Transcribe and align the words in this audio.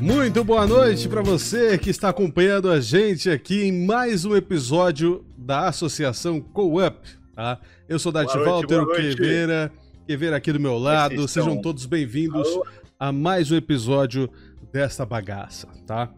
Muito 0.00 0.42
boa 0.42 0.66
noite 0.66 1.08
para 1.08 1.22
você 1.22 1.76
que 1.76 1.90
está 1.90 2.08
acompanhando 2.08 2.70
a 2.70 2.80
gente 2.80 3.28
aqui 3.28 3.64
em 3.64 3.84
mais 3.86 4.24
um 4.24 4.34
episódio 4.34 5.24
da 5.36 5.68
Associação 5.68 6.40
Co-up. 6.40 7.08
Tá? 7.34 7.60
Eu 7.88 7.98
sou 7.98 8.10
Dart 8.10 8.34
Walter 8.34 8.86
Queveira, 8.86 9.72
Queveira 10.06 10.36
aqui 10.36 10.52
do 10.52 10.58
meu 10.58 10.78
lado. 10.78 11.28
Sejam 11.28 11.60
todos 11.60 11.86
bem-vindos 11.86 12.48
a 12.98 13.12
mais 13.12 13.50
um 13.50 13.56
episódio 13.56 14.30
desta 14.72 15.04
bagaça, 15.04 15.68
tá? 15.86 16.10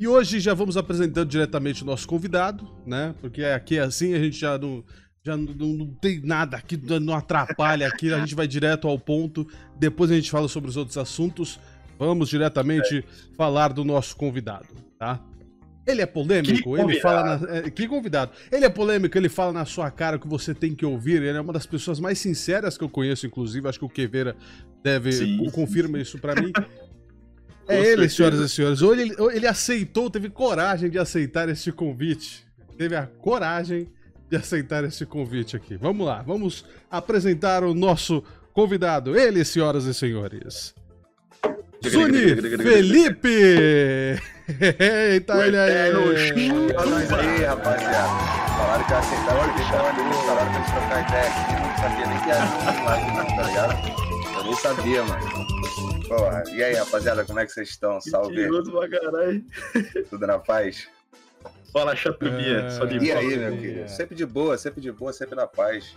E 0.00 0.06
hoje 0.06 0.38
já 0.38 0.54
vamos 0.54 0.76
apresentando 0.76 1.28
diretamente 1.28 1.82
o 1.82 1.86
nosso 1.86 2.06
convidado, 2.06 2.68
né? 2.86 3.14
Porque 3.20 3.42
aqui 3.44 3.78
é 3.78 3.82
assim, 3.82 4.14
a 4.14 4.18
gente 4.18 4.38
já 4.38 4.56
não, 4.56 4.84
já 5.24 5.36
não, 5.36 5.52
não, 5.52 5.86
tem 5.86 6.20
nada 6.20 6.56
aqui, 6.56 6.76
não 7.00 7.14
atrapalha 7.14 7.86
aqui, 7.86 8.12
a 8.12 8.20
gente 8.20 8.34
vai 8.34 8.46
direto 8.46 8.88
ao 8.88 8.98
ponto. 8.98 9.46
Depois 9.78 10.10
a 10.10 10.14
gente 10.14 10.30
fala 10.30 10.48
sobre 10.48 10.70
os 10.70 10.76
outros 10.76 10.96
assuntos. 10.96 11.58
Vamos 11.98 12.28
diretamente 12.28 12.98
é. 12.98 13.34
falar 13.36 13.72
do 13.72 13.84
nosso 13.84 14.16
convidado, 14.16 14.68
tá? 14.98 15.20
Ele 15.88 16.02
é 16.02 16.06
polêmico, 16.06 16.76
ele 16.76 17.00
fala. 17.00 17.38
Na, 17.38 17.56
é, 17.56 17.70
que 17.70 17.88
convidado. 17.88 18.32
Ele 18.52 18.64
é 18.66 18.68
polêmico, 18.68 19.16
ele 19.16 19.28
fala 19.30 19.54
na 19.54 19.64
sua 19.64 19.90
cara 19.90 20.18
que 20.18 20.28
você 20.28 20.54
tem 20.54 20.74
que 20.74 20.84
ouvir. 20.84 21.22
Ele 21.22 21.36
é 21.36 21.40
uma 21.40 21.52
das 21.52 21.64
pessoas 21.64 21.98
mais 21.98 22.18
sinceras 22.18 22.76
que 22.76 22.84
eu 22.84 22.90
conheço, 22.90 23.26
inclusive. 23.26 23.66
Acho 23.66 23.78
que 23.78 23.84
o 23.86 23.88
Queveira 23.88 24.36
deve. 24.84 25.12
Sim. 25.12 25.50
confirma 25.50 25.98
isso 25.98 26.18
para 26.18 26.40
mim. 26.40 26.52
é 27.66 27.80
ele, 27.80 28.06
senhoras 28.10 28.38
e 28.38 28.48
senhores. 28.50 28.82
Ou 28.82 28.94
ele, 28.94 29.14
ou 29.18 29.30
ele 29.30 29.46
aceitou, 29.46 30.10
teve 30.10 30.28
coragem 30.28 30.90
de 30.90 30.98
aceitar 30.98 31.48
este 31.48 31.72
convite. 31.72 32.46
Teve 32.76 32.94
a 32.94 33.06
coragem 33.06 33.88
de 34.30 34.36
aceitar 34.36 34.84
esse 34.84 35.06
convite 35.06 35.56
aqui. 35.56 35.76
Vamos 35.76 36.06
lá, 36.06 36.22
vamos 36.22 36.64
apresentar 36.90 37.64
o 37.64 37.74
nosso 37.74 38.22
convidado. 38.52 39.18
Ele, 39.18 39.44
senhoras 39.44 39.84
e 39.84 39.94
senhores. 39.94 40.74
Zuni 41.86 42.34
Felipe! 42.56 43.28
Eita, 44.48 45.46
ele 45.46 45.56
aí! 45.58 45.70
aí, 45.70 47.44
rapaziada. 47.44 48.48
Falaram 48.56 48.84
que 48.84 48.92
eu 48.92 48.98
aceitava 48.98 49.46
o 49.46 49.54
bichão 49.54 49.86
ali, 49.86 50.26
falaram 50.26 50.50
pra 50.50 50.58
gente 50.58 50.72
trocar 50.72 51.08
ideia 51.08 51.28
aqui. 51.28 51.52
Não 51.62 51.76
sabia 51.76 52.06
nem 52.06 52.18
que 52.18 52.30
era 52.30 52.44
live, 52.84 53.10
não, 53.16 53.36
tá 53.36 53.42
ligado? 53.42 53.74
Eu 54.36 54.44
nem 54.44 54.54
sabia, 54.56 55.04
mano. 55.04 55.46
Pô, 56.08 56.50
e 56.54 56.64
aí, 56.64 56.74
rapaziada, 56.74 57.24
como 57.24 57.38
é 57.38 57.46
que 57.46 57.52
vocês 57.52 57.68
estão? 57.68 58.00
Salve. 58.00 58.34
Mentiroso 58.34 58.72
pra 58.72 58.88
caralho. 58.88 59.44
Tudo 60.08 60.26
na 60.26 60.38
paz? 60.38 60.88
Fala, 61.72 61.94
chatubinha. 61.94 62.60
É... 62.60 62.70
Só 62.70 62.84
de 62.84 62.98
e 62.98 63.12
aí, 63.12 63.36
meu 63.36 63.56
querido? 63.56 63.88
Sempre 63.88 64.14
de 64.14 64.26
boa, 64.26 64.56
sempre 64.56 64.80
de 64.80 64.90
boa, 64.92 65.12
sempre 65.12 65.34
na 65.34 65.46
paz. 65.46 65.94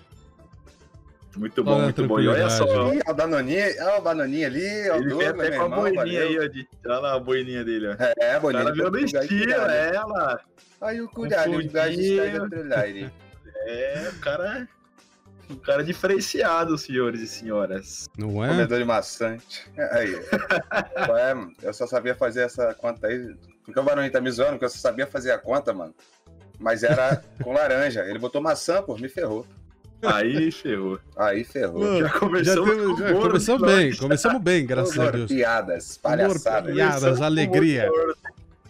Muito 1.36 1.64
bom, 1.64 1.80
muito 1.80 2.06
bom. 2.08 2.20
E 2.20 2.28
olha 2.28 2.50
só. 2.50 2.94
Ih, 2.94 3.02
a 3.06 3.14
Danoninha, 3.14 3.66
olha 3.80 3.98
a 3.98 4.02
Bananinha 4.02 4.48
ali, 4.48 4.90
ó. 4.90 4.96
Ele 4.98 5.16
vem 5.16 5.28
até 5.28 5.58
com 5.58 5.64
a 5.64 5.70
boininha 5.70 6.22
aí, 6.24 6.40
ó. 6.40 6.48
De, 6.48 6.68
olha 6.86 7.00
lá 7.00 7.14
a 7.16 7.20
boininha 7.20 7.64
dele, 7.64 7.88
ó. 7.88 7.96
É, 8.20 8.36
a 8.36 8.40
boininha. 8.40 8.64
Ela 8.64 8.74
veio 8.74 8.92
no 8.92 9.00
estilo, 9.00 9.54
ela. 9.54 10.42
Aí 10.82 11.02
o 11.02 11.08
cuidado, 11.08 11.52
o 11.52 11.72
gás 11.72 11.98
está 11.98 12.48
trilhar 12.50 13.12
É, 13.68 14.10
o 14.10 14.20
cara... 14.20 14.68
Um 15.50 15.56
cara 15.56 15.84
diferenciado, 15.84 16.78
senhores 16.78 17.20
e 17.20 17.28
senhoras. 17.28 18.08
Não 18.18 18.44
é? 18.44 18.48
Comedor 18.48 18.78
de 18.78 18.86
maçante. 18.86 19.70
Aí. 19.92 20.16
é, 21.20 21.68
eu 21.68 21.74
só 21.74 21.86
sabia 21.86 22.16
fazer 22.16 22.44
essa 22.44 22.74
conta 22.74 23.08
aí. 23.08 23.36
Porque 23.72 23.80
o 23.80 23.84
Barões 23.84 24.12
tá 24.12 24.20
me 24.20 24.30
zoando, 24.30 24.52
porque 24.52 24.66
eu 24.66 24.70
só 24.70 24.78
sabia 24.78 25.08
fazer 25.08 25.32
a 25.32 25.38
conta, 25.38 25.74
mano. 25.74 25.94
Mas 26.60 26.84
era 26.84 27.24
com 27.42 27.54
laranja. 27.54 28.02
Ele 28.06 28.20
botou 28.20 28.42
maçã, 28.42 28.82
pô, 28.82 28.98
me 28.98 29.10
ferrou. 29.10 29.46
Aí 30.04 30.52
ferrou. 30.52 31.00
Aí 31.16 31.44
ferrou. 31.44 32.00
já 32.00 32.10
começamos, 32.10 32.68
já 32.68 32.76
temos, 32.76 33.00
já 33.00 33.14
começamos 33.14 33.62
bem, 33.62 33.96
começamos 33.96 34.42
bem, 34.42 34.66
graças 34.66 34.96
Humor, 34.96 35.08
a 35.08 35.12
Deus. 35.12 35.32
Piadas, 35.32 35.98
palhaçadas. 35.98 36.74
Piadas, 36.74 37.22
alegria. 37.22 37.88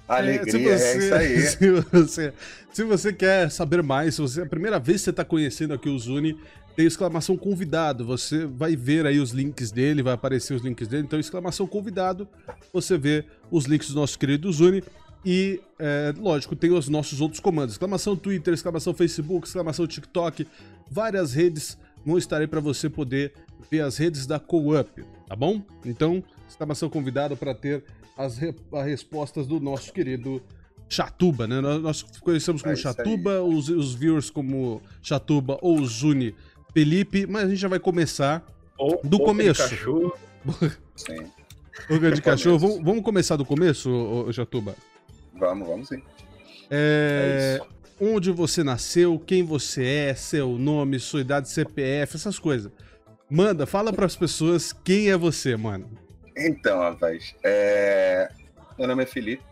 Alegria, 0.08 0.74
é, 0.74 0.78
você, 0.78 0.86
é 0.86 0.98
isso 0.98 1.16
aí. 1.16 1.40
Se 1.48 1.72
você, 1.72 2.34
se 2.74 2.84
você 2.84 3.14
quer 3.14 3.50
saber 3.50 3.82
mais, 3.82 4.16
se 4.16 4.22
você 4.22 4.42
é 4.42 4.44
a 4.44 4.48
primeira 4.48 4.78
vez 4.78 5.00
que 5.00 5.06
você 5.06 5.10
está 5.10 5.24
conhecendo 5.24 5.74
aqui 5.74 5.88
o 5.88 5.98
Zuni, 5.98 6.38
tem 6.82 6.88
exclamação 6.88 7.38
convidado. 7.38 8.04
Você 8.04 8.48
vai 8.48 8.76
ver 8.76 9.06
aí 9.06 9.20
os 9.20 9.30
links 9.30 9.72
dele, 9.72 10.02
vai 10.02 10.14
aparecer 10.14 10.56
os 10.56 10.64
links 10.64 10.88
dele. 10.88 11.04
Então, 11.04 11.20
exclamação 11.20 11.68
convidado, 11.68 12.28
você 12.74 12.98
vê 12.98 13.24
os 13.52 13.66
links 13.66 13.90
do 13.90 13.96
nosso 13.96 14.18
querido 14.18 14.52
Zuni. 14.52 14.84
E, 15.24 15.62
é, 15.78 16.12
lógico, 16.18 16.56
tem 16.56 16.72
os 16.72 16.90
nossos 16.90 17.22
outros 17.22 17.40
comandos. 17.40 17.76
Exclamação 17.76 18.16
Twitter, 18.16 18.52
exclamação 18.52 18.96
Facebook, 18.96 19.46
exclamação 19.48 19.86
TikTok. 19.86 20.48
Várias 20.90 21.36
redes 21.36 21.78
vão 22.04 22.18
estar 22.18 22.42
aí 22.42 22.48
para 22.48 22.60
você 22.60 22.90
poder 22.90 23.34
ver 23.70 23.82
as 23.82 23.98
redes 23.98 24.26
da 24.26 24.40
Co-Up, 24.40 25.04
tá 25.28 25.36
bom? 25.36 25.62
Então, 25.86 26.24
exclamação 26.50 26.90
convidado 26.90 27.38
para 27.38 27.54
ter 27.54 27.84
as, 28.18 28.40
re 28.40 28.56
as 28.74 28.86
respostas 28.88 29.46
do 29.46 29.60
nosso 29.60 29.94
querido 29.94 30.42
Chatuba, 30.90 31.48
né? 31.48 31.62
Nós, 31.62 31.82
nós 31.82 32.02
conhecemos 32.20 32.62
como 32.62 32.74
é 32.74 32.76
Chatuba, 32.76 33.42
os, 33.44 33.70
os 33.70 33.94
viewers 33.94 34.30
como 34.30 34.82
Chatuba 35.02 35.58
ou 35.62 35.86
Zuni 35.86 36.36
Felipe, 36.74 37.26
mas 37.28 37.46
a 37.46 37.50
gente 37.50 37.60
já 37.60 37.68
vai 37.68 37.80
começar 37.80 38.46
ou, 38.78 39.00
do 39.04 39.20
começo. 39.20 39.64
De 39.64 39.70
cachorro. 39.70 40.14
Sim. 40.96 41.32
Boca 41.90 42.12
de 42.12 42.22
cachorro. 42.22 42.60
Vamos, 42.60 42.84
vamos 42.84 43.04
começar 43.04 43.36
do 43.36 43.46
começo, 43.46 43.90
ô, 43.90 44.32
Chatuba? 44.32 44.76
Vamos, 45.34 45.68
vamos 45.68 45.88
sim. 45.88 46.02
É... 46.70 47.60
é 47.60 47.82
onde 48.04 48.32
você 48.32 48.64
nasceu, 48.64 49.20
quem 49.20 49.44
você 49.44 49.86
é, 49.86 50.16
seu 50.16 50.58
nome, 50.58 51.00
sua 51.00 51.22
idade, 51.22 51.50
CPF, 51.50 52.16
essas 52.16 52.40
coisas. 52.40 52.72
Manda, 53.30 53.68
fala 53.68 53.94
para 53.94 54.06
as 54.06 54.16
pessoas 54.16 54.74
quem 54.74 55.12
é 55.12 55.18
você, 55.18 55.56
mano. 55.56 55.88
Então, 56.36 56.80
rapaz, 56.80 57.36
é... 57.44 58.32
meu 58.78 58.88
nome 58.88 59.04
é 59.04 59.06
Felipe, 59.06 59.44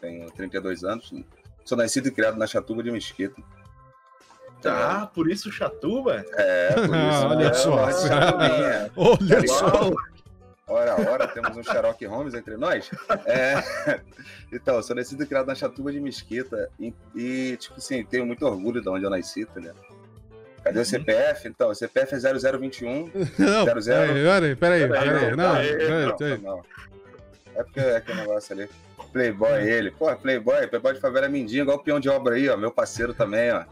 tenho 0.00 0.28
32 0.32 0.82
anos, 0.82 1.12
sou 1.64 1.78
nascido 1.78 2.08
e 2.08 2.10
criado 2.10 2.36
na 2.36 2.46
Chatuba 2.46 2.82
de 2.82 2.90
Mesquita. 2.90 3.40
Ah, 4.72 5.06
por 5.06 5.30
isso 5.30 5.50
Chatuba? 5.50 6.24
É, 6.32 6.72
por 6.72 6.84
isso. 6.84 6.90
Olha 7.28 7.54
só. 7.54 7.76
Olha 8.96 9.48
só. 9.48 9.90
Ora, 10.68 10.96
ora, 11.08 11.28
temos 11.28 11.56
um 11.56 11.62
Sherlock 11.62 12.04
Holmes 12.06 12.34
entre 12.34 12.56
nós. 12.56 12.90
É... 13.26 14.00
Então, 14.52 14.76
eu 14.76 14.82
sou 14.82 14.94
nascido 14.94 15.22
e 15.24 15.26
criado 15.26 15.46
na 15.46 15.56
Chatuba 15.56 15.90
de 15.90 16.00
Mesquita. 16.00 16.70
E, 16.78 16.94
e, 17.16 17.56
tipo 17.56 17.74
assim, 17.76 18.04
tenho 18.04 18.24
muito 18.24 18.46
orgulho 18.46 18.80
de 18.80 18.88
onde 18.88 19.04
eu 19.04 19.10
nasci, 19.10 19.44
tá 19.44 19.58
ligado? 19.58 19.76
Cadê 20.62 20.78
o 20.78 20.84
CPF? 20.84 21.48
Então, 21.48 21.70
o 21.70 21.74
CPF 21.74 22.14
é 22.14 22.18
0021. 22.18 23.10
Não, 23.38 23.64
00... 23.64 23.82
peraí, 23.84 24.56
peraí, 24.56 24.88
peraí. 24.88 25.36
Não, 25.36 25.54
não, 25.54 26.16
não, 26.16 26.38
não. 26.38 26.62
É 27.56 27.62
porque 27.64 27.80
é 27.80 27.96
aquele 27.96 28.20
negócio 28.20 28.54
ali. 28.54 28.68
Playboy 29.06 29.62
ele. 29.68 29.90
Pô, 29.90 30.14
Playboy, 30.16 30.66
Playboy 30.66 30.94
de 30.94 31.00
favela 31.00 31.26
é 31.26 31.28
mindinho, 31.28 31.62
igual 31.62 31.78
o 31.78 31.82
peão 31.82 32.00
de 32.00 32.08
obra 32.08 32.34
aí, 32.34 32.48
ó. 32.48 32.56
Meu 32.56 32.70
parceiro 32.70 33.14
também, 33.14 33.50
ó. 33.52 33.64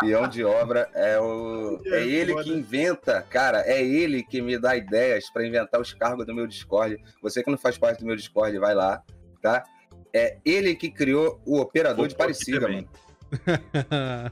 Peão 0.00 0.28
de 0.28 0.44
obra 0.44 0.88
é 0.94 1.18
o. 1.18 1.80
É 1.86 2.04
ele 2.04 2.34
que 2.42 2.50
inventa, 2.50 3.22
cara, 3.22 3.62
é 3.66 3.82
ele 3.82 4.22
que 4.22 4.40
me 4.40 4.58
dá 4.58 4.76
ideias 4.76 5.30
para 5.30 5.46
inventar 5.46 5.80
os 5.80 5.92
cargos 5.92 6.26
do 6.26 6.34
meu 6.34 6.46
Discord. 6.46 6.98
Você 7.22 7.42
que 7.42 7.50
não 7.50 7.58
faz 7.58 7.78
parte 7.78 8.00
do 8.00 8.06
meu 8.06 8.16
Discord, 8.16 8.56
vai 8.58 8.74
lá, 8.74 9.02
tá? 9.40 9.64
É 10.12 10.38
ele 10.44 10.74
que 10.74 10.90
criou 10.90 11.40
o 11.44 11.60
operador 11.60 12.04
Pô, 12.04 12.08
de 12.08 12.16
Parecida, 12.16 12.68
mano. 12.68 12.88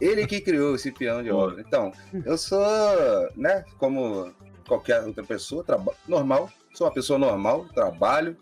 ele 0.01 0.27
que 0.27 0.41
criou 0.41 0.75
esse 0.75 0.91
peão 0.91 1.23
de 1.23 1.31
obra. 1.31 1.61
Então, 1.61 1.93
eu 2.25 2.39
sou, 2.39 2.65
né, 3.37 3.65
como 3.79 4.33
qualquer 4.67 5.03
outra 5.03 5.23
pessoa, 5.23 5.65
normal, 6.09 6.51
sou 6.75 6.87
uma 6.87 6.93
pessoa 6.93 7.19
normal, 7.19 7.67
trabalho, 7.75 8.37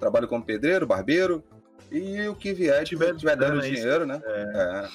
trabalho 0.00 0.26
como 0.26 0.44
pedreiro, 0.44 0.86
barbeiro, 0.86 1.44
e 1.90 2.26
o 2.28 2.34
que 2.34 2.52
vier, 2.52 2.82
tiver, 2.84 3.14
tiver 3.14 3.36
dando 3.36 3.60
dinheiro, 3.60 4.06
né? 4.06 4.20
É, 4.24 4.88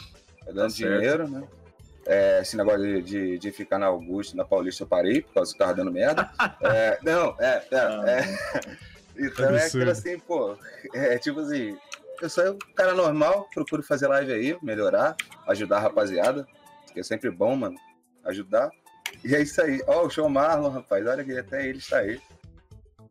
é 0.48 0.54
dando 0.54 0.72
tá 0.72 0.76
dinheiro, 0.76 1.30
né? 1.30 1.44
É, 2.08 2.42
esse 2.42 2.56
negócio 2.56 2.82
de, 2.82 3.02
de, 3.02 3.40
de, 3.40 3.52
ficar 3.52 3.80
na 3.80 3.88
Augusta, 3.88 4.38
na 4.38 4.46
Paulista, 4.46 4.84
eu 4.84 4.88
parei, 4.88 5.22
por 5.22 5.34
causa 5.34 5.52
que 5.52 5.58
tava 5.58 5.74
dando 5.74 5.92
merda. 5.92 6.30
é, 6.62 7.00
não, 7.04 7.36
é, 7.40 7.66
é, 7.72 7.78
ah. 7.78 8.04
é. 8.08 8.76
Então 9.18 9.56
é 9.56 9.66
aquilo 9.66 9.90
assim, 9.90 10.20
pô, 10.20 10.58
é 10.94 11.18
tipo 11.18 11.40
assim, 11.40 11.78
eu 12.22 12.30
sou 12.30 12.52
um 12.52 12.58
cara 12.76 12.94
normal, 12.94 13.48
procuro 13.54 13.82
fazer 13.82 14.08
live 14.08 14.34
aí, 14.34 14.58
melhorar, 14.62 15.16
ajudar 15.48 15.78
a 15.78 15.82
rapaziada, 15.82 16.46
que 16.94 17.00
é 17.00 17.04
sempre 17.04 17.32
bom, 17.32 17.56
mano, 17.56 17.78
ajudar. 18.26 18.70
E 19.24 19.34
é 19.34 19.42
isso 19.42 19.62
aí. 19.62 19.82
Ó, 19.88 20.02
oh, 20.02 20.08
o 20.08 20.10
show 20.10 20.28
Marlon, 20.28 20.70
rapaz, 20.70 21.06
olha 21.08 21.24
que 21.24 21.38
até 21.38 21.66
ele 21.66 21.78
está 21.78 22.00
aí. 22.00 22.20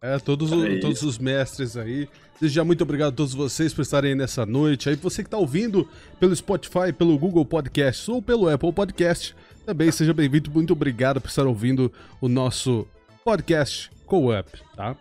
É, 0.05 0.19
todos, 0.19 0.53
o, 0.53 0.81
todos 0.81 1.03
os 1.03 1.17
mestres 1.17 1.79
aí. 1.79 2.06
Desde 2.39 2.56
já, 2.56 2.62
muito 2.62 2.83
obrigado 2.83 3.15
a 3.15 3.17
todos 3.17 3.33
vocês 3.33 3.73
por 3.73 3.81
estarem 3.81 4.11
aí 4.11 4.15
nessa 4.15 4.45
noite. 4.45 4.91
Aí, 4.91 4.97
você 4.97 5.23
que 5.23 5.29
está 5.29 5.39
ouvindo 5.39 5.89
pelo 6.21 6.37
Spotify, 6.37 6.93
pelo 6.93 7.17
Google 7.17 7.43
Podcast 7.47 8.11
ou 8.11 8.21
pelo 8.21 8.47
Apple 8.51 8.71
Podcast, 8.71 9.35
também 9.65 9.91
seja 9.91 10.12
bem-vindo. 10.12 10.51
Muito 10.51 10.75
obrigado 10.75 11.23
por 11.23 11.29
estar 11.29 11.47
ouvindo 11.47 11.91
o 12.21 12.29
nosso 12.29 12.87
podcast 13.25 13.91
Co-Up, 14.05 14.51
tá? 14.77 14.95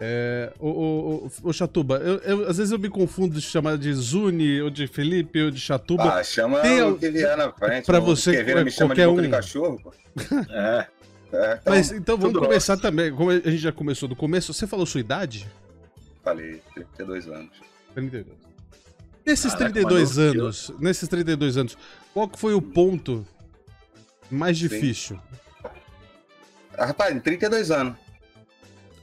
É, 0.00 0.50
o, 0.58 0.68
o, 0.68 1.30
o, 1.42 1.52
Chatuba, 1.52 1.96
eu, 1.96 2.16
eu, 2.18 2.48
às 2.48 2.56
vezes 2.56 2.72
eu 2.72 2.78
me 2.78 2.88
confundo 2.88 3.34
de 3.34 3.42
chamar 3.42 3.76
de 3.76 3.92
Zuni, 3.92 4.62
ou 4.62 4.70
de 4.70 4.86
Felipe, 4.86 5.42
ou 5.42 5.50
de 5.50 5.60
Chatuba. 5.60 6.14
Ah, 6.14 6.24
chama 6.24 6.60
Tem, 6.60 6.80
o 6.80 6.96
que 6.96 7.10
vier 7.10 7.36
na 7.36 7.52
frente. 7.52 7.84
Pra 7.84 8.00
você, 8.00 8.42
qualquer 8.78 9.06
de 9.06 9.12
um. 9.12 9.20
de 9.20 9.28
cachorro, 9.28 9.78
pô. 9.82 9.92
é. 10.50 10.86
É, 11.32 11.58
então, 11.60 11.74
Mas 11.74 11.92
então 11.92 12.16
vamos 12.16 12.38
começar 12.38 12.74
nosso. 12.74 12.82
também. 12.82 13.12
Como 13.14 13.30
a 13.30 13.34
gente 13.34 13.58
já 13.58 13.72
começou 13.72 14.08
do 14.08 14.16
começo, 14.16 14.52
você 14.52 14.66
falou 14.66 14.86
sua 14.86 15.00
idade? 15.00 15.46
Falei, 16.24 16.62
32 16.74 17.28
anos. 17.28 17.50
32. 17.94 18.36
Nesses 19.26 19.52
Caraca, 19.52 19.72
32 19.72 20.16
mano, 20.16 20.30
anos, 20.30 20.68
eu... 20.70 20.78
nesses 20.78 21.08
32 21.08 21.56
anos, 21.58 21.76
qual 22.14 22.30
foi 22.34 22.54
o 22.54 22.62
ponto 22.62 23.26
mais 24.30 24.56
difícil? 24.56 25.20
Ah, 26.76 26.86
rapaz, 26.86 27.14
em 27.14 27.20
32 27.20 27.70
anos. 27.70 27.98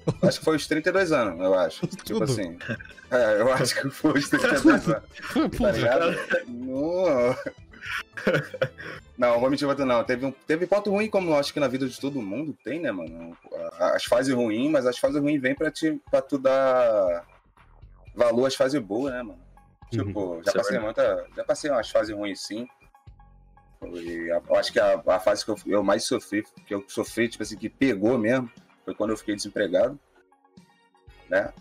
Acho 0.22 0.40
que 0.40 0.46
foi 0.46 0.56
os 0.56 0.68
32 0.68 1.12
anos, 1.12 1.40
eu 1.40 1.54
acho. 1.56 1.88
Tudo. 1.88 2.04
Tipo 2.04 2.24
assim. 2.24 2.58
É, 3.12 3.40
eu 3.40 3.54
acho 3.54 3.76
que 3.80 3.88
foi 3.92 4.18
os 4.18 4.28
32 4.30 4.66
anos. 4.66 5.04
tá 5.60 5.72
ligado? 5.72 6.18
Não. 6.48 7.36
Não, 9.18 9.40
vou 9.40 9.50
mentir 9.50 9.68
pra 9.68 9.86
não. 9.86 10.04
Teve, 10.04 10.26
um, 10.26 10.32
teve 10.32 10.68
ponto 10.68 10.90
ruim, 10.90 11.10
como 11.10 11.30
eu 11.30 11.38
acho 11.38 11.54
que 11.54 11.60
na 11.60 11.70
vida 11.70 11.88
de 11.88 12.00
todo 12.00 12.22
mundo 12.22 12.56
tem, 12.64 12.82
né, 12.82 12.92
mano? 12.92 13.38
As 13.80 14.04
fases 14.04 14.34
ruins, 14.34 14.70
mas 14.70 14.86
as 14.86 14.98
fases 14.98 15.22
ruins 15.22 15.42
vêm 15.42 15.56
pra, 15.56 15.72
te, 15.72 16.02
pra 16.12 16.22
tu 16.22 16.38
dar 16.38 17.26
valor 18.14 18.46
às 18.46 18.56
fases 18.56 18.82
boas, 18.82 19.14
né, 19.14 19.24
mano? 19.24 19.40
Uhum. 19.94 20.06
Tipo, 20.06 20.42
já 20.44 20.52
passei 20.52 20.80
muita. 20.80 21.28
Já 21.36 21.44
passei 21.46 21.72
umas 21.72 21.90
fases 21.90 22.14
ruins 22.14 22.42
sim. 22.42 22.68
Foi, 23.80 24.30
eu 24.30 24.56
acho 24.56 24.74
que 24.74 24.80
a, 24.80 25.02
a 25.08 25.20
fase 25.20 25.46
que 25.46 25.52
eu, 25.52 25.58
eu, 25.66 25.84
mais 25.84 26.04
sofri, 26.04 26.44
que 26.66 26.74
eu 26.74 26.84
sofri, 26.88 27.30
tipo 27.30 27.44
assim, 27.44 27.58
que 27.58 27.70
pegou 27.70 28.18
mesmo, 28.18 28.52
foi 28.84 28.94
quando 28.94 29.12
eu 29.12 29.18
fiquei 29.18 29.36
desempregado. 29.36 29.98
Né? 31.30 31.54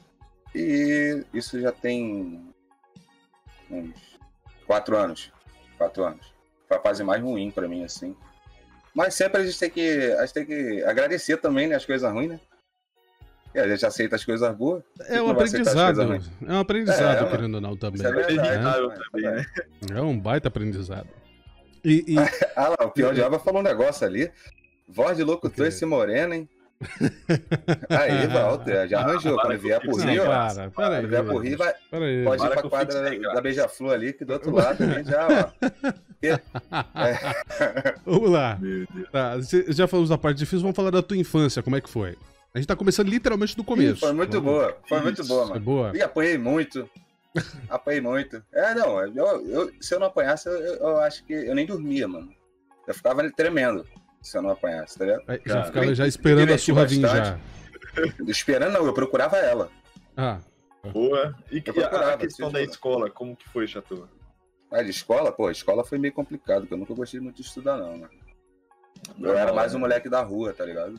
E 0.55 1.25
isso 1.33 1.61
já 1.61 1.71
tem 1.71 2.53
uns 3.71 4.19
quatro 4.67 4.97
anos. 4.97 5.33
Quatro 5.77 6.05
anos. 6.05 6.33
Foi 6.69 6.77
a 6.77 6.81
fase 6.81 7.05
mais 7.05 7.23
ruim 7.23 7.51
para 7.51 7.69
mim, 7.69 7.85
assim. 7.85 8.17
Mas 8.95 9.15
sempre 9.15 9.41
a 9.41 9.45
gente 9.45 9.59
tem 9.59 9.71
que, 9.71 10.13
a 10.13 10.21
gente 10.25 10.35
tem 10.35 10.47
que 10.47 10.83
agradecer 10.85 11.37
também, 11.39 11.67
né, 11.67 11.75
as 11.75 11.85
coisas 11.85 12.11
ruins, 12.13 12.31
né? 12.31 12.41
E 13.55 13.59
a 13.59 13.69
gente 13.69 13.87
aceita 13.87 14.17
as 14.17 14.25
coisas 14.25 14.57
boas. 14.57 14.83
É 15.07 15.23
um 15.23 15.31
aprendizado. 15.31 16.21
É 16.47 16.53
um 16.53 16.59
aprendizado, 16.59 17.25
é, 17.25 17.31
querendo 17.31 17.55
ou 17.55 17.61
não, 17.61 17.77
também. 17.77 18.05
É, 18.05 18.11
verdade, 18.11 18.49
é, 18.49 19.21
né? 19.21 19.47
é 19.93 20.01
um 20.03 20.19
baita 20.19 20.49
aprendizado. 20.49 21.09
E, 21.85 22.05
e... 22.15 22.17
ah 22.57 22.69
lá, 22.69 22.87
o 22.87 22.91
pior 22.91 23.15
de 23.15 23.23
Aba 23.23 23.39
falou 23.39 23.61
um 23.61 23.65
negócio 23.65 24.05
ali. 24.05 24.31
Voz 24.89 25.17
de 25.17 25.23
locutor 25.23 25.67
esse 25.67 25.87
moreno, 25.87 26.35
hein? 26.35 26.49
Aí, 27.89 28.27
Walter, 28.27 28.89
já 28.89 29.01
arranjou. 29.01 29.39
Quando 29.39 29.59
vier 29.59 29.81
por 29.81 30.01
Rio, 30.01 30.25
para, 30.25 30.71
para 30.71 30.71
quando 30.71 31.09
vier 31.09 31.25
por 31.25 31.45
Rio, 31.45 31.59
vai, 31.59 31.75
pode 32.25 32.45
ir 32.45 32.51
pra 32.51 32.63
quadra 32.63 33.19
da 33.35 33.41
Beija-Flor 33.41 33.93
ali, 33.95 34.13
que 34.13 34.25
do 34.25 34.33
outro 34.35 34.55
lado 34.55 34.79
também 34.79 35.05
já, 35.05 35.27
ó. 35.27 35.93
É. 36.23 36.41
Vamos 38.05 38.31
lá. 38.31 38.59
Tá, 39.13 39.37
já 39.69 39.87
falamos 39.87 40.11
da 40.11 40.19
parte 40.19 40.39
difícil, 40.39 40.61
vamos 40.61 40.77
falar 40.77 40.91
da 40.91 41.03
tua 41.03 41.17
infância, 41.17 41.63
como 41.63 41.77
é 41.77 41.81
que 41.81 41.89
foi? 41.89 42.17
A 42.55 42.59
gente 42.59 42.69
tá 42.69 42.77
começando 42.77 43.09
literalmente 43.09 43.57
do 43.57 43.65
começo. 43.65 44.01
Foi 44.01 44.13
muito 44.13 44.41
vamos... 44.41 44.45
boa, 44.45 44.79
foi 44.89 44.99
Isso. 44.99 45.05
muito 45.05 45.25
boa, 45.27 45.41
mano. 45.43 45.53
Foi 45.53 45.61
boa. 45.61 45.93
E 45.97 46.03
apanhei 46.03 46.39
muito. 46.39 46.89
Apanhei 47.69 48.01
muito. 48.01 48.41
É, 48.53 48.75
não, 48.75 49.01
eu, 49.01 49.49
eu, 49.49 49.73
se 49.81 49.93
eu 49.93 49.99
não 49.99 50.07
apanhasse, 50.07 50.49
eu, 50.49 50.55
eu, 50.55 50.99
acho 50.99 51.25
que 51.25 51.33
eu 51.33 51.55
nem 51.55 51.67
dormia, 51.67 52.07
mano. 52.07 52.33
Eu 52.87 52.95
ficava 52.95 53.29
tremendo 53.33 53.85
se 54.25 54.39
eu 54.39 54.43
não 54.43 54.51
apanhasse, 54.51 54.99
tá 54.99 55.05
ligado? 55.05 55.23
Aí, 55.29 55.41
já, 55.45 55.65
ficava 55.65 55.95
já 55.95 56.07
esperando 56.07 56.53
a 56.53 56.59
surra 56.59 56.87
vir 56.87 57.01
já. 57.01 57.39
Esperando 58.27 58.73
não, 58.73 58.87
eu 58.87 58.95
procurava 58.95 59.37
ela. 59.37 59.71
Ah. 60.17 60.41
Boa. 60.93 61.35
E 61.51 61.61
que, 61.61 61.71
a 61.71 62.17
questão 62.17 62.51
da 62.51 62.63
escola, 62.63 63.11
como 63.11 63.37
que 63.37 63.49
foi, 63.49 63.67
Chateau? 63.67 64.09
Ah, 64.71 64.83
de 64.83 64.91
escola? 64.91 65.31
Pô, 65.31 65.47
a 65.47 65.53
escola 65.53 65.85
foi 65.85 65.99
meio 65.99 66.13
complicado, 66.13 66.63
porque 66.63 66.75
eu 66.75 66.79
nunca 66.79 66.95
gostei 66.95 67.21
muito 67.21 67.37
de 67.37 67.43
estudar, 67.43 67.77
não, 67.77 67.99
mano. 67.99 68.11
Eu 69.21 69.37
era 69.37 69.53
mais 69.53 69.75
um 69.75 69.79
moleque 69.79 70.09
da 70.09 70.23
rua, 70.23 70.53
tá 70.55 70.65
ligado? 70.65 70.99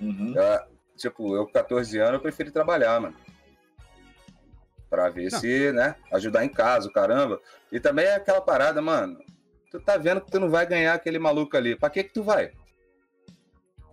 Uhum. 0.00 0.34
Eu, 0.34 0.60
tipo, 0.96 1.36
eu 1.36 1.46
com 1.46 1.52
14 1.52 1.98
anos, 1.98 2.14
eu 2.14 2.20
preferi 2.20 2.50
trabalhar, 2.50 3.00
mano. 3.00 3.16
Pra 4.88 5.10
ver 5.10 5.30
não. 5.30 5.38
se, 5.38 5.72
né, 5.72 5.94
ajudar 6.12 6.44
em 6.44 6.48
casa, 6.48 6.90
caramba. 6.90 7.40
E 7.70 7.78
também 7.78 8.06
é 8.06 8.14
aquela 8.14 8.40
parada, 8.40 8.80
mano. 8.80 9.18
Tu 9.78 9.84
tá 9.84 9.98
vendo 9.98 10.22
que 10.22 10.30
tu 10.30 10.40
não 10.40 10.48
vai 10.48 10.66
ganhar 10.66 10.94
aquele 10.94 11.18
maluco 11.18 11.54
ali. 11.54 11.76
Pra 11.76 11.90
que 11.90 12.02
que 12.02 12.14
tu 12.14 12.22
vai? 12.22 12.50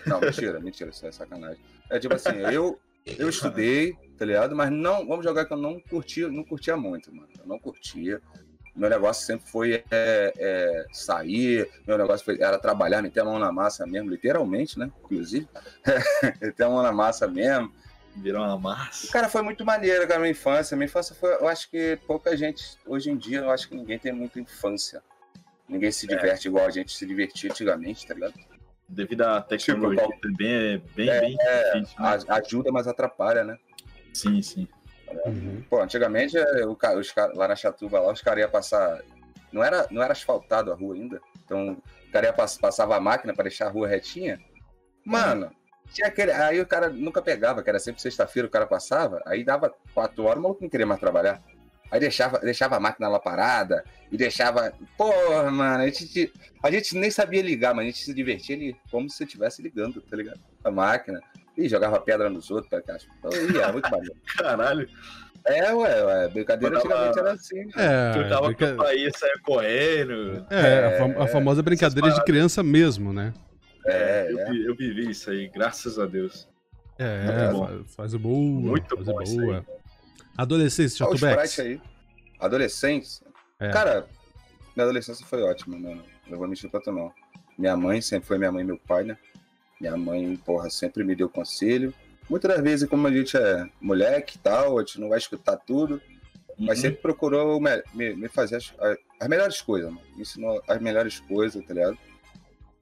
Não, 0.05 0.21
mentira, 0.21 0.59
mentira, 0.61 0.89
isso 0.89 1.05
é 1.05 1.11
sacanagem. 1.11 1.59
É 1.89 1.99
tipo 1.99 2.15
assim, 2.15 2.37
eu, 2.51 2.79
eu 3.05 3.27
estudei, 3.27 3.93
tá 4.17 4.23
ligado? 4.23 4.55
Mas 4.55 4.71
não, 4.71 5.05
vamos 5.05 5.25
jogar 5.25 5.45
que 5.45 5.51
eu 5.51 5.57
não 5.57 5.79
curtia, 5.81 6.29
não 6.29 6.43
curtia 6.43 6.77
muito, 6.77 7.13
mano. 7.13 7.27
Eu 7.37 7.45
não 7.45 7.59
curtia. 7.59 8.21
Meu 8.73 8.89
negócio 8.89 9.25
sempre 9.25 9.45
foi 9.51 9.73
é, 9.73 9.83
é, 9.91 10.85
sair, 10.91 11.69
meu 11.85 11.97
negócio 11.97 12.25
foi, 12.25 12.41
era 12.41 12.57
trabalhar, 12.57 13.03
meter 13.03 13.19
a 13.19 13.25
mão 13.25 13.37
na 13.37 13.51
massa 13.51 13.85
mesmo, 13.85 14.09
literalmente, 14.09 14.79
né? 14.79 14.89
Inclusive, 15.03 15.47
meter 16.41 16.63
a 16.63 16.69
mão 16.69 16.81
na 16.81 16.93
massa 16.93 17.27
mesmo. 17.27 17.71
Virou 18.15 18.41
uma 18.41 18.57
massa. 18.57 19.11
Cara, 19.11 19.27
foi 19.27 19.41
muito 19.41 19.65
maneiro, 19.65 20.07
cara, 20.07 20.19
minha 20.19 20.31
infância. 20.31 20.77
Minha 20.77 20.85
infância 20.85 21.13
foi, 21.13 21.33
eu 21.33 21.47
acho 21.47 21.69
que 21.69 21.99
pouca 22.07 22.37
gente, 22.37 22.77
hoje 22.85 23.11
em 23.11 23.17
dia, 23.17 23.39
eu 23.39 23.51
acho 23.51 23.67
que 23.67 23.75
ninguém 23.75 23.99
tem 23.99 24.13
muita 24.13 24.39
infância. 24.39 25.03
Ninguém 25.73 25.91
se 25.91 26.05
é. 26.05 26.15
diverte 26.15 26.47
é. 26.47 26.49
igual 26.49 26.65
a 26.65 26.69
gente 26.69 26.95
se 26.95 27.05
divertia 27.05 27.49
antigamente, 27.51 28.05
tá 28.05 28.13
ligado? 28.13 28.33
Devido 28.87 29.21
à 29.21 29.41
tecnologia 29.41 30.05
tipo, 30.05 30.21
também, 30.21 30.53
é 30.53 30.77
bem, 30.95 31.09
é, 31.09 31.21
bem 31.21 31.37
difícil. 31.81 32.01
Né? 32.01 32.17
Ajuda, 32.27 32.71
mas 32.71 32.87
atrapalha, 32.87 33.43
né? 33.43 33.57
Sim, 34.13 34.41
sim. 34.43 34.67
Uhum. 35.25 35.63
Pô, 35.67 35.81
antigamente, 35.81 36.37
é, 36.37 36.65
o, 36.65 36.77
os, 36.99 37.15
lá 37.33 37.47
na 37.47 37.55
Chatuba, 37.55 37.99
lá, 37.99 38.11
os 38.11 38.21
caras 38.21 38.41
iam 38.41 38.51
passar. 38.51 39.01
Não 39.51 39.63
era, 39.63 39.87
não 39.89 40.03
era 40.03 40.11
asfaltado 40.11 40.71
a 40.71 40.75
rua 40.75 40.93
ainda. 40.93 41.19
Então, 41.43 41.81
o 42.07 42.11
cara 42.11 42.27
ia 42.27 42.33
pass, 42.33 42.57
passava 42.57 42.95
a 42.95 42.99
máquina 42.99 43.33
para 43.33 43.43
deixar 43.43 43.67
a 43.67 43.71
rua 43.71 43.87
retinha. 43.87 44.39
Mano, 45.03 45.51
tinha 45.91 46.07
aquele. 46.07 46.31
Aí 46.31 46.59
o 46.61 46.67
cara 46.67 46.89
nunca 46.89 47.21
pegava, 47.21 47.63
que 47.63 47.69
era 47.69 47.79
sempre 47.79 48.01
sexta-feira, 48.01 48.47
o 48.47 48.51
cara 48.51 48.67
passava, 48.67 49.21
aí 49.25 49.43
dava 49.43 49.73
quatro 49.93 50.23
horas, 50.25 50.39
o 50.39 50.43
maluco 50.43 50.61
não 50.61 50.69
queria 50.69 50.85
mais 50.85 50.99
trabalhar. 50.99 51.41
Aí 51.93 51.99
deixava, 51.99 52.39
deixava 52.39 52.75
a 52.75 52.79
máquina 52.79 53.07
lá 53.07 53.19
parada 53.19 53.85
e 54.11 54.17
deixava. 54.17 54.73
Porra, 54.97 55.51
mano, 55.51 55.83
a 55.83 55.85
gente, 55.85 56.33
a 56.63 56.71
gente 56.71 56.97
nem 56.97 57.11
sabia 57.11 57.43
ligar, 57.43 57.75
mas 57.75 57.83
a 57.83 57.85
gente 57.85 57.99
se 57.99 58.11
divertia 58.15 58.55
ali 58.55 58.75
como 58.89 59.07
se 59.07 59.23
estivesse 59.23 59.61
ligando, 59.61 60.01
tá 60.01 60.17
ligado? 60.17 60.39
A 60.63 60.71
máquina. 60.71 61.21
E 61.55 61.69
jogava 61.69 61.99
pedra 61.99 62.31
nos 62.31 62.49
outros, 62.49 62.67
pra 62.67 62.81
cá. 62.81 62.97
Então, 63.19 63.31
ia, 63.31 63.71
muito 63.71 63.91
maneiro. 63.91 64.15
Caralho. 64.35 64.89
É, 65.45 65.71
ué, 65.71 66.03
ué, 66.03 66.27
brincadeira 66.29 66.79
antigamente 66.79 67.19
era 67.19 67.33
assim. 67.33 67.63
Né? 67.63 67.71
É, 67.75 68.11
Trocava 68.13 68.47
brinca... 68.47 68.75
com 68.75 68.81
aí, 68.81 69.11
saia 69.15 69.39
correndo. 69.43 70.47
É, 70.49 70.59
é, 70.59 70.85
a, 70.87 70.97
fam 70.97 71.21
a 71.21 71.27
famosa 71.27 71.61
brincadeira 71.61 72.09
de 72.09 72.23
criança 72.23 72.63
mesmo, 72.63 73.13
né? 73.13 73.31
É, 73.85 74.31
eu, 74.31 74.39
é. 74.39 74.49
Vi, 74.49 74.65
eu 74.65 74.75
vivi 74.75 75.11
isso 75.11 75.29
aí, 75.29 75.47
graças 75.47 75.99
a 75.99 76.07
Deus. 76.07 76.49
É, 76.97 77.51
faz 77.95 78.15
boa. 78.15 78.35
Muito 78.35 79.05
faz 79.05 79.35
boa. 79.35 79.63
Adolescência, 80.35 80.97
Chatubex. 80.97 81.59
aí. 81.59 81.79
Adolescência. 82.45 83.25
É. 83.59 83.69
Cara, 83.69 84.05
minha 84.75 84.83
adolescência 84.83 85.25
foi 85.25 85.41
ótima, 85.43 85.77
mano. 85.77 86.03
Não 86.27 86.37
vou 86.37 86.47
mentir 86.47 86.69
pra 86.69 86.81
tu, 86.81 86.91
não. 86.91 87.11
Minha 87.57 87.77
mãe 87.77 88.01
sempre 88.01 88.27
foi 88.27 88.37
minha 88.37 88.51
mãe 88.51 88.63
e 88.63 88.67
meu 88.67 88.77
pai, 88.77 89.03
né? 89.03 89.17
Minha 89.79 89.95
mãe, 89.95 90.35
porra, 90.37 90.69
sempre 90.69 91.03
me 91.03 91.15
deu 91.15 91.29
conselho. 91.29 91.93
Muitas 92.29 92.51
das 92.51 92.61
vezes, 92.61 92.89
como 92.89 93.07
a 93.07 93.11
gente 93.11 93.37
é 93.37 93.67
moleque 93.79 94.37
e 94.37 94.39
tal, 94.39 94.77
a 94.77 94.81
gente 94.81 94.99
não 94.99 95.09
vai 95.09 95.17
escutar 95.17 95.57
tudo, 95.57 96.01
uhum. 96.57 96.65
mas 96.65 96.79
sempre 96.79 97.01
procurou 97.01 97.59
me, 97.61 97.83
me, 97.93 98.15
me 98.15 98.27
fazer 98.27 98.57
as, 98.57 98.73
as, 99.19 99.27
melhores 99.27 99.61
coisas, 99.61 99.91
mano. 99.91 100.05
Me 100.15 100.21
ensinou 100.21 100.61
as 100.67 100.81
melhores 100.81 101.19
coisas, 101.19 101.63
tá 101.65 101.73
ligado? 101.73 101.97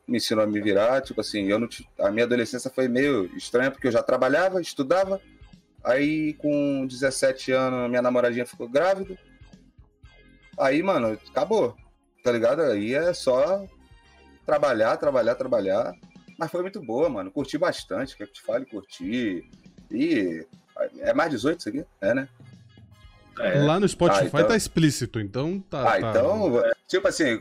Me 0.08 0.18
ensinou 0.18 0.44
a 0.44 0.48
me 0.48 0.62
virar, 0.62 1.02
tipo 1.02 1.22
assim, 1.22 1.48
eu 1.48 1.60
não, 1.60 1.68
a 2.00 2.12
minha 2.12 2.26
adolescência 2.26 2.70
foi 2.70 2.88
meio 2.88 3.26
estranha, 3.36 3.72
porque 3.72 3.88
eu 3.88 3.92
já 3.92 4.04
trabalhava, 4.04 4.62
estudava, 4.62 5.20
aí 5.84 6.34
com 6.34 6.86
17 6.86 7.52
anos 7.52 7.90
minha 7.90 8.02
namoradinha 8.02 8.46
ficou 8.46 8.68
grávida, 8.68 9.18
aí, 10.62 10.84
mano, 10.84 11.18
acabou, 11.30 11.76
tá 12.24 12.32
ligado? 12.32 12.62
Aí 12.62 12.94
é 12.94 13.14
só 13.14 13.66
trabalhar, 14.46 14.98
trabalhar, 14.98 15.36
trabalhar, 15.36 15.94
mas 16.38 16.50
foi 16.50 16.62
muito 16.62 16.82
boa, 16.82 17.10
mano. 17.10 17.32
Curti 17.32 17.58
bastante. 17.58 18.18
Quer 18.18 18.28
que 18.28 18.34
te 18.34 18.42
fale? 18.42 18.66
Curti. 18.66 19.48
E. 19.92 20.46
É 21.00 21.14
mais 21.14 21.30
18 21.30 21.60
isso 21.60 21.70
aqui? 21.70 21.86
É, 22.02 22.14
né? 22.14 22.28
É. 23.40 23.60
Lá 23.64 23.80
no 23.80 23.88
Spotify 23.88 24.24
ah, 24.24 24.28
então... 24.28 24.48
tá 24.48 24.56
explícito, 24.56 25.20
então 25.20 25.60
tá. 25.60 25.82
Ah, 25.82 26.02
tá... 26.02 26.10
então. 26.10 26.64
Tipo 26.88 27.08
assim, 27.08 27.40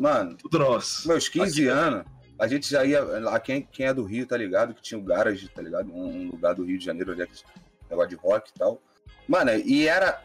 mano. 0.00 0.36
Tudo 0.36 0.58
nosso. 0.58 1.08
Meus 1.08 1.28
15 1.28 1.52
Aqui, 1.52 1.68
anos, 1.68 2.04
a 2.38 2.46
gente 2.46 2.70
já 2.70 2.84
ia. 2.84 3.02
Lá, 3.02 3.40
quem, 3.40 3.62
quem 3.62 3.86
é 3.86 3.94
do 3.94 4.04
Rio, 4.04 4.26
tá 4.26 4.36
ligado? 4.36 4.74
Que 4.74 4.82
tinha 4.82 4.98
o 4.98 5.02
Garage, 5.02 5.48
tá 5.48 5.62
ligado? 5.62 5.90
Um, 5.90 6.30
lugar 6.30 6.54
do 6.54 6.64
Rio 6.64 6.78
de 6.78 6.84
Janeiro, 6.84 7.12
onde 7.12 7.22
é 7.22 7.26
que. 7.26 7.42
Negócio 7.88 8.10
de 8.10 8.16
rock 8.16 8.50
e 8.54 8.58
tal. 8.58 8.80
Mano, 9.26 9.52
e 9.52 9.88
era. 9.88 10.22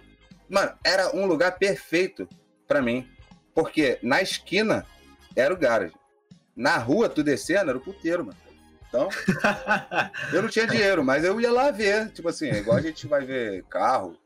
Mano, 0.50 0.74
era 0.84 1.16
um 1.16 1.26
lugar 1.26 1.58
perfeito 1.58 2.28
pra 2.68 2.82
mim. 2.82 3.08
Porque 3.54 4.00
na 4.02 4.22
esquina 4.22 4.86
era 5.36 5.54
o 5.54 5.58
Garage. 5.58 5.94
Na 6.56 6.78
rua, 6.78 7.08
tu 7.08 7.24
descendo, 7.24 7.70
era 7.70 7.78
o 7.78 7.82
puteiro, 7.82 8.26
mano. 8.26 8.38
Então, 8.88 9.08
eu 10.34 10.42
não 10.42 10.50
tinha 10.50 10.66
dinheiro, 10.66 11.04
mas 11.04 11.24
eu 11.24 11.40
ia 11.40 11.52
lá 11.52 11.70
ver. 11.72 12.10
Tipo 12.12 12.30
assim, 12.30 12.50
igual 12.50 12.78
a 12.78 12.82
gente 12.82 13.06
vai 13.06 13.24
ver 13.24 13.64
carro, 13.70 14.18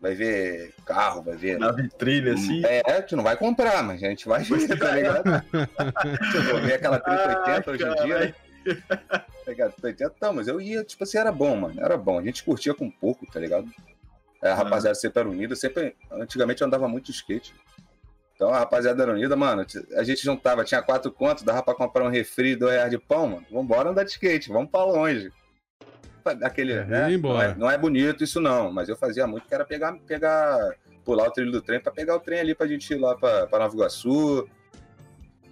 vai 0.00 0.14
ver 0.14 0.72
carro, 0.86 1.22
vai 1.22 1.36
ver. 1.36 1.58
Na 1.58 1.70
vitrine, 1.70 2.30
assim. 2.30 2.62
É, 2.64 3.00
gente 3.00 3.16
não 3.16 3.22
vai 3.22 3.36
comprar, 3.36 3.82
mas 3.82 4.02
a 4.02 4.08
gente 4.08 4.26
vai 4.26 4.42
ver, 4.42 4.78
tá 4.78 4.90
ligado? 4.92 5.44
eu 6.34 6.42
vou 6.44 6.60
ver 6.62 6.74
aquela 6.74 6.98
3080 7.00 7.70
hoje 7.70 7.84
em 7.84 8.04
dia, 8.04 8.18
né? 8.18 8.34
Tá 9.10 9.24
ligado? 9.50 9.72
3080, 9.80 10.14
não, 10.20 10.32
mas 10.32 10.48
eu 10.48 10.60
ia, 10.60 10.82
tipo 10.82 11.04
assim, 11.04 11.18
era 11.18 11.30
bom, 11.30 11.56
mano. 11.56 11.80
Era 11.80 11.96
bom. 11.96 12.18
A 12.18 12.22
gente 12.22 12.42
curtia 12.42 12.74
com 12.74 12.90
pouco, 12.90 13.26
tá 13.26 13.38
ligado? 13.38 13.68
É, 14.46 14.52
a 14.52 14.54
rapaziada 14.54 14.94
sempre 14.94 15.20
era 15.20 15.28
unida, 15.28 15.56
sempre. 15.56 15.96
Antigamente 16.12 16.62
eu 16.62 16.66
andava 16.66 16.86
muito 16.88 17.06
de 17.06 17.12
skate. 17.12 17.54
Então 18.34 18.50
a 18.50 18.58
rapaziada 18.58 19.02
era 19.02 19.12
unida, 19.12 19.34
mano. 19.34 19.64
A 19.96 20.02
gente 20.04 20.22
juntava, 20.22 20.64
tinha 20.64 20.82
quatro 20.82 21.10
contos, 21.10 21.42
dava 21.42 21.62
pra 21.62 21.74
comprar 21.74 22.04
um 22.04 22.10
refri, 22.10 22.54
dois 22.54 22.74
reais 22.74 22.90
de 22.90 22.98
pão, 22.98 23.26
mano. 23.28 23.46
Vambora 23.50 23.90
andar 23.90 24.04
de 24.04 24.10
skate, 24.10 24.50
vamos 24.50 24.70
pra 24.70 24.84
longe. 24.84 25.32
Aquele, 26.42 26.72
É, 26.72 26.84
né? 26.84 27.08
Não 27.16 27.40
é, 27.42 27.54
não 27.54 27.70
é 27.70 27.78
bonito 27.78 28.24
isso 28.24 28.40
não, 28.40 28.70
mas 28.72 28.88
eu 28.88 28.96
fazia 28.96 29.26
muito 29.28 29.46
que 29.46 29.54
era 29.54 29.64
pegar, 29.64 29.96
pegar, 30.06 30.74
pular 31.04 31.28
o 31.28 31.30
trilho 31.30 31.52
do 31.52 31.62
trem 31.62 31.80
pra 31.80 31.92
pegar 31.92 32.16
o 32.16 32.20
trem 32.20 32.40
ali 32.40 32.52
pra 32.54 32.66
gente 32.66 32.92
ir 32.92 32.98
lá 32.98 33.14
pra, 33.16 33.46
pra 33.46 33.60
Nova 33.60 33.72
Iguaçu, 33.74 34.48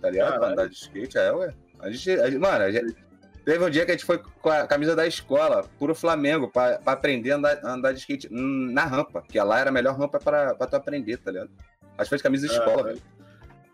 tá 0.00 0.10
ligado? 0.10 0.36
Pra 0.38 0.48
andar 0.48 0.68
de 0.68 0.74
skate, 0.74 1.16
é, 1.16 1.32
ué. 1.32 1.54
A 1.78 1.90
gente, 1.90 2.10
a 2.10 2.28
gente- 2.28 2.40
mano, 2.40 2.64
a 2.64 2.70
gente- 2.72 2.96
teve 3.44 3.64
um 3.64 3.70
dia 3.70 3.84
que 3.84 3.90
a 3.92 3.94
gente 3.94 4.04
foi 4.06 4.18
com 4.18 4.50
a 4.50 4.66
camisa 4.66 4.94
da 4.96 5.06
escola, 5.06 5.64
puro 5.78 5.94
Flamengo, 5.94 6.48
pra, 6.48 6.78
pra 6.78 6.92
aprender 6.94 7.32
a 7.32 7.36
andar, 7.36 7.60
andar 7.64 7.92
de 7.92 8.00
skate 8.00 8.28
na 8.30 8.84
rampa, 8.84 9.22
que 9.28 9.38
lá 9.40 9.60
era 9.60 9.70
a 9.70 9.72
melhor 9.72 9.96
rampa 9.96 10.18
pra, 10.18 10.54
pra 10.54 10.66
tu 10.66 10.76
aprender, 10.76 11.18
tá 11.18 11.30
ligado? 11.30 11.50
Que 11.98 12.04
foi 12.06 12.18
de 12.18 12.24
camisa 12.24 12.46
de 12.48 12.52
escola, 12.52 12.80
Ah, 12.80 12.84
velho. 12.84 13.02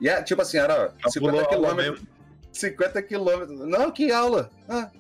E 0.01 0.09
é, 0.09 0.23
tipo 0.23 0.41
assim, 0.43 0.59
era 0.59 0.93
Já 1.03 1.11
50 1.11 1.21
pulou 1.21 1.41
a 1.41 1.45
aula 1.45 1.49
quilômetros. 1.49 2.07
50 2.53 3.03
quilômetros. 3.03 3.61
Não, 3.61 3.91
que 3.91 4.11
aula. 4.11 4.51
Ah, 4.69 4.91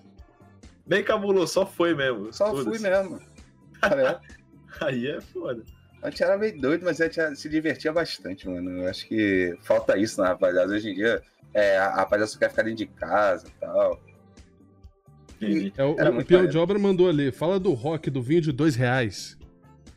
Nem 0.87 1.03
cabulou, 1.03 1.47
só 1.47 1.67
foi 1.67 1.95
mesmo. 1.95 2.33
só 2.33 2.55
fui 2.55 2.79
mesmo. 2.79 3.21
Tá? 3.81 4.21
Aí 4.83 5.09
é 5.09 5.21
foda. 5.21 5.63
A 6.03 6.09
gente 6.11 6.23
era 6.23 6.39
meio 6.39 6.59
doido, 6.59 6.85
mas 6.85 7.01
a 7.01 7.09
gente 7.09 7.37
se 7.37 7.49
divertia 7.49 7.93
bastante, 7.93 8.49
mano. 8.49 8.83
Eu 8.83 8.89
acho 8.89 9.07
que 9.07 9.57
falta 9.63 9.99
isso 9.99 10.21
na 10.21 10.29
rapaziada. 10.29 10.73
Hoje 10.73 10.91
em 10.91 10.95
dia, 10.95 11.23
é, 11.53 11.77
a 11.79 11.97
rapaziada 11.97 12.27
só 12.31 12.39
quer 12.39 12.51
ficar 12.51 12.63
dentro 12.63 12.79
de 12.79 12.87
casa 12.87 13.47
e 13.47 13.51
tal. 13.61 14.01
É, 15.77 15.85
o, 15.85 15.97
o 15.97 16.47
de 16.47 16.59
obra 16.59 16.79
mandou 16.79 17.09
ali. 17.09 17.33
Fala 17.33 17.59
do 17.59 17.73
rock 17.73 18.11
do 18.11 18.23
vinho 18.23 18.41
de 18.41 18.53
dois 18.53 18.75
reais. 18.75 19.39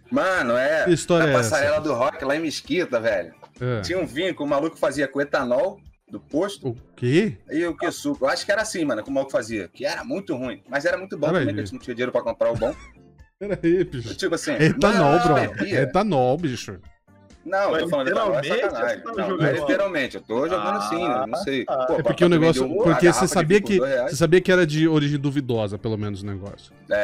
Mano, 0.10 0.56
é. 0.56 0.86
Que 0.86 0.92
história 0.92 1.28
a 1.28 1.30
é 1.30 1.34
passarela 1.34 1.82
do 1.82 1.94
rock 1.94 2.24
lá 2.24 2.36
em 2.36 2.40
Mesquita, 2.40 3.00
velho. 3.00 3.34
É. 3.60 3.82
Tinha 3.82 4.00
um 4.00 4.06
vinho 4.06 4.36
que 4.36 4.44
o 4.44 4.48
maluco 4.48 4.78
fazia 4.78 5.08
com 5.08 5.20
etanol 5.20 5.80
do 6.08 6.20
posto 6.20 6.70
O 6.70 6.78
quê? 6.96 7.38
e 7.50 7.66
o 7.66 7.76
que 7.76 7.92
suco. 7.92 8.26
Eu 8.26 8.30
acho 8.30 8.46
que 8.46 8.52
era 8.52 8.62
assim, 8.62 8.86
mano, 8.86 9.04
que 9.04 9.10
o 9.10 9.12
maluco 9.12 9.32
fazia. 9.32 9.68
Que 9.68 9.86
era 9.86 10.04
muito 10.04 10.36
ruim. 10.36 10.62
Mas 10.70 10.86
era 10.86 10.98
muito 10.98 11.18
bom 11.18 11.28
Peraí, 11.28 11.42
também, 11.42 11.56
que 11.56 11.62
a 11.62 11.66
gente 11.66 11.74
não 11.74 11.80
tinha 11.80 11.96
dinheiro 11.96 12.12
pra 12.12 12.22
comprar 12.22 12.52
o 12.52 12.56
bom. 12.56 12.76
Peraí, 13.40 13.84
bicho. 13.84 14.16
Tipo 14.16 14.36
assim. 14.36 14.54
Etanol, 14.54 15.20
bro. 15.20 15.34
bebia. 15.34 15.82
Etanol, 15.82 16.38
bicho. 16.38 16.80
Não, 17.46 17.76
eu 17.76 17.84
tô 17.84 17.90
falando 17.90 18.08
etanol, 18.08 18.36
é 18.36 18.42
literalmente, 18.42 18.72
sacanagem. 18.72 19.04
tá 19.04 19.12
Não, 19.14 19.38
não 19.38 19.46
é 19.46 19.52
literalmente. 19.52 20.16
Eu 20.16 20.22
tô 20.22 20.48
jogando 20.48 20.78
assim, 20.78 21.04
Ah, 21.04 21.28
não 21.28 21.38
sei. 21.40 21.66
tá. 21.66 21.86
Pô, 21.88 21.94
É 21.96 22.04
porque 22.04 22.24
o 22.24 22.30
negócio. 22.30 22.68
Porque 22.84 23.12
você 23.12 23.28
sabia 23.28 23.62
que. 23.62 23.78
Você 23.80 24.16
sabia 24.16 24.40
que 24.42 24.52
era 24.52 24.66
de 24.66 24.88
origem 24.88 25.20
duvidosa, 25.20 25.78
pelo 25.78 25.98
menos, 25.98 26.22
o 26.24 26.26
negócio. 26.26 26.74
É, 26.90 26.96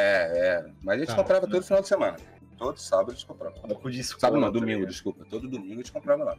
é. 0.66 0.70
Mas 0.82 0.96
a 0.96 0.98
gente 1.00 1.08
Tá. 1.08 1.14
comprava 1.16 1.46
todo 1.46 1.62
final 1.62 1.82
de 1.82 1.88
semana. 1.88 2.16
Todo 2.58 2.76
sábado 2.78 3.10
a 3.10 3.14
gente 3.14 3.26
comprava. 3.26 3.54
Álcool 3.62 3.90
de 3.90 4.00
escola, 4.00 4.20
Sábado 4.20 4.40
não, 4.40 4.52
tá 4.52 4.58
domingo, 4.58 4.86
desculpa. 4.86 5.24
Todo 5.28 5.48
domingo 5.48 5.72
a 5.74 5.76
gente 5.76 5.92
comprava 5.92 6.24
lá. 6.24 6.36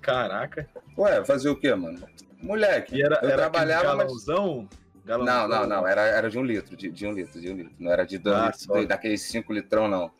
Caraca. 0.00 0.68
Ué, 0.96 1.24
fazer 1.24 1.48
o 1.48 1.56
quê, 1.56 1.74
mano? 1.74 1.98
Moleque. 2.42 2.94
E 2.96 3.02
era, 3.02 3.18
eu 3.22 3.28
era 3.28 3.36
trabalhava, 3.36 3.80
aquele 3.88 3.96
mas. 4.04 4.24
galãozão? 4.26 4.68
Galãozão? 5.04 5.48
Não, 5.48 5.60
não, 5.60 5.66
não. 5.80 5.86
Era, 5.88 6.02
era 6.02 6.30
de 6.30 6.38
um 6.38 6.44
litro, 6.44 6.76
de, 6.76 6.90
de 6.90 7.06
um 7.06 7.12
litro, 7.12 7.40
de 7.40 7.50
um 7.50 7.56
litro. 7.56 7.72
Não 7.78 7.90
era 7.90 8.04
de 8.04 8.18
dois 8.18 8.36
Ah, 8.36 8.52
litros, 8.52 8.86
daqueles 8.88 9.22
cinco 9.22 9.52
litrão, 9.52 9.88
não. 9.88 10.10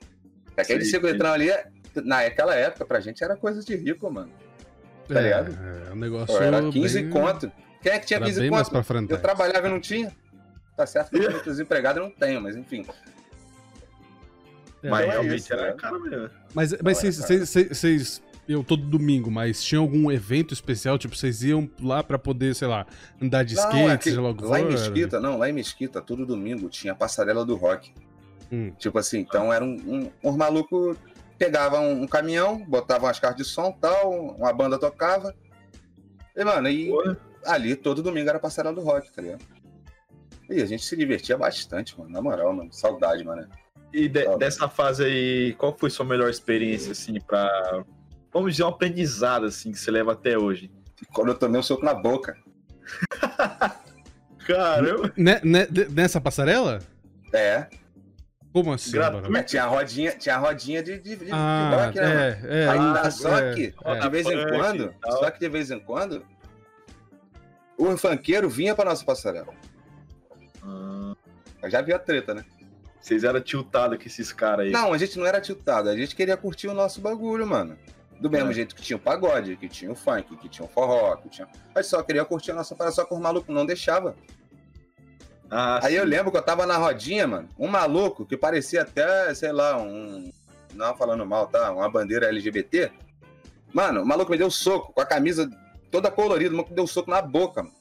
Aquele 0.57 0.83
Sei, 0.85 0.93
cinco 0.93 1.07
litrão 1.07 1.33
ali, 1.33 1.51
naquela 2.05 2.55
época, 2.55 2.85
pra 2.85 3.01
gente 3.01 3.23
era 3.23 3.37
coisa 3.37 3.63
de 3.63 3.77
rico, 3.77 4.11
mano. 4.11 4.31
Tá 5.09 5.21
é, 5.21 5.23
ligado? 5.23 5.59
é 5.89 5.93
um 5.93 5.97
negócio. 5.97 6.27
Pô, 6.37 6.43
era 6.43 6.71
15 6.71 7.03
bem, 7.03 7.11
conto. 7.11 7.53
Quem 7.83 7.93
é 7.93 7.99
que 7.99 8.07
tinha 8.07 8.17
Era 8.19 8.27
15 8.27 8.41
bem 8.41 8.51
mais 8.51 8.65
conto? 8.65 8.73
pra 8.73 8.83
frente. 8.83 9.11
Eu 9.11 9.19
trabalhava 9.21 9.67
e 9.69 9.71
não 9.71 9.81
tinha. 9.81 10.11
Tá 10.77 10.85
certo 10.87 11.11
que 11.11 11.17
eu 11.19 11.43
tô 11.43 11.51
desempregado 11.51 12.01
e 12.01 12.03
não 12.03 12.11
tenho, 12.11 12.41
mas 12.41 12.57
enfim. 12.57 12.85
É, 14.83 14.91
Mas 14.91 15.07
é 15.07 15.11
realmente 15.11 15.37
isso, 15.41 15.53
era 15.53 15.69
né? 15.69 15.73
caro 15.79 16.01
mesmo. 16.01 16.31
Mas, 16.55 16.75
mas 16.83 16.99
é, 16.99 17.01
vocês, 17.01 17.17
cara. 17.17 17.27
vocês, 17.29 17.49
vocês- 17.49 17.69
vocês 17.79 18.23
iam 18.49 18.63
todo 18.63 18.83
domingo, 18.85 19.31
mas 19.31 19.63
tinha 19.65 19.81
algum 19.81 20.11
evento 20.13 20.53
especial? 20.55 20.99
Tipo, 20.99 21.17
vocês 21.17 21.43
iam 21.43 21.69
lá 21.81 22.03
pra 22.03 22.19
poder, 22.19 22.55
sei 22.55 22.69
lá, 22.69 22.87
andar 23.21 23.43
de 23.45 23.55
Não, 23.55 23.63
skate, 23.63 24.05
sei 24.11 24.15
lá 24.15 24.35
lá 24.39 24.61
em 24.61 24.63
for? 24.65 24.71
Mesquita, 24.73 25.21
não, 25.21 25.39
lá 25.39 25.49
em 25.49 25.53
Mesquita, 25.53 26.01
todo 26.01 26.27
domingo 26.27 26.69
tinha 26.69 26.93
a 26.93 26.97
passarela 26.97 27.45
do 27.45 27.57
rock. 27.57 27.93
Hum. 28.53 28.71
Tipo 28.79 28.99
assim, 28.99 29.21
então 29.21 29.53
era 29.53 29.65
um, 29.65 29.75
um, 29.75 30.11
uns 30.31 30.37
malucos 30.37 30.97
pegavam 31.39 31.91
um, 31.93 32.07
caminhão, 32.07 32.59
botavam 32.67 33.09
as 33.09 33.19
cartas 33.21 33.47
de 33.47 33.53
som 33.53 33.71
e 33.77 33.81
tal, 33.81 34.11
uma 34.37 34.53
banda 34.53 34.79
tocava. 34.79 35.35
E, 36.35 36.45
mano, 36.45 36.69
e 36.69 36.91
ali 37.45 37.75
todo 37.77 38.03
domingo 38.03 38.29
era 38.29 38.39
passarela 38.39 38.75
do 38.75 38.81
rock, 38.83 39.11
tá 39.13 39.23
ligado? 39.23 39.43
E 40.49 40.63
a 40.63 40.67
gente 40.67 40.85
se 40.85 40.97
divertia 40.97 41.37
bastante, 41.37 41.99
mano, 41.99 42.11
na 42.11 42.23
moral, 42.23 42.53
mano. 42.53 42.73
Saudade, 42.73 43.25
mano. 43.25 43.49
E 43.93 44.09
de- 44.09 44.25
Tá. 44.25 44.37
dessa 44.37 44.69
fase 44.69 45.05
aí, 45.05 45.55
qual 45.55 45.77
foi 45.77 45.91
sua 45.91 46.05
melhor 46.07 46.29
experiência, 46.31 46.93
assim, 46.93 47.21
pra. 47.21 47.85
Vamos 48.33 48.53
dizer, 48.53 48.65
um 48.65 48.69
aprendizado, 48.69 49.47
assim, 49.47 49.73
que 49.73 49.79
você 49.79 49.91
leva 49.91 50.13
até 50.13 50.37
hoje? 50.39 50.71
Quando 51.13 51.29
eu 51.29 51.35
tomei 51.39 51.59
um 51.59 51.63
soco 51.63 51.85
na 51.85 51.95
boca. 51.95 52.37
Caramba! 54.47 55.13
De- 55.71 55.89
nessa 55.89 56.21
passarela? 56.21 56.79
É, 57.33 57.67
Como 58.57 58.73
assim? 58.73 58.97
É, 58.99 59.43
tinha 59.43 59.65
a 59.65 59.67
rodinha, 59.67 60.13
tinha 60.13 60.35
a 60.35 60.39
rodinha 60.39 60.83
de, 60.83 60.99
de, 60.99 61.15
de, 61.15 61.27
de 61.27 61.31
Ah, 61.31 61.73
rock, 61.75 62.01
né, 62.01 62.41
é, 62.43 62.65
é. 62.65 62.69
Ainda 62.71 63.03
ah, 63.03 63.11
só 63.11 63.39
é, 63.39 63.55
que, 63.55 63.75
é. 63.85 63.99
de 64.01 64.09
vez 64.09 64.27
em 64.27 64.49
quando, 64.49 64.95
só 65.05 65.31
que 65.31 65.39
de 65.39 65.49
vez 65.51 65.71
em 65.71 65.79
quando, 65.79 66.25
o 67.77 67.95
funkeiro 67.99 68.49
vinha 68.49 68.75
pra 68.75 68.87
nossa 68.87 69.05
passarela. 69.05 69.53
Eu 71.63 71.71
já 71.71 71.83
vi 71.83 71.93
a 71.93 71.99
treta, 71.99 72.33
né? 72.33 72.47
vocês 72.99 73.25
eram 73.25 73.43
tiltados 73.43 73.99
com 73.99 74.05
esses 74.05 74.33
caras 74.33 74.65
aí. 74.65 74.73
Não, 74.73 74.91
a 74.91 74.97
gente 74.97 75.19
não 75.19 75.27
era 75.27 75.39
tiltado, 75.39 75.91
a 75.91 75.97
gente 75.97 76.17
queria 76.17 76.37
curtir 76.39 76.69
o 76.69 76.73
nosso 76.73 76.99
bagulho, 77.03 77.47
mano. 77.47 77.77
Do 78.19 78.31
mesmo 78.31 78.53
É. 78.53 78.55
jeito 78.55 78.75
que 78.75 78.81
tinha 78.81 78.97
o 78.97 79.01
pagode, 79.01 79.55
que 79.59 79.69
tinha 79.69 79.93
o 79.93 79.95
funk, 79.95 80.35
que 80.39 80.49
tinha 80.49 80.65
o 80.65 80.69
forró, 80.69 81.15
que 81.17 81.29
tinha. 81.29 81.47
A 81.75 81.83
gente 81.83 81.91
só 81.91 82.03
queria 82.03 82.25
curtir 82.25 82.53
a 82.53 82.55
nossa 82.55 82.75
parada, 82.75 82.97
só 82.97 83.05
que 83.05 83.13
os 83.13 83.21
malucos 83.21 83.55
não 83.55 83.67
deixava. 83.67 84.17
Ah, 85.51 85.81
Aí 85.85 85.93
sim. 85.93 85.99
eu 85.99 86.05
lembro 86.05 86.31
que 86.33 86.37
eu 86.37 86.43
tava 86.43 86.67
na 86.67 86.77
rodinha, 86.77 87.27
mano, 87.27 87.49
um 87.59 87.69
maluco 87.69 88.27
que 88.27 88.37
parecia 88.37 88.83
até, 88.83 89.33
sei 89.35 89.53
lá, 89.53 89.77
um. 89.79 90.31
Não 90.75 90.97
falando 90.97 91.25
mal, 91.25 91.47
tá? 91.47 91.71
Uma 91.73 91.89
bandeira 91.91 92.27
LGBT. 92.27 92.91
Mano, 93.73 94.03
o 94.03 94.07
maluco 94.07 94.31
me 94.31 94.39
deu 94.39 94.51
soco 94.51 94.93
com 94.93 95.01
a 95.01 95.07
camisa 95.07 95.49
toda 95.91 96.11
colorida, 96.11 96.51
o 96.51 96.53
maluco 96.53 96.71
me 96.71 96.77
deu 96.77 96.87
soco 96.87 97.11
na 97.11 97.23
boca, 97.23 97.63
mano. 97.63 97.75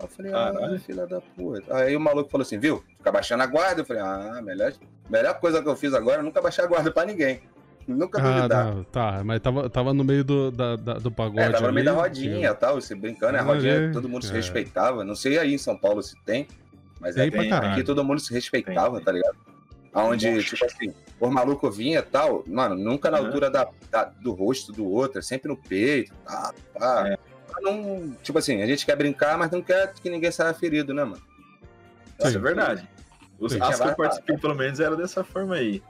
Eu 0.00 0.08
falei, 0.08 0.32
ah, 0.32 0.52
Caralho. 0.52 0.80
filha 0.80 1.06
da 1.06 1.20
puta. 1.20 1.76
Aí 1.76 1.94
o 1.96 2.00
maluco 2.00 2.28
falou 2.30 2.42
assim, 2.42 2.58
viu? 2.58 2.82
Fica 2.98 3.12
baixando 3.12 3.42
a 3.44 3.46
guarda. 3.46 3.82
Eu 3.82 3.84
falei, 3.84 4.02
ah, 4.02 4.40
melhor, 4.42 4.72
melhor 5.08 5.38
coisa 5.38 5.62
que 5.62 5.68
eu 5.68 5.76
fiz 5.76 5.94
agora 5.94 6.20
é 6.20 6.22
nunca 6.22 6.42
baixar 6.42 6.64
a 6.64 6.66
guarda 6.66 6.90
pra 6.90 7.04
ninguém. 7.04 7.40
Nunca 7.86 8.20
Ah, 8.20 8.36
duvidar. 8.36 8.74
não, 8.74 8.84
tá, 8.84 9.22
mas 9.24 9.40
tava, 9.40 9.68
tava 9.68 9.92
no 9.92 10.04
meio 10.04 10.22
do, 10.24 10.50
da, 10.50 10.76
da- 10.76 10.94
do 10.94 11.10
pagode. 11.10 11.40
É, 11.40 11.50
tava 11.50 11.66
no 11.68 11.72
meio 11.72 11.84
da 11.86 11.92
rodinha 11.92 12.48
e 12.50 12.54
tal, 12.54 12.80
você 12.80 12.94
brincando, 12.94 13.36
a 13.36 13.40
Ah, 13.40 13.44
rodinha, 13.44 13.72
é, 13.74 13.90
todo 13.90 14.08
mundo 14.08 14.24
se 14.24 14.30
é. 14.30 14.34
respeitava. 14.34 15.04
Não 15.04 15.14
sei 15.14 15.38
aí 15.38 15.52
em 15.54 15.58
São 15.58 15.76
Paulo 15.76 16.02
se 16.02 16.14
tem, 16.24 16.46
mas 17.00 17.14
Tem 17.16 17.26
é, 17.28 17.30
tem, 17.30 17.52
aqui 17.52 17.82
todo 17.82 18.04
mundo 18.04 18.20
se 18.20 18.32
respeitava, 18.32 18.96
Tem, 18.96 19.04
tá 19.04 19.12
ligado? 19.12 19.36
Aonde, 19.92 20.30
Nossa. 20.30 20.42
tipo 20.46 20.64
assim, 20.64 20.94
o 21.20 21.28
maluco 21.30 21.70
vinha 21.70 21.98
e 21.98 22.02
tal, 22.02 22.42
mano, 22.46 22.74
nunca 22.76 23.10
na 23.10 23.18
altura 23.18 23.50
da, 23.50 23.68
da- 23.90 24.04
do 24.04 24.32
rosto 24.32 24.72
do 24.72 24.88
outro, 24.88 25.18
é 25.18 25.22
sempre 25.22 25.48
no 25.48 25.56
peito, 25.56 26.12
tá, 26.24 26.54
pá. 26.78 27.08
É. 27.08 27.18
Não, 27.60 28.10
tipo 28.22 28.38
assim, 28.38 28.62
a 28.62 28.66
gente 28.66 28.86
quer 28.86 28.96
brincar, 28.96 29.36
mas 29.36 29.50
não 29.50 29.60
quer 29.60 29.92
que 29.92 30.08
ninguém 30.08 30.30
saia 30.32 30.54
ferido, 30.54 30.94
né, 30.94 31.04
mano? 31.04 31.20
Isso 32.18 32.36
é 32.36 32.40
verdade. 32.40 32.88
Os, 33.38 33.52
Sim. 33.52 33.58
as 33.60 33.78
que 33.80 33.88
eu 33.88 33.94
participei, 33.96 34.38
pelo 34.38 34.54
menos, 34.54 34.80
era 34.80 34.96
dessa 34.96 35.22
forma 35.24 35.56
aí. 35.56 35.82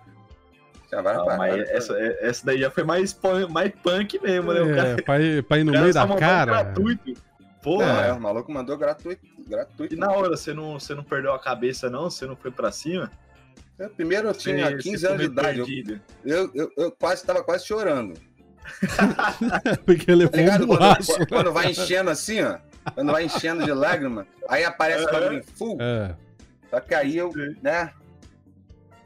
Já 0.93 1.01
vai 1.01 1.15
Ah, 1.17 1.57
né? 1.57 1.65
essa, 1.71 1.95
é- 1.99 2.19
essa 2.29 2.45
daí 2.45 2.59
já 2.59 2.71
foi 2.71 2.85
mais, 2.85 3.13
punk- 3.15 3.51
mais 3.51 3.73
punk 3.83 4.21
mesmo, 4.23 4.53
né? 4.53 4.61
O 4.61 4.77
cara, 4.77 4.89
É, 4.91 4.97
pra 5.03 5.21
ir, 5.21 5.43
pra 5.43 5.59
ir 5.59 5.65
no 5.65 5.71
o 5.71 5.73
cara 5.73 5.83
meio 5.85 5.95
da 5.95 6.01
mandou 6.03 6.19
cara. 6.19 6.53
gratuito. 6.65 7.15
Porra, 7.63 7.85
É, 8.07 8.13
o 8.13 8.21
maluco 8.21 8.53
mandou 8.53 8.77
gratuito, 8.77 9.23
gratuito. 9.49 9.95
E 9.95 9.97
na 9.97 10.11
hora, 10.13 10.29
você 10.29 10.53
não, 10.53 10.79
você 10.79 10.95
não 10.95 11.03
perdeu 11.05 11.33
a 11.33 11.39
cabeça, 11.39 11.89
não? 11.89 12.11
Você 12.11 12.27
não 12.27 12.37
foi 12.37 12.51
pra 12.51 12.71
cima? 12.71 13.11
Eu, 13.79 13.89
Primeiro 13.89 14.29
eu 14.29 14.35
tinha 14.35 14.67
Você- 14.67 14.77
15 14.79 14.99
você 14.99 15.07
anos 15.07 15.19
de 15.21 15.25
idade, 15.27 15.59
eu, 16.25 16.37
eu, 16.37 16.51
eu, 16.55 16.73
eu 16.77 16.93
quase 16.93 17.25
tava 17.25 17.43
quase 17.43 17.65
chorando. 17.67 18.13
Porque 19.87 20.07
Tá 20.07 20.13
levou 20.15 20.35
um 20.35 20.39
ligado? 20.45 20.67
buraço. 20.67 21.13
Quando, 21.17 21.29
quando 21.29 21.53
vai 21.53 21.71
enchendo 21.71 22.11
assim, 22.11 22.43
ó. 22.43 22.59
Quando 22.95 23.13
vai 23.13 23.25
enchendo 23.25 23.65
de 23.65 23.73
lágrima, 23.73 24.27
aí 24.49 24.65
aparece 24.65 25.05
o 25.05 25.09
Aham. 25.09 25.21
bagulho 25.21 25.39
em 25.39 25.43
full. 25.43 25.79
É. 25.81 26.15
Só 26.69 26.81
que 26.81 26.95
aí 26.95 27.17
eu, 27.17 27.33
né? 27.63 27.93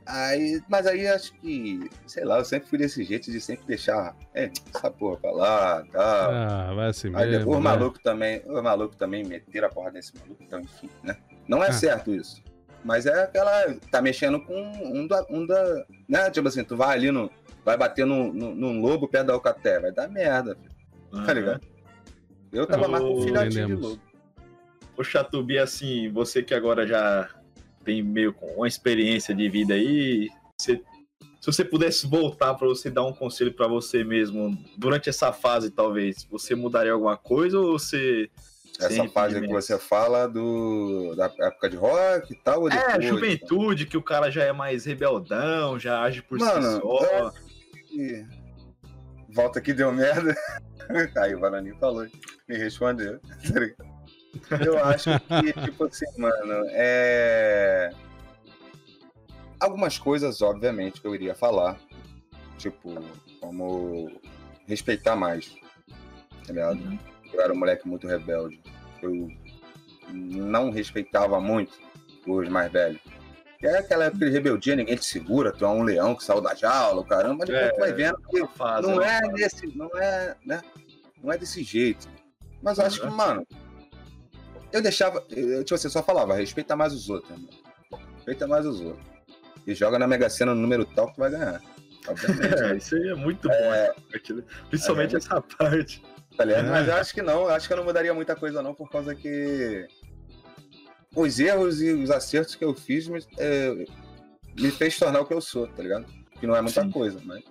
Aí, 0.06 0.62
mas 0.68 0.86
aí 0.86 1.06
acho 1.08 1.32
que, 1.34 1.90
sei 2.06 2.24
lá, 2.24 2.38
eu 2.38 2.44
sempre 2.44 2.68
fui 2.68 2.78
desse 2.78 3.02
jeito 3.02 3.30
de 3.30 3.40
sempre 3.40 3.66
deixar 3.66 4.14
é, 4.32 4.50
essa 4.72 4.90
porra 4.90 5.16
pra 5.16 5.30
lá 5.32 5.82
e 5.84 5.90
tal. 5.90 6.30
Ah, 6.30 6.72
vai 6.76 6.88
assim 6.90 7.08
aí 7.08 7.26
mesmo. 7.26 7.38
depois 7.40 7.56
o 7.58 7.60
né? 7.60 7.70
maluco 7.70 7.98
também, 8.00 8.42
o 8.46 8.62
maluco 8.62 8.96
também 8.96 9.24
meteram 9.24 9.66
a 9.66 9.70
porra 9.70 9.90
nesse 9.90 10.12
maluco, 10.16 10.40
então 10.42 10.60
enfim, 10.60 10.88
né? 11.02 11.16
Não 11.48 11.62
é 11.62 11.68
Ah. 11.68 11.72
certo 11.72 12.14
isso. 12.14 12.40
Mas 12.84 13.04
é 13.04 13.24
aquela. 13.24 13.74
Tá 13.90 14.00
mexendo 14.00 14.40
com 14.40 14.54
um 14.54 15.08
da. 15.08 15.26
Um 15.28 15.44
da 15.44 15.84
né? 16.08 16.30
Tipo 16.30 16.46
assim, 16.46 16.62
tu 16.62 16.76
vai 16.76 16.96
ali 16.96 17.10
no. 17.10 17.28
Vai 17.64 17.76
bater 17.76 18.06
num, 18.06 18.32
num 18.32 18.80
lobo 18.80 19.08
perto 19.08 19.26
da 19.26 19.32
Alcaté. 19.32 19.80
Vai 19.80 19.90
dar 19.90 20.08
merda, 20.08 20.54
filho. 20.54 20.70
Uhum. 21.12 21.24
Tá 21.26 21.32
ligado? 21.32 21.60
Eu 22.52 22.64
tava 22.64 22.86
mais 22.86 23.02
com 23.02 23.22
filhotinho 23.22 23.66
de 23.66 23.74
lobo. 23.74 24.00
Ô, 24.96 25.02
Chatubi, 25.02 25.58
assim, 25.58 26.08
você 26.12 26.44
que 26.44 26.54
agora 26.54 26.86
já 26.86 27.28
tem 27.86 28.02
meio 28.02 28.34
com 28.34 28.46
uma 28.56 28.66
experiência 28.66 29.32
de 29.32 29.48
vida 29.48 29.74
aí, 29.74 30.28
você, 30.58 30.82
se 31.40 31.46
você 31.46 31.64
pudesse 31.64 32.06
voltar 32.06 32.54
para 32.54 32.66
você 32.66 32.90
dar 32.90 33.04
um 33.04 33.12
conselho 33.12 33.54
para 33.54 33.68
você 33.68 34.02
mesmo 34.02 34.58
durante 34.76 35.08
essa 35.08 35.32
fase, 35.32 35.70
talvez, 35.70 36.26
você 36.28 36.56
mudaria 36.56 36.92
alguma 36.92 37.16
coisa 37.16 37.58
ou 37.58 37.78
você 37.78 38.28
essa 38.78 39.08
fase 39.08 39.40
que 39.40 39.46
você 39.46 39.78
fala 39.78 40.26
do, 40.26 41.14
da 41.16 41.32
época 41.40 41.70
de 41.70 41.76
rock 41.76 42.32
e 42.32 42.36
tal? 42.36 42.68
é, 42.68 43.00
juventude, 43.00 43.86
que 43.86 43.96
o 43.96 44.02
cara 44.02 44.30
já 44.30 44.44
é 44.44 44.52
mais 44.52 44.84
rebeldão, 44.84 45.78
já 45.78 46.02
age 46.02 46.20
por 46.20 46.38
Mano, 46.38 46.74
si 46.74 46.80
só. 46.80 47.32
É... 47.98 48.24
Volta 49.30 49.62
que 49.62 49.72
deu 49.72 49.90
merda. 49.92 50.34
Aí 51.16 51.34
o 51.34 51.40
Vananinho 51.40 51.76
falou, 51.78 52.06
me 52.46 52.56
respondeu. 52.56 53.18
Eu 54.64 54.82
acho 54.84 55.10
que, 55.20 55.52
tipo 55.64 55.84
assim, 55.84 56.06
mano, 56.16 56.64
é. 56.68 57.90
Algumas 59.58 59.98
coisas, 59.98 60.42
obviamente, 60.42 61.00
que 61.00 61.06
eu 61.06 61.14
iria 61.14 61.34
falar. 61.34 61.78
Tipo, 62.58 62.94
como 63.40 64.10
respeitar 64.66 65.16
mais. 65.16 65.54
Tá 66.46 66.52
ligado? 66.52 66.78
Uhum 66.78 66.98
eu 67.36 67.42
era 67.42 67.52
um 67.52 67.56
moleque 67.56 67.86
muito 67.86 68.06
rebelde. 68.06 68.60
Eu 69.02 69.30
não 70.10 70.70
respeitava 70.70 71.40
muito 71.40 71.78
os 72.26 72.48
mais 72.48 72.70
velhos. 72.72 73.00
E 73.62 73.66
é 73.66 73.78
aquela 73.78 74.04
época 74.04 74.26
de 74.26 74.32
rebeldia, 74.32 74.76
ninguém 74.76 74.96
te 74.96 75.04
segura, 75.04 75.52
tu 75.52 75.64
é 75.64 75.68
um 75.68 75.82
leão 75.82 76.14
que 76.14 76.22
saiu 76.22 76.40
da 76.40 76.54
jaula, 76.54 77.02
caramba, 77.04 77.38
mas 77.38 77.48
depois 77.48 77.66
é, 77.66 77.72
tu 77.72 77.80
vai 77.80 77.92
vendo 77.92 78.18
que 78.28 78.46
fase, 78.48 78.86
não 78.86 79.00
é 79.00 79.20
desse, 79.32 79.66
não 79.76 79.90
é, 79.96 80.36
né? 80.44 80.62
Não 81.22 81.32
é 81.32 81.38
desse 81.38 81.62
jeito. 81.62 82.06
Mas 82.62 82.78
eu 82.78 82.84
acho 82.84 83.00
que, 83.00 83.06
mano, 83.06 83.46
eu 84.72 84.82
deixava, 84.82 85.24
eu, 85.30 85.64
tipo 85.64 85.74
assim, 85.74 85.88
só 85.88 86.02
falava, 86.02 86.34
respeita 86.34 86.76
mais 86.76 86.92
os 86.92 87.08
outros, 87.08 87.30
irmão. 87.30 87.50
Respeita 88.14 88.46
mais 88.46 88.66
os 88.66 88.80
outros. 88.80 89.06
E 89.66 89.74
joga 89.74 89.98
na 89.98 90.06
Mega 90.06 90.28
Sena 90.28 90.54
no 90.54 90.60
número 90.60 90.84
tal 90.84 91.08
que 91.08 91.14
tu 91.14 91.18
vai 91.18 91.30
ganhar. 91.30 91.62
É, 92.06 92.76
isso 92.76 92.94
aí 92.94 93.08
é 93.08 93.14
muito 93.16 93.48
bom, 93.48 93.54
é, 93.54 93.88
né? 93.88 94.42
principalmente 94.70 95.16
é, 95.16 95.18
essa 95.18 95.40
parte. 95.40 96.00
Tá? 96.36 96.44
É. 96.44 96.62
Mas 96.62 96.86
eu 96.86 96.94
acho 96.94 97.12
que 97.12 97.20
não, 97.20 97.42
eu 97.42 97.50
acho 97.50 97.66
que 97.66 97.72
eu 97.72 97.78
não 97.78 97.84
mudaria 97.84 98.14
muita 98.14 98.36
coisa 98.36 98.62
não, 98.62 98.72
por 98.72 98.88
causa 98.88 99.12
que 99.12 99.88
os 101.16 101.40
erros 101.40 101.80
e 101.80 101.92
os 101.92 102.10
acertos 102.10 102.54
que 102.54 102.64
eu 102.64 102.74
fiz 102.74 103.08
me, 103.08 103.18
é, 103.38 103.86
me 104.56 104.70
fez 104.70 104.96
tornar 104.98 105.20
o 105.20 105.26
que 105.26 105.34
eu 105.34 105.40
sou, 105.40 105.66
tá 105.66 105.82
ligado? 105.82 106.06
Que 106.38 106.46
não 106.46 106.54
é 106.54 106.60
muita 106.60 106.82
Sim. 106.82 106.90
coisa, 106.90 107.20
mas. 107.24 107.42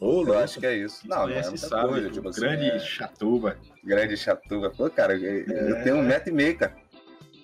Ô, 0.00 0.22
eu 0.22 0.38
acho 0.38 0.60
que 0.60 0.66
é 0.66 0.76
isso. 0.76 1.06
Não, 1.08 1.26
não 1.26 1.30
é 1.30 1.42
muita 1.42 1.56
sabe, 1.58 1.88
coisa. 1.88 2.10
Tipo 2.10 2.28
assim, 2.28 2.40
grande 2.40 2.64
é... 2.66 2.78
chatuba. 2.78 3.56
Grande 3.84 4.16
chatuba. 4.16 4.70
Pô, 4.70 4.88
cara, 4.88 5.16
eu, 5.16 5.76
é. 5.76 5.82
tenho 5.82 5.96
um 5.96 6.02
metro 6.02 6.30
e 6.30 6.32
meio, 6.32 6.56
cara. 6.56 6.74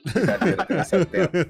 Brincadeira, 0.04 0.66
tenho 0.66 0.84
70. 0.84 1.44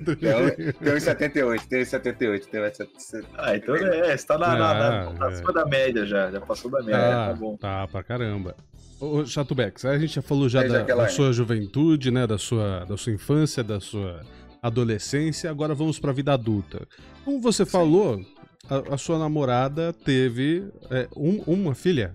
Tenho 0.82 1.00
78, 1.00 1.68
tenho 1.68 1.86
78, 1.86 2.48
tenho 2.48 2.74
78. 2.74 3.28
Ah, 3.36 3.56
então 3.56 3.74
é, 3.74 4.16
você 4.16 4.26
tá 4.26 4.38
na, 4.38 4.56
na, 4.56 4.74
na, 4.74 5.10
na 5.12 5.30
é. 5.32 5.52
da 5.52 5.66
média 5.66 6.06
já, 6.06 6.30
já 6.30 6.40
passou 6.40 6.70
da 6.70 6.78
média, 6.78 7.00
tá, 7.00 7.26
tá 7.28 7.32
bom. 7.34 7.56
Tá, 7.56 7.88
pra 7.88 8.02
caramba. 8.02 8.54
Ô, 9.00 9.26
Chatubex, 9.26 9.84
a 9.84 9.98
gente 9.98 10.14
já 10.14 10.22
falou 10.22 10.48
já 10.48 10.62
da, 10.62 10.82
da, 10.82 11.08
sua 11.08 11.32
juventude, 11.32 12.10
né, 12.10 12.26
da 12.26 12.38
sua, 12.38 12.84
da 12.84 12.96
sua 12.96 13.12
infância, 13.12 13.62
da 13.62 13.80
sua 13.80 14.20
adolescência, 14.62 15.50
agora 15.50 15.74
vamos 15.74 15.98
pra 15.98 16.12
vida 16.12 16.32
adulta. 16.32 16.86
Como 17.24 17.40
você 17.40 17.64
Sim. 17.64 17.70
falou, 17.70 18.24
a, 18.68 18.94
a, 18.94 18.98
sua 18.98 19.18
namorada 19.18 19.92
teve 19.92 20.68
é, 20.90 21.08
um, 21.16 21.42
uma 21.46 21.74
filha? 21.74 22.14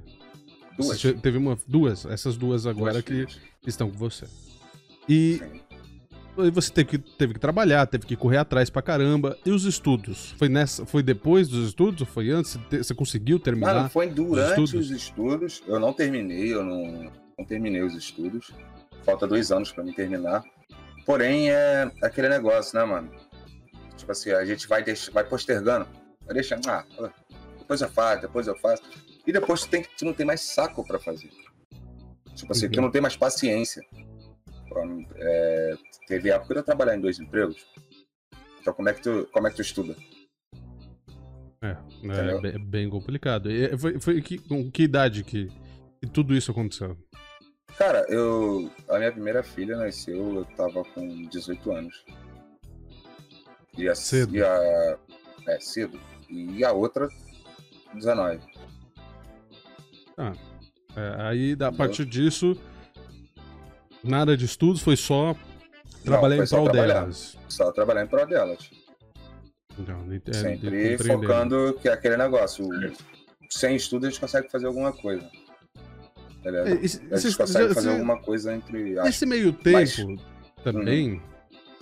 Duas. 0.77 0.99
Você 0.99 1.13
teve 1.13 1.37
uma, 1.37 1.57
duas, 1.67 2.05
essas 2.05 2.37
duas 2.37 2.65
agora 2.65 2.93
duas 2.93 3.03
que 3.03 3.13
filhas. 3.13 3.39
estão 3.65 3.89
com 3.89 3.97
você. 3.97 4.25
E 5.07 5.41
você 6.51 6.71
teve 6.71 6.89
que, 6.89 6.97
teve 6.97 7.33
que 7.33 7.39
trabalhar, 7.39 7.85
teve 7.85 8.05
que 8.05 8.15
correr 8.15 8.37
atrás 8.37 8.69
pra 8.69 8.81
caramba. 8.81 9.37
E 9.45 9.51
os 9.51 9.65
estudos? 9.65 10.33
Foi, 10.37 10.47
nessa, 10.47 10.85
foi 10.85 11.03
depois 11.03 11.49
dos 11.49 11.67
estudos 11.67 12.01
ou 12.01 12.07
foi 12.07 12.29
antes? 12.29 12.57
Você 12.71 12.93
conseguiu 12.93 13.39
terminar? 13.39 13.73
Mano, 13.73 13.89
foi 13.89 14.07
durante 14.07 14.61
os 14.61 14.73
estudos. 14.73 14.89
os 14.89 14.95
estudos. 14.95 15.63
Eu 15.67 15.79
não 15.79 15.91
terminei, 15.91 16.53
eu 16.53 16.63
não, 16.63 17.11
não 17.37 17.45
terminei 17.45 17.81
os 17.81 17.93
estudos. 17.93 18.51
Falta 19.03 19.27
dois 19.27 19.51
anos 19.51 19.71
para 19.71 19.83
me 19.83 19.93
terminar. 19.93 20.43
Porém, 21.05 21.49
é 21.49 21.91
aquele 22.03 22.29
negócio, 22.29 22.77
né, 22.77 22.85
mano? 22.85 23.09
Tipo 23.97 24.11
assim, 24.11 24.31
a 24.31 24.45
gente 24.45 24.67
vai, 24.67 24.83
vai 25.11 25.23
postergando. 25.23 25.87
Deixando, 26.33 26.67
ah, 26.69 26.85
depois 27.57 27.81
eu 27.81 27.89
faço, 27.89 28.21
depois 28.21 28.47
eu 28.47 28.55
faço. 28.57 28.83
E 29.25 29.31
depois 29.31 29.61
tu, 29.61 29.69
tem, 29.69 29.83
tu 29.97 30.05
não 30.05 30.13
tem 30.13 30.25
mais 30.25 30.41
saco 30.41 30.85
para 30.85 30.99
fazer. 30.99 31.29
Tipo 32.35 32.51
assim, 32.51 32.65
uhum. 32.65 32.71
tu 32.71 32.81
não 32.81 32.91
tem 32.91 33.01
mais 33.01 33.15
paciência. 33.15 33.83
É, 35.15 35.77
teve 36.07 36.29
época 36.29 36.53
de 36.53 36.59
eu 36.59 36.63
trabalhar 36.63 36.95
em 36.95 37.01
dois 37.01 37.19
empregos. 37.19 37.65
Então 38.61 38.73
como 38.73 38.89
é 38.89 38.93
que 38.93 39.01
tu, 39.01 39.27
como 39.31 39.47
é 39.47 39.49
que 39.49 39.55
tu 39.55 39.61
estuda? 39.61 39.95
É, 41.61 41.75
é 42.47 42.57
bem 42.57 42.89
complicado. 42.89 43.51
E 43.51 43.77
foi, 43.77 43.99
foi 43.99 44.21
que, 44.21 44.37
com 44.37 44.71
que 44.71 44.83
idade 44.83 45.23
que, 45.23 45.47
que 46.01 46.07
tudo 46.07 46.33
isso 46.33 46.51
aconteceu? 46.51 46.97
Cara, 47.77 48.05
eu. 48.09 48.69
A 48.89 48.97
minha 48.97 49.11
primeira 49.11 49.43
filha 49.43 49.77
nasceu, 49.77 50.35
eu 50.35 50.45
tava 50.55 50.83
com 50.83 51.23
18 51.27 51.71
anos. 51.71 52.05
E 53.77 53.87
a, 53.87 53.95
cedo. 53.95 54.35
E 54.35 54.43
a, 54.43 54.97
é, 55.47 55.59
cedo. 55.59 55.99
E 56.29 56.63
a 56.63 56.71
outra, 56.71 57.09
19. 57.93 58.39
Ah. 60.17 60.33
É, 60.95 61.21
aí, 61.21 61.57
a 61.59 61.71
partir 61.71 62.05
disso, 62.05 62.57
Nada 64.03 64.37
de 64.37 64.45
estudos, 64.45 64.81
foi 64.81 64.95
só 64.95 65.35
trabalhar 66.03 66.37
Não, 66.37 66.47
foi 66.47 66.59
em 66.59 66.63
prol 66.63 66.71
delas. 66.71 67.37
Só 67.49 67.71
trabalhar 67.71 68.03
em 68.03 68.07
prol 68.07 68.25
delas. 68.25 68.69
Não, 69.77 70.05
é, 70.13 70.33
Sempre 70.33 70.97
focando 70.97 71.77
que 71.81 71.89
é 71.89 71.93
aquele 71.93 72.17
negócio. 72.17 72.67
Sem 73.49 73.75
estudo 73.75 74.05
a 74.05 74.09
gente 74.09 74.19
consegue 74.19 74.49
fazer 74.49 74.67
alguma 74.67 74.93
coisa. 74.93 75.29
É, 76.45 77.13
a 77.13 77.17
gente 77.17 77.37
consegue 77.37 77.73
fazer 77.73 77.91
alguma 77.91 78.21
coisa 78.21 78.55
entre. 78.55 78.95
Nesse 79.01 79.25
meio 79.25 79.51
tempo 79.51 79.77
Mas... 79.77 80.63
também, 80.63 81.21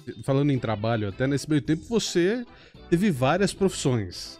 uhum. 0.07 0.23
falando 0.23 0.51
em 0.51 0.57
trabalho, 0.57 1.09
até 1.09 1.27
nesse 1.27 1.47
meio 1.47 1.61
tempo 1.61 1.83
você 1.85 2.43
teve 2.89 3.11
várias 3.11 3.53
profissões. 3.53 4.39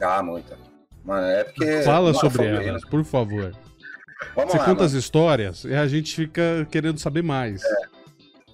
Ah, 0.00 0.22
muita. 0.22 0.58
Mano, 1.04 1.26
é 1.26 1.44
porque. 1.44 1.82
Fala 1.82 2.14
sobre 2.14 2.46
elas, 2.46 2.84
por 2.84 3.04
favor. 3.04 3.52
Vamos 4.34 4.52
Você 4.52 4.58
lá, 4.58 4.64
conta 4.64 4.82
mano. 4.82 4.86
as 4.86 4.92
histórias 4.92 5.64
e 5.64 5.74
a 5.74 5.86
gente 5.86 6.14
fica 6.14 6.66
querendo 6.70 6.98
saber 6.98 7.22
mais. 7.22 7.62
É. 7.62 7.74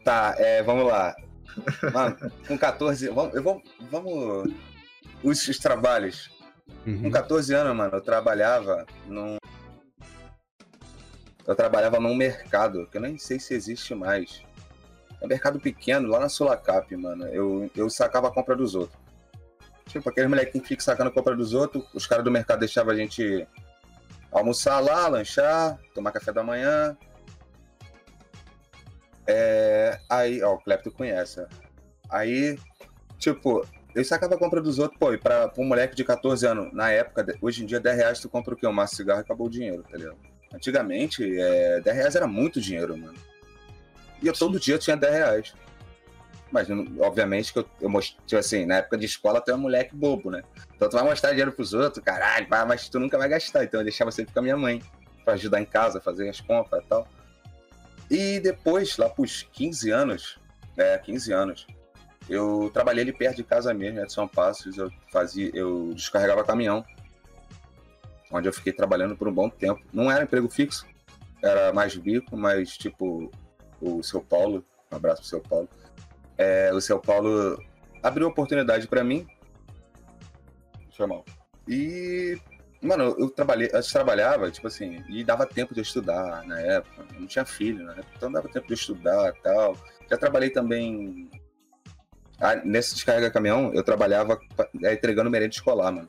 Tá, 0.04 0.34
é, 0.38 0.62
vamos 0.62 0.86
lá. 0.86 1.14
Mano, 1.92 2.16
com 2.46 2.58
14. 2.58 3.08
Vamos, 3.08 3.34
eu 3.34 3.42
vou, 3.42 3.62
vamos. 3.90 4.52
Os, 5.22 5.46
os 5.46 5.58
trabalhos. 5.58 6.30
Uhum. 6.86 7.02
Com 7.02 7.10
14 7.10 7.54
anos, 7.54 7.76
mano, 7.76 7.96
eu 7.96 8.00
trabalhava 8.00 8.86
num. 9.06 9.36
Eu 11.46 11.54
trabalhava 11.54 11.98
num 11.98 12.14
mercado, 12.14 12.86
que 12.86 12.96
eu 12.96 13.00
nem 13.00 13.18
sei 13.18 13.38
se 13.38 13.54
existe 13.54 13.94
mais. 13.94 14.42
É 15.20 15.24
um 15.24 15.28
mercado 15.28 15.60
pequeno, 15.60 16.08
lá 16.08 16.20
na 16.20 16.28
Sulacap, 16.28 16.94
mano. 16.96 17.26
Eu, 17.26 17.70
eu 17.76 17.90
sacava 17.90 18.28
a 18.28 18.32
compra 18.32 18.56
dos 18.56 18.74
outros. 18.74 18.99
Tipo, 19.90 20.08
aquele 20.08 20.28
molequinho 20.28 20.62
que 20.62 20.68
fica 20.68 20.82
sacando 20.82 21.10
a 21.10 21.12
compra 21.12 21.34
dos 21.34 21.52
outros, 21.52 21.84
os 21.92 22.06
caras 22.06 22.24
do 22.24 22.30
mercado 22.30 22.60
deixavam 22.60 22.92
a 22.92 22.96
gente 22.96 23.46
almoçar 24.30 24.78
lá, 24.78 25.08
lanchar, 25.08 25.78
tomar 25.92 26.12
café 26.12 26.32
da 26.32 26.44
manhã. 26.44 26.96
É, 29.26 29.98
aí, 30.08 30.42
ó, 30.42 30.54
o 30.54 30.58
Clepto 30.58 30.92
conhece. 30.92 31.44
Aí, 32.08 32.56
tipo, 33.18 33.66
eu 33.92 34.04
sacava 34.04 34.36
a 34.36 34.38
compra 34.38 34.60
dos 34.60 34.78
outros, 34.78 34.98
pô, 34.98 35.12
e 35.12 35.18
pra, 35.18 35.48
pra 35.48 35.62
um 35.62 35.66
moleque 35.66 35.96
de 35.96 36.04
14 36.04 36.46
anos, 36.46 36.72
na 36.72 36.90
época, 36.92 37.26
hoje 37.42 37.64
em 37.64 37.66
dia, 37.66 37.80
10 37.80 37.96
reais 37.96 38.20
tu 38.20 38.28
compra 38.28 38.54
o 38.54 38.56
quê? 38.56 38.66
Um 38.66 38.72
maço 38.72 38.92
de 38.92 38.98
cigarro 38.98 39.20
e 39.20 39.22
acabou 39.22 39.48
o 39.48 39.50
dinheiro, 39.50 39.82
tá 39.82 39.96
ligado? 39.96 40.18
Antigamente, 40.54 41.24
é, 41.40 41.80
10 41.80 41.96
reais 41.96 42.14
era 42.14 42.28
muito 42.28 42.60
dinheiro, 42.60 42.96
mano. 42.96 43.18
E 44.22 44.26
eu 44.28 44.32
todo 44.32 44.60
dia 44.60 44.78
tinha 44.78 44.96
10 44.96 45.12
reais. 45.12 45.54
Mas, 46.50 46.68
obviamente, 46.98 47.52
que 47.52 47.60
eu, 47.60 47.66
eu 47.80 47.88
mostrei, 47.88 48.20
tipo 48.26 48.38
assim, 48.38 48.66
na 48.66 48.76
época 48.76 48.98
de 48.98 49.06
escola, 49.06 49.40
tu 49.40 49.50
é 49.50 49.54
um 49.54 49.58
moleque 49.58 49.94
bobo, 49.94 50.30
né? 50.30 50.42
Então 50.74 50.88
tu 50.88 50.96
vai 50.96 51.04
mostrar 51.04 51.30
dinheiro 51.30 51.52
pros 51.52 51.72
outros, 51.72 52.04
caralho, 52.04 52.46
mas 52.66 52.88
tu 52.88 52.98
nunca 52.98 53.16
vai 53.16 53.28
gastar. 53.28 53.64
Então 53.64 53.80
eu 53.80 53.84
deixava 53.84 54.10
sempre 54.10 54.32
com 54.32 54.40
a 54.40 54.42
minha 54.42 54.56
mãe, 54.56 54.82
pra 55.24 55.34
ajudar 55.34 55.60
em 55.60 55.64
casa, 55.64 56.00
fazer 56.00 56.28
as 56.28 56.40
compras 56.40 56.82
e 56.84 56.86
tal. 56.86 57.08
E 58.10 58.40
depois, 58.40 58.96
lá 58.96 59.08
pros 59.08 59.42
15 59.52 59.90
anos, 59.90 60.40
é, 60.76 60.98
15 60.98 61.32
anos, 61.32 61.66
eu 62.28 62.70
trabalhei 62.72 63.02
ali 63.02 63.12
perto 63.12 63.36
de 63.36 63.44
casa 63.44 63.72
mesmo, 63.72 64.04
de 64.04 64.12
São 64.12 64.26
Passos, 64.26 64.76
eu 64.76 64.90
fazia, 65.12 65.50
eu 65.54 65.92
descarregava 65.94 66.44
caminhão, 66.44 66.84
onde 68.30 68.48
eu 68.48 68.52
fiquei 68.52 68.72
trabalhando 68.72 69.16
por 69.16 69.28
um 69.28 69.32
bom 69.32 69.48
tempo. 69.48 69.80
Não 69.92 70.10
era 70.10 70.24
emprego 70.24 70.48
fixo, 70.48 70.86
era 71.42 71.72
mais 71.72 71.96
bico, 71.96 72.36
mas 72.36 72.76
tipo, 72.76 73.30
o 73.80 74.02
seu 74.02 74.20
Paulo, 74.20 74.64
um 74.90 74.96
abraço 74.96 75.22
pro 75.22 75.28
seu 75.28 75.40
Paulo, 75.40 75.68
é, 76.40 76.72
o 76.72 76.80
São 76.80 76.98
Paulo 76.98 77.62
abriu 78.02 78.26
oportunidade 78.26 78.88
para 78.88 79.04
mim. 79.04 79.26
Foi 80.96 81.06
mal. 81.06 81.22
E, 81.68 82.38
mano, 82.80 83.14
eu 83.18 83.28
trabalhei, 83.28 83.68
eu 83.70 83.82
trabalhava, 83.82 84.50
tipo 84.50 84.66
assim, 84.66 85.04
e 85.10 85.22
dava 85.22 85.44
tempo 85.44 85.74
de 85.74 85.82
estudar 85.82 86.42
na 86.46 86.58
época. 86.58 87.04
Eu 87.14 87.20
não 87.20 87.26
tinha 87.26 87.44
filho, 87.44 87.84
né? 87.84 87.94
Então 88.16 88.32
dava 88.32 88.48
tempo 88.48 88.66
de 88.66 88.74
estudar 88.74 89.34
e 89.36 89.42
tal. 89.42 89.76
Já 90.10 90.16
trabalhei 90.16 90.48
também. 90.48 91.30
Ah, 92.40 92.56
nesse 92.56 92.94
descarrega 92.94 93.30
caminhão, 93.30 93.70
eu 93.74 93.84
trabalhava 93.84 94.40
é, 94.82 94.94
entregando 94.94 95.28
merenda 95.28 95.54
escolar, 95.54 95.92
mano. 95.92 96.08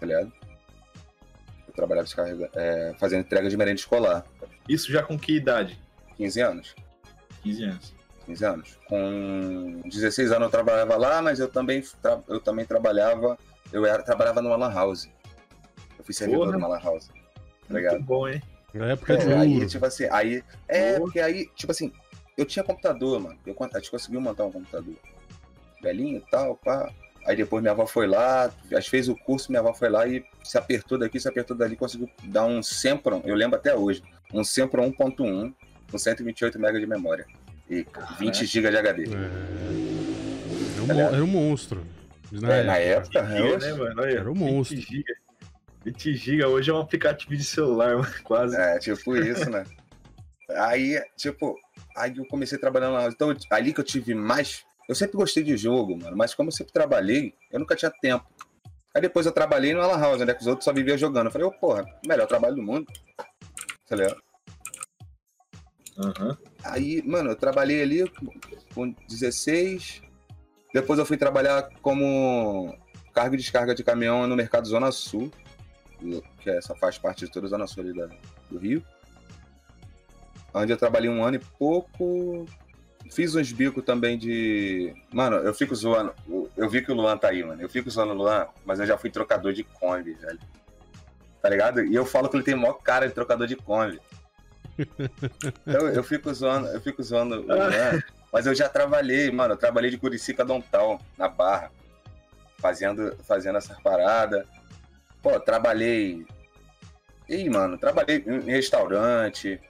Tá 0.00 0.06
ligado? 0.06 0.32
Eu 1.68 1.72
trabalhava 1.72 2.04
descarrega, 2.04 2.50
é, 2.52 2.94
fazendo 2.98 3.20
entrega 3.20 3.48
de 3.48 3.56
merenda 3.56 3.78
escolar. 3.78 4.24
Isso 4.68 4.90
já 4.90 5.04
com 5.04 5.16
que 5.16 5.36
idade? 5.36 5.78
15 6.16 6.40
anos. 6.40 6.74
15 7.44 7.64
anos. 7.64 7.93
15 8.24 8.44
anos. 8.44 8.78
Com 8.88 9.82
16 9.84 10.32
anos 10.32 10.46
eu 10.46 10.50
trabalhava 10.50 10.96
lá, 10.96 11.22
mas 11.22 11.40
eu 11.40 11.48
também, 11.48 11.82
tra 12.02 12.20
eu 12.28 12.40
também 12.40 12.64
trabalhava. 12.64 13.38
Eu 13.72 13.84
era, 13.86 14.02
trabalhava 14.02 14.40
numa 14.40 14.56
Lan 14.56 14.72
House. 14.72 15.08
Eu 15.98 16.04
fui 16.04 16.14
servidor 16.14 16.52
numa 16.52 16.68
Lan 16.68 16.80
House. 16.80 17.08
Tá 17.68 17.74
ligado? 17.74 17.94
Muito 17.94 18.06
bom, 18.06 18.28
hein? 18.28 18.42
Na 18.72 18.92
época 18.92 19.14
é, 19.14 19.38
aí, 19.38 19.66
tipo 19.66 19.86
assim, 19.86 20.06
aí. 20.10 20.42
É, 20.66 20.96
Boa. 20.96 21.00
porque 21.02 21.20
aí, 21.20 21.48
tipo 21.54 21.70
assim, 21.70 21.92
eu 22.36 22.44
tinha 22.44 22.64
computador, 22.64 23.20
mano. 23.20 23.38
Eu, 23.46 23.56
a 23.58 23.78
gente 23.78 23.90
conseguiu 23.90 24.20
montar 24.20 24.44
um 24.44 24.52
computador. 24.52 24.94
Velhinho 25.82 26.18
e 26.18 26.30
tal, 26.30 26.56
pá. 26.56 26.90
Aí 27.26 27.36
depois 27.36 27.62
minha 27.62 27.72
avó 27.72 27.86
foi 27.86 28.06
lá, 28.06 28.52
fez 28.82 29.08
o 29.08 29.16
curso, 29.16 29.50
minha 29.50 29.60
avó 29.60 29.72
foi 29.72 29.88
lá 29.88 30.06
e 30.06 30.22
se 30.42 30.58
apertou 30.58 30.98
daqui, 30.98 31.18
se 31.18 31.26
apertou 31.26 31.56
dali, 31.56 31.74
conseguiu 31.74 32.08
dar 32.24 32.44
um 32.44 32.62
Sempron, 32.62 33.22
eu 33.24 33.34
lembro 33.34 33.58
até 33.58 33.74
hoje, 33.74 34.02
um 34.30 34.44
Sempron 34.44 34.92
1.1 34.92 35.54
com 35.90 35.98
128 35.98 36.58
MB 36.58 36.80
de 36.80 36.86
memória 36.86 37.26
e 37.68 37.86
20 38.18 38.46
GB 38.46 38.70
de 38.70 38.76
HD. 38.76 39.04
É... 39.04 39.94
Era, 40.84 40.94
um, 40.94 41.14
era 41.14 41.24
um 41.24 41.26
monstro. 41.26 41.84
Na, 42.30 42.78
é, 42.78 42.88
época, 42.88 43.22
na 43.22 43.34
época, 43.34 43.58
né, 43.58 43.72
né, 43.72 43.72
mano? 43.74 44.02
Olha, 44.02 44.18
era 44.18 44.30
um 44.30 44.34
monstro. 44.34 44.76
20 44.76 44.86
GB. 44.86 45.04
20 45.84 46.14
GB 46.14 46.44
hoje 46.46 46.70
é 46.70 46.74
um 46.74 46.80
aplicativo 46.80 47.36
de 47.36 47.44
celular, 47.44 47.96
quase. 48.24 48.56
É, 48.56 48.78
tipo 48.78 49.16
isso, 49.16 49.48
né? 49.50 49.64
Aí, 50.50 51.00
tipo, 51.16 51.56
aí 51.96 52.14
eu 52.16 52.26
comecei 52.26 52.58
trabalhando 52.58 52.94
lá. 52.94 53.06
Então, 53.06 53.34
ali 53.50 53.72
que 53.72 53.80
eu 53.80 53.84
tive 53.84 54.14
mais. 54.14 54.64
Eu 54.88 54.94
sempre 54.94 55.16
gostei 55.16 55.42
de 55.42 55.56
jogo, 55.56 55.96
mano, 55.96 56.16
mas 56.16 56.34
como 56.34 56.48
eu 56.48 56.52
sempre 56.52 56.72
trabalhei, 56.72 57.34
eu 57.50 57.58
nunca 57.58 57.74
tinha 57.74 57.90
tempo. 57.90 58.26
Aí 58.94 59.00
depois 59.00 59.26
eu 59.26 59.32
trabalhei 59.32 59.72
no 59.72 59.80
Ala 59.80 59.98
House, 59.98 60.20
né? 60.20 60.34
Que 60.34 60.42
os 60.42 60.46
outros 60.46 60.64
só 60.64 60.72
viviam 60.72 60.96
jogando. 60.96 61.26
Eu 61.26 61.32
falei, 61.32 61.46
ô, 61.46 61.50
oh, 61.50 61.58
porra, 61.58 61.84
melhor 62.06 62.26
trabalho 62.26 62.54
do 62.54 62.62
mundo. 62.62 62.86
Tá 63.88 63.96
ligado? 63.96 64.22
Uhum. 65.96 66.36
Aí, 66.64 67.02
mano, 67.02 67.30
eu 67.30 67.36
trabalhei 67.36 67.82
ali 67.82 68.10
com 68.74 68.94
16. 69.08 70.02
Depois 70.72 70.98
eu 70.98 71.06
fui 71.06 71.16
trabalhar 71.16 71.70
como 71.80 72.76
carga 73.12 73.34
e 73.34 73.38
descarga 73.38 73.74
de 73.74 73.84
caminhão 73.84 74.26
no 74.26 74.34
mercado 74.34 74.66
Zona 74.66 74.90
Sul, 74.90 75.30
que 76.40 76.50
é 76.50 76.56
essa 76.56 76.74
faz 76.74 76.98
parte 76.98 77.24
de 77.24 77.30
toda 77.30 77.46
a 77.46 77.50
Zona 77.50 77.66
Sul 77.66 77.94
da, 77.94 78.08
do 78.50 78.58
Rio. 78.58 78.84
Onde 80.52 80.72
eu 80.72 80.76
trabalhei 80.76 81.08
um 81.08 81.24
ano 81.24 81.36
e 81.36 81.40
pouco. 81.58 82.46
Fiz 83.10 83.34
uns 83.34 83.52
bicos 83.52 83.84
também 83.84 84.16
de. 84.16 84.94
Mano, 85.12 85.36
eu 85.36 85.52
fico 85.52 85.74
zoando. 85.74 86.14
Eu 86.56 86.68
vi 86.68 86.82
que 86.82 86.90
o 86.90 86.94
Luan 86.94 87.16
tá 87.18 87.28
aí, 87.28 87.44
mano. 87.44 87.60
Eu 87.60 87.68
fico 87.68 87.90
zoando 87.90 88.12
o 88.12 88.16
Luan, 88.16 88.46
mas 88.64 88.80
eu 88.80 88.86
já 88.86 88.96
fui 88.96 89.10
trocador 89.10 89.52
de 89.52 89.62
Kombi, 89.64 90.14
velho. 90.14 90.38
Tá 91.42 91.48
ligado? 91.48 91.84
E 91.84 91.94
eu 91.94 92.06
falo 92.06 92.28
que 92.28 92.36
ele 92.36 92.44
tem 92.44 92.54
maior 92.54 92.74
cara 92.74 93.06
de 93.06 93.14
trocador 93.14 93.46
de 93.46 93.56
Kombi. 93.56 94.00
Eu, 95.66 95.88
eu 95.88 96.04
fico 96.04 96.32
zoando, 96.32 96.68
eu 96.68 96.80
fico 96.80 97.02
zoando 97.02 97.42
Luan, 97.42 98.02
mas 98.32 98.46
eu 98.46 98.54
já 98.54 98.68
trabalhei, 98.68 99.30
mano. 99.30 99.54
Eu 99.54 99.58
trabalhei 99.58 99.90
de 99.90 99.98
Curicica 99.98 100.44
Dontal, 100.44 101.00
na 101.16 101.28
Barra, 101.28 101.70
fazendo, 102.58 103.16
fazendo 103.24 103.58
essa 103.58 103.74
parada. 103.82 104.46
Pô, 105.22 105.38
trabalhei. 105.38 106.26
Ih, 107.28 107.48
mano, 107.48 107.78
trabalhei 107.78 108.22
em 108.26 108.50
restaurante, 108.50 109.60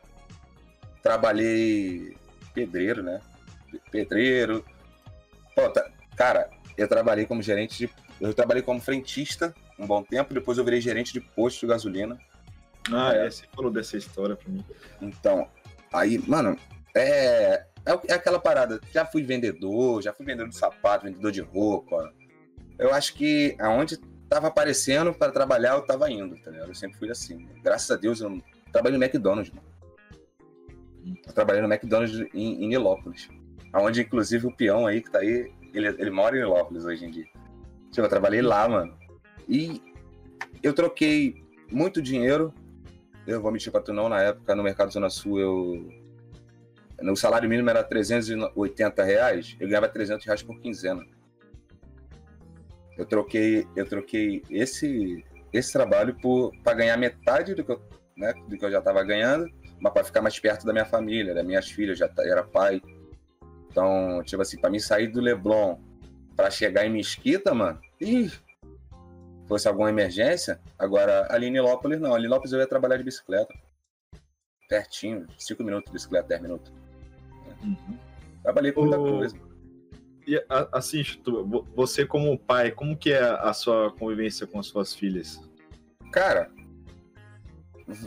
trabalhei 1.02 2.16
pedreiro, 2.54 3.02
né? 3.02 3.20
Pedreiro. 3.90 4.64
Pô, 5.54 5.68
tá... 5.70 5.88
cara, 6.16 6.50
eu 6.76 6.88
trabalhei 6.88 7.26
como 7.26 7.42
gerente 7.42 7.78
de. 7.78 7.90
Eu 8.20 8.32
trabalhei 8.32 8.62
como 8.62 8.80
frentista 8.80 9.54
um 9.78 9.86
bom 9.86 10.02
tempo, 10.02 10.32
depois 10.32 10.56
eu 10.56 10.64
virei 10.64 10.80
gerente 10.80 11.12
de 11.12 11.20
posto 11.20 11.60
de 11.60 11.66
gasolina. 11.66 12.18
Ah, 12.92 13.12
é, 13.14 13.30
você 13.30 13.44
falou 13.54 13.70
dessa 13.70 13.96
história 13.96 14.36
pra 14.36 14.50
mim. 14.50 14.64
Então, 15.00 15.48
aí, 15.92 16.18
mano, 16.26 16.58
é, 16.94 17.64
é, 17.86 17.92
é 18.08 18.12
aquela 18.14 18.38
parada. 18.38 18.80
Já 18.92 19.04
fui 19.04 19.22
vendedor, 19.22 20.02
já 20.02 20.12
fui 20.12 20.24
vendedor 20.24 20.48
de 20.48 20.56
sapato, 20.56 21.06
vendedor 21.06 21.32
de 21.32 21.40
roupa. 21.40 22.12
Eu 22.78 22.92
acho 22.92 23.14
que 23.14 23.56
aonde 23.58 23.98
tava 24.28 24.48
aparecendo 24.48 25.12
para 25.14 25.32
trabalhar, 25.32 25.74
eu 25.74 25.82
tava 25.82 26.10
indo, 26.10 26.36
tá 26.36 26.50
ligado? 26.50 26.68
Eu 26.68 26.74
sempre 26.74 26.98
fui 26.98 27.10
assim. 27.10 27.48
Graças 27.62 27.90
a 27.90 27.96
Deus, 27.96 28.20
eu 28.20 28.40
trabalhei 28.72 28.98
no 28.98 29.04
McDonald's, 29.04 29.52
mano. 29.52 29.66
Eu 31.26 31.32
trabalhei 31.32 31.62
no 31.62 31.72
McDonald's 31.72 32.18
em, 32.34 32.64
em 32.64 32.68
Nilópolis. 32.68 33.28
Onde, 33.74 34.02
inclusive, 34.02 34.46
o 34.46 34.56
peão 34.56 34.86
aí 34.86 35.02
que 35.02 35.10
tá 35.10 35.18
aí, 35.18 35.52
ele, 35.72 35.88
ele 35.88 36.10
mora 36.10 36.36
em 36.36 36.40
Nilópolis 36.40 36.84
hoje 36.84 37.04
em 37.04 37.10
dia. 37.10 37.26
Tipo, 37.90 38.06
eu 38.06 38.08
trabalhei 38.08 38.40
lá, 38.40 38.68
mano. 38.68 38.96
E 39.48 39.82
eu 40.62 40.72
troquei 40.72 41.44
muito 41.70 42.00
dinheiro 42.00 42.54
eu 43.26 43.40
vou 43.40 43.50
mentir 43.50 43.72
pra 43.72 43.80
tu 43.80 43.92
não, 43.92 44.08
na 44.08 44.22
época 44.22 44.54
no 44.54 44.62
Mercado 44.62 44.92
Zona 44.92 45.10
Sul 45.10 45.40
eu. 45.40 46.04
O 47.00 47.16
salário 47.16 47.48
mínimo 47.48 47.68
era 47.68 47.82
380 47.82 49.02
reais, 49.02 49.56
eu 49.58 49.68
ganhava 49.68 49.88
300 49.88 50.24
reais 50.24 50.42
por 50.42 50.58
quinzena. 50.60 51.04
Eu 52.96 53.04
troquei, 53.04 53.66
eu 53.74 53.84
troquei 53.84 54.42
esse, 54.48 55.24
esse 55.52 55.72
trabalho 55.72 56.16
para 56.62 56.74
ganhar 56.74 56.96
metade 56.96 57.54
do 57.54 57.64
que, 57.64 57.72
eu, 57.72 57.82
né, 58.16 58.32
do 58.48 58.56
que 58.56 58.64
eu 58.64 58.70
já 58.70 58.78
estava 58.78 59.02
ganhando, 59.02 59.50
mas 59.80 59.92
para 59.92 60.04
ficar 60.04 60.22
mais 60.22 60.38
perto 60.38 60.64
da 60.64 60.72
minha 60.72 60.84
família, 60.84 61.34
das 61.34 61.44
minhas 61.44 61.68
filhas, 61.68 61.98
já 61.98 62.08
era 62.20 62.44
pai. 62.44 62.80
Então, 63.68 64.22
tipo 64.24 64.40
assim, 64.40 64.58
para 64.58 64.70
mim 64.70 64.78
sair 64.78 65.08
do 65.08 65.20
Leblon 65.20 65.78
para 66.36 66.50
chegar 66.50 66.86
em 66.86 66.90
Mesquita, 66.90 67.52
mano, 67.52 67.80
ih, 68.00 68.30
fosse 69.54 69.68
alguma 69.68 69.88
emergência. 69.88 70.60
Agora, 70.76 71.28
ali 71.30 71.46
em 71.46 71.50
Nilópolis, 71.52 72.00
não. 72.00 72.12
Ali 72.12 72.24
em 72.24 72.26
Nilópolis 72.26 72.52
eu 72.52 72.58
ia 72.58 72.66
trabalhar 72.66 72.96
de 72.96 73.04
bicicleta. 73.04 73.54
Pertinho, 74.68 75.26
5 75.38 75.62
minutos 75.62 75.86
de 75.86 75.92
bicicleta, 75.92 76.28
10 76.28 76.42
minutos. 76.42 76.72
Uhum. 77.62 77.98
Trabalhei 78.42 78.72
com 78.72 78.82
muita 78.82 78.98
o... 78.98 79.18
coisa. 79.18 79.36
E 80.26 80.42
assim, 80.72 81.04
você 81.76 82.04
como 82.04 82.38
pai, 82.38 82.72
como 82.72 82.96
que 82.96 83.12
é 83.12 83.22
a 83.22 83.52
sua 83.52 83.92
convivência 83.92 84.46
com 84.46 84.58
as 84.58 84.66
suas 84.66 84.94
filhas? 84.94 85.38
Cara, 86.10 86.50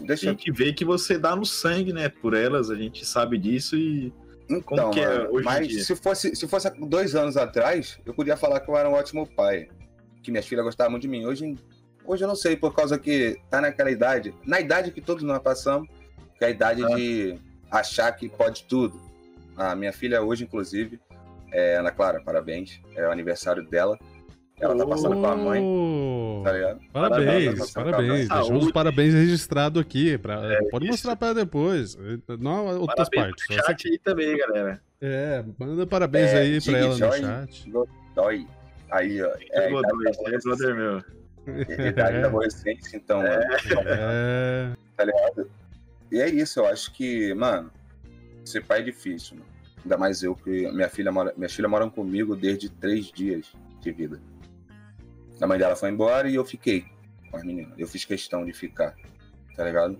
deixa 0.04 0.30
a 0.30 0.34
gente 0.34 0.52
vê 0.52 0.74
que 0.74 0.84
você 0.84 1.18
dá 1.18 1.36
no 1.36 1.46
sangue, 1.46 1.94
né, 1.94 2.10
por 2.10 2.34
elas, 2.34 2.72
a 2.72 2.76
gente 2.76 3.06
sabe 3.06 3.38
disso 3.38 3.78
e 3.78 4.12
então, 4.50 4.62
como 4.62 4.90
que 4.92 5.00
é 5.00 5.30
hoje 5.30 5.46
mas 5.46 5.86
se 5.86 5.96
fosse 5.96 6.36
se 6.36 6.48
fosse 6.48 6.72
dois 6.88 7.14
anos 7.14 7.38
atrás, 7.38 8.00
eu 8.04 8.16
podia 8.16 8.36
falar 8.36 8.62
que 8.62 8.70
eu 8.70 8.76
era 8.76 8.90
um 8.90 8.94
ótimo 8.94 9.28
pai 9.28 9.70
que 10.28 10.32
minhas 10.32 10.46
filhas 10.46 10.66
gostavam 10.66 10.92
muito 10.92 11.04
de 11.04 11.08
mim. 11.08 11.26
Hoje, 11.26 11.56
hoje 12.06 12.24
eu 12.24 12.28
não 12.28 12.36
sei, 12.36 12.58
por 12.58 12.76
causa 12.76 13.00
que 13.00 13.40
tá 13.50 13.62
naquela 13.62 13.90
idade, 13.90 14.36
na 14.46 14.60
idade 14.60 14.92
que 14.92 15.00
todos 15.00 15.24
nós 15.24 15.40
passamos, 15.40 15.88
que 16.38 16.44
é 16.44 16.48
a 16.48 16.52
idade 16.52 16.84
ah. 16.84 16.96
de 16.96 17.40
achar 17.72 18.12
que 18.12 18.28
pode 18.28 18.66
tudo. 18.66 19.00
A 19.56 19.74
minha 19.74 19.94
filha 19.94 20.22
hoje, 20.22 20.44
inclusive, 20.44 21.00
é 21.50 21.78
Ana 21.78 21.92
Clara, 21.92 22.22
parabéns. 22.22 22.82
É 22.94 23.08
o 23.08 23.12
aniversário 23.12 23.66
dela. 23.70 23.98
Ela 24.60 24.76
tá 24.76 24.86
passando 24.86 25.18
oh, 25.18 25.22
com 25.22 25.28
a 25.28 25.36
mãe. 25.36 26.44
Tá 26.44 26.52
ligado? 26.52 26.80
Parabéns, 26.92 27.72
tá 27.72 27.84
parabéns. 27.84 28.28
Deixamos 28.28 28.66
os 28.66 28.72
parabéns 28.72 29.14
registrado 29.14 29.80
aqui. 29.80 30.18
Pra, 30.18 30.44
é, 30.44 30.62
pode 30.70 30.86
isso. 30.86 30.94
mostrar 30.94 31.16
para 31.16 31.34
depois. 31.36 31.98
Não 32.40 32.80
outras 32.80 33.08
parabéns 33.10 33.46
partes. 33.48 33.66
chat 33.66 33.88
aí 33.88 34.00
também, 34.00 34.38
galera. 34.38 34.82
É, 35.00 35.44
manda 35.58 35.88
parabéns 35.88 36.32
é, 36.32 36.40
aí 36.40 36.62
pra 36.62 36.78
ela 36.78 36.90
no 36.90 36.98
chat. 36.98 37.72
Dói. 38.14 38.48
Aí, 38.92 39.22
ó. 39.22 39.30
É, 39.52 39.66
é 39.66 39.70
brother 39.70 40.76
meu. 40.76 41.04
Idade 41.48 42.22
da 42.22 42.28
adolescência, 42.28 42.98
então, 42.98 43.22
é. 43.24 43.40
é. 43.86 44.74
Tá 44.96 45.06
ligado? 45.06 45.50
E 46.12 46.20
é 46.20 46.30
isso, 46.30 46.60
eu 46.60 46.68
acho 46.68 46.92
que, 46.94 47.34
mano, 47.34 47.72
ser 48.46 48.64
pai 48.64 48.80
é 48.80 48.84
difícil, 48.84 49.38
mano. 49.38 49.50
Ainda 49.84 49.98
mais 49.98 50.24
eu, 50.24 50.36
que 50.36 50.70
minha 50.72 50.90
filha 50.90 51.12
mora, 51.12 51.34
minhas 51.38 51.54
filhas 51.54 51.72
moram 51.72 51.90
comigo 51.90 52.36
desde 52.36 52.70
três 52.70 53.12
dias 53.12 53.54
de 53.80 53.92
vida. 53.92 54.20
A 55.40 55.48
mãe 55.48 55.58
dela 55.58 55.76
foi 55.76 55.90
embora 55.90 56.30
e 56.30 56.36
eu 56.36 56.44
fiquei 56.44 56.86
com 57.30 57.38
as 57.38 57.44
meninas. 57.44 57.74
Eu 57.78 57.88
fiz 57.88 58.04
questão 58.04 58.46
de 58.46 58.52
ficar, 58.52 58.96
tá 59.56 59.64
ligado? 59.64 59.98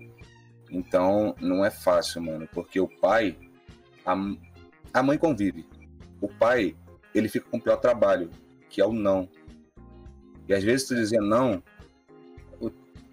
Então, 0.70 1.34
não 1.40 1.64
é 1.64 1.70
fácil, 1.70 2.22
mano, 2.22 2.48
porque 2.52 2.80
o 2.80 2.88
pai, 2.88 3.38
a, 4.04 4.14
a 4.92 5.02
mãe 5.02 5.16
convive. 5.16 5.66
O 6.20 6.28
pai, 6.28 6.76
ele 7.14 7.28
fica 7.28 7.48
com 7.48 7.56
o 7.56 7.62
pior 7.62 7.76
trabalho, 7.76 8.28
que 8.68 8.80
é 8.80 8.86
o 8.86 8.92
não. 8.92 9.28
E 10.48 10.54
às 10.54 10.62
vezes 10.64 10.88
tu 10.88 10.94
dizia 10.94 11.20
não, 11.20 11.62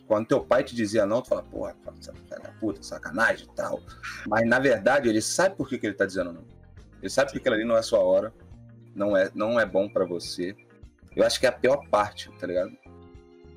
quando 0.08 0.28
teu 0.28 0.42
pai 0.42 0.64
te 0.64 0.76
dizia 0.76 1.06
não, 1.06 1.22
tu 1.22 1.30
fala, 1.30 1.44
porra, 1.44 1.76
puta, 2.60 2.84
sacanagem 2.84 3.48
e 3.48 3.56
tal. 3.56 3.82
Mas 4.28 4.48
na 4.48 4.60
verdade 4.60 5.10
ele 5.10 5.22
sabe 5.22 5.56
por 5.56 5.68
que, 5.68 5.78
que 5.78 5.88
ele 5.88 5.96
tá 5.96 6.06
dizendo 6.06 6.32
não. 6.32 6.44
Ele 7.02 7.10
sabe 7.10 7.32
que 7.32 7.38
aquilo 7.38 7.56
ali 7.56 7.66
não 7.66 7.78
é 7.78 7.82
sua 7.82 8.00
hora, 8.00 8.34
não 8.96 9.16
é, 9.16 9.30
não 9.34 9.60
é 9.60 9.66
bom 9.66 9.90
para 9.90 10.06
você. 10.06 10.56
Eu 11.16 11.26
acho 11.26 11.40
que 11.40 11.46
é 11.46 11.50
a 11.50 11.52
pior 11.52 11.88
parte, 11.90 12.30
tá 12.40 12.48
ligado? 12.48 12.72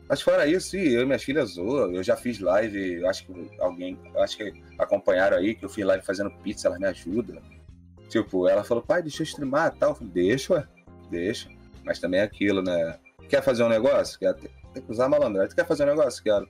Mas 0.09 0.23
fora 0.23 0.47
isso, 0.47 0.77
eu 0.77 1.03
e 1.03 1.05
minhas 1.05 1.23
filhas 1.23 1.51
zoam. 1.51 1.93
Eu 1.93 2.03
já 2.03 2.17
fiz 2.17 2.41
live, 2.41 3.05
acho 3.07 3.27
que 3.27 3.51
alguém, 3.61 3.99
acho 4.17 4.39
que 4.39 4.63
acompanharam 4.79 5.37
aí, 5.37 5.55
que 5.55 5.65
eu 5.65 5.69
fiz 5.69 5.85
live 5.85 6.05
fazendo 6.05 6.31
pizza, 6.43 6.69
ela 6.69 6.79
me 6.79 6.87
ajuda. 6.87 7.43
Tipo, 8.09 8.49
ela 8.49 8.65
falou, 8.65 8.83
pai, 8.83 9.03
deixa 9.03 9.23
eu 9.23 9.27
streamar 9.27 9.77
tal. 9.77 9.91
Eu 9.91 9.95
falei, 9.97 10.13
deixa, 10.13 10.55
ué, 10.55 10.67
deixa. 11.11 11.51
Mas 11.89 11.99
também 11.99 12.21
é 12.21 12.23
aquilo, 12.23 12.61
né? 12.61 12.99
Quer 13.31 13.43
fazer 13.43 13.65
um 13.65 13.69
negócio? 13.69 14.19
Quer, 14.19 14.35
tem 14.35 14.83
que 14.83 14.93
usar 14.93 15.09
malandragem. 15.09 15.49
Tu 15.49 15.57
quer 15.57 15.67
fazer 15.67 15.85
um 15.85 15.87
negócio? 15.87 16.23
Quero. 16.23 16.47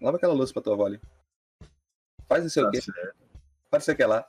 Lava 0.00 0.16
aquela 0.16 0.32
luz 0.32 0.50
pra 0.50 0.62
tua 0.62 0.72
avó 0.72 0.86
ali. 0.86 0.98
Faz 2.26 2.42
não 2.42 2.48
sei 2.48 2.62
tá 2.62 2.68
o 2.70 2.72
quê. 2.72 2.80
Faz 3.70 3.82
isso 3.82 3.90
aqui 3.90 4.06
lá. 4.06 4.26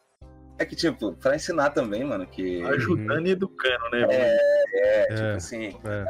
É 0.60 0.66
que, 0.66 0.76
tipo, 0.76 1.14
pra 1.14 1.38
ensinar 1.38 1.70
também, 1.70 2.04
mano, 2.04 2.28
que. 2.28 2.62
Ajudando 2.64 3.26
e 3.28 3.32
educando, 3.32 3.90
né? 3.92 4.06
É, 4.10 4.38
é, 4.74 5.06
tipo 5.06 5.22
é, 5.22 5.34
assim. 5.36 5.68
É. 5.86 6.06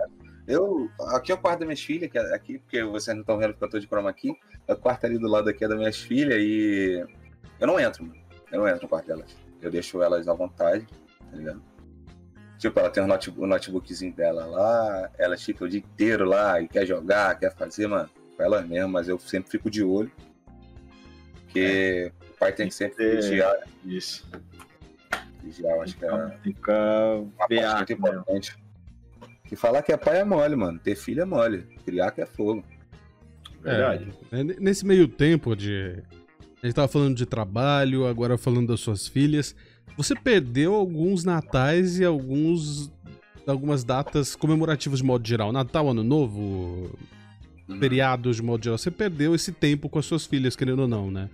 Eu. 0.47 0.89
Aqui 1.09 1.31
é 1.31 1.35
o 1.35 1.37
quarto 1.37 1.59
das 1.59 1.67
minhas 1.67 1.81
filhas, 1.81 2.09
que 2.09 2.17
é 2.17 2.33
aqui, 2.33 2.57
porque 2.57 2.83
vocês 2.83 3.15
não 3.15 3.21
estão 3.21 3.37
vendo 3.37 3.53
que 3.53 3.63
eu 3.63 3.69
tô 3.69 3.77
de 3.77 3.85
chroma 3.85 4.09
aqui. 4.09 4.35
É 4.67 4.73
o 4.73 4.77
quarto 4.77 5.05
ali 5.05 5.19
do 5.19 5.27
lado 5.27 5.51
aqui 5.51 5.63
é 5.63 5.67
das 5.67 5.77
minhas 5.77 5.97
filhas 5.97 6.39
e. 6.39 7.05
Eu 7.59 7.67
não 7.67 7.79
entro, 7.79 8.03
mano. 8.03 8.19
Eu 8.51 8.61
não 8.61 8.67
entro 8.67 8.81
no 8.81 8.89
quarto 8.89 9.05
delas. 9.05 9.37
Eu 9.61 9.69
deixo 9.69 10.01
elas 10.01 10.27
à 10.27 10.33
vontade, 10.33 10.87
tá 11.29 11.37
ligado? 11.37 11.61
Tipo, 12.61 12.79
ela 12.79 12.91
tem 12.91 13.01
um 13.01 13.07
notebook, 13.07 13.43
um 13.43 13.47
notebookzinho 13.47 14.13
dela 14.13 14.45
lá, 14.45 15.09
ela 15.17 15.35
fica 15.35 15.65
o 15.65 15.67
dia 15.67 15.79
inteiro 15.79 16.25
lá 16.25 16.61
e 16.61 16.67
quer 16.67 16.85
jogar, 16.85 17.39
quer 17.39 17.51
fazer, 17.55 17.87
mano, 17.87 18.07
com 18.37 18.43
ela 18.43 18.61
mesmo, 18.61 18.87
mas 18.87 19.09
eu 19.09 19.17
sempre 19.17 19.49
fico 19.49 19.67
de 19.67 19.83
olho. 19.83 20.11
Porque 21.37 21.59
é. 21.59 22.11
o 22.29 22.37
pai 22.37 22.53
tem 22.53 22.67
que 22.67 22.75
sempre 22.75 23.03
é. 23.03 23.15
vigiar. 23.15 23.55
Isso. 23.83 24.29
Vigiar, 25.43 25.79
acho 25.79 25.97
que 25.97 26.05
é 26.05 26.11
uma, 26.13 26.29
fica 26.43 27.15
uma 27.15 27.47
parte 27.47 27.75
muito 27.77 27.93
importante. 27.93 28.55
E 29.51 29.55
falar 29.55 29.81
que 29.81 29.91
é 29.91 29.97
pai 29.97 30.19
é 30.19 30.23
mole, 30.23 30.55
mano. 30.55 30.77
Ter 30.77 30.95
filho 30.95 31.23
é 31.23 31.25
mole. 31.25 31.63
Criar 31.83 32.11
que 32.11 32.21
é 32.21 32.27
fogo. 32.27 32.63
Verdade. 33.59 34.13
É, 34.31 34.43
nesse 34.43 34.85
meio 34.85 35.07
tempo 35.07 35.55
de. 35.55 36.03
A 36.61 36.67
gente 36.67 36.75
tava 36.75 36.87
falando 36.87 37.15
de 37.15 37.25
trabalho, 37.25 38.05
agora 38.05 38.37
falando 38.37 38.67
das 38.67 38.81
suas 38.81 39.07
filhas. 39.07 39.55
Você 39.97 40.15
perdeu 40.15 40.73
alguns 40.73 41.23
natais 41.23 41.99
e 41.99 42.05
alguns 42.05 42.91
algumas 43.45 43.83
datas 43.83 44.35
comemorativas 44.35 44.99
de 44.99 45.05
modo 45.05 45.27
geral. 45.27 45.51
Natal, 45.51 45.89
Ano 45.89 46.03
Novo, 46.03 46.91
uhum. 47.67 47.79
feriados 47.79 48.37
de 48.37 48.43
modo 48.43 48.63
geral. 48.63 48.77
Você 48.77 48.91
perdeu 48.91 49.35
esse 49.35 49.51
tempo 49.51 49.89
com 49.89 49.99
as 49.99 50.05
suas 50.05 50.25
filhas, 50.25 50.55
querendo 50.55 50.83
ou 50.83 50.87
não, 50.87 51.09
né? 51.09 51.29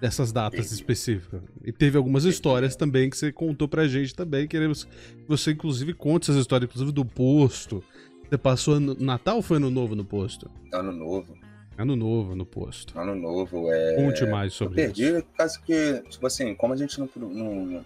Dessas 0.00 0.32
datas 0.32 0.72
específicas. 0.72 1.42
E 1.62 1.70
teve 1.70 1.98
algumas 1.98 2.24
histórias 2.24 2.74
também 2.74 3.10
que 3.10 3.16
você 3.16 3.30
contou 3.30 3.68
pra 3.68 3.86
gente 3.86 4.14
também. 4.14 4.48
Queremos 4.48 4.84
que 4.84 5.28
você, 5.28 5.50
inclusive, 5.52 5.92
conte 5.92 6.30
essas 6.30 6.40
histórias, 6.40 6.70
inclusive 6.70 6.92
do 6.92 7.04
posto. 7.04 7.84
Você 8.28 8.38
passou 8.38 8.74
ano... 8.74 8.96
Natal 8.98 9.36
ou 9.36 9.42
foi 9.42 9.58
Ano 9.58 9.70
Novo 9.70 9.94
no 9.94 10.04
posto? 10.04 10.50
Ano 10.72 10.92
Novo. 10.92 11.36
Ano 11.80 11.96
Novo 11.96 12.36
no 12.36 12.44
posto. 12.44 12.98
Ano 12.98 13.14
Novo, 13.14 13.72
é. 13.72 13.96
Conte 13.96 14.26
mais 14.26 14.52
sobre 14.52 14.82
eu 14.82 14.86
perdi, 14.86 15.02
isso. 15.04 15.12
Perdi, 15.12 15.28
caso 15.34 15.62
que, 15.62 16.02
tipo 16.10 16.26
assim, 16.26 16.54
como 16.54 16.74
a 16.74 16.76
gente 16.76 17.00
não. 17.00 17.08
não 17.16 17.84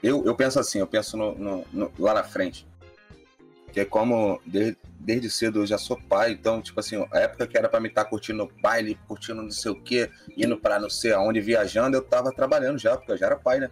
eu, 0.00 0.24
eu 0.24 0.36
penso 0.36 0.60
assim, 0.60 0.78
eu 0.78 0.86
penso 0.86 1.16
no, 1.16 1.34
no, 1.34 1.64
no, 1.72 1.92
lá 1.98 2.14
na 2.14 2.22
frente. 2.22 2.64
Que 3.72 3.80
é 3.80 3.84
como 3.84 4.40
desde, 4.46 4.76
desde 5.00 5.28
cedo 5.28 5.60
eu 5.62 5.66
já 5.66 5.76
sou 5.76 6.00
pai, 6.08 6.30
então, 6.30 6.62
tipo 6.62 6.78
assim, 6.78 7.04
a 7.10 7.18
época 7.18 7.44
que 7.48 7.58
era 7.58 7.68
para 7.68 7.80
me 7.80 7.88
estar 7.88 8.04
tá 8.04 8.10
curtindo 8.10 8.48
baile, 8.62 8.96
curtindo 9.08 9.42
não 9.42 9.50
sei 9.50 9.72
o 9.72 9.82
quê, 9.82 10.08
indo 10.36 10.56
para 10.56 10.78
não 10.78 10.88
sei 10.88 11.12
aonde, 11.12 11.40
viajando, 11.40 11.96
eu 11.96 12.02
tava 12.02 12.30
trabalhando 12.30 12.78
já, 12.78 12.96
porque 12.96 13.10
eu 13.10 13.16
já 13.16 13.26
era 13.26 13.36
pai, 13.36 13.58
né? 13.58 13.68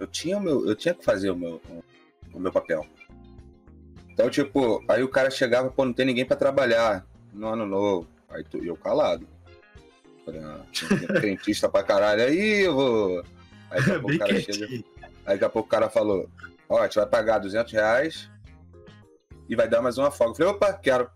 Eu 0.00 0.08
tinha, 0.08 0.40
meu, 0.40 0.66
eu 0.66 0.74
tinha 0.74 0.92
que 0.92 1.04
fazer 1.04 1.30
o 1.30 1.36
meu, 1.36 1.62
o 2.32 2.40
meu 2.40 2.50
papel. 2.50 2.84
Então, 4.10 4.28
tipo, 4.28 4.84
aí 4.88 5.04
o 5.04 5.08
cara 5.08 5.30
chegava, 5.30 5.70
pô, 5.70 5.84
não 5.84 5.92
tem 5.92 6.04
ninguém 6.04 6.24
para 6.24 6.36
trabalhar 6.36 7.06
no 7.32 7.46
ano 7.46 7.64
novo. 7.64 8.13
Aí 8.34 8.44
tu, 8.44 8.58
eu 8.58 8.76
calado. 8.76 9.26
Falei, 10.24 10.40
ah, 10.42 10.64
crentista 11.20 11.68
pra 11.68 11.82
caralho 11.82 12.24
aí, 12.24 12.62
eu 12.62 12.74
vou. 12.74 13.24
Aí 13.70 13.80
daqui 13.80 13.92
a 13.92 14.00
pouco 14.00 14.14
o 14.14 14.18
cara 14.18 14.40
chega. 14.40 14.66
Aí 14.66 14.82
daqui 15.26 15.44
a 15.44 15.50
pouco 15.50 15.66
o 15.66 15.70
cara 15.70 15.88
falou: 15.88 16.28
Ó, 16.68 16.78
a 16.78 16.84
gente 16.84 16.96
vai 16.96 17.06
pagar 17.06 17.38
200 17.38 17.72
reais 17.72 18.30
e 19.48 19.54
vai 19.54 19.68
dar 19.68 19.82
mais 19.82 19.98
uma 19.98 20.10
folga. 20.10 20.32
Eu 20.32 20.36
falei: 20.36 20.52
opa, 20.52 20.72
quero. 20.72 21.10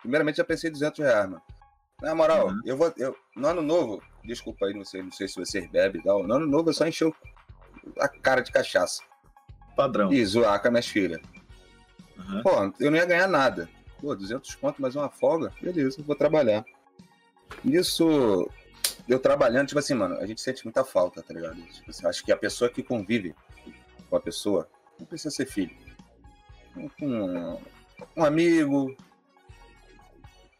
Primeiramente 0.00 0.36
já 0.36 0.44
pensei 0.44 0.70
200 0.70 0.98
reais, 1.00 1.28
mano. 1.28 1.42
Na 2.00 2.14
moral, 2.14 2.48
uhum. 2.48 2.60
eu 2.64 2.76
vou. 2.76 2.92
Eu, 2.96 3.16
no 3.36 3.48
ano 3.48 3.60
novo, 3.60 4.02
desculpa 4.24 4.66
aí, 4.66 4.74
não 4.74 4.84
sei, 4.84 5.02
não 5.02 5.10
sei 5.10 5.26
se 5.26 5.34
vocês 5.34 5.68
bebem 5.68 6.00
e 6.00 6.04
tal. 6.04 6.22
No 6.22 6.34
ano 6.34 6.46
novo 6.46 6.70
eu 6.70 6.74
só 6.74 6.86
encheu 6.86 7.14
a 7.98 8.08
cara 8.08 8.40
de 8.40 8.52
cachaça. 8.52 9.02
Padrão. 9.76 10.12
E 10.12 10.24
zoar 10.24 10.60
com 10.60 10.68
as 10.68 10.72
minhas 10.72 10.86
filhas. 10.86 11.20
Uhum. 12.16 12.42
Pô, 12.42 12.50
eu 12.80 12.90
não 12.90 12.98
ia 12.98 13.04
ganhar 13.04 13.28
nada. 13.28 13.68
Pô, 14.00 14.14
200 14.14 14.54
conto 14.56 14.80
mais 14.80 14.94
uma 14.94 15.08
folga? 15.08 15.52
Beleza, 15.60 16.02
vou 16.02 16.14
trabalhar. 16.14 16.64
Isso, 17.64 18.48
eu 19.08 19.18
trabalhando, 19.18 19.68
tipo 19.68 19.78
assim, 19.78 19.94
mano, 19.94 20.16
a 20.16 20.26
gente 20.26 20.40
sente 20.40 20.64
muita 20.64 20.84
falta, 20.84 21.22
tá 21.22 21.34
ligado? 21.34 21.60
Tipo 21.62 21.90
assim, 21.90 22.06
acho 22.06 22.24
que 22.24 22.30
a 22.30 22.36
pessoa 22.36 22.70
que 22.70 22.82
convive 22.82 23.34
com 24.08 24.16
a 24.16 24.20
pessoa, 24.20 24.68
não 24.98 25.06
precisa 25.06 25.34
ser 25.34 25.46
filho. 25.46 25.76
Um, 27.02 27.58
um 28.16 28.24
amigo, 28.24 28.96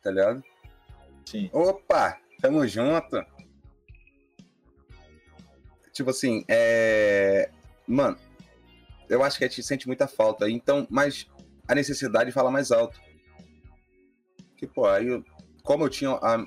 tá 0.03 0.11
ligado? 0.11 0.43
Sim. 1.25 1.49
Opa, 1.53 2.19
tamo 2.41 2.67
junto. 2.67 3.25
Tipo 5.93 6.11
assim, 6.11 6.45
é. 6.49 7.51
Mano, 7.87 8.19
eu 9.09 9.23
acho 9.23 9.39
que 9.39 9.45
a 9.45 9.49
gente 9.49 9.63
sente 9.63 9.87
muita 9.87 10.09
falta. 10.09 10.51
Então, 10.51 10.87
mas 10.91 11.27
a 11.67 11.75
necessidade 11.75 12.33
fala 12.33 12.51
mais 12.51 12.73
alto. 12.73 13.01
Que, 14.59 14.67
pô, 14.67 14.87
aí, 14.87 15.23
como 15.63 15.85
eu 15.85 15.89
tinha. 15.89 16.11
A, 16.11 16.45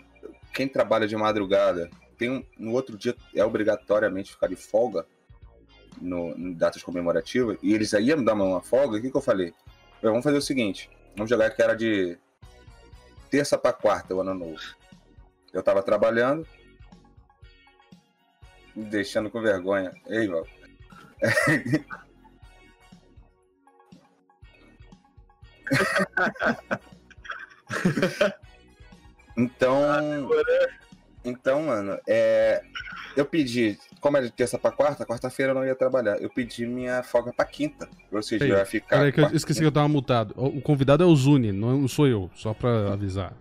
quem 0.54 0.67
trabalha 0.67 1.08
de 1.08 1.15
madrugada, 1.15 1.89
tem 2.17 2.30
um, 2.30 2.45
no 2.60 2.74
outro 2.74 2.97
dia 2.97 3.15
é 3.34 3.43
obrigatoriamente 3.43 4.32
ficar 4.32 4.47
de 4.47 4.56
folga 4.56 5.08
no, 6.00 6.56
datas 6.56 6.84
comemorativas, 6.84 7.58
e 7.63 7.74
eles 7.74 7.93
aí 7.93 8.08
iam 8.08 8.17
me 8.17 8.26
dar 8.26 8.34
uma 8.34 8.62
folga, 8.62 8.97
o 8.97 9.02
que, 9.02 9.10
que 9.10 9.17
eu 9.17 9.21
falei? 9.21 9.54
Eu, 10.02 10.10
vamos 10.10 10.24
fazer 10.24 10.38
o 10.38 10.41
seguinte: 10.41 10.89
vamos 11.15 11.30
jogar 11.30 11.50
que 11.52 11.62
era 11.62 11.74
de 11.74 12.17
terça 13.30 13.58
para 13.58 13.74
quarta, 13.74 14.13
o 14.13 14.21
ano 14.21 14.34
novo. 14.34 14.62
Eu 15.54 15.63
tava 15.63 15.82
trabalhando, 15.82 16.45
me 18.76 18.86
deixando 18.86 19.30
com 19.30 19.41
vergonha. 19.41 19.93
Ei, 20.08 20.28
Val. 20.28 20.45
então. 29.38 30.29
Então, 31.23 31.63
mano, 31.63 31.99
é, 32.07 32.63
eu 33.15 33.25
pedi, 33.25 33.77
como 33.99 34.17
é 34.17 34.21
de 34.21 34.31
terça 34.31 34.57
pra 34.57 34.71
quarta, 34.71 35.05
quarta-feira 35.05 35.51
eu 35.51 35.55
não 35.55 35.65
ia 35.65 35.75
trabalhar. 35.75 36.19
Eu 36.19 36.29
pedi 36.29 36.65
minha 36.65 37.03
folga 37.03 37.31
pra 37.31 37.45
quinta. 37.45 37.88
Ou 38.12 38.23
seja, 38.23 38.45
Ei, 38.45 38.51
vai 38.51 38.65
ficar. 38.65 38.97
Peraí, 38.97 39.12
que 39.12 39.21
eu 39.21 39.36
esqueci 39.36 39.60
que 39.60 39.65
eu 39.65 39.71
tava 39.71 39.88
mutado. 39.88 40.34
O 40.36 40.60
convidado 40.62 41.03
é 41.03 41.05
o 41.05 41.15
Zuni, 41.15 41.51
não 41.51 41.88
sou 41.88 42.07
eu, 42.07 42.29
só 42.34 42.53
pra 42.53 42.91
avisar. 42.91 43.34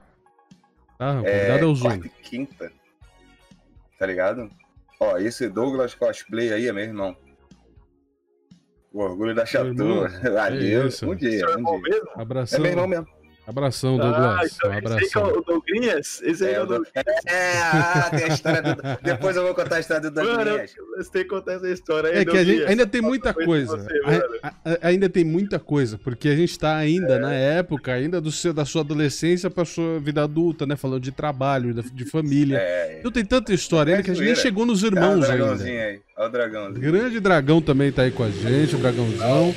Tá? 0.99 1.23
O 1.23 1.27
é, 1.27 1.33
convidado 1.33 1.59
é, 1.59 1.63
é 1.63 1.65
o 1.65 1.75
Zuni. 1.75 1.99
Quarta 2.01 2.07
e 2.07 2.23
quinta. 2.23 2.73
Tá 3.99 4.07
ligado? 4.07 4.51
Ó, 4.99 5.17
esse 5.17 5.49
Douglas 5.49 5.95
Cosplay 5.95 6.53
aí 6.53 6.69
é 6.69 6.73
meu 6.73 6.85
irmão. 6.85 7.17
O 8.93 9.03
orgulho 9.03 9.35
da 9.35 9.47
Chateau. 9.47 10.05
Adeus. 10.39 11.03
Um 11.03 11.15
dia. 11.15 11.47
Um 11.57 11.81
dia. 11.83 12.03
Abração. 12.17 12.59
É 12.59 12.63
meu 12.63 12.71
irmão 12.73 12.87
mesmo. 12.87 13.20
Abração, 13.51 13.97
ah, 13.97 14.03
Douglas. 14.03 14.25
Ah, 14.25 14.57
então, 14.57 14.71
um 14.71 14.79
abração. 14.79 14.99
Esse 15.01 15.19
é 15.19 15.21
o 15.21 15.41
Douglas? 15.43 16.23
Esse 16.23 16.45
aí 16.45 16.55
é, 16.55 16.57
é 16.57 16.63
o 16.63 16.67
Douglas. 16.67 16.89
É, 17.27 17.59
ah, 17.59 18.11
tem 18.11 18.25
a 18.25 18.29
história 18.29 18.63
do... 18.63 18.83
Depois 19.03 19.37
eu 19.37 19.43
vou 19.43 19.55
contar 19.55 19.77
a 19.77 19.81
história 19.81 20.11
do 20.11 20.15
Douglas. 20.15 20.75
Você 20.97 21.11
tem 21.11 21.23
que 21.23 21.29
contar 21.29 21.53
essa 21.55 21.69
história 21.69 22.11
aí, 22.11 22.19
É 22.19 22.25
que 22.25 22.37
a 22.37 22.45
gente 22.45 22.65
ainda 22.65 22.87
tem 22.87 23.03
muita 23.03 23.35
coisa. 23.35 23.77
Você, 23.77 24.01
a, 24.43 24.49
a, 24.49 24.89
ainda 24.89 25.09
tem 25.09 25.25
muita 25.25 25.59
coisa, 25.59 25.99
porque 25.99 26.29
a 26.29 26.37
gente 26.37 26.59
tá 26.59 26.77
ainda 26.77 27.15
é. 27.15 27.19
na 27.19 27.33
época, 27.33 27.93
ainda 27.93 28.21
do 28.21 28.31
seu, 28.31 28.53
da 28.53 28.65
sua 28.65 28.83
adolescência 28.83 29.51
pra 29.51 29.65
sua 29.65 29.99
vida 29.99 30.23
adulta, 30.23 30.65
né? 30.65 30.77
Falando 30.77 31.03
de 31.03 31.13
trabalho, 31.13 31.75
de 31.75 32.05
família. 32.05 32.59
É. 32.59 32.99
Então 33.01 33.11
tem 33.11 33.25
tanta 33.25 33.53
história 33.53 33.95
ainda 33.95 34.05
que 34.05 34.13
a 34.13 34.15
gente 34.15 34.25
nem 34.25 34.37
chegou 34.37 34.65
nos 34.65 34.83
irmãos 34.83 35.29
ah, 35.29 35.33
ainda. 35.33 35.65
Aí. 35.65 36.01
Olha 36.17 36.29
o 36.29 36.33
dragãozinho. 36.33 36.81
Grande 36.81 37.21
dragão 37.21 37.61
também 37.61 37.91
tá 37.91 38.03
aí 38.03 38.11
com 38.11 38.23
a 38.23 38.31
gente, 38.31 38.77
o 38.77 38.79
dragãozão. 38.79 39.55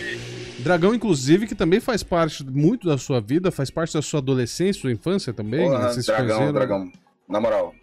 Dragão, 0.64 0.94
inclusive, 0.94 1.48
que 1.48 1.56
também 1.56 1.80
faz 1.80 2.04
parte 2.04 2.44
muito 2.44 2.88
da 2.88 2.98
sua 2.98 3.20
vida, 3.20 3.52
faz 3.52 3.70
parte 3.70 3.94
da 3.94 4.02
sua 4.02 4.20
adolescência, 4.20 4.82
sua 4.82 4.92
infância 4.92 5.34
também. 5.34 5.70
Porra, 5.70 5.94
dragão, 5.96 6.54
dragão. 6.54 6.92
Na 7.28 7.40
moral. 7.40 7.74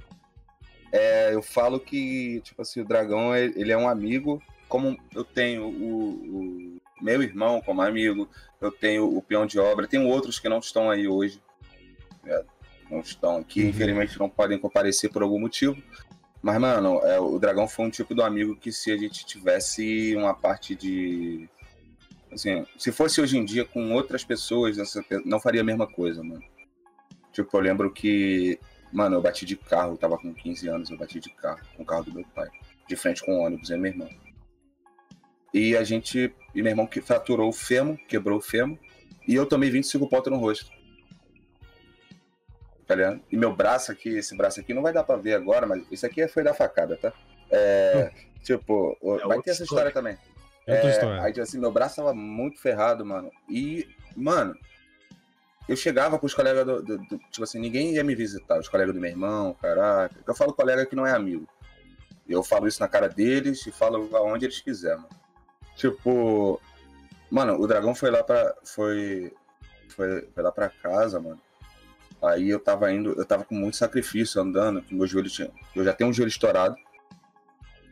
É, 0.93 1.35
eu 1.35 1.43
falo 1.43 1.79
que, 1.79 2.41
tipo 2.43 2.63
assim, 2.63 2.81
o 2.81 2.85
dragão, 2.85 3.37
ele 3.37 3.71
é 3.71 3.77
um 3.77 3.89
amigo, 3.89 4.43
como 4.69 4.99
eu 5.15 5.25
tenho 5.25 5.67
o, 5.67 6.79
o 6.79 6.81
meu 7.01 7.23
irmão 7.23 7.61
como 7.61 7.81
amigo, 7.81 8.29
eu 8.61 8.71
tenho 8.71 9.17
o 9.17 9.23
peão 9.23 9.47
de 9.47 9.59
obra, 9.59 9.87
tenho 9.87 10.07
outros 10.07 10.39
que 10.39 10.49
não 10.49 10.59
estão 10.59 10.91
aí 10.91 11.07
hoje. 11.07 11.41
É, 12.27 12.45
não 12.91 13.01
estão 13.01 13.37
aqui, 13.37 13.63
uhum. 13.63 13.69
infelizmente 13.69 14.19
não 14.19 14.29
podem 14.29 14.59
comparecer 14.59 15.11
por 15.11 15.23
algum 15.23 15.39
motivo. 15.39 15.81
Mas, 16.43 16.59
mano, 16.59 16.99
é, 17.05 17.21
o 17.21 17.39
Dragão 17.39 17.69
foi 17.69 17.87
um 17.87 17.91
tipo 17.91 18.15
do 18.15 18.23
amigo 18.23 18.57
que 18.57 18.73
se 18.73 18.91
a 18.91 18.97
gente 18.97 19.25
tivesse 19.25 20.15
uma 20.17 20.35
parte 20.35 20.75
de. 20.75 21.49
Assim, 22.33 22.65
se 22.79 22.93
fosse 22.93 23.21
hoje 23.21 23.37
em 23.37 23.45
dia 23.45 23.65
com 23.65 23.93
outras 23.93 24.25
pessoas, 24.25 24.77
não 25.25 25.41
faria 25.41 25.61
a 25.61 25.65
mesma 25.65 25.87
coisa, 25.87 26.23
mano. 26.23 26.43
Tipo, 27.33 27.57
eu 27.57 27.61
lembro 27.61 27.93
que. 27.93 28.59
Mano, 28.93 29.17
eu 29.17 29.23
bati 29.23 29.47
de 29.47 29.57
carro, 29.57 29.93
eu 29.93 29.97
tava 29.97 30.19
com 30.19 30.35
15 30.35 30.69
anos, 30.69 30.91
eu 30.91 30.97
bati 30.97 31.21
de 31.21 31.31
carro, 31.31 31.61
com 31.77 31.83
o 31.83 31.87
carro 31.87 32.05
do 32.05 32.13
meu 32.13 32.25
pai. 32.35 32.49
De 32.89 32.97
frente 32.97 33.25
com 33.25 33.37
o 33.37 33.41
ônibus, 33.41 33.71
e 33.71 33.77
meu 33.77 33.93
irmão. 33.93 34.09
E 35.55 35.77
a 35.77 35.85
gente. 35.85 36.35
E 36.55 36.63
meu 36.63 36.71
irmão 36.71 36.87
que 36.87 37.01
fraturou 37.01 37.49
o 37.49 37.53
fêmur, 37.53 37.97
quebrou 38.09 38.39
o 38.39 38.43
fêmur. 38.43 38.79
E 39.27 39.35
eu 39.35 39.47
tomei 39.47 39.71
25 39.71 40.09
pontos 40.09 40.33
no 40.33 40.39
rosto. 40.39 40.71
Tá 42.87 42.95
ligado? 42.95 43.21
E 43.31 43.37
meu 43.37 43.55
braço 43.55 43.93
aqui, 43.93 44.09
esse 44.09 44.37
braço 44.37 44.59
aqui, 44.59 44.75
não 44.75 44.83
vai 44.83 44.93
dar 44.93 45.05
pra 45.05 45.17
ver 45.17 45.35
agora, 45.35 45.67
mas 45.67 45.85
isso 45.93 46.05
aqui 46.05 46.27
foi 46.27 46.43
da 46.43 46.53
facada, 46.53 46.97
tá? 46.97 47.13
É, 47.49 48.11
tipo, 48.43 48.97
é 49.01 49.27
vai 49.29 49.41
ter 49.41 49.51
essa 49.51 49.63
história, 49.63 49.89
história 49.89 49.93
também. 49.93 50.19
É 50.67 50.75
outra 50.75 50.89
é, 50.89 50.93
história. 50.93 51.23
Aí, 51.23 51.33
tipo 51.33 51.43
assim, 51.43 51.59
meu 51.59 51.73
braço 51.73 51.97
tava 51.97 52.15
muito 52.15 52.61
ferrado, 52.61 53.05
mano. 53.05 53.31
E, 53.49 53.89
mano, 54.17 54.55
eu 55.69 55.77
chegava 55.77 56.19
com 56.19 56.27
os 56.27 56.35
colegas 56.35 56.65
do, 56.67 56.83
do, 56.83 56.99
do, 56.99 57.19
Tipo 57.31 57.45
assim, 57.45 57.59
ninguém 57.59 57.95
ia 57.95 58.05
me 58.05 58.15
visitar. 58.15 58.59
Os 58.59 58.69
colegas 58.69 58.95
do 58.95 59.01
meu 59.01 59.11
irmão, 59.11 59.55
caraca. 59.55 60.15
Eu 60.27 60.35
falo 60.35 60.53
colega 60.53 60.87
que 60.87 60.97
não 60.97 61.07
é 61.07 61.13
amigo. 61.13 61.49
Eu 62.29 62.43
falo 62.43 62.69
isso 62.69 62.81
na 62.81 62.89
cara 62.89 63.09
deles 63.09 63.67
e 63.67 63.73
falo 63.73 64.09
aonde 64.17 64.47
eles 64.47 64.61
quiserem. 64.61 65.05
Tipo, 65.77 66.61
mano, 67.31 67.61
o 67.61 67.67
dragão 67.67 67.95
foi 67.95 68.11
lá 68.11 68.23
pra. 68.23 68.55
Foi, 68.65 69.33
foi, 69.89 70.29
foi 70.35 70.43
lá 70.43 70.53
pra 70.53 70.69
casa, 70.69 71.21
mano. 71.21 71.41
Aí 72.23 72.51
eu 72.51 72.61
tava 72.61 72.93
indo, 72.93 73.15
eu 73.19 73.25
tava 73.25 73.45
com 73.45 73.55
muito 73.55 73.77
sacrifício 73.77 74.41
andando, 74.43 74.83
que 74.83 74.95
meu 74.95 75.07
joelho 75.07 75.31
tinha. 75.31 75.51
Eu 75.75 75.85
já 75.85 75.93
tenho 75.93 76.11
um 76.11 76.13
joelho 76.13 76.29
estourado. 76.29 76.77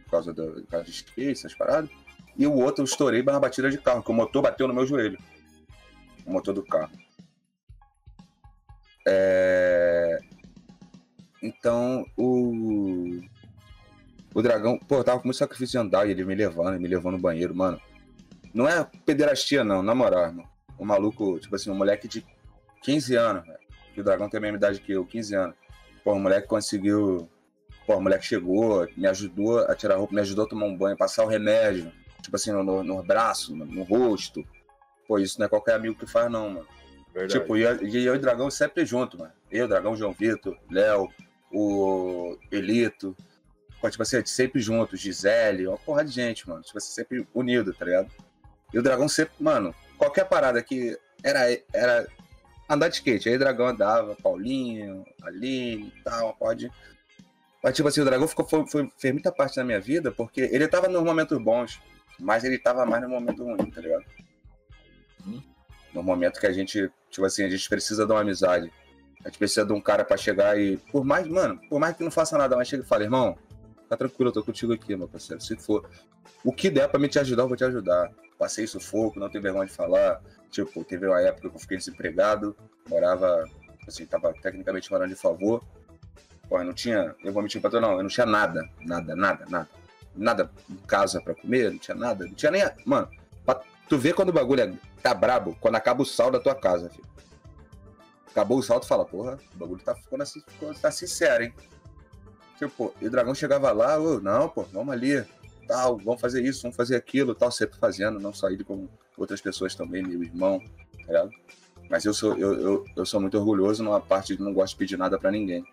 Por 0.04 0.10
causa, 0.10 0.32
do, 0.32 0.52
por 0.52 0.66
causa 0.66 0.84
de 0.84 0.90
skate, 0.90 1.30
essas 1.30 1.54
paradas. 1.54 1.90
E 2.38 2.46
o 2.46 2.54
outro 2.54 2.82
eu 2.82 2.84
estourei 2.84 3.20
na 3.22 3.40
batida 3.40 3.68
de 3.68 3.78
carro, 3.78 4.02
que 4.02 4.10
o 4.10 4.14
motor 4.14 4.42
bateu 4.42 4.68
no 4.68 4.74
meu 4.74 4.86
joelho. 4.86 5.18
O 6.24 6.32
motor 6.32 6.54
do 6.54 6.62
carro. 6.62 6.92
É... 9.06 10.18
Então, 11.42 12.06
o. 12.16 13.20
O 14.34 14.42
dragão, 14.42 14.78
pô, 14.78 14.96
eu 14.96 15.04
tava 15.04 15.18
com 15.18 15.26
muito 15.26 15.38
sacrifício 15.38 15.80
de 15.80 15.86
andar 15.86 16.06
e 16.06 16.12
ele 16.12 16.24
me 16.24 16.34
levando, 16.34 16.78
me 16.78 16.86
levando 16.86 17.14
no 17.14 17.18
banheiro, 17.18 17.54
mano. 17.54 17.80
Não 18.54 18.68
é 18.68 18.88
pederastia, 19.04 19.64
não, 19.64 19.82
na 19.82 19.94
moral, 19.94 20.26
irmão. 20.26 20.46
O 20.78 20.84
maluco, 20.84 21.40
tipo 21.40 21.56
assim, 21.56 21.70
um 21.70 21.74
moleque 21.74 22.06
de 22.06 22.24
15 22.82 23.16
anos, 23.16 23.46
velho. 23.46 23.58
Que 23.94 24.00
o 24.00 24.04
dragão 24.04 24.28
tem 24.28 24.38
a 24.38 24.40
mesma 24.40 24.58
idade 24.58 24.80
que 24.80 24.92
eu, 24.92 25.04
15 25.04 25.34
anos. 25.34 25.56
Pô, 26.04 26.12
o 26.12 26.20
moleque 26.20 26.46
conseguiu. 26.46 27.28
Pô, 27.86 27.96
o 27.96 28.00
moleque 28.00 28.26
chegou, 28.26 28.86
me 28.96 29.08
ajudou 29.08 29.60
a 29.60 29.74
tirar 29.74 29.94
a 29.94 29.98
roupa, 29.98 30.14
me 30.14 30.20
ajudou 30.20 30.44
a 30.44 30.48
tomar 30.48 30.66
um 30.66 30.76
banho, 30.76 30.96
passar 30.96 31.24
o 31.24 31.28
remédio, 31.28 31.90
tipo 32.28 32.36
assim, 32.36 32.52
no, 32.52 32.62
no, 32.62 32.84
no 32.84 33.02
braço, 33.02 33.56
no, 33.56 33.64
no, 33.64 33.82
rosto. 33.82 34.44
Pô, 35.06 35.18
isso 35.18 35.38
não 35.38 35.46
é 35.46 35.48
qualquer 35.48 35.74
amigo 35.74 35.94
que 35.94 36.06
faz, 36.06 36.30
não, 36.30 36.50
mano. 36.50 36.68
Verdade. 37.12 37.40
Tipo, 37.40 37.56
e 37.56 37.62
eu, 37.62 37.82
e 37.82 38.04
eu 38.04 38.14
e 38.14 38.18
o 38.18 38.20
Dragão 38.20 38.50
sempre 38.50 38.84
junto, 38.84 39.18
mano. 39.18 39.32
Eu, 39.50 39.64
o 39.64 39.68
Dragão, 39.68 39.96
João 39.96 40.12
Vitor, 40.12 40.54
Léo, 40.70 41.10
o 41.50 42.36
Elito. 42.52 43.16
Pô, 43.80 43.88
tipo 43.88 44.02
assim, 44.02 44.24
sempre 44.26 44.60
junto, 44.60 44.96
Gisele, 44.96 45.66
uma 45.66 45.78
porra 45.78 46.04
de 46.04 46.10
gente, 46.10 46.46
mano. 46.46 46.62
Tipo 46.62 46.76
assim, 46.76 46.92
sempre 46.92 47.26
unido, 47.34 47.72
tá 47.72 47.86
ligado? 47.86 48.10
E 48.74 48.78
o 48.78 48.82
Dragão 48.82 49.08
sempre, 49.08 49.32
mano, 49.40 49.74
qualquer 49.96 50.28
parada 50.28 50.62
que 50.62 50.98
era, 51.24 51.50
era 51.72 52.06
andar 52.68 52.88
de 52.88 52.96
skate. 52.96 53.30
Aí 53.30 53.36
o 53.36 53.38
Dragão 53.38 53.68
andava, 53.68 54.14
Paulinho, 54.16 55.06
Aline 55.22 55.94
e 55.96 56.02
tal, 56.02 56.34
pode. 56.34 56.70
Mas, 57.64 57.74
tipo 57.74 57.88
assim, 57.88 58.02
o 58.02 58.04
Dragão 58.04 58.28
ficou, 58.28 58.46
foi, 58.46 58.66
foi, 58.66 58.92
fez 58.98 59.14
muita 59.14 59.32
parte 59.32 59.56
da 59.56 59.64
minha 59.64 59.80
vida 59.80 60.12
porque 60.12 60.42
ele 60.42 60.68
tava 60.68 60.88
nos 60.88 61.02
momentos 61.02 61.38
bons, 61.38 61.80
mas 62.18 62.44
ele 62.44 62.58
tava 62.58 62.84
mais 62.84 63.02
no 63.02 63.08
momento 63.08 63.44
ruim, 63.44 63.70
tá 63.70 63.80
ligado? 63.80 64.04
Hum. 65.26 65.42
No 65.94 66.02
momento 66.02 66.40
que 66.40 66.46
a 66.46 66.52
gente, 66.52 66.90
tipo 67.10 67.26
assim, 67.26 67.44
a 67.44 67.50
gente 67.50 67.68
precisa 67.68 68.04
de 68.06 68.12
uma 68.12 68.20
amizade. 68.20 68.72
A 69.24 69.28
gente 69.28 69.38
precisa 69.38 69.64
de 69.64 69.72
um 69.72 69.80
cara 69.80 70.04
para 70.04 70.16
chegar 70.16 70.58
e. 70.58 70.76
Por 70.92 71.04
mais, 71.04 71.26
mano, 71.26 71.60
por 71.68 71.80
mais 71.80 71.96
que 71.96 72.04
não 72.04 72.10
faça 72.10 72.38
nada, 72.38 72.56
mas 72.56 72.68
chega 72.68 72.82
e 72.82 72.86
fala, 72.86 73.04
irmão, 73.04 73.36
tá 73.88 73.96
tranquilo, 73.96 74.28
eu 74.28 74.34
tô 74.34 74.42
contigo 74.42 74.72
aqui, 74.72 74.94
meu 74.96 75.08
parceiro. 75.08 75.42
Se 75.42 75.56
for. 75.56 75.88
O 76.44 76.52
que 76.52 76.70
der 76.70 76.88
pra 76.88 77.00
me 77.00 77.08
te 77.08 77.18
ajudar, 77.18 77.42
eu 77.42 77.48
vou 77.48 77.56
te 77.56 77.64
ajudar. 77.64 78.10
Passei 78.38 78.66
sufoco, 78.66 79.18
não 79.18 79.28
tenho 79.28 79.42
vergonha 79.42 79.66
de 79.66 79.72
falar. 79.72 80.20
Tipo, 80.50 80.84
teve 80.84 81.06
uma 81.06 81.20
época 81.20 81.48
que 81.48 81.56
eu 81.56 81.60
fiquei 81.60 81.76
desempregado, 81.76 82.56
morava, 82.88 83.44
assim, 83.86 84.06
tava 84.06 84.32
tecnicamente 84.34 84.90
morando 84.90 85.10
de 85.10 85.16
favor. 85.16 85.62
Pô, 86.48 86.58
eu 86.58 86.64
não 86.64 86.72
tinha, 86.72 87.14
eu 87.22 87.32
vou 87.32 87.42
mentir 87.42 87.60
pra 87.60 87.70
tu, 87.70 87.80
não, 87.80 87.96
eu 87.96 88.02
não 88.02 88.08
tinha 88.08 88.24
nada, 88.24 88.66
nada, 88.80 89.14
nada, 89.14 89.44
nada. 89.48 89.68
Nada 90.18 90.50
em 90.68 90.76
casa 90.86 91.20
pra 91.20 91.34
comer, 91.34 91.70
não 91.70 91.78
tinha 91.78 91.96
nada, 91.96 92.26
não 92.26 92.34
tinha 92.34 92.50
nem. 92.50 92.62
Mano, 92.84 93.08
pra 93.44 93.60
tu 93.88 93.96
ver 93.96 94.14
quando 94.14 94.30
o 94.30 94.32
bagulho 94.32 94.62
é, 94.62 94.72
tá 95.02 95.14
brabo, 95.14 95.56
quando 95.60 95.76
acaba 95.76 96.02
o 96.02 96.06
sal 96.06 96.30
da 96.30 96.40
tua 96.40 96.54
casa, 96.54 96.90
filho. 96.90 97.06
Acabou 98.30 98.58
o 98.58 98.62
sal, 98.62 98.80
tu 98.80 98.86
fala, 98.86 99.04
porra, 99.04 99.38
o 99.54 99.58
bagulho 99.58 99.82
tá 99.82 99.94
ficando 99.94 100.22
assim, 100.22 100.42
tá 100.80 100.90
sincero, 100.90 101.44
hein? 101.44 101.54
Tipo, 102.58 102.92
e 103.00 103.06
o 103.06 103.10
dragão 103.10 103.34
chegava 103.34 103.70
lá, 103.72 103.98
oh, 103.98 104.20
não, 104.20 104.48
pô, 104.48 104.64
vamos 104.64 104.92
ali, 104.92 105.24
tal, 105.66 105.96
vamos 105.98 106.20
fazer 106.20 106.42
isso, 106.42 106.62
vamos 106.62 106.76
fazer 106.76 106.96
aquilo, 106.96 107.34
tal, 107.34 107.50
sempre 107.52 107.78
fazendo, 107.78 108.18
não 108.18 108.32
ele 108.50 108.64
como 108.64 108.90
outras 109.16 109.40
pessoas 109.40 109.74
também, 109.74 110.02
meu 110.02 110.22
irmão, 110.22 110.60
tá 110.60 111.06
ligado? 111.06 111.30
Mas 111.88 112.04
eu 112.04 112.12
sou, 112.12 112.36
eu, 112.36 112.60
eu, 112.60 112.84
eu 112.96 113.06
sou 113.06 113.20
muito 113.20 113.38
orgulhoso 113.38 113.82
numa 113.82 114.00
parte 114.00 114.36
de 114.36 114.42
não 114.42 114.52
gosto 114.52 114.74
de 114.74 114.78
pedir 114.78 114.98
nada 114.98 115.18
para 115.18 115.30
ninguém. 115.30 115.64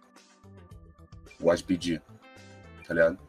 Gosto 1.40 1.58
de 1.58 1.64
pedir, 1.66 2.02
tá 2.88 2.94
ligado? 2.94 3.20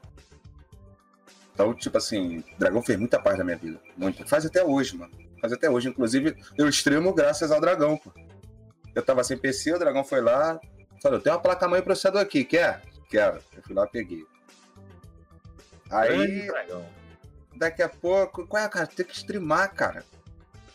Então, 1.57 1.73
tipo 1.73 1.97
assim, 1.97 2.45
Dragão 2.59 2.83
fez 2.83 2.99
muita 2.99 3.19
parte 3.19 3.39
da 3.39 3.45
minha 3.45 3.57
vida. 3.57 3.81
Muito. 3.97 4.29
Faz 4.29 4.45
até 4.45 4.63
hoje, 4.63 4.95
mano. 4.95 5.11
Faz 5.41 5.55
até 5.55 5.71
hoje. 5.71 5.89
Inclusive, 5.89 6.37
eu 6.59 6.69
extremo 6.69 7.15
graças 7.15 7.51
ao 7.51 7.63
Dragão, 7.63 7.97
pô. 7.97 8.13
Eu 8.95 9.03
tava 9.03 9.25
sem 9.25 9.39
PC, 9.39 9.73
o 9.73 9.79
Dragão 9.79 10.05
foi 10.05 10.21
lá, 10.21 10.61
falou: 11.03 11.19
tem 11.19 11.33
uma 11.33 11.41
placa-mãe 11.41 11.81
processador 11.81 12.21
aqui, 12.21 12.45
quer? 12.45 12.83
Quero. 13.09 13.39
Eu 13.57 13.63
fui 13.63 13.75
lá 13.75 13.87
peguei. 13.87 14.27
Aí, 15.91 16.47
daqui 17.57 17.83
a 17.83 17.89
pouco, 17.89 18.47
qual 18.47 18.63
é, 18.63 18.69
cara? 18.69 18.87
Tem 18.87 19.07
que 19.07 19.17
streamar, 19.17 19.73
cara. 19.73 20.05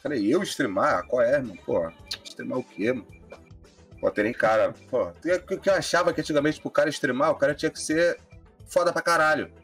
Falei, 0.02 0.34
eu 0.34 0.42
streamar? 0.42 1.06
Qual 1.06 1.22
é, 1.22 1.36
irmão? 1.36 1.56
Pô, 1.64 1.92
streamar 2.24 2.58
o 2.58 2.64
quê, 2.64 2.92
mano? 2.92 3.06
Pô, 4.00 4.10
terem 4.10 4.34
cara. 4.34 4.74
Pô, 4.90 5.10
o 5.10 5.60
que 5.60 5.70
eu 5.70 5.76
achava 5.76 6.12
que 6.12 6.22
antigamente 6.22 6.60
pro 6.60 6.72
cara 6.72 6.90
streamar, 6.90 7.30
o 7.30 7.36
cara 7.36 7.54
tinha 7.54 7.70
que 7.70 7.80
ser 7.80 8.20
foda 8.66 8.92
pra 8.92 9.04
caralho. 9.04 9.61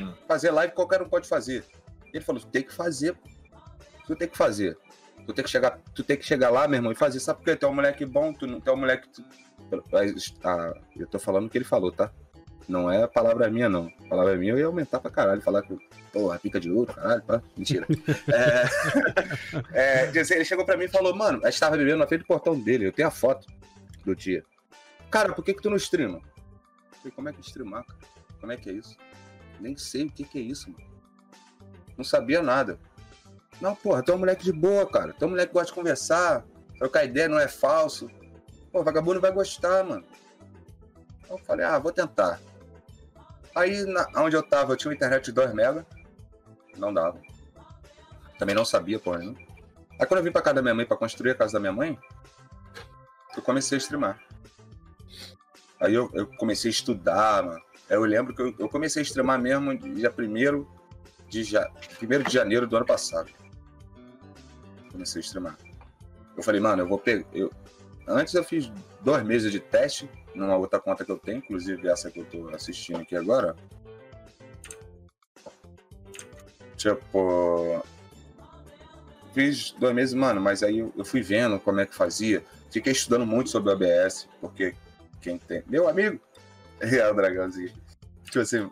Hum. 0.00 0.12
Fazer 0.26 0.50
live 0.50 0.72
qualquer 0.74 1.02
um 1.02 1.08
pode 1.08 1.28
fazer. 1.28 1.64
Ele 2.12 2.24
falou, 2.24 2.40
tu 2.40 2.48
tem 2.48 2.62
que 2.62 2.72
fazer. 2.72 3.16
Tu 4.06 4.16
tem 4.16 4.28
que 4.28 4.36
fazer. 4.36 4.78
Tu 5.26 5.32
tem 5.32 5.44
que 5.44 5.50
chegar, 5.50 5.78
tu 5.94 6.04
tem 6.04 6.16
que 6.16 6.24
chegar 6.24 6.50
lá, 6.50 6.68
meu 6.68 6.78
irmão, 6.78 6.92
e 6.92 6.94
fazer. 6.94 7.18
Sabe 7.20 7.40
por 7.40 7.46
quê? 7.46 7.56
Tu 7.56 7.66
é 7.66 7.68
um 7.68 7.74
moleque 7.74 8.04
bom, 8.04 8.32
tu 8.32 8.46
não 8.46 8.60
tu 8.60 8.70
é 8.70 8.72
um 8.72 8.76
moleque. 8.76 9.08
Tu... 9.08 9.24
Ah, 10.44 10.72
eu 10.96 11.06
tô 11.06 11.18
falando 11.18 11.46
o 11.46 11.50
que 11.50 11.58
ele 11.58 11.64
falou, 11.64 11.90
tá? 11.90 12.10
Não 12.68 12.90
é 12.90 13.02
a 13.02 13.08
palavra 13.08 13.48
minha, 13.48 13.68
não. 13.68 13.90
A 14.04 14.08
palavra 14.08 14.36
minha 14.36 14.52
eu 14.52 14.58
ia 14.58 14.66
aumentar 14.66 15.00
pra 15.00 15.10
caralho, 15.10 15.40
falar 15.40 15.62
que, 15.62 15.76
porra, 16.12 16.38
pica 16.38 16.58
de 16.58 16.70
ouro, 16.70 16.92
caralho, 16.92 17.22
pá. 17.22 17.42
Mentira. 17.56 17.86
é, 19.72 20.10
é, 20.10 20.12
ele 20.12 20.44
chegou 20.44 20.64
pra 20.64 20.76
mim 20.76 20.84
e 20.84 20.88
falou, 20.88 21.14
mano, 21.14 21.40
a 21.44 21.50
gente 21.50 21.60
tava 21.60 21.76
bebendo 21.76 21.98
na 21.98 22.06
frente 22.06 22.22
do 22.22 22.26
portão 22.26 22.58
dele, 22.58 22.86
eu 22.86 22.92
tenho 22.92 23.08
a 23.08 23.10
foto 23.10 23.46
do 24.04 24.14
dia. 24.16 24.44
Cara, 25.10 25.32
por 25.32 25.44
que 25.44 25.54
que 25.54 25.62
tu 25.62 25.70
não 25.70 25.76
streama? 25.76 26.18
Eu 26.18 26.98
falei, 26.98 27.12
como 27.14 27.28
é 27.28 27.32
que 27.32 27.40
streamar, 27.40 27.84
cara? 27.84 27.98
Como 28.40 28.52
é 28.52 28.56
que 28.56 28.68
é 28.68 28.72
isso? 28.72 28.96
Nem 29.60 29.76
sei 29.76 30.06
o 30.06 30.10
que 30.10 30.24
que 30.24 30.38
é 30.38 30.42
isso, 30.42 30.70
mano. 30.70 30.84
Não 31.96 32.04
sabia 32.04 32.42
nada. 32.42 32.78
Não, 33.60 33.74
porra, 33.74 34.02
tu 34.02 34.12
é 34.12 34.14
um 34.14 34.18
moleque 34.18 34.44
de 34.44 34.52
boa, 34.52 34.86
cara. 34.86 35.12
Tu 35.12 35.24
é 35.24 35.26
um 35.26 35.30
moleque 35.30 35.48
que 35.48 35.54
gosta 35.54 35.68
de 35.68 35.74
conversar, 35.74 36.44
trocar 36.78 37.04
ideia, 37.04 37.28
não 37.28 37.38
é 37.38 37.48
falso. 37.48 38.10
Pô, 38.70 38.82
vagabundo 38.84 39.20
vai 39.20 39.32
gostar, 39.32 39.82
mano. 39.82 40.04
Então 41.20 41.38
eu 41.38 41.44
falei, 41.44 41.64
ah, 41.64 41.78
vou 41.78 41.92
tentar. 41.92 42.38
Aí, 43.54 43.84
na, 43.86 44.06
onde 44.16 44.36
eu 44.36 44.42
tava, 44.42 44.72
eu 44.72 44.76
tinha 44.76 44.90
uma 44.90 44.94
internet 44.94 45.24
de 45.24 45.32
2 45.32 45.54
mega. 45.54 45.86
Não 46.76 46.92
dava. 46.92 47.20
Também 48.38 48.54
não 48.54 48.64
sabia, 48.64 49.00
porra. 49.00 49.20
Aí 49.98 50.06
quando 50.06 50.18
eu 50.18 50.24
vim 50.24 50.32
pra 50.32 50.42
casa 50.42 50.56
da 50.56 50.62
minha 50.62 50.74
mãe, 50.74 50.84
pra 50.84 50.96
construir 50.96 51.30
a 51.30 51.34
casa 51.34 51.54
da 51.54 51.60
minha 51.60 51.72
mãe, 51.72 51.98
eu 53.34 53.42
comecei 53.42 53.76
a 53.76 53.80
streamar. 53.80 54.20
Aí 55.80 55.94
eu, 55.94 56.10
eu 56.12 56.26
comecei 56.36 56.68
a 56.68 56.72
estudar, 56.72 57.42
mano. 57.42 57.62
Eu 57.88 58.02
lembro 58.04 58.34
que 58.34 58.42
eu, 58.42 58.54
eu 58.58 58.68
comecei 58.68 59.00
a 59.00 59.04
streamar 59.04 59.40
mesmo 59.40 59.76
dia 59.76 60.12
1 60.16 60.66
de, 61.28 61.44
ja, 61.44 61.70
de 62.00 62.32
janeiro 62.32 62.66
do 62.66 62.76
ano 62.76 62.86
passado. 62.86 63.30
Comecei 64.90 65.20
a 65.20 65.24
streamar. 65.24 65.56
Eu 66.36 66.42
falei, 66.42 66.60
mano, 66.60 66.82
eu 66.82 66.88
vou 66.88 66.98
pegar. 66.98 67.24
Eu... 67.32 67.50
Antes 68.06 68.34
eu 68.34 68.44
fiz 68.44 68.70
dois 69.00 69.24
meses 69.24 69.50
de 69.50 69.60
teste 69.60 70.08
numa 70.34 70.56
outra 70.56 70.78
conta 70.78 71.04
que 71.04 71.10
eu 71.10 71.18
tenho, 71.18 71.38
inclusive 71.38 71.88
essa 71.88 72.10
que 72.10 72.20
eu 72.20 72.24
tô 72.24 72.48
assistindo 72.54 73.00
aqui 73.00 73.16
agora. 73.16 73.56
Tipo. 76.76 77.84
Fiz 79.32 79.72
dois 79.72 79.94
meses, 79.94 80.14
mano, 80.14 80.40
mas 80.40 80.62
aí 80.62 80.78
eu 80.78 81.04
fui 81.04 81.20
vendo 81.20 81.60
como 81.60 81.80
é 81.80 81.86
que 81.86 81.94
fazia. 81.94 82.42
Fiquei 82.70 82.92
estudando 82.92 83.26
muito 83.26 83.50
sobre 83.50 83.70
o 83.70 83.72
ABS, 83.72 84.28
porque 84.40 84.74
quem 85.20 85.38
tem. 85.38 85.62
Meu 85.66 85.88
amigo, 85.88 86.18
É, 86.80 87.08
o 87.10 87.14
dragãozinho. 87.14 87.72
Tipo 88.24 88.40
assim, 88.40 88.70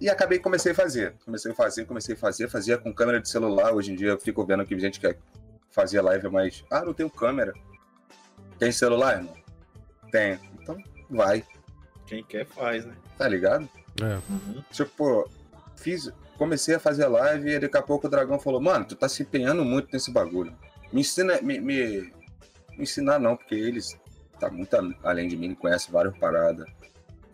e 0.00 0.08
acabei 0.08 0.38
comecei 0.38 0.72
a 0.72 0.74
fazer. 0.74 1.14
Comecei 1.24 1.50
a 1.50 1.54
fazer, 1.54 1.84
comecei 1.84 2.14
a 2.14 2.18
fazer, 2.18 2.48
fazia 2.48 2.78
com 2.78 2.92
câmera 2.92 3.20
de 3.20 3.28
celular. 3.28 3.72
Hoje 3.72 3.92
em 3.92 3.96
dia 3.96 4.10
eu 4.10 4.20
fico 4.20 4.44
vendo 4.44 4.64
que 4.64 4.78
gente 4.78 5.00
que 5.00 5.16
fazia 5.70 6.02
live, 6.02 6.28
mas. 6.28 6.64
Ah, 6.70 6.84
não 6.84 6.94
tenho 6.94 7.10
câmera. 7.10 7.52
Tem 8.58 8.70
celular, 8.70 9.16
irmão? 9.16 9.34
Tem. 10.12 10.38
Então 10.60 10.76
vai. 11.10 11.44
Quem 12.06 12.22
quer 12.22 12.46
faz, 12.46 12.84
né? 12.84 12.94
Tá 13.16 13.28
ligado? 13.28 13.68
É. 14.00 14.18
Uhum. 14.30 14.62
Tipo, 14.70 15.28
fiz. 15.76 16.10
Comecei 16.36 16.76
a 16.76 16.80
fazer 16.80 17.08
live 17.08 17.50
e 17.50 17.58
daqui 17.58 17.76
a 17.76 17.82
pouco 17.82 18.06
o 18.06 18.10
dragão 18.10 18.38
falou, 18.38 18.60
mano, 18.60 18.84
tu 18.84 18.94
tá 18.94 19.08
se 19.08 19.22
empenhando 19.22 19.64
muito 19.64 19.88
nesse 19.92 20.12
bagulho. 20.12 20.56
Me 20.92 21.00
ensina. 21.00 21.40
Me, 21.42 21.58
me, 21.58 22.12
me 22.76 22.82
ensinar 22.84 23.18
não, 23.18 23.36
porque 23.36 23.56
eles 23.56 23.98
tá 24.38 24.48
muito 24.48 24.76
além 25.02 25.26
de 25.26 25.36
mim, 25.36 25.52
conhece 25.54 25.90
várias 25.90 26.16
paradas. 26.16 26.68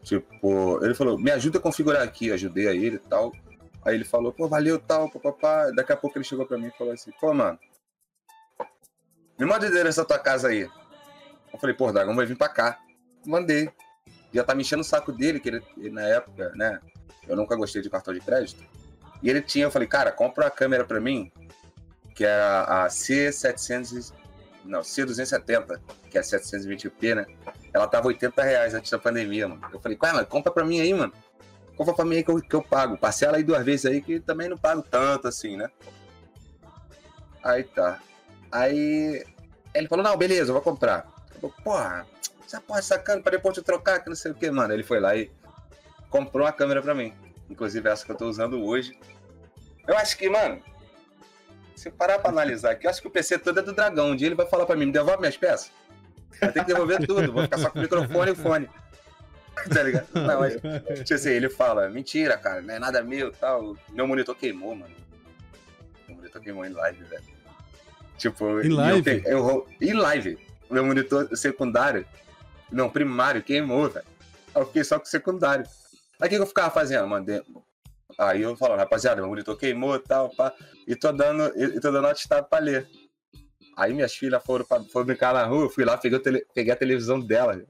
Tipo, 0.05 0.85
ele 0.85 0.95
falou, 0.95 1.19
me 1.19 1.31
ajuda 1.31 1.59
a 1.59 1.63
configurar 1.63 2.03
aqui, 2.03 2.31
ajudei 2.31 2.69
a 2.69 2.73
ele 2.73 2.97
e 2.97 2.99
tal. 2.99 3.33
Aí 3.83 3.95
ele 3.95 4.05
falou, 4.05 4.33
pô, 4.33 4.47
valeu 4.47 4.79
tal, 4.79 5.11
papapá. 5.11 5.71
Daqui 5.71 5.93
a 5.93 5.97
pouco 5.97 6.19
ele 6.19 6.25
chegou 6.25 6.47
pra 6.47 6.59
mim 6.59 6.69
e 6.69 6.79
falou 6.79 6.93
assim, 6.93 7.11
pô, 7.19 7.33
mano, 7.33 7.59
me 9.39 9.47
manda 9.47 9.67
o 9.67 9.69
endereço 9.69 10.01
da 10.01 10.05
tua 10.05 10.19
casa 10.19 10.49
aí. 10.49 10.69
Eu 11.53 11.59
falei, 11.59 11.75
pô, 11.75 11.91
Dragão 11.91 12.15
vai 12.15 12.27
vir 12.27 12.37
pra 12.37 12.49
cá. 12.49 12.79
Mandei. 13.27 13.71
Já 14.33 14.45
tá 14.45 14.55
me 14.55 14.63
enchendo 14.63 14.83
o 14.83 14.85
saco 14.85 15.11
dele, 15.11 15.41
que 15.41 15.49
ele, 15.49 15.63
ele, 15.79 15.91
na 15.91 16.03
época, 16.03 16.53
né? 16.55 16.81
Eu 17.27 17.37
nunca 17.37 17.57
gostei 17.57 17.81
de 17.81 17.89
cartão 17.89 18.13
de 18.13 18.21
crédito. 18.21 18.63
E 19.23 19.31
ele 19.31 19.41
tinha, 19.41 19.65
eu 19.65 19.71
falei, 19.71 19.89
cara, 19.89 20.13
compra 20.13 20.47
a 20.47 20.51
câmera 20.51 20.85
pra 20.85 21.01
mim, 21.01 21.33
que 22.15 22.25
era 22.25 22.85
a 22.85 22.89
C700. 22.89 24.13
Não, 24.65 24.81
C270, 24.81 25.81
que 26.11 26.19
é 26.19 26.21
720p, 26.21 27.15
né? 27.15 27.27
Ela 27.75 27.89
tava 27.89 28.07
80 28.07 28.41
reais 28.41 28.73
antes 28.73 28.89
da 28.89 28.99
pandemia, 29.01 29.49
mano. 29.49 29.61
Eu 29.73 29.81
falei, 29.81 29.99
mas 30.01 30.29
compra 30.29 30.53
pra 30.53 30.65
mim 30.65 30.81
aí, 30.81 30.95
mano. 30.95 31.13
Compra 31.77 31.93
pra 31.93 32.05
mim 32.05 32.15
aí 32.15 32.23
que 32.23 32.31
eu, 32.31 32.41
que 32.41 32.55
eu 32.55 32.63
pago. 32.63 32.97
Parcela 32.97 33.37
aí 33.37 33.43
duas 33.43 33.65
vezes 33.65 33.85
aí 33.87 34.01
que 34.01 34.21
também 34.21 34.49
não 34.49 34.57
pago 34.57 34.81
tanto 34.81 35.27
assim, 35.27 35.57
né? 35.57 35.69
Aí 37.43 37.65
tá. 37.65 38.01
Aí 38.53 39.27
ele 39.75 39.89
falou, 39.89 40.05
não, 40.05 40.17
beleza, 40.17 40.51
eu 40.51 40.55
vou 40.55 40.63
comprar. 40.63 41.05
Eu 41.35 41.51
falei, 41.51 41.65
porra, 41.65 42.07
essa 42.47 42.61
porra 42.61 42.81
sacana 42.81 43.21
pra 43.21 43.33
depois 43.33 43.57
te 43.57 43.63
trocar, 43.63 43.99
que 43.99 44.09
não 44.09 44.15
sei 44.15 44.31
o 44.31 44.35
que, 44.37 44.49
mano. 44.53 44.73
Ele 44.73 44.85
foi 44.85 45.01
lá 45.01 45.17
e 45.17 45.33
comprou 46.09 46.47
uma 46.47 46.53
câmera 46.53 46.81
pra 46.81 46.95
mim. 46.95 47.13
Inclusive 47.51 47.89
essa 47.89 48.05
que 48.07 48.13
eu 48.13 48.17
tô 48.17 48.29
usando 48.29 48.65
hoje. 48.65 48.97
Eu 49.89 49.97
acho 49.99 50.17
que, 50.17 50.31
mano, 50.31 50.63
se 51.75 51.91
parar 51.91 52.21
pra 52.21 52.31
analisar 52.31 52.71
aqui, 52.71 52.87
eu 52.87 52.91
acho 52.91 53.03
que 53.03 53.09
o 53.09 53.11
PC 53.11 53.37
todo 53.37 53.59
é 53.59 53.63
do 53.63 53.73
dragão. 53.73 54.11
Um 54.11 54.17
dia 54.17 54.29
ele 54.29 54.37
vai 54.37 54.47
falar 54.47 54.65
pra 54.65 54.77
mim, 54.77 54.87
me 54.87 54.93
devolve 54.93 55.19
minhas 55.19 55.37
peças. 55.37 55.73
Vai 56.41 56.53
ter 56.53 56.61
que 56.61 56.67
devolver 56.67 57.07
tudo, 57.07 57.33
vou 57.33 57.43
ficar 57.43 57.59
só 57.59 57.71
com 57.71 57.79
o 57.79 57.83
microfone 57.83 58.33
e 58.33 58.35
fone. 58.35 58.71
tá 59.73 59.83
ligado? 59.83 60.09
Não, 60.15 60.41
mas, 60.41 60.55
tipo 60.55 61.15
assim, 61.15 61.31
ele 61.31 61.49
fala, 61.49 61.89
mentira, 61.89 62.37
cara, 62.37 62.61
não 62.61 62.75
é 62.75 62.79
nada 62.79 63.03
meu 63.03 63.33
tal. 63.33 63.77
Meu 63.93 64.07
monitor 64.07 64.35
queimou, 64.35 64.75
mano. 64.75 64.95
Meu 66.09 66.17
monitor 66.17 66.43
queimou 66.43 66.65
em 66.65 66.71
live, 66.71 67.05
velho. 67.05 67.25
Tipo, 68.19 68.61
em 68.61 68.69
live? 68.69 69.23
Eu, 69.25 69.39
eu, 69.39 69.69
em 69.81 69.93
live. 69.93 70.39
Meu 70.71 70.85
monitor 70.85 71.29
secundário, 71.37 72.07
não, 72.71 72.91
primário, 72.91 73.43
queimou, 73.43 73.89
velho. 73.89 74.07
Eu 74.55 74.67
fiquei 74.67 74.85
só 74.85 74.99
com 74.99 75.05
o 75.05 75.09
secundário. 75.09 75.67
Aí 76.21 76.27
o 76.27 76.31
que 76.31 76.37
eu 76.37 76.47
ficava 76.47 76.71
fazendo? 76.71 77.07
Mandei. 77.07 77.43
Aí 78.19 78.43
eu 78.43 78.57
falo, 78.57 78.77
rapaziada, 78.77 79.21
meu 79.21 79.29
monitor 79.29 79.57
queimou 79.57 79.97
e 79.97 80.01
tal, 80.01 80.31
pá. 80.31 80.53
E 80.87 80.95
tô 80.95 81.11
dando, 81.13 81.53
e 81.57 81.81
tô 81.81 81.91
dando 81.91 82.07
atestado 82.07 82.47
pra 82.49 82.59
ler. 82.59 82.89
Aí 83.77 83.93
minhas 83.93 84.15
filhas 84.15 84.43
foram, 84.45 84.65
pra, 84.65 84.83
foram 84.85 85.07
brincar 85.07 85.35
na 85.35 85.45
rua, 85.45 85.65
eu 85.65 85.71
fui 85.71 85.85
lá, 85.85 85.97
peguei, 85.97 86.19
tele, 86.19 86.47
peguei 86.55 86.73
a 86.73 86.77
televisão 86.77 87.19
dela. 87.21 87.63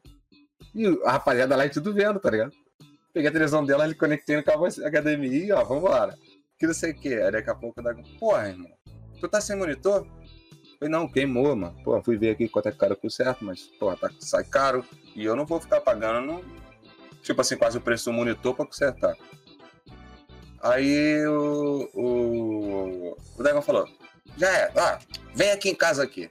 E 0.75 0.87
a 1.05 1.13
rapaziada 1.13 1.57
lá 1.57 1.67
e 1.67 1.71
tudo 1.71 1.93
vendo, 1.93 2.21
tá 2.21 2.31
ligado? 2.31 2.53
Peguei 3.13 3.29
a 3.29 3.33
televisão 3.33 3.65
dela, 3.65 3.85
ele 3.85 3.95
conectei 3.95 4.37
no 4.37 4.43
cabo 4.43 4.67
HDMI, 4.67 5.53
ó, 5.53 5.65
vambora. 5.65 6.17
Que 6.59 6.67
não 6.67 6.75
sei 6.75 6.93
o 6.93 6.95
que. 6.95 7.15
Aí 7.15 7.31
daqui 7.31 7.51
a 7.51 7.55
pouco, 7.55 7.81
eu 7.81 8.19
porra, 8.19 8.49
irmão, 8.49 8.71
tu 9.21 9.29
tá 9.29 9.41
sem 9.41 9.57
monitor? 9.57 10.07
falei, 10.79 10.91
não, 10.91 11.09
queimou, 11.09 11.57
mano. 11.57 11.75
Pô, 11.83 12.01
fui 12.03 12.17
ver 12.17 12.31
aqui 12.31 12.49
quanto 12.49 12.69
é 12.69 12.73
caro 12.73 12.97
por 12.97 13.11
certo, 13.11 13.45
mas, 13.45 13.63
pô, 13.79 13.95
tá, 13.97 14.11
sai 14.21 14.45
caro. 14.45 14.85
E 15.15 15.25
eu 15.25 15.35
não 15.35 15.47
vou 15.47 15.61
ficar 15.61 15.81
pagando, 15.81 16.27
não, 16.27 16.45
tipo 17.23 17.41
assim, 17.41 17.57
quase 17.57 17.79
o 17.79 17.81
preço 17.81 18.11
do 18.11 18.13
monitor 18.13 18.55
pra 18.55 18.67
consertar. 18.67 19.17
Aí 20.61 21.27
o, 21.27 21.91
o, 21.95 23.17
o 23.37 23.43
Dragão 23.43 23.63
falou, 23.63 23.87
já 24.37 24.51
é, 24.51 24.73
ah, 24.77 24.99
vem 25.35 25.51
aqui 25.51 25.71
em 25.71 25.75
casa 25.75 26.03
aqui. 26.03 26.31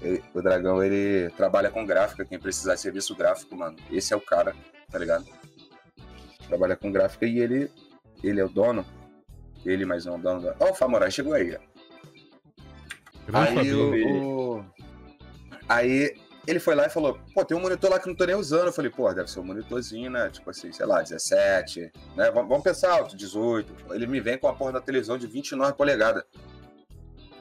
Ele, 0.00 0.22
o 0.34 0.42
Dragão, 0.42 0.82
ele 0.82 1.30
trabalha 1.30 1.70
com 1.70 1.86
gráfica, 1.86 2.24
quem 2.24 2.38
precisar 2.38 2.74
de 2.74 2.80
serviço 2.80 3.14
gráfico, 3.14 3.56
mano, 3.56 3.76
esse 3.90 4.12
é 4.12 4.16
o 4.16 4.20
cara, 4.20 4.54
tá 4.90 4.98
ligado? 4.98 5.24
Trabalha 6.48 6.76
com 6.76 6.92
gráfica 6.92 7.26
e 7.26 7.38
ele, 7.38 7.70
ele 8.22 8.40
é 8.40 8.44
o 8.44 8.48
dono. 8.48 8.84
Ele 9.64 9.86
mais 9.86 10.04
um 10.04 10.18
dono. 10.18 10.54
Ó, 10.60 10.66
oh, 10.66 10.70
o 10.72 10.74
Famorai 10.74 11.10
chegou 11.10 11.32
aí. 11.32 11.56
Aí 13.32 13.72
o, 13.72 14.58
o, 14.58 14.64
Aí 15.68 16.14
ele 16.46 16.60
foi 16.60 16.74
lá 16.74 16.86
e 16.86 16.90
falou, 16.90 17.18
pô, 17.34 17.44
tem 17.44 17.56
um 17.56 17.60
monitor 17.60 17.90
lá 17.90 17.98
que 17.98 18.06
não 18.06 18.14
tô 18.14 18.24
nem 18.26 18.34
usando. 18.34 18.66
Eu 18.66 18.72
falei, 18.72 18.90
pô, 18.90 19.12
deve 19.12 19.30
ser 19.30 19.40
um 19.40 19.44
monitorzinho, 19.44 20.10
né? 20.10 20.28
Tipo 20.28 20.50
assim, 20.50 20.70
sei 20.72 20.84
lá, 20.84 21.00
17, 21.00 21.90
né? 22.16 22.30
Vamos 22.30 22.62
pensar 22.62 22.92
alto, 22.92 23.16
18. 23.16 23.94
Ele 23.94 24.06
me 24.06 24.20
vem 24.20 24.38
com 24.38 24.48
a 24.48 24.54
porra 24.54 24.72
da 24.72 24.80
televisão 24.80 25.16
de 25.16 25.26
29 25.26 25.72
polegadas. 25.72 26.24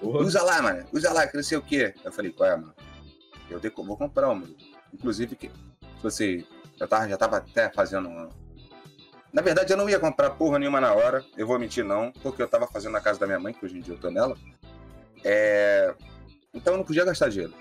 Porra. 0.04 0.20
Usa 0.20 0.44
lá, 0.44 0.62
mano. 0.62 0.86
Usa 0.92 1.14
lá, 1.14 1.26
que 1.26 1.36
não 1.36 1.44
sei 1.44 1.58
o 1.58 1.62
quê. 1.62 1.94
Eu 2.04 2.12
falei, 2.12 2.32
qual 2.32 2.50
é, 2.50 2.56
mano? 2.58 2.74
Eu 3.50 3.60
vou 3.84 3.96
comprar 3.96 4.30
um, 4.30 4.36
mano. 4.36 4.56
Inclusive, 4.94 5.36
que, 5.36 5.48
tipo 5.48 6.08
assim, 6.08 6.46
eu 6.80 6.88
tava, 6.88 7.08
já 7.08 7.18
tava 7.18 7.38
até 7.38 7.70
fazendo 7.70 8.10
uma... 8.10 8.30
Na 9.32 9.42
verdade, 9.42 9.72
eu 9.72 9.78
não 9.78 9.90
ia 9.90 10.00
comprar 10.00 10.32
porra 10.32 10.60
nenhuma 10.60 10.82
na 10.82 10.94
hora. 10.94 11.24
Eu 11.38 11.48
vou 11.48 11.58
mentir, 11.58 11.84
não. 11.84 12.12
Porque 12.12 12.42
eu 12.42 12.48
tava 12.48 12.68
fazendo 12.68 12.92
na 12.92 13.02
casa 13.02 13.20
da 13.20 13.26
minha 13.26 13.40
mãe, 13.40 13.54
que 13.54 13.66
hoje 13.66 13.78
em 13.78 13.82
dia 13.82 13.94
eu 13.94 13.98
tô 13.98 14.12
nela. 14.12 14.38
É... 15.24 15.96
Então 16.54 16.74
eu 16.74 16.78
não 16.78 16.86
podia 16.86 17.06
gastar 17.06 17.30
dinheiro. 17.30 17.54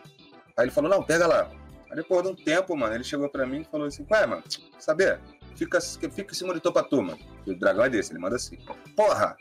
Aí 0.57 0.65
ele 0.65 0.71
falou, 0.71 0.91
não, 0.91 1.03
pega 1.03 1.27
lá. 1.27 1.49
Aí 1.89 1.97
depois 1.97 2.23
de 2.23 2.29
um 2.29 2.35
tempo, 2.35 2.77
mano, 2.77 2.95
ele 2.95 3.05
chegou 3.05 3.29
pra 3.29 3.47
mim 3.47 3.61
e 3.61 3.65
falou 3.65 3.87
assim, 3.87 4.07
ué, 4.11 4.27
mano, 4.27 4.43
saber? 4.79 5.21
Fica, 5.55 5.81
fica 5.81 6.33
esse 6.33 6.45
monitor 6.45 6.73
pra 6.73 6.83
tu, 6.83 7.03
mano. 7.03 7.19
O 7.47 7.55
dragão 7.55 7.85
é 7.85 7.89
desse, 7.89 8.13
ele 8.13 8.19
manda 8.19 8.37
assim. 8.37 8.59
Porra! 8.97 9.37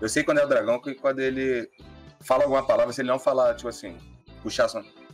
Eu 0.00 0.08
sei 0.08 0.22
quando 0.22 0.38
é 0.38 0.44
o 0.44 0.48
dragão, 0.48 0.80
que 0.80 0.94
quando 0.94 1.20
ele 1.20 1.70
fala 2.26 2.44
alguma 2.44 2.66
palavra, 2.66 2.92
se 2.92 3.00
ele 3.00 3.08
não 3.08 3.18
falar, 3.18 3.54
tipo 3.54 3.68
assim, 3.68 3.96
puxar, 4.42 4.68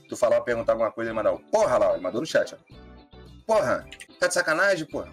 tu 0.08 0.16
falar, 0.16 0.40
perguntar 0.40 0.72
alguma 0.72 0.90
coisa, 0.90 1.10
ele 1.10 1.16
mandar, 1.16 1.36
porra 1.50 1.78
lá, 1.78 1.92
ele 1.92 2.02
mandou 2.02 2.20
no 2.20 2.26
chat, 2.26 2.54
ó. 2.54 2.58
Porra, 3.46 3.86
tá 4.18 4.28
de 4.28 4.34
sacanagem, 4.34 4.86
porra? 4.86 5.12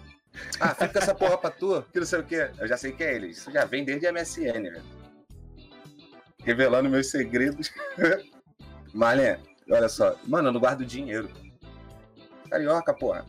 Ah, 0.60 0.74
fica 0.74 0.98
essa 0.98 1.14
porra 1.14 1.36
pra 1.36 1.50
tu, 1.50 1.82
que 1.92 1.98
não 1.98 2.06
sei 2.06 2.20
o 2.20 2.24
quê. 2.24 2.50
Eu 2.58 2.68
já 2.68 2.76
sei 2.76 2.92
que 2.92 3.02
é 3.02 3.14
ele. 3.14 3.28
Isso 3.28 3.50
já 3.50 3.64
vem 3.64 3.84
desde 3.84 4.06
a 4.06 4.12
MSN, 4.12 4.62
velho. 4.62 4.82
Revelando 6.44 6.88
meus 6.88 7.10
segredos. 7.10 7.70
Marlene, 8.94 9.42
olha 9.70 9.88
só. 9.88 10.16
Mano, 10.26 10.48
eu 10.48 10.52
não 10.52 10.60
guardo 10.60 10.84
dinheiro. 10.84 11.28
Carioca, 12.48 12.94
porra. 12.94 13.26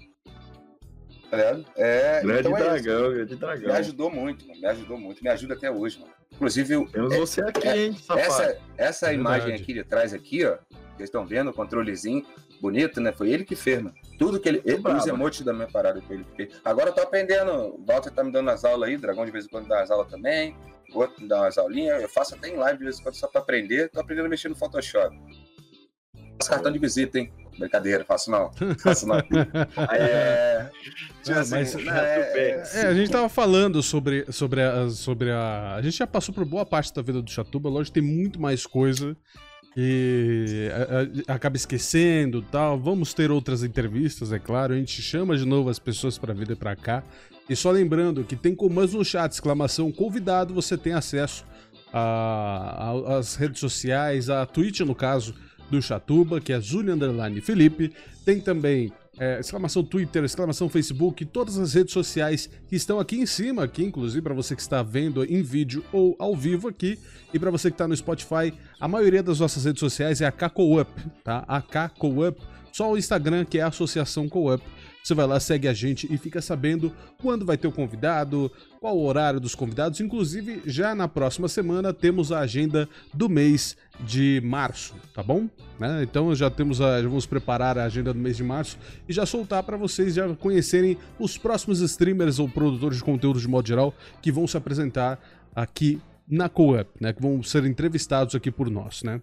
Tá 1.30 1.38
ligado? 1.38 1.66
É, 1.76 2.22
grande 2.22 2.40
então 2.40 2.58
é 2.58 2.60
dragão, 2.60 3.06
isso. 3.06 3.16
grande 3.16 3.36
dragão. 3.36 3.74
Me 3.74 3.80
ajudou 3.80 4.12
muito, 4.12 4.48
mano. 4.48 4.62
Me 4.62 4.68
ajudou 4.68 4.98
muito. 4.98 5.24
Me 5.24 5.30
ajuda 5.30 5.54
até 5.56 5.72
hoje, 5.72 6.00
mano. 6.00 6.14
Inclusive, 6.42 6.88
Temos 6.88 7.14
é, 7.14 7.20
você 7.20 7.42
aqui, 7.42 7.68
é, 7.68 7.78
hein, 7.78 7.96
Essa, 8.18 8.58
essa 8.76 9.12
é 9.12 9.14
imagem 9.14 9.54
aqui 9.54 9.76
de 9.76 9.84
trás, 9.84 10.12
aqui, 10.12 10.44
ó. 10.44 10.58
Vocês 10.98 11.08
estão 11.08 11.24
vendo 11.24 11.52
o 11.52 11.54
controlezinho 11.54 12.26
bonito, 12.60 13.00
né? 13.00 13.12
Foi 13.12 13.30
ele 13.30 13.46
que 13.46 13.56
fez, 13.56 13.80
mano. 13.80 13.94
Tudo 14.18 14.40
que 14.40 14.50
ele. 14.50 14.60
ele 14.66 14.82
os 14.88 15.06
emotes 15.06 15.42
da 15.42 15.54
minha 15.54 15.68
parada 15.68 16.02
que 16.02 16.12
ele 16.12 16.26
fez. 16.36 16.60
Agora 16.66 16.90
eu 16.90 16.94
tô 16.94 17.02
aprendendo. 17.02 17.52
O 17.52 17.86
Walter 17.86 18.10
tá 18.10 18.24
me 18.24 18.32
dando 18.32 18.50
as 18.50 18.66
aulas 18.66 18.90
aí, 18.90 18.98
Dragão 18.98 19.24
de 19.24 19.32
vez 19.32 19.46
em 19.46 19.50
quando 19.50 19.68
dá 19.68 19.84
as 19.84 19.92
aulas 19.92 20.10
também. 20.10 20.58
O 20.96 21.00
outro 21.00 21.22
me 21.22 21.28
dá 21.28 21.42
umas 21.42 21.60
aulinhas. 21.60 22.02
Eu 22.02 22.10
faço 22.10 22.34
até 22.34 22.50
em 22.50 22.56
live 22.56 22.80
de 22.80 22.86
vez 22.86 23.00
em 23.00 23.04
quando 23.04 23.16
só 23.16 23.28
pra 23.28 23.42
aprender. 23.42 23.90
Tô 23.90 24.00
aprendendo 24.00 24.26
a 24.26 24.30
mexer 24.30 24.50
no 24.50 24.56
Photoshop. 24.56 25.16
Faço 26.40 26.50
cartão 26.50 26.72
de 26.72 26.80
visita, 26.80 27.20
hein? 27.20 27.32
Brincadeira, 27.62 28.04
faço 28.04 28.30
não. 28.30 28.52
Faço 28.80 29.08
não. 29.08 29.18
é. 29.92 30.70
Tipo 31.24 31.38
ah, 31.38 31.42
assim, 31.42 31.52
mas, 31.52 31.76
é, 31.76 32.64
é, 32.74 32.88
a 32.88 32.94
gente 32.94 33.12
tava 33.12 33.30
falando 33.30 33.82
sobre, 33.82 34.26
sobre, 34.32 34.62
a, 34.62 34.90
sobre 34.90 35.32
a. 35.32 35.76
A 35.76 35.82
gente 35.82 35.98
já 35.98 36.08
passou 36.08 36.34
por 36.34 36.44
boa 36.46 36.66
parte 36.66 36.94
da 36.94 37.02
vida 37.02 37.22
do 37.22 37.30
Chatuba, 37.30 37.70
lógico, 37.70 37.94
tem 37.94 38.04
muito 38.04 38.42
mais 38.42 38.66
coisa 38.66 39.16
e 39.76 40.70
a, 41.28 41.32
a, 41.32 41.36
acaba 41.36 41.56
esquecendo 41.56 42.42
tal. 42.42 42.80
Vamos 42.80 43.14
ter 43.14 43.32
outras 43.32 43.64
entrevistas, 43.64 44.34
é 44.34 44.40
claro. 44.40 44.74
A 44.74 44.78
gente 44.78 45.02
chama 45.02 45.38
de 45.38 45.46
novo 45.46 45.70
as 45.70 45.80
pessoas 45.80 46.18
para 46.18 46.34
vir 46.34 46.56
para 46.56 46.76
cá. 46.76 47.04
E 47.50 47.56
só 47.56 47.72
lembrando 47.72 48.24
que 48.24 48.36
tem 48.36 48.56
comandos 48.56 48.94
no 48.94 49.04
chat, 49.04 49.32
exclamação 49.32 49.92
convidado, 49.92 50.54
você 50.54 50.78
tem 50.78 50.94
acesso 50.94 51.46
às 51.94 53.36
redes 53.36 53.60
sociais, 53.60 54.30
a 54.30 54.46
Twitch 54.46 54.80
no 54.82 54.96
caso 54.96 55.36
do 55.72 55.82
Chatuba, 55.82 56.40
que 56.40 56.54
é 56.54 56.60
Zuli 56.60 56.92
Underline 56.92 57.42
Felipe. 57.42 57.92
Tem 58.24 58.40
também 58.40 58.92
é, 59.18 59.40
exclamação 59.40 59.84
Twitter, 59.84 60.24
exclamação 60.24 60.70
Facebook, 60.70 61.26
todas 61.26 61.58
as 61.58 61.74
redes 61.74 61.94
sociais 61.94 62.50
que 62.68 62.76
estão 62.76 63.00
aqui 63.00 63.18
em 63.18 63.26
cima, 63.26 63.64
aqui 63.64 63.84
inclusive 63.84 64.22
para 64.22 64.34
você 64.34 64.56
que 64.56 64.62
está 64.62 64.84
vendo 64.84 65.24
em 65.24 65.42
vídeo 65.42 65.84
ou 65.92 66.16
ao 66.20 66.36
vivo 66.36 66.68
aqui, 66.68 67.00
e 67.34 67.40
para 67.40 67.52
você 67.52 67.70
que 67.70 67.76
está 67.76 67.88
no 67.88 67.96
Spotify, 67.96 68.54
a 68.80 68.88
maioria 68.88 69.24
das 69.24 69.40
nossas 69.40 69.66
redes 69.66 69.80
sociais 69.80 70.22
é 70.22 70.26
a 70.26 70.32
KCOUP, 70.32 70.90
tá? 71.24 71.44
A 71.48 71.62
KCOUP, 71.62 72.40
só 72.72 72.92
o 72.92 72.98
Instagram 72.98 73.46
que 73.46 73.58
é 73.58 73.62
a 73.62 73.68
Associação 73.68 74.30
CoUp. 74.30 74.64
Você 75.04 75.16
vai 75.16 75.26
lá, 75.26 75.40
segue 75.40 75.68
a 75.68 75.74
gente 75.74 76.12
e 76.14 76.18
fica 76.18 76.42
sabendo 76.42 76.94
quando 77.22 77.46
vai 77.46 77.58
ter 77.58 77.68
o 77.68 77.72
convidado, 77.72 78.52
qual 78.80 78.96
o 78.96 79.06
horário 79.06 79.40
dos 79.40 79.56
convidados. 79.56 80.00
Inclusive, 80.00 80.62
já 80.66 80.94
na 80.94 81.08
próxima 81.08 81.48
semana 81.48 81.92
temos 81.92 82.32
a 82.32 82.40
agenda 82.40 82.88
do 83.14 83.28
mês 83.28 83.76
de 84.00 84.42
março, 84.44 84.94
tá 85.14 85.24
bom? 85.24 85.50
Né? 85.80 86.04
Então 86.04 86.34
já 86.36 86.50
temos 86.50 86.80
a, 86.82 87.02
já 87.02 87.08
vamos 87.08 87.26
preparar 87.26 87.78
a 87.78 87.86
agenda 87.86 88.14
do 88.14 88.20
mês 88.20 88.38
de 88.38 88.44
março 88.44 88.78
e 89.10 89.14
já 89.14 89.26
soltar 89.26 89.64
para 89.64 89.76
vocês 89.76 90.14
já 90.14 90.28
conhecerem 90.36 90.98
os 91.18 91.38
próximos 91.38 91.82
streamers 91.82 92.38
ou 92.38 92.48
produtores 92.48 92.98
de 92.98 93.04
conteúdo 93.04 93.40
de 93.40 93.48
modo 93.48 93.68
geral 93.68 93.94
que 94.22 94.32
vão 94.32 94.46
se 94.46 94.56
apresentar 94.56 95.20
aqui 95.56 96.00
na 96.28 96.48
Co-up, 96.48 96.90
né? 97.00 97.12
Que 97.12 97.22
vão 97.22 97.42
ser 97.44 97.66
entrevistados 97.66 98.36
aqui 98.36 98.52
por 98.52 98.70
nós, 98.70 99.04
né? 99.04 99.22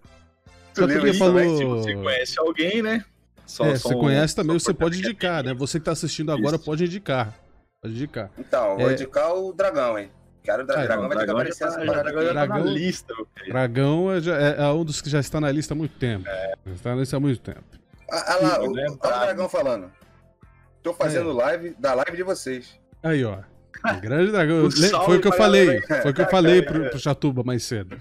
Só 0.73 0.85
que 0.85 1.13
falou... 1.13 1.57
se 1.57 1.65
você 1.65 1.95
conhece 1.95 2.39
alguém, 2.39 2.81
né? 2.81 3.03
Só, 3.49 3.65
é, 3.65 3.75
você 3.75 3.95
conhece 3.95 4.35
também, 4.35 4.59
você 4.59 4.71
pode 4.71 4.99
indicar, 4.99 5.43
né? 5.43 5.55
Você 5.55 5.79
que 5.79 5.85
tá 5.85 5.91
assistindo 5.91 6.31
agora 6.31 6.55
Isso. 6.55 6.65
pode 6.65 6.85
indicar. 6.85 7.33
Pode 7.81 7.95
indicar. 7.95 8.29
Então, 8.37 8.77
vou 8.77 8.91
é... 8.91 8.93
indicar 8.93 9.33
o 9.33 9.51
Dragão, 9.51 9.97
hein? 9.97 10.11
Quero 10.43 10.61
o 10.61 10.67
Dragão, 10.67 10.85
dragão 10.85 11.07
vai 11.09 11.17
ter 11.17 11.25
que 11.25 11.31
aparecer 11.31 11.63
essa 11.67 11.79
parada. 11.79 12.11
Dragão, 12.11 12.33
dragão, 12.33 12.63
na 12.63 12.71
lista, 12.71 13.13
dragão 13.47 14.11
é, 14.11 14.17
é, 14.17 14.61
é, 14.63 14.67
um 14.67 14.85
dos 14.85 15.01
que 15.01 15.09
já 15.09 15.19
está 15.19 15.41
na 15.41 15.51
lista 15.51 15.73
há 15.73 15.77
muito 15.77 15.97
tempo. 15.97 16.29
É. 16.29 16.53
Está 16.67 16.91
na 16.91 17.01
lista 17.01 17.17
há 17.17 17.19
muito 17.19 17.41
tempo. 17.41 17.63
Ah, 18.11 18.33
ah 18.33 18.35
lá, 18.35 18.61
o, 18.61 18.71
olha 18.71 18.91
o 18.91 18.97
Dragão 18.97 19.49
falando. 19.49 19.91
Tô 20.83 20.93
fazendo 20.93 21.31
é. 21.31 21.33
live 21.33 21.75
da 21.79 21.95
live 21.95 22.17
de 22.17 22.23
vocês. 22.23 22.79
Aí, 23.01 23.25
ó. 23.25 23.39
Grande 23.99 24.31
dragão. 24.31 24.69
Foi 25.05 25.17
o 25.17 25.21
que 25.21 25.27
eu 25.27 25.33
falei. 25.33 25.81
Foi 25.81 26.11
o 26.11 26.13
que 26.13 26.21
eu 26.21 26.29
falei 26.29 26.61
pro, 26.61 26.87
pro 26.91 26.99
Chatuba 26.99 27.43
mais 27.43 27.63
cedo. 27.63 27.99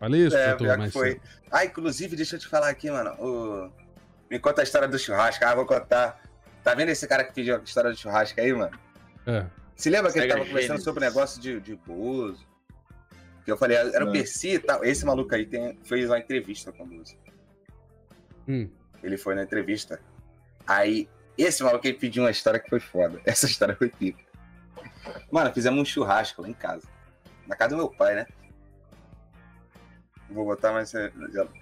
Falei 0.00 0.26
isso, 0.26 0.36
é, 0.36 0.46
Chatuba, 0.46 0.78
mais 0.78 0.92
foi. 0.92 1.12
cedo. 1.12 1.20
Ah, 1.50 1.64
inclusive, 1.66 2.16
deixa 2.16 2.36
eu 2.36 2.40
te 2.40 2.48
falar 2.48 2.70
aqui, 2.70 2.90
mano. 2.90 3.10
O... 3.18 3.70
Me 4.30 4.38
conta 4.38 4.62
a 4.62 4.64
história 4.64 4.88
do 4.88 4.98
churrasco. 4.98 5.44
Ah, 5.44 5.54
vou 5.54 5.66
contar. 5.66 6.20
Tá 6.62 6.74
vendo 6.74 6.88
esse 6.88 7.06
cara 7.06 7.24
que 7.24 7.32
pediu 7.32 7.56
a 7.56 7.58
história 7.58 7.90
do 7.90 7.96
churrasco 7.96 8.40
aí, 8.40 8.52
mano? 8.52 8.76
É. 9.26 9.46
Se 9.76 9.90
lembra 9.90 10.10
que 10.10 10.18
ele 10.18 10.28
tava 10.28 10.44
conversando 10.44 10.80
sobre 10.80 11.04
o 11.04 11.08
negócio 11.08 11.40
de, 11.40 11.60
de 11.60 11.76
Bozo? 11.76 12.46
Que 13.44 13.52
eu 13.52 13.56
falei, 13.56 13.76
era 13.76 14.04
o 14.04 14.10
Percy 14.10 14.54
e 14.54 14.58
tal. 14.58 14.84
Esse 14.84 15.04
maluco 15.04 15.32
aí 15.34 15.46
tem, 15.46 15.78
fez 15.84 16.08
uma 16.08 16.18
entrevista 16.18 16.72
com 16.72 16.82
o 16.82 16.86
Bozo. 16.86 17.16
Hum. 18.48 18.68
Ele 19.02 19.16
foi 19.16 19.34
na 19.34 19.42
entrevista. 19.42 20.00
Aí, 20.66 21.08
esse 21.38 21.62
maluco 21.62 21.86
ele 21.86 21.98
pediu 21.98 22.24
uma 22.24 22.30
história 22.30 22.58
que 22.58 22.68
foi 22.68 22.80
foda. 22.80 23.20
Essa 23.26 23.46
história 23.46 23.76
foi 23.76 23.88
pica. 23.88 24.24
Mano, 25.30 25.52
fizemos 25.52 25.80
um 25.80 25.84
churrasco 25.84 26.42
lá 26.42 26.48
em 26.48 26.54
casa. 26.54 26.88
Na 27.46 27.54
casa 27.54 27.70
do 27.70 27.76
meu 27.76 27.88
pai, 27.88 28.16
né? 28.16 28.26
Vou 30.30 30.44
botar 30.44 30.72
mais. 30.72 30.92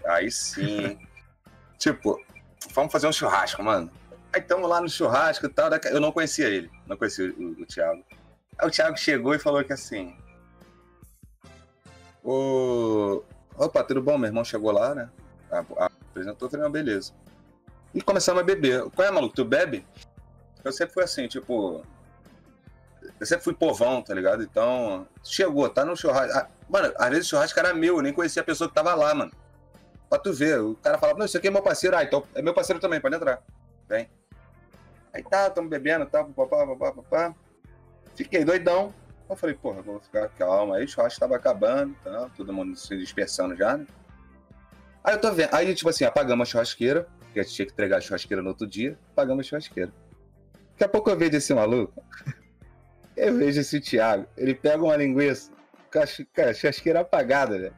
Aí 0.06 0.30
sim. 0.30 0.98
tipo, 1.78 2.18
vamos 2.72 2.92
fazer 2.92 3.06
um 3.06 3.12
churrasco, 3.12 3.62
mano. 3.62 3.90
Aí 4.32 4.40
estamos 4.40 4.68
lá 4.68 4.80
no 4.80 4.88
churrasco 4.88 5.46
e 5.46 5.48
tal. 5.48 5.70
Eu 5.90 6.00
não 6.00 6.12
conhecia 6.12 6.48
ele, 6.48 6.70
não 6.86 6.96
conhecia 6.96 7.32
o, 7.32 7.62
o 7.62 7.66
Thiago. 7.66 8.04
Aí 8.58 8.68
o 8.68 8.70
Thiago 8.70 8.96
chegou 8.96 9.34
e 9.34 9.38
falou 9.38 9.62
que 9.64 9.72
assim. 9.72 10.16
O... 12.22 13.22
Opa, 13.56 13.84
tudo 13.84 14.02
bom? 14.02 14.18
Meu 14.18 14.28
irmão 14.28 14.44
chegou 14.44 14.72
lá, 14.72 14.94
né? 14.94 15.08
Apresentou, 16.10 16.50
falei, 16.50 16.64
não, 16.64 16.72
beleza. 16.72 17.12
E 17.94 18.02
começamos 18.02 18.40
a 18.40 18.44
beber. 18.44 18.90
Qual 18.90 19.06
é, 19.06 19.10
maluco? 19.10 19.36
Tu 19.36 19.44
bebe? 19.44 19.86
Eu 20.64 20.72
sempre 20.72 20.94
fui 20.94 21.04
assim, 21.04 21.28
tipo. 21.28 21.84
Eu 23.20 23.26
sempre 23.26 23.44
fui 23.44 23.54
povão, 23.54 24.02
tá 24.02 24.14
ligado? 24.14 24.42
Então, 24.42 25.06
chegou, 25.22 25.68
tá 25.68 25.84
no 25.84 25.96
churrasco. 25.96 26.36
Ah, 26.36 26.48
mano, 26.68 26.92
às 26.96 27.10
vezes 27.10 27.26
o 27.26 27.30
churrasco 27.30 27.58
era 27.60 27.72
meu, 27.72 27.96
eu 27.96 28.02
nem 28.02 28.12
conhecia 28.12 28.42
a 28.42 28.44
pessoa 28.44 28.68
que 28.68 28.74
tava 28.74 28.94
lá, 28.94 29.14
mano. 29.14 29.30
Pra 30.08 30.18
tu 30.18 30.32
ver. 30.32 30.60
O 30.60 30.74
cara 30.76 30.98
falava, 30.98 31.18
não, 31.18 31.26
isso 31.26 31.36
aqui 31.36 31.48
é 31.48 31.50
meu 31.50 31.62
parceiro. 31.62 31.96
Ah, 31.96 32.04
então 32.04 32.22
é 32.34 32.42
meu 32.42 32.54
parceiro 32.54 32.80
também, 32.80 33.00
pode 33.00 33.16
entrar. 33.16 33.42
Vem. 33.88 34.08
Aí 35.12 35.22
tá, 35.22 35.48
tamo 35.50 35.68
bebendo, 35.68 36.06
tá, 36.06 36.24
papá, 36.24 36.66
papá, 36.66 36.92
papá. 36.92 37.34
Fiquei 38.14 38.44
doidão. 38.44 38.92
Eu 39.28 39.36
falei, 39.36 39.54
porra, 39.54 39.80
vou 39.80 40.00
ficar 40.00 40.28
calma. 40.30 40.76
Aí 40.76 40.84
o 40.84 40.88
churrasco 40.88 41.20
tava 41.20 41.36
acabando, 41.36 41.94
tá, 42.02 42.28
todo 42.36 42.52
mundo 42.52 42.76
se 42.76 42.96
dispersando 42.96 43.56
já, 43.56 43.76
né? 43.76 43.86
Aí 45.02 45.14
eu 45.14 45.20
tô 45.20 45.32
vendo. 45.32 45.52
Aí, 45.52 45.74
tipo 45.74 45.88
assim, 45.88 46.04
apagamos 46.04 46.48
a 46.48 46.50
churrasqueira, 46.50 47.06
porque 47.20 47.40
a 47.40 47.42
gente 47.42 47.54
tinha 47.54 47.66
que 47.66 47.72
entregar 47.72 47.98
a 47.98 48.00
churrasqueira 48.00 48.42
no 48.42 48.50
outro 48.50 48.66
dia. 48.66 48.98
Apagamos 49.12 49.46
a 49.46 49.48
churrasqueira. 49.48 49.92
Daqui 50.72 50.84
a 50.84 50.88
pouco 50.88 51.10
eu 51.10 51.16
vejo 51.16 51.36
esse 51.36 51.54
maluco. 51.54 52.02
Eu 53.16 53.32
vejo 53.36 53.60
esse 53.60 53.80
Thiago. 53.80 54.26
Ele 54.36 54.56
pega 54.56 54.82
uma 54.82 54.96
linguiça 54.96 55.52
com 55.92 56.00
a 56.00 56.52
churrasqueira 56.52 56.98
apagada, 56.98 57.56
velho. 57.56 57.74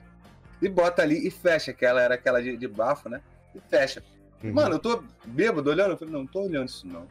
E 0.61 0.69
bota 0.69 1.03
ali 1.03 1.27
e 1.27 1.31
fecha, 1.31 1.73
que 1.73 1.85
ela 1.85 2.01
era 2.01 2.15
aquela 2.15 2.43
de, 2.43 2.57
de 2.57 2.69
bafo, 2.69 3.09
né? 3.09 3.21
E 3.55 3.61
fecha. 3.61 4.03
Uhum. 4.43 4.53
Mano, 4.53 4.77
eu 4.77 4.79
tô 4.79 5.03
bêbado 5.25 5.71
olhando. 5.71 5.93
Eu 5.93 5.97
falei, 5.97 6.13
não, 6.13 6.21
não 6.21 6.27
tô 6.27 6.43
olhando 6.43 6.69
isso 6.69 6.87
não. 6.87 7.07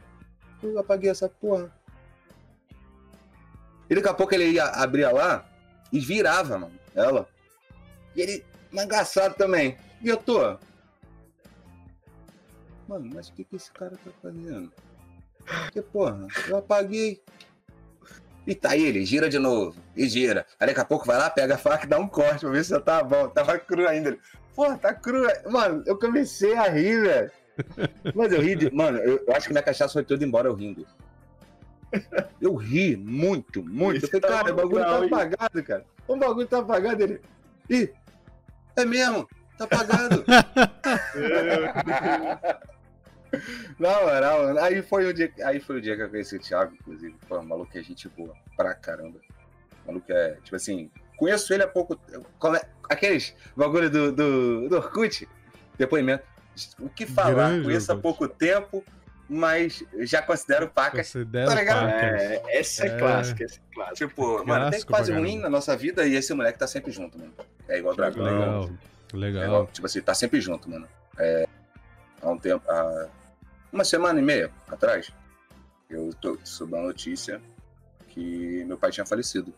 Eu 0.62 0.78
apaguei 0.78 1.10
essa 1.10 1.28
porra. 1.28 1.70
E 3.88 3.94
daqui 3.94 4.08
a 4.08 4.14
pouco 4.14 4.34
ele 4.34 4.50
ia 4.50 4.64
abrir 4.64 5.06
lá 5.12 5.48
e 5.92 6.00
virava, 6.00 6.58
mano, 6.58 6.78
ela. 6.94 7.28
E 8.14 8.20
ele, 8.20 8.44
mangaçado 8.72 9.34
também. 9.34 9.76
E 10.02 10.08
eu 10.08 10.16
tô. 10.16 10.58
Mano, 12.88 13.10
mas 13.14 13.28
o 13.28 13.32
que, 13.32 13.44
que 13.44 13.56
esse 13.56 13.70
cara 13.72 13.96
tá 14.04 14.10
fazendo? 14.22 14.72
Que 15.72 15.82
porra, 15.82 16.26
eu 16.48 16.56
apaguei. 16.56 17.22
E 18.46 18.54
tá 18.54 18.76
ele, 18.76 19.04
gira 19.04 19.28
de 19.28 19.38
novo. 19.38 19.76
E 19.96 20.08
gira. 20.08 20.46
Aí 20.60 20.68
daqui 20.68 20.80
a 20.80 20.84
pouco 20.84 21.04
vai 21.04 21.18
lá, 21.18 21.28
pega 21.28 21.56
a 21.56 21.58
faca 21.58 21.84
e 21.84 21.88
dá 21.88 21.98
um 21.98 22.06
corte 22.06 22.40
pra 22.40 22.50
ver 22.50 22.64
se 22.64 22.70
já 22.70 22.80
tá 22.80 23.02
bom. 23.02 23.28
Tava 23.28 23.58
cru 23.58 23.88
ainda. 23.88 24.16
Porra, 24.54 24.78
tá 24.78 24.94
cru. 24.94 25.26
Mano, 25.50 25.82
eu 25.84 25.98
comecei 25.98 26.54
a 26.54 26.68
rir, 26.68 27.02
velho. 27.02 27.30
Mas 28.14 28.32
eu 28.32 28.40
ri 28.40 28.54
de. 28.54 28.72
Mano, 28.72 28.98
eu, 28.98 29.24
eu 29.26 29.34
acho 29.34 29.48
que 29.48 29.52
minha 29.52 29.62
cachaça 29.62 29.92
foi 29.92 30.04
toda 30.04 30.24
embora 30.24 30.48
eu 30.48 30.54
rindo. 30.54 30.86
Eu 32.40 32.54
ri 32.54 32.96
muito, 32.96 33.62
muito. 33.62 34.04
Eu 34.04 34.08
falei, 34.08 34.20
tá 34.20 34.28
cara, 34.28 34.52
o 34.52 34.56
bagulho 34.56 34.84
tá 34.84 35.04
apagado, 35.04 35.64
cara. 35.64 35.84
O 36.06 36.16
bagulho 36.16 36.46
tá 36.46 36.58
apagado. 36.58 37.02
Ele. 37.02 37.20
Ih, 37.68 37.90
é 38.76 38.84
mesmo, 38.84 39.28
tá 39.58 39.64
apagado. 39.64 40.24
Na 43.78 44.00
moral, 44.00 44.58
aí 44.58 44.82
foi 44.82 45.06
o 45.06 45.12
dia, 45.14 45.32
aí 45.44 45.60
foi 45.60 45.78
o 45.78 45.80
dia 45.80 45.96
que 45.96 46.02
eu 46.02 46.10
conheci 46.10 46.36
o 46.36 46.40
Thiago, 46.40 46.74
inclusive. 46.74 47.14
Pô, 47.28 47.38
o 47.38 47.44
maluco 47.44 47.76
é 47.76 47.82
gente 47.82 48.08
boa 48.08 48.34
pra 48.56 48.74
caramba. 48.74 49.18
O 49.84 49.88
maluco 49.88 50.12
é, 50.12 50.38
tipo 50.42 50.56
assim, 50.56 50.90
conheço 51.16 51.52
ele 51.52 51.62
há 51.62 51.68
pouco. 51.68 51.98
Como 52.38 52.56
é, 52.56 52.62
aqueles 52.88 53.34
bagulho 53.56 53.90
do, 53.90 54.12
do, 54.12 54.68
do 54.68 54.76
Orkut, 54.76 55.28
depoimento. 55.78 56.24
O 56.80 56.88
que 56.88 57.04
falar? 57.06 57.50
Grande, 57.50 57.64
conheço 57.64 57.92
há 57.92 57.96
pouco 57.96 58.26
tempo, 58.26 58.82
mas 59.28 59.84
já 60.00 60.22
considero 60.22 60.68
paca. 60.68 60.98
Considero 60.98 61.48
tá 61.48 61.54
ligado? 61.54 61.88
É, 61.88 62.42
essa 62.58 62.84
é, 62.84 62.88
é 62.88 62.98
clássica, 62.98 63.44
essa 63.44 63.56
é 63.56 63.74
clássica. 63.74 64.06
Tipo, 64.06 64.46
mano, 64.46 64.70
tem 64.70 64.82
quase 64.82 65.12
ruim 65.12 65.38
na 65.38 65.50
nossa 65.50 65.76
vida 65.76 66.06
e 66.06 66.14
esse 66.14 66.32
moleque 66.32 66.58
tá 66.58 66.66
sempre 66.66 66.90
junto, 66.92 67.18
mano. 67.18 67.32
É 67.68 67.78
igual 67.78 67.94
o 67.94 67.96
Dragon. 67.96 68.22
Legal, 68.22 68.70
legal. 69.12 69.42
É 69.42 69.46
igual, 69.46 69.66
tipo 69.66 69.86
assim, 69.86 70.00
tá 70.00 70.14
sempre 70.14 70.40
junto, 70.40 70.70
mano. 70.70 70.88
É, 71.18 71.46
há 72.22 72.30
um 72.30 72.38
tempo, 72.38 72.64
há 72.70 73.08
uma 73.76 73.84
semana 73.84 74.18
e 74.18 74.22
meia 74.22 74.50
atrás, 74.66 75.12
eu 75.88 76.10
tô, 76.20 76.38
soube 76.42 76.74
uma 76.74 76.82
notícia 76.82 77.40
que 78.08 78.64
meu 78.64 78.78
pai 78.78 78.90
tinha 78.90 79.04
falecido. 79.04 79.52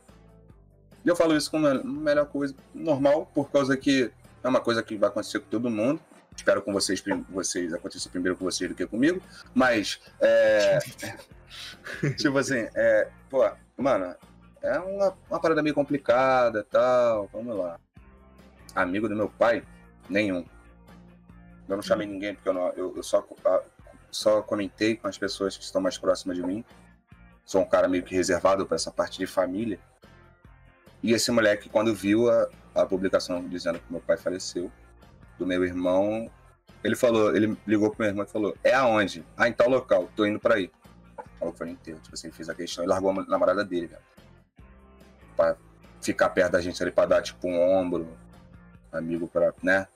Eu 1.06 1.14
falo 1.14 1.36
isso 1.36 1.50
como 1.50 1.66
a 1.66 1.74
melhor 1.82 2.26
coisa, 2.26 2.54
normal, 2.74 3.30
por 3.32 3.50
causa 3.50 3.76
que 3.76 4.10
é 4.42 4.48
uma 4.48 4.60
coisa 4.60 4.82
que 4.82 4.96
vai 4.96 5.08
acontecer 5.08 5.38
com 5.38 5.48
todo 5.48 5.70
mundo. 5.70 6.00
Espero 6.36 6.60
com 6.62 6.72
vocês, 6.72 7.02
vocês 7.30 7.72
aconteça 7.72 8.08
primeiro 8.10 8.36
com 8.36 8.44
vocês 8.44 8.68
do 8.68 8.74
que 8.74 8.86
comigo. 8.86 9.22
Mas, 9.54 10.00
é, 10.20 10.78
tipo 12.18 12.36
assim, 12.38 12.68
é, 12.74 13.08
pô, 13.30 13.48
mano, 13.76 14.14
é 14.60 14.78
uma, 14.80 15.16
uma 15.30 15.40
parada 15.40 15.62
meio 15.62 15.74
complicada 15.74 16.64
tal. 16.64 17.28
Vamos 17.32 17.56
lá. 17.56 17.78
Amigo 18.74 19.08
do 19.08 19.16
meu 19.16 19.28
pai? 19.28 19.62
Nenhum. 20.08 20.44
Eu 21.68 21.76
não 21.76 21.82
chamei 21.82 22.06
ninguém, 22.06 22.34
porque 22.34 22.48
eu, 22.48 22.54
não, 22.54 22.68
eu, 22.70 22.96
eu 22.96 23.02
só, 23.02 23.26
só 24.10 24.42
comentei 24.42 24.96
com 24.96 25.08
as 25.08 25.18
pessoas 25.18 25.56
que 25.56 25.64
estão 25.64 25.80
mais 25.80 25.98
próximas 25.98 26.36
de 26.36 26.42
mim. 26.42 26.64
Sou 27.44 27.62
um 27.62 27.68
cara 27.68 27.88
meio 27.88 28.02
que 28.02 28.14
reservado 28.14 28.66
para 28.66 28.76
essa 28.76 28.90
parte 28.90 29.18
de 29.18 29.26
família. 29.26 29.78
E 31.02 31.12
esse 31.12 31.30
moleque, 31.30 31.68
quando 31.68 31.94
viu 31.94 32.30
a, 32.30 32.48
a 32.74 32.86
publicação 32.86 33.46
dizendo 33.48 33.78
que 33.78 33.90
meu 33.90 34.00
pai 34.00 34.16
faleceu, 34.16 34.70
do 35.38 35.46
meu 35.46 35.64
irmão, 35.64 36.30
ele 36.82 36.96
falou, 36.96 37.34
ele 37.34 37.56
ligou 37.66 37.90
pro 37.90 38.00
meu 38.00 38.08
irmão 38.08 38.24
e 38.24 38.28
falou: 38.28 38.56
É 38.62 38.74
aonde? 38.74 39.24
Ah, 39.36 39.48
em 39.48 39.52
tal 39.52 39.68
local, 39.68 40.10
tô 40.14 40.26
indo 40.26 40.40
para 40.40 40.56
aí. 40.56 40.70
Falou 41.38 41.52
que 41.52 41.58
foi 41.58 41.70
inteiro. 41.70 42.00
Tipo 42.00 42.14
assim, 42.14 42.30
fez 42.30 42.48
a 42.48 42.54
questão 42.54 42.84
e 42.84 42.86
largou 42.86 43.10
a 43.10 43.24
namorada 43.26 43.64
dele, 43.64 43.86
velho. 43.86 44.02
Pra 45.36 45.56
ficar 46.00 46.30
perto 46.30 46.52
da 46.52 46.60
gente 46.60 46.82
ali 46.82 46.90
pra 46.90 47.06
dar, 47.06 47.22
tipo, 47.22 47.48
um 47.48 47.60
ombro, 47.60 48.08
amigo 48.92 49.28
pra, 49.28 49.52
né? 49.62 49.86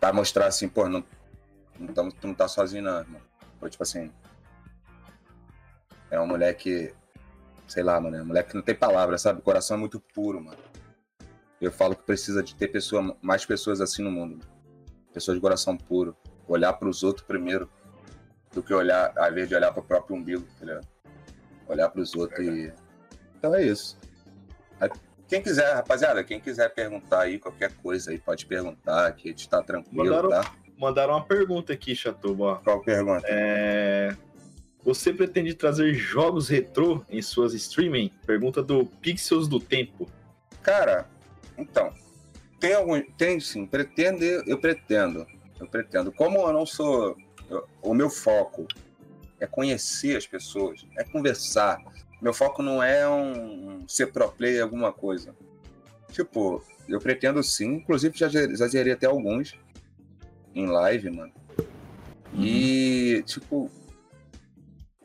Pra 0.00 0.12
mostrar 0.12 0.46
assim, 0.46 0.68
pô, 0.68 0.88
não, 0.88 1.04
não, 1.78 2.10
tu 2.10 2.26
não 2.26 2.34
tá 2.34 2.48
sozinho, 2.48 2.82
não, 2.82 2.98
irmão. 3.00 3.20
Foi 3.58 3.70
tipo 3.70 3.82
assim. 3.82 4.10
É 6.10 6.20
um 6.20 6.26
moleque 6.26 6.94
sei 7.66 7.82
lá, 7.82 8.00
mano, 8.00 8.16
é 8.16 8.22
um 8.22 8.26
moleque 8.26 8.50
que 8.50 8.56
não 8.56 8.62
tem 8.62 8.74
palavra, 8.74 9.18
sabe? 9.18 9.40
O 9.40 9.42
coração 9.42 9.76
é 9.76 9.80
muito 9.80 10.00
puro, 10.00 10.40
mano. 10.40 10.58
Eu 11.60 11.72
falo 11.72 11.96
que 11.96 12.02
precisa 12.02 12.42
de 12.42 12.54
ter 12.54 12.68
pessoa, 12.68 13.16
mais 13.22 13.44
pessoas 13.46 13.80
assim 13.80 14.02
no 14.02 14.10
mundo. 14.10 14.44
Pessoas 15.12 15.36
de 15.36 15.40
coração 15.40 15.76
puro. 15.76 16.16
Olhar 16.46 16.72
para 16.74 16.88
os 16.88 17.02
outros 17.02 17.26
primeiro. 17.26 17.70
do 18.52 18.62
que 18.62 18.72
olhar, 18.72 19.12
ao 19.16 19.30
invés 19.30 19.48
de 19.48 19.54
olhar 19.54 19.72
pro 19.72 19.82
próprio 19.82 20.16
umbigo, 20.16 20.46
tá 20.58 20.64
ligado? 20.64 20.86
Olhar 21.66 21.88
pros 21.88 22.14
outros 22.14 22.46
é 22.46 22.50
e. 22.50 22.72
Então 23.36 23.54
é 23.54 23.64
isso. 23.64 23.98
Quem 25.26 25.42
quiser, 25.42 25.74
rapaziada, 25.74 26.22
quem 26.22 26.38
quiser 26.38 26.68
perguntar 26.72 27.22
aí 27.22 27.38
qualquer 27.38 27.72
coisa 27.76 28.10
aí, 28.10 28.18
pode 28.18 28.46
perguntar, 28.46 29.10
que 29.12 29.28
a 29.28 29.30
gente 29.32 29.48
tá 29.48 29.62
tranquilo, 29.62 30.04
mandaram, 30.04 30.28
tá? 30.28 30.54
Mandaram 30.78 31.14
uma 31.14 31.24
pergunta 31.24 31.72
aqui, 31.72 31.94
Chatuba. 31.94 32.60
Qual 32.64 32.80
pergunta? 32.80 33.26
É... 33.28 34.16
Você 34.84 35.12
pretende 35.12 35.54
trazer 35.54 35.94
jogos 35.94 36.48
retrô 36.48 37.02
em 37.08 37.22
suas 37.22 37.54
streaming? 37.54 38.10
Pergunta 38.26 38.62
do 38.62 38.84
Pixels 38.84 39.48
do 39.48 39.58
Tempo. 39.58 40.08
Cara, 40.62 41.08
então, 41.56 41.92
tem 42.60 42.74
algum. 42.74 43.00
Tem 43.16 43.40
sim, 43.40 43.66
pretendo, 43.66 44.22
eu 44.24 44.58
pretendo. 44.58 45.26
Eu 45.58 45.66
pretendo. 45.66 46.12
Como 46.12 46.38
eu 46.38 46.52
não 46.52 46.66
sou. 46.66 47.16
Eu, 47.48 47.66
o 47.80 47.94
meu 47.94 48.10
foco 48.10 48.66
é 49.40 49.46
conhecer 49.46 50.16
as 50.16 50.26
pessoas, 50.26 50.84
é 50.98 51.04
conversar. 51.04 51.78
Meu 52.20 52.34
foco 52.34 52.62
não 52.62 52.82
é 52.82 53.08
um 53.08 53.84
ser 53.86 54.06
pro 54.06 54.30
player 54.30 54.62
alguma 54.62 54.92
coisa. 54.92 55.34
Tipo, 56.12 56.62
eu 56.88 57.00
pretendo 57.00 57.42
sim, 57.42 57.74
inclusive 57.74 58.16
já, 58.16 58.28
já 58.28 58.66
zerei 58.68 58.92
até 58.92 59.06
alguns 59.06 59.54
em 60.54 60.66
live, 60.66 61.10
mano. 61.10 61.32
Uhum. 62.32 62.42
E, 62.42 63.22
tipo, 63.24 63.70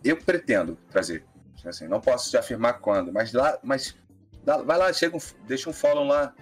eu 0.04 0.18
pretendo 0.18 0.78
trazer. 0.90 1.26
Assim, 1.66 1.88
não 1.88 2.00
posso 2.00 2.30
te 2.30 2.38
afirmar 2.38 2.80
quando, 2.80 3.12
mas 3.12 3.34
lá, 3.34 3.60
mas 3.62 3.96
dá, 4.44 4.58
vai 4.58 4.78
lá, 4.78 4.94
chega 4.94 5.18
um, 5.18 5.20
deixa 5.46 5.70
um 5.70 5.74
follow 5.74 6.06
lá. 6.06 6.34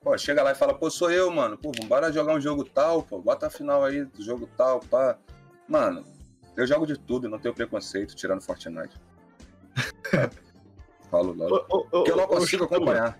Pô, 0.00 0.16
chega 0.16 0.42
lá 0.42 0.52
e 0.52 0.54
fala, 0.54 0.72
pô, 0.72 0.88
sou 0.88 1.10
eu, 1.10 1.30
mano. 1.30 1.58
Pô, 1.58 1.72
bora 1.86 2.12
jogar 2.12 2.34
um 2.34 2.40
jogo 2.40 2.64
tal, 2.64 3.02
pô, 3.02 3.20
bota 3.20 3.48
a 3.48 3.50
final 3.50 3.84
aí 3.84 4.04
do 4.04 4.22
jogo 4.22 4.48
tal, 4.56 4.80
pá. 4.80 5.18
Mano, 5.68 6.04
eu 6.56 6.66
jogo 6.66 6.86
de 6.86 6.96
tudo, 6.96 7.28
não 7.28 7.38
tenho 7.38 7.54
preconceito, 7.54 8.14
tirando 8.14 8.40
Fortnite. 8.40 8.96
Falo 11.10 11.32
logo. 11.32 11.88
Porque 11.90 12.10
eu 12.12 12.16
não 12.16 12.26
consigo 12.26 12.64
acompanhar. 12.64 13.18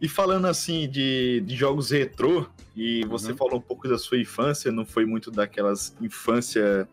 E 0.00 0.08
falando 0.08 0.46
assim 0.46 0.88
de, 0.88 1.42
de 1.46 1.56
jogos 1.56 1.90
retrô, 1.90 2.46
e 2.74 3.04
você 3.06 3.30
uhum. 3.30 3.36
falou 3.36 3.56
um 3.56 3.62
pouco 3.62 3.88
da 3.88 3.96
sua 3.96 4.18
infância, 4.18 4.70
não 4.70 4.84
foi 4.84 5.06
muito 5.06 5.30
daquelas 5.30 5.96
infância 6.00 6.86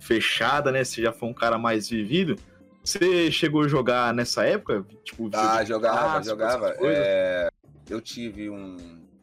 fechada, 0.00 0.72
né? 0.72 0.82
Você 0.82 1.00
já 1.00 1.12
foi 1.12 1.28
um 1.28 1.34
cara 1.34 1.56
mais 1.56 1.88
vivido. 1.88 2.36
Você 2.82 3.30
chegou 3.30 3.62
a 3.62 3.68
jogar 3.68 4.12
nessa 4.12 4.44
época? 4.44 4.84
Tipo, 5.04 5.30
ah, 5.32 5.64
jogava, 5.64 6.22
jogava. 6.22 6.74
É... 6.80 7.48
Eu 7.88 8.00
tive 8.00 8.50
um, 8.50 8.76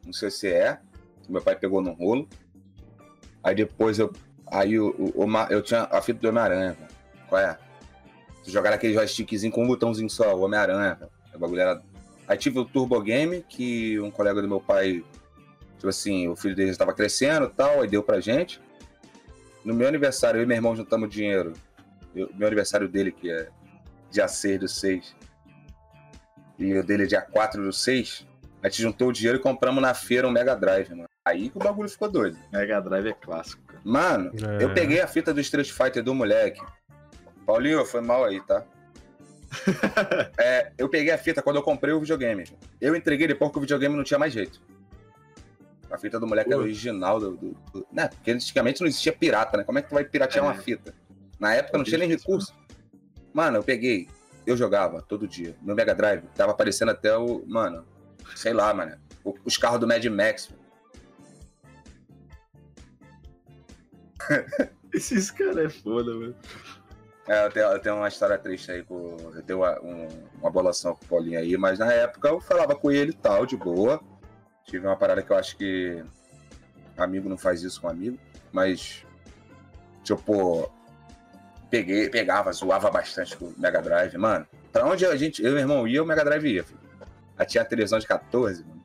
um 0.06 0.10
CCE, 0.10 0.78
que 1.22 1.30
meu 1.30 1.42
pai 1.42 1.56
pegou 1.56 1.82
no 1.82 1.92
rolo. 1.92 2.26
Aí 3.44 3.54
depois 3.54 3.98
eu. 3.98 4.10
Aí 4.50 4.78
o 4.78 5.14
eu 5.50 5.62
tinha 5.62 5.82
a 5.90 6.00
fita 6.00 6.20
do 6.20 6.28
Homem-Aranha, 6.28 6.76
Qual 7.28 7.40
é? 7.40 7.58
Jogar 8.46 8.72
aquele 8.72 8.94
joystickzinho 8.94 9.52
com 9.52 9.62
um 9.62 9.66
botãozinho 9.66 10.08
só, 10.08 10.34
o 10.34 10.40
Homem-Aranha, 10.40 10.98
O 11.34 11.38
bagulho 11.38 11.60
era. 11.60 11.82
Aí 12.30 12.38
tive 12.38 12.60
o 12.60 12.64
Turbo 12.64 13.00
Game, 13.00 13.44
que 13.48 13.98
um 13.98 14.08
colega 14.08 14.40
do 14.40 14.46
meu 14.46 14.60
pai, 14.60 15.04
tipo 15.74 15.88
assim, 15.88 16.28
o 16.28 16.36
filho 16.36 16.54
dele 16.54 16.68
já 16.68 16.74
estava 16.74 16.94
crescendo 16.94 17.46
e 17.46 17.48
tal, 17.48 17.80
aí 17.80 17.88
deu 17.88 18.04
pra 18.04 18.20
gente. 18.20 18.60
No 19.64 19.74
meu 19.74 19.88
aniversário, 19.88 20.38
eu 20.38 20.44
e 20.44 20.46
meu 20.46 20.56
irmão 20.56 20.76
juntamos 20.76 21.10
dinheiro. 21.10 21.54
Eu, 22.14 22.30
meu 22.36 22.46
aniversário 22.46 22.88
dele, 22.88 23.10
que 23.10 23.28
é 23.28 23.48
dia 24.12 24.28
6 24.28 24.60
do 24.60 24.68
6. 24.68 25.16
E 26.56 26.72
o 26.74 26.84
dele 26.84 27.02
é 27.02 27.06
dia 27.06 27.20
4 27.20 27.64
do 27.64 27.72
6. 27.72 28.24
A 28.62 28.68
gente 28.68 28.80
juntou 28.80 29.08
o 29.08 29.12
dinheiro 29.12 29.38
e 29.38 29.42
compramos 29.42 29.82
na 29.82 29.92
feira 29.92 30.28
um 30.28 30.30
Mega 30.30 30.54
Drive, 30.54 30.90
mano. 30.90 31.08
Aí 31.24 31.50
que 31.50 31.56
o 31.56 31.60
bagulho 31.60 31.88
ficou 31.88 32.08
doido. 32.08 32.38
Mega 32.52 32.80
Drive 32.80 33.08
é 33.08 33.12
clássico. 33.12 33.60
Cara. 33.64 33.80
Mano, 33.82 34.30
é. 34.40 34.62
eu 34.62 34.72
peguei 34.72 35.00
a 35.00 35.08
fita 35.08 35.34
do 35.34 35.40
Street 35.40 35.72
Fighter 35.72 36.00
do 36.00 36.14
moleque. 36.14 36.62
Paulinho, 37.44 37.84
foi 37.84 38.00
mal 38.00 38.24
aí, 38.24 38.40
tá? 38.40 38.64
é, 40.38 40.72
eu 40.78 40.88
peguei 40.88 41.12
a 41.12 41.18
fita 41.18 41.42
quando 41.42 41.56
eu 41.56 41.62
comprei 41.62 41.92
o 41.92 42.00
videogame. 42.00 42.44
Eu 42.80 42.94
entreguei 42.94 43.26
depois 43.26 43.50
que 43.50 43.58
o 43.58 43.60
videogame 43.60 43.96
não 43.96 44.04
tinha 44.04 44.18
mais 44.18 44.32
jeito. 44.32 44.60
A 45.90 45.98
fita 45.98 46.20
do 46.20 46.26
moleque 46.26 46.52
era 46.52 46.62
original 46.62 47.18
do, 47.18 47.36
do, 47.36 47.56
do, 47.72 47.86
Né? 47.92 48.08
Porque 48.08 48.30
antigamente 48.30 48.80
não 48.80 48.86
existia 48.86 49.12
pirata, 49.12 49.56
né? 49.56 49.64
Como 49.64 49.78
é 49.78 49.82
que 49.82 49.88
tu 49.88 49.94
vai 49.94 50.04
piratear 50.04 50.44
é. 50.44 50.48
uma 50.48 50.54
fita? 50.54 50.94
Na 51.38 51.54
época 51.54 51.78
não 51.78 51.84
tinha 51.84 51.98
nem 51.98 52.08
recurso. 52.08 52.54
Mano, 53.32 53.58
eu 53.58 53.64
peguei, 53.64 54.08
eu 54.46 54.56
jogava 54.56 55.02
todo 55.02 55.26
dia. 55.26 55.56
Meu 55.62 55.74
Mega 55.74 55.94
Drive 55.94 56.22
tava 56.34 56.52
aparecendo 56.52 56.90
até 56.90 57.16
o. 57.16 57.44
Mano, 57.46 57.84
sei 58.36 58.52
lá, 58.52 58.72
mano. 58.72 58.96
Os 59.44 59.56
carros 59.56 59.80
do 59.80 59.86
Mad 59.86 60.04
Max. 60.06 60.50
Esses 64.94 65.30
caras 65.30 65.56
é 65.56 65.68
foda, 65.68 66.14
mano. 66.14 66.34
É, 67.30 67.46
eu 67.46 67.50
tenho, 67.52 67.66
eu 67.66 67.78
tenho, 67.78 67.94
uma 67.94 68.08
história 68.08 68.36
triste 68.36 68.72
aí 68.72 68.82
com. 68.82 69.16
Eu 69.32 69.40
tenho 69.42 69.60
uma, 69.60 69.80
um, 69.82 70.08
uma 70.40 70.50
bolação 70.50 70.96
com 70.96 71.04
o 71.04 71.08
Paulinho 71.08 71.38
aí, 71.38 71.56
mas 71.56 71.78
na 71.78 71.92
época 71.92 72.28
eu 72.28 72.40
falava 72.40 72.74
com 72.74 72.90
ele 72.90 73.12
e 73.12 73.14
tal, 73.14 73.46
de 73.46 73.56
boa. 73.56 74.02
Tive 74.64 74.84
uma 74.84 74.96
parada 74.96 75.22
que 75.22 75.30
eu 75.30 75.36
acho 75.36 75.56
que 75.56 76.02
amigo 76.98 77.28
não 77.28 77.38
faz 77.38 77.62
isso 77.62 77.80
com 77.80 77.88
amigo, 77.88 78.18
mas 78.50 79.06
tipo, 80.02 80.68
peguei, 81.70 82.10
pegava, 82.10 82.52
zoava 82.52 82.90
bastante 82.90 83.36
com 83.36 83.44
o 83.44 83.54
Mega 83.56 83.80
Drive, 83.80 84.16
mano. 84.18 84.44
Pra 84.72 84.84
onde 84.84 85.06
a 85.06 85.14
gente, 85.14 85.40
eu 85.40 85.50
e 85.50 85.52
meu 85.52 85.60
irmão 85.60 85.86
ia, 85.86 86.02
o 86.02 86.06
Mega 86.06 86.24
Drive 86.24 86.44
ia. 86.44 86.64
Filho. 86.64 86.80
Aí 87.38 87.46
tinha 87.46 87.62
a 87.62 87.64
televisão 87.64 88.00
de 88.00 88.08
14, 88.08 88.64
mano. 88.64 88.84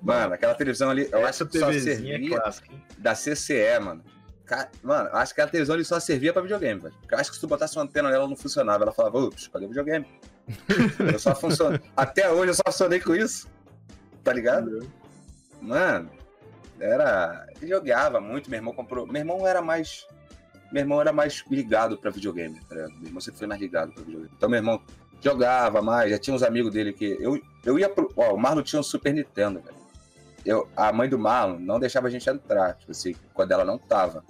Mano, 0.00 0.32
aquela 0.32 0.54
televisão 0.54 0.88
ali, 0.88 1.06
eu 1.12 1.18
Essa 1.18 1.44
acho 1.44 1.52
que 1.52 1.58
só 1.58 1.70
é 1.70 1.78
servia 1.78 2.38
é 2.38 2.98
da 2.98 3.12
CCE, 3.12 3.78
mano. 3.78 4.02
Mano, 4.82 5.10
acho 5.12 5.34
que 5.34 5.40
a 5.40 5.46
televisão 5.46 5.74
ali 5.74 5.84
só 5.84 5.98
servia 6.00 6.32
pra 6.32 6.42
videogame, 6.42 6.80
velho. 6.80 6.94
Eu 7.10 7.18
acho 7.18 7.30
que 7.30 7.36
se 7.36 7.40
tu 7.40 7.46
botasse 7.46 7.76
uma 7.76 7.84
antena 7.84 8.10
nela, 8.10 8.28
não 8.28 8.36
funcionava. 8.36 8.84
Ela 8.84 8.92
falava, 8.92 9.18
ups, 9.18 9.48
cadê 9.48 9.66
o 9.66 9.68
videogame? 9.68 10.06
eu 11.12 11.18
só 11.18 11.34
funciono. 11.34 11.80
Até 11.96 12.30
hoje 12.30 12.50
eu 12.50 12.54
só 12.54 12.62
funcionei 12.66 13.00
com 13.00 13.14
isso 13.14 13.48
tá 14.22 14.32
ligado? 14.32 14.88
Mano, 15.60 16.10
era. 16.78 17.46
Jogava 17.62 18.20
muito, 18.20 18.50
meu 18.50 18.58
irmão 18.58 18.72
comprou. 18.72 19.06
Meu 19.06 19.20
irmão 19.20 19.46
era 19.46 19.60
mais. 19.60 20.06
Meu 20.72 20.82
irmão 20.82 21.00
era 21.00 21.12
mais 21.12 21.44
ligado 21.50 21.98
pra 21.98 22.10
videogame, 22.10 22.60
tá 22.68 22.74
ligado? 22.74 22.92
Meu 22.94 23.06
irmão 23.06 23.20
sempre 23.20 23.38
foi 23.38 23.48
mais 23.48 23.60
ligado 23.60 23.92
pra 23.92 24.02
videogame. 24.02 24.32
Então 24.36 24.48
meu 24.48 24.58
irmão 24.58 24.80
jogava 25.20 25.82
mais, 25.82 26.10
já 26.10 26.18
tinha 26.18 26.34
uns 26.34 26.42
amigos 26.42 26.72
dele 26.72 26.92
que. 26.92 27.16
Eu, 27.20 27.40
eu 27.64 27.78
ia 27.78 27.88
pro. 27.88 28.10
Ó, 28.16 28.34
o 28.34 28.38
Marlon 28.38 28.62
tinha 28.62 28.80
um 28.80 28.84
Super 28.84 29.12
Nintendo, 29.12 29.60
velho. 29.60 29.80
Eu, 30.44 30.68
a 30.74 30.90
mãe 30.92 31.08
do 31.08 31.18
Marlon 31.18 31.58
não 31.58 31.78
deixava 31.78 32.06
a 32.06 32.10
gente 32.10 32.28
entrar, 32.28 32.74
tipo 32.74 32.92
assim, 32.92 33.14
quando 33.34 33.52
ela 33.52 33.64
não 33.64 33.78
tava. 33.78 34.24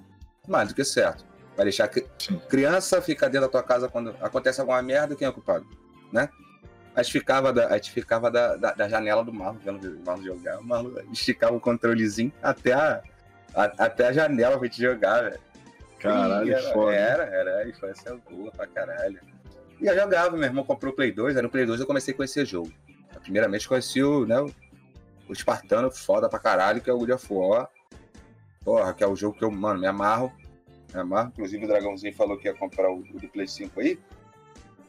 Mais 0.50 0.68
do 0.68 0.74
que 0.74 0.84
certo. 0.84 1.24
Vai 1.56 1.64
deixar 1.64 1.86
que 1.86 2.02
criança 2.48 3.00
ficar 3.00 3.28
dentro 3.28 3.42
da 3.42 3.48
tua 3.48 3.62
casa 3.62 3.88
quando 3.88 4.14
acontece 4.20 4.60
alguma 4.60 4.82
merda, 4.82 5.14
quem 5.14 5.26
é 5.26 5.30
o 5.30 5.32
culpado? 5.32 5.64
Né? 6.12 6.28
A 6.94 7.02
gente 7.04 7.12
ficava 7.12 7.52
da, 7.52 7.68
a 7.68 7.74
gente 7.74 7.92
ficava 7.92 8.30
da, 8.30 8.56
da, 8.56 8.72
da 8.72 8.88
janela 8.88 9.24
do 9.24 9.32
Marlon, 9.32 9.58
vendo 9.64 9.88
o 9.88 10.04
Marlon 10.04 10.24
jogar. 10.24 10.58
O 10.58 10.64
Marlon 10.64 10.90
esticava 11.12 11.54
o 11.54 11.60
controlezinho 11.60 12.32
até 12.42 12.72
a, 12.72 13.00
a 13.54 13.64
até 13.84 14.08
a 14.08 14.12
janela 14.12 14.58
pra 14.58 14.66
gente 14.66 14.82
jogar, 14.82 15.22
velho. 15.22 15.40
Caralho, 16.00 16.52
era, 16.52 16.72
foda. 16.72 16.94
Era, 16.96 17.24
era, 17.24 17.68
infância 17.68 18.18
boa 18.28 18.50
pra 18.50 18.66
caralho. 18.66 19.20
E 19.80 19.86
eu 19.86 19.94
jogava, 19.94 20.36
meu 20.36 20.44
irmão 20.44 20.64
comprou 20.64 20.92
o 20.92 20.96
Play 20.96 21.12
2, 21.12 21.36
aí 21.36 21.42
no 21.42 21.48
Play 21.48 21.64
2 21.64 21.80
eu 21.80 21.86
comecei 21.86 22.12
a 22.12 22.16
conhecer 22.16 22.44
jogo. 22.44 22.72
Primeiramente 23.22 23.68
conheci 23.68 24.02
o, 24.02 24.26
né, 24.26 24.40
o, 24.40 24.50
o 25.28 25.32
Espartano 25.32 25.90
foda 25.90 26.28
pra 26.28 26.38
caralho, 26.38 26.80
que 26.80 26.90
é 26.90 26.92
o 26.92 26.98
God 26.98 27.10
of 27.10 27.26
War. 27.30 27.68
Porra, 28.64 28.92
que 28.92 29.04
é 29.04 29.06
o 29.06 29.14
jogo 29.14 29.38
que 29.38 29.44
eu, 29.44 29.50
mano, 29.50 29.78
me 29.78 29.86
amarro. 29.86 30.32
Me 30.94 31.00
amarro. 31.00 31.30
Inclusive 31.34 31.64
o 31.64 31.68
Dragãozinho 31.68 32.14
falou 32.14 32.36
que 32.36 32.48
ia 32.48 32.54
comprar 32.54 32.90
o, 32.90 32.98
o 32.98 33.20
do 33.20 33.28
Play 33.28 33.46
5 33.46 33.80
aí. 33.80 33.98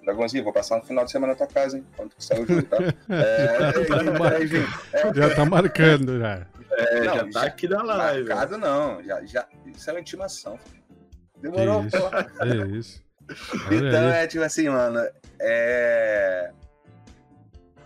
Dragãozinho, 0.04 0.44
vou 0.44 0.54
passar 0.54 0.78
no 0.78 0.84
final 0.84 1.06
de 1.06 1.12
semana 1.12 1.34
na 1.34 1.38
tua 1.38 1.48
casa, 1.48 1.78
hein? 1.78 1.86
Quando 1.96 2.16
que 2.16 2.24
saiu 2.24 2.44
o 2.44 2.48
jogo, 2.48 2.64
tá? 2.64 2.78
É, 3.10 3.46
é, 4.98 5.10
é, 5.10 5.14
já 5.14 5.36
tá 5.36 5.46
marcando, 5.46 6.20
já. 6.20 6.48
É, 6.72 7.02
não, 7.02 7.16
já 7.16 7.30
tá 7.32 7.44
aqui 7.44 7.68
da 7.68 7.84
live. 7.84 8.30
Marcado 8.30 8.58
não, 8.58 9.04
já, 9.04 9.24
já, 9.26 9.48
isso 9.66 9.90
é 9.90 9.94
uma 9.94 10.00
intimação. 10.00 10.58
Demorou, 11.40 11.86
isso, 11.86 11.98
É 12.42 12.78
isso. 12.78 13.04
então, 13.72 14.10
é 14.10 14.28
tipo 14.28 14.44
assim, 14.44 14.70
mano, 14.70 15.00
é... 15.40 16.52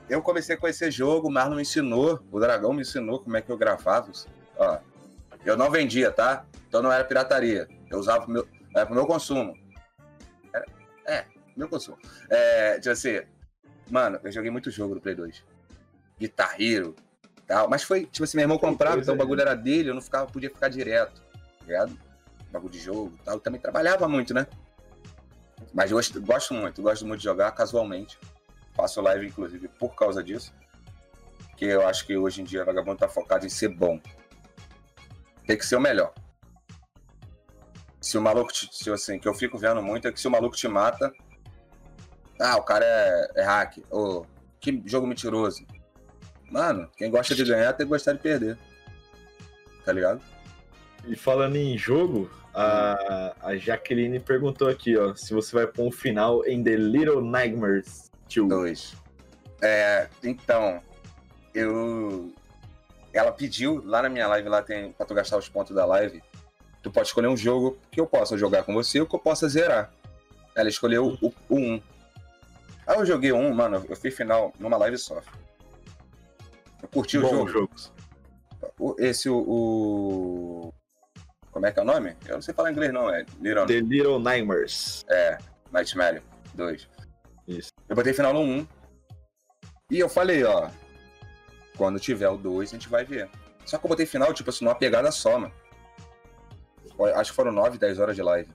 Eu 0.07 0.21
comecei 0.21 0.55
a 0.55 0.57
conhecer 0.57 0.91
jogo, 0.91 1.27
o 1.27 1.31
Marlon 1.31 1.55
me 1.55 1.63
ensinou, 1.63 2.19
o 2.31 2.39
Dragão 2.39 2.73
me 2.73 2.81
ensinou 2.81 3.19
como 3.19 3.35
é 3.37 3.41
que 3.41 3.49
eu 3.49 3.57
gravava. 3.57 4.11
Ó, 4.57 4.77
eu 5.43 5.57
não 5.57 5.71
vendia, 5.71 6.11
tá? 6.11 6.45
Então 6.67 6.81
não 6.81 6.91
era 6.91 7.03
pirataria. 7.03 7.67
Eu 7.89 7.99
usava 7.99 8.23
pro 8.23 8.31
meu, 8.31 8.47
era 8.75 8.85
pro 8.85 8.95
meu 8.95 9.05
consumo. 9.05 9.57
é, 11.05 11.25
meu 11.55 11.69
consumo. 11.69 11.97
É, 12.29 12.79
tipo 12.79 12.91
assim, 12.91 13.21
mano, 13.89 14.19
eu 14.23 14.31
joguei 14.31 14.51
muito 14.51 14.71
jogo 14.71 14.95
no 14.95 15.01
Play 15.01 15.15
2. 15.15 15.43
Guitar 16.19 16.59
Hero, 16.59 16.95
tal. 17.47 17.69
Mas 17.69 17.83
foi, 17.83 18.05
tipo 18.05 18.23
assim, 18.23 18.37
meu 18.37 18.43
irmão 18.43 18.57
comprava, 18.57 18.99
então 18.99 19.13
o 19.13 19.17
bagulho 19.17 19.41
era 19.41 19.55
dele, 19.55 19.89
eu 19.89 19.93
não 19.93 20.01
ficava, 20.01 20.25
podia 20.29 20.49
ficar 20.49 20.69
direto, 20.69 21.21
tá 21.31 21.65
ligado? 21.65 21.97
Bagulho 22.51 22.71
de 22.71 22.79
jogo 22.79 23.17
tal. 23.23 23.35
Eu 23.35 23.39
também 23.39 23.59
trabalhava 23.59 24.07
muito, 24.07 24.33
né? 24.33 24.47
Mas 25.73 25.91
eu 25.91 25.97
gosto, 25.97 26.21
gosto 26.21 26.53
muito, 26.53 26.81
gosto 26.81 27.05
muito 27.05 27.19
de 27.19 27.25
jogar 27.25 27.51
casualmente. 27.51 28.17
Faço 28.73 29.01
live, 29.01 29.27
inclusive, 29.27 29.67
por 29.67 29.95
causa 29.95 30.23
disso. 30.23 30.53
Porque 31.49 31.65
eu 31.65 31.87
acho 31.87 32.05
que 32.05 32.17
hoje 32.17 32.41
em 32.41 32.43
dia 32.43 32.63
o 32.63 32.65
vagabundo 32.65 32.97
tá 32.97 33.07
focado 33.07 33.45
em 33.45 33.49
ser 33.49 33.69
bom. 33.69 33.99
Tem 35.47 35.57
que 35.57 35.65
ser 35.65 35.77
o 35.77 35.81
melhor. 35.81 36.13
Se 38.05 38.19
o 38.19 38.21
maluco, 38.21 38.53
te, 38.53 38.69
se, 38.71 38.91
assim, 38.91 39.17
que 39.17 39.27
eu 39.27 39.33
fico 39.33 39.57
vendo 39.57 39.81
muito 39.81 40.07
é 40.07 40.11
que 40.11 40.19
se 40.21 40.27
o 40.27 40.31
maluco 40.31 40.55
te 40.55 40.67
mata, 40.67 41.11
ah, 42.39 42.55
o 42.55 42.61
cara 42.61 42.85
é, 42.85 43.31
é 43.37 43.43
hack, 43.43 43.79
ou 43.89 44.27
que 44.59 44.79
jogo 44.85 45.07
mentiroso. 45.07 45.65
Mano, 46.51 46.87
quem 46.95 47.09
gosta 47.09 47.33
de 47.33 47.43
ganhar 47.43 47.73
tem 47.73 47.83
que 47.83 47.89
gostar 47.89 48.13
de 48.13 48.19
perder. 48.19 48.59
Tá 49.83 49.91
ligado? 49.91 50.21
E 51.07 51.15
falando 51.15 51.55
em 51.55 51.75
jogo, 51.79 52.29
a, 52.53 53.33
a 53.41 53.57
Jaqueline 53.57 54.19
perguntou 54.19 54.69
aqui, 54.69 54.95
ó, 54.95 55.15
se 55.15 55.33
você 55.33 55.55
vai 55.55 55.65
pôr 55.65 55.87
um 55.87 55.91
final 55.91 56.45
em 56.45 56.63
The 56.63 56.75
Little 56.75 57.23
Nightmares 57.23 58.11
2. 58.29 58.95
É, 59.63 60.07
então, 60.23 60.79
eu. 61.55 62.31
Ela 63.11 63.31
pediu, 63.31 63.81
lá 63.83 64.03
na 64.03 64.09
minha 64.09 64.27
live, 64.27 64.47
lá 64.47 64.61
tem 64.61 64.91
pra 64.91 65.07
tu 65.07 65.15
gastar 65.15 65.37
os 65.37 65.49
pontos 65.49 65.75
da 65.75 65.85
live, 65.85 66.21
tu 66.85 66.91
pode 66.91 67.07
escolher 67.07 67.27
um 67.27 67.35
jogo 67.35 67.79
que 67.89 67.99
eu 67.99 68.05
possa 68.05 68.37
jogar 68.37 68.63
com 68.63 68.71
você 68.71 69.01
ou 69.01 69.07
que 69.07 69.15
eu 69.15 69.19
possa 69.19 69.49
zerar. 69.49 69.91
Ela 70.53 70.69
escolheu 70.69 71.17
o, 71.19 71.33
o 71.49 71.57
1. 71.57 71.81
Aí 72.85 72.97
eu 72.99 73.05
joguei 73.07 73.31
um, 73.31 73.51
mano, 73.55 73.83
eu 73.89 73.95
fiz 73.95 74.15
final 74.15 74.53
numa 74.59 74.77
live 74.77 74.95
só. 74.95 75.19
Eu 76.83 76.87
curti 76.89 77.17
Bom 77.17 77.43
o 77.43 77.47
jogo. 77.47 77.71
Esse, 78.99 79.27
o, 79.27 79.35
o, 79.35 80.73
Como 81.51 81.65
é 81.65 81.71
que 81.71 81.79
é 81.79 81.81
o 81.81 81.85
nome? 81.85 82.15
Eu 82.27 82.35
não 82.35 82.41
sei 82.43 82.53
falar 82.53 82.71
inglês, 82.71 82.93
não. 82.93 83.09
É 83.09 83.25
Little... 83.41 83.65
The 83.65 83.79
Little 83.79 84.19
Nightmares. 84.19 85.03
É, 85.09 85.39
Nightmare 85.71 86.21
2. 86.53 86.87
Isso. 87.47 87.71
Eu 87.89 87.95
botei 87.95 88.13
final 88.13 88.31
no 88.31 88.41
1. 88.41 88.67
E 89.89 89.99
eu 89.99 90.07
falei, 90.07 90.43
ó. 90.43 90.69
Quando 91.75 91.99
tiver 91.99 92.29
o 92.29 92.37
2, 92.37 92.69
a 92.69 92.73
gente 92.73 92.89
vai 92.89 93.03
ver. 93.03 93.27
Só 93.65 93.79
que 93.79 93.85
eu 93.87 93.89
botei 93.89 94.05
final, 94.05 94.31
tipo 94.35 94.51
assim, 94.51 94.63
numa 94.63 94.75
pegada 94.75 95.11
só, 95.11 95.39
mano. 95.39 95.64
Acho 97.15 97.31
que 97.31 97.35
foram 97.35 97.51
9, 97.51 97.77
10 97.77 97.99
horas 97.99 98.15
de 98.15 98.21
live. 98.21 98.49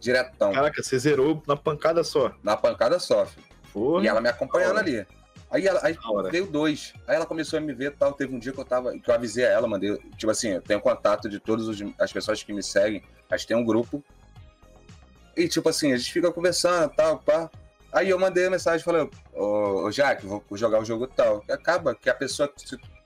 Diretão. 0.00 0.52
Caraca, 0.52 0.82
você 0.82 0.98
zerou 0.98 1.42
na 1.46 1.56
pancada 1.56 2.04
só. 2.04 2.32
Na 2.42 2.56
pancada 2.56 2.98
só, 2.98 3.26
filho. 3.26 3.46
Porra. 3.72 4.04
E 4.04 4.08
ela 4.08 4.20
me 4.20 4.28
acompanhando 4.28 4.78
ali. 4.78 5.06
Aí, 5.50 5.66
ela, 5.66 5.80
aí 5.82 5.96
veio 6.30 6.46
dois. 6.46 6.92
Aí 7.06 7.16
ela 7.16 7.26
começou 7.26 7.58
a 7.58 7.62
me 7.62 7.72
ver 7.72 7.92
tal. 7.92 8.12
Teve 8.12 8.34
um 8.34 8.38
dia 8.38 8.52
que 8.52 8.58
eu 8.58 8.64
tava. 8.64 8.98
Que 8.98 9.10
eu 9.10 9.14
avisei 9.14 9.44
a 9.44 9.50
ela, 9.50 9.68
mandei. 9.68 9.96
Tipo 10.16 10.30
assim, 10.30 10.50
eu 10.50 10.62
tenho 10.62 10.80
contato 10.80 11.28
de 11.28 11.38
todas 11.38 11.66
as 11.98 12.12
pessoas 12.12 12.42
que 12.42 12.52
me 12.52 12.62
seguem. 12.62 13.02
A 13.30 13.36
gente 13.36 13.46
tem 13.46 13.56
um 13.56 13.64
grupo. 13.64 14.02
E 15.36 15.48
tipo 15.48 15.68
assim, 15.68 15.92
a 15.92 15.96
gente 15.96 16.12
fica 16.12 16.32
conversando 16.32 16.90
tal, 16.94 17.18
pá. 17.18 17.50
Aí 17.92 18.10
eu 18.10 18.18
mandei 18.18 18.46
a 18.46 18.50
mensagem 18.50 18.84
falei, 18.84 19.08
ô, 19.32 19.84
ô 19.84 19.90
Jaque, 19.90 20.26
vou 20.26 20.42
jogar 20.52 20.80
o 20.80 20.84
jogo 20.84 21.06
tal. 21.06 21.44
Acaba 21.48 21.94
que 21.94 22.10
a 22.10 22.14
pessoa, 22.14 22.50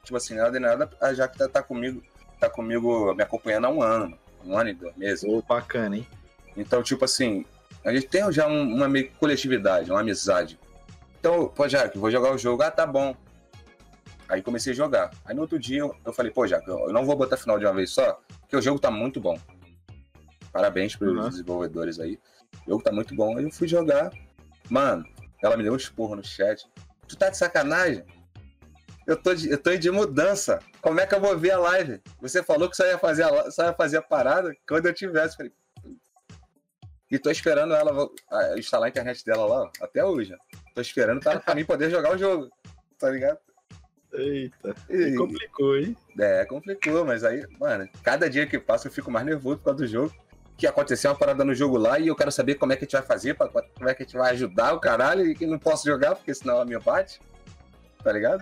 tipo 0.03 0.17
assim, 0.17 0.35
nada 0.35 0.51
de 0.51 0.59
nada, 0.59 0.91
a 1.01 1.13
Jaque 1.13 1.39
tá, 1.39 1.49
tá 1.49 1.63
comigo, 1.63 2.03
tá 2.39 2.49
comigo 2.49 3.15
me 3.15 3.23
acompanhando 3.23 3.67
há 3.67 3.71
um 3.71 3.83
ano, 3.83 4.19
um 4.45 4.57
ano 4.57 4.71
e 4.71 4.75
dois 4.75 4.97
meses. 4.97 5.25
Ô, 5.25 5.43
bacana, 5.43 5.97
hein? 5.97 6.07
Então, 6.57 6.83
tipo 6.83 7.05
assim, 7.05 7.45
a 7.85 7.93
gente 7.93 8.09
tem 8.09 8.31
já 8.33 8.47
um, 8.47 8.75
uma 8.75 8.89
meio 8.89 9.11
coletividade, 9.13 9.91
uma 9.91 10.01
amizade. 10.01 10.59
Então, 11.19 11.49
pô, 11.49 11.69
Jaque, 11.69 11.99
vou 11.99 12.11
jogar 12.11 12.33
o 12.33 12.39
jogo. 12.39 12.63
Ah, 12.63 12.71
tá 12.71 12.87
bom. 12.87 13.15
Aí 14.29 14.43
comecei 14.43 14.73
a 14.73 14.77
jogar. 14.77 15.11
Aí 15.25 15.35
no 15.35 15.43
outro 15.43 15.59
dia 15.59 15.81
eu 15.81 16.13
falei, 16.13 16.31
pô, 16.31 16.47
Jaque, 16.47 16.69
eu 16.69 16.93
não 16.93 17.05
vou 17.05 17.17
botar 17.17 17.37
final 17.37 17.59
de 17.59 17.65
uma 17.65 17.75
vez 17.75 17.91
só, 17.91 18.21
porque 18.41 18.57
o 18.57 18.63
jogo 18.63 18.79
tá 18.79 18.91
muito 18.91 19.21
bom. 19.21 19.39
Parabéns 20.53 20.97
pros 20.97 21.17
uhum. 21.17 21.29
desenvolvedores 21.29 21.99
aí. 21.99 22.19
O 22.67 22.71
jogo 22.71 22.83
tá 22.83 22.93
muito 22.93 23.15
bom. 23.15 23.37
Aí 23.37 23.45
eu 23.45 23.51
fui 23.51 23.69
jogar. 23.69 24.13
Mano, 24.69 25.05
ela 25.43 25.57
me 25.57 25.63
deu 25.63 25.73
um 25.73 25.77
esporro 25.77 26.17
no 26.17 26.25
chat. 26.25 26.69
Tu 27.09 27.17
tá 27.17 27.29
de 27.31 27.37
sacanagem? 27.37 28.05
Eu 29.07 29.17
tô, 29.17 29.35
de, 29.35 29.51
eu 29.51 29.59
tô 29.59 29.75
de 29.77 29.91
mudança. 29.91 30.61
Como 30.81 31.01
é 31.01 31.07
que 31.07 31.15
eu 31.15 31.21
vou 31.21 31.37
ver 31.37 31.53
a 31.53 31.59
live? 31.59 32.01
Você 32.21 32.43
falou 32.43 32.69
que 32.69 32.77
só 32.77 32.87
ia 32.87 32.99
fazer 32.99 33.25
a, 33.25 33.51
só 33.51 33.65
ia 33.65 33.73
fazer 33.73 33.97
a 33.97 34.03
parada 34.03 34.55
quando 34.69 34.87
eu 34.87 34.95
tivesse. 34.95 35.37
Falei, 35.37 35.53
e 37.11 37.19
tô 37.19 37.29
esperando 37.29 37.75
ela 37.75 38.09
instalar 38.57 38.87
a 38.87 38.89
internet 38.89 39.25
dela 39.25 39.45
lá, 39.45 39.71
até 39.83 40.05
hoje. 40.05 40.37
Tô 40.75 40.81
esperando 40.81 41.21
pra, 41.21 41.41
pra 41.41 41.55
mim 41.57 41.65
poder 41.65 41.91
jogar 41.91 42.15
o 42.15 42.19
jogo. 42.19 42.49
Tá 42.99 43.11
ligado? 43.11 43.39
Eita. 44.13 44.75
E, 44.89 45.17
complicou, 45.17 45.77
hein? 45.77 45.97
É, 46.19 46.45
complicou, 46.45 47.05
mas 47.05 47.25
aí, 47.25 47.45
mano, 47.59 47.89
cada 48.05 48.31
dia 48.31 48.47
que 48.47 48.59
passa 48.59 48.87
eu 48.87 48.93
fico 48.93 49.11
mais 49.11 49.27
nervoso 49.27 49.59
por 49.59 49.65
causa 49.65 49.79
do 49.79 49.87
jogo. 49.87 50.15
Que 50.57 50.67
aconteceu 50.67 51.11
uma 51.11 51.19
parada 51.19 51.45
no 51.45 51.55
jogo 51.55 51.79
lá 51.79 51.99
e 51.99 52.09
eu 52.09 52.15
quero 52.15 52.31
saber 52.31 52.57
como 52.57 52.73
é 52.73 52.77
que 52.77 52.85
a 52.85 52.87
gente 52.87 52.93
vai 52.93 53.03
fazer, 53.03 53.35
pra, 53.35 53.49
como 53.49 53.89
é 53.89 53.95
que 53.95 54.03
a 54.03 54.07
gente 54.07 54.17
vai 54.17 54.31
ajudar 54.33 54.75
o 54.75 54.81
caralho 54.81 55.27
e 55.27 55.35
que 55.35 55.47
não 55.47 55.59
posso 55.59 55.87
jogar, 55.87 56.15
porque 56.15 56.35
senão 56.35 56.57
ela 56.57 56.65
me 56.65 56.79
bate. 56.79 57.21
Tá 58.05 58.13
ligado? 58.13 58.41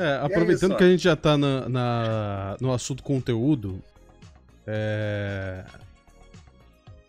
É, 0.00 0.12
é 0.12 0.16
aproveitando 0.24 0.72
é 0.72 0.76
que 0.76 0.84
a 0.84 0.88
gente 0.88 1.02
já 1.02 1.14
tá 1.14 1.36
na, 1.36 1.68
na, 1.68 2.56
no 2.60 2.72
assunto 2.72 3.02
conteúdo, 3.02 3.82
é, 4.66 5.64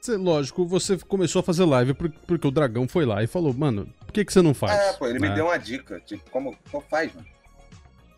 lógico, 0.09 0.65
você 0.65 0.97
começou 0.97 1.39
a 1.39 1.43
fazer 1.43 1.63
live 1.63 1.93
porque 1.93 2.47
o 2.47 2.51
dragão 2.51 2.87
foi 2.87 3.05
lá 3.05 3.23
e 3.23 3.27
falou, 3.27 3.53
mano, 3.53 3.87
por 3.99 4.11
que, 4.11 4.25
que 4.25 4.33
você 4.33 4.41
não 4.41 4.53
faz? 4.53 4.77
É, 4.77 4.93
pô, 4.93 5.07
ele 5.07 5.19
me 5.19 5.29
né? 5.29 5.35
deu 5.35 5.45
uma 5.45 5.57
dica, 5.57 6.01
tipo, 6.01 6.29
como, 6.29 6.57
como 6.69 6.83
faz, 6.89 7.13
mano? 7.13 7.25
Tá 7.27 7.31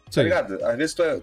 Sim. 0.10 0.16
Tá 0.16 0.24
ligado? 0.24 0.66
Às 0.66 0.78
vezes 0.78 0.96
tu 0.96 1.04
é, 1.04 1.22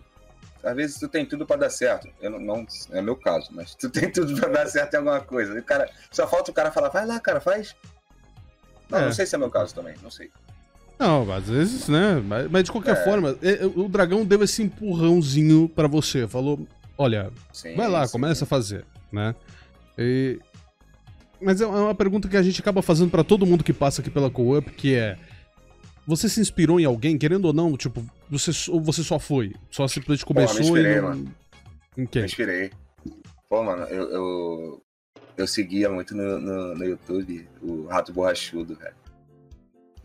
Às 0.63 0.77
vezes 0.77 0.99
tu 0.99 1.09
tem 1.09 1.25
tudo 1.25 1.47
pra 1.47 1.57
dar 1.57 1.71
certo. 1.71 2.09
Eu 2.21 2.31
não, 2.31 2.39
não 2.39 2.67
é 2.93 3.01
meu 3.01 3.17
caso, 3.17 3.49
mas 3.53 3.75
tu 3.75 3.89
tem 3.91 4.11
tudo 4.13 4.39
pra 4.39 4.49
dar 4.49 4.67
certo 4.67 4.95
em 4.95 4.97
alguma 4.99 5.21
coisa. 5.21 5.55
E 5.55 5.61
o 5.61 5.65
cara, 5.65 5.91
só 6.11 6.27
falta 6.29 6.51
o 6.51 6.55
cara 6.55 6.71
falar, 6.71 6.91
vai 6.91 7.07
lá, 7.07 7.19
cara, 7.19 7.41
faz. 7.41 7.75
Não, 8.89 8.99
é. 8.99 9.05
não 9.07 9.13
sei 9.13 9.27
se 9.27 9.35
é 9.35 9.39
meu 9.39 9.51
caso 9.51 9.75
também, 9.75 9.95
não 10.03 10.11
sei. 10.11 10.31
Não, 11.01 11.33
às 11.33 11.49
vezes, 11.49 11.89
né? 11.89 12.23
Mas, 12.23 12.51
mas 12.51 12.65
de 12.65 12.71
qualquer 12.71 12.95
é. 12.95 13.05
forma, 13.05 13.35
é, 13.43 13.65
o 13.65 13.89
dragão 13.89 14.23
deu 14.23 14.43
esse 14.45 14.63
empurrãozinho 14.63 15.67
para 15.67 15.89
você. 15.89 16.29
Falou: 16.29 16.69
olha, 16.99 17.33
sim, 17.55 17.75
vai 17.75 17.89
lá, 17.89 18.07
sim. 18.07 18.13
começa 18.13 18.45
a 18.45 18.47
fazer, 18.47 18.85
né? 19.11 19.35
E, 19.97 20.39
mas 21.41 21.61
é, 21.61 21.65
é 21.65 21.67
uma 21.67 21.95
pergunta 21.95 22.29
que 22.29 22.37
a 22.37 22.43
gente 22.43 22.61
acaba 22.61 22.83
fazendo 22.83 23.11
para 23.11 23.25
todo 23.25 23.47
mundo 23.47 23.65
que 23.65 23.73
passa 23.73 24.03
aqui 24.03 24.11
pela 24.11 24.31
Co-Up, 24.31 24.71
que 24.73 24.95
é... 24.95 25.17
Você 26.07 26.29
se 26.29 26.41
inspirou 26.41 26.79
em 26.79 26.85
alguém, 26.85 27.17
querendo 27.17 27.47
ou 27.47 27.53
não, 27.53 27.77
tipo, 27.77 28.05
você, 28.29 28.51
ou 28.71 28.81
você 28.81 29.03
só 29.03 29.19
foi? 29.19 29.55
Só 29.71 29.87
simplesmente 29.89 30.27
começou 30.27 30.57
Pô, 30.57 30.63
me 30.63 30.69
inspirei, 30.69 30.99
e... 30.99 31.01
Mano. 31.01 31.35
Em 31.97 32.07
quem? 32.07 32.23
Me 32.23 32.27
inspirei. 32.27 32.71
Pô, 33.49 33.63
mano, 33.63 33.85
eu, 33.85 34.11
eu, 34.11 34.83
eu 35.37 35.47
seguia 35.47 35.89
muito 35.89 36.15
no, 36.15 36.39
no, 36.41 36.75
no, 36.75 36.85
YouTube 36.85 37.49
o 37.63 37.87
Rato 37.87 38.13
Borrachudo, 38.13 38.75
velho. 38.75 38.95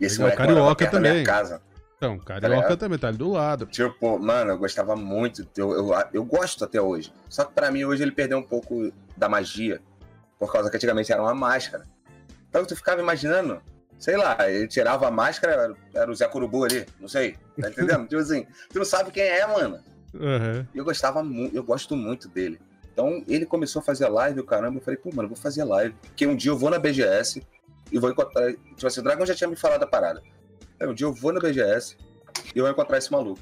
E 0.00 0.06
esse 0.06 0.20
é, 0.20 0.26
o 0.26 0.36
Carioca 0.36 0.90
também. 0.90 1.24
casa. 1.24 1.60
Então, 1.96 2.18
Carioca 2.18 2.68
tá 2.68 2.76
também 2.76 2.98
tá 2.98 3.08
ali 3.08 3.16
do 3.16 3.32
lado. 3.32 3.66
Tipo, 3.66 4.18
mano, 4.18 4.52
eu 4.52 4.58
gostava 4.58 4.94
muito, 4.94 5.48
eu, 5.56 5.72
eu, 5.72 5.94
eu 6.12 6.24
gosto 6.24 6.64
até 6.64 6.80
hoje. 6.80 7.12
Só 7.28 7.44
que 7.44 7.54
pra 7.54 7.70
mim 7.70 7.84
hoje 7.84 8.02
ele 8.02 8.12
perdeu 8.12 8.38
um 8.38 8.42
pouco 8.42 8.92
da 9.16 9.28
magia 9.28 9.80
por 10.38 10.52
causa 10.52 10.70
que 10.70 10.76
antigamente 10.76 11.10
era 11.10 11.22
uma 11.22 11.34
máscara. 11.34 11.84
Então 12.48 12.64
tu 12.66 12.76
ficava 12.76 13.00
imaginando, 13.00 13.62
sei 13.98 14.16
lá, 14.16 14.36
ele 14.48 14.68
tirava 14.68 15.08
a 15.08 15.10
máscara, 15.10 15.74
era 15.94 16.10
o 16.10 16.14
Zé 16.14 16.28
Curubu 16.28 16.64
ali, 16.64 16.86
não 17.00 17.08
sei, 17.08 17.36
tá 17.58 17.70
entendendo? 17.70 18.06
tipo 18.08 18.20
assim, 18.20 18.46
tu 18.70 18.78
não 18.78 18.84
sabe 18.84 19.10
quem 19.10 19.24
é, 19.24 19.46
mano. 19.46 19.80
Uhum. 20.12 20.66
Eu 20.74 20.84
gostava 20.84 21.22
muito, 21.22 21.56
eu 21.56 21.62
gosto 21.62 21.96
muito 21.96 22.28
dele. 22.28 22.60
Então 22.92 23.22
ele 23.26 23.46
começou 23.46 23.80
a 23.80 23.82
fazer 23.82 24.08
live, 24.08 24.40
o 24.40 24.44
caramba, 24.44 24.78
eu 24.78 24.82
falei, 24.82 24.98
pô, 24.98 25.10
mano, 25.10 25.24
eu 25.24 25.28
vou 25.28 25.36
fazer 25.36 25.64
live. 25.64 25.94
Porque 26.02 26.26
um 26.26 26.36
dia 26.36 26.50
eu 26.50 26.56
vou 26.56 26.70
na 26.70 26.78
BGS 26.78 27.42
e 27.90 27.98
vou 27.98 28.10
encontrar. 28.10 28.52
Tipo 28.52 28.86
assim, 28.86 29.00
o 29.00 29.04
Dragão 29.04 29.26
já 29.26 29.34
tinha 29.34 29.48
me 29.48 29.56
falado 29.56 29.80
da 29.80 29.86
parada. 29.86 30.22
Aí 30.80 30.86
um 30.86 30.94
dia 30.94 31.06
eu 31.06 31.12
vou 31.12 31.32
na 31.32 31.40
BGS 31.40 31.96
e 32.54 32.58
eu 32.58 32.64
vou 32.64 32.72
encontrar 32.72 32.98
esse 32.98 33.10
maluco. 33.10 33.40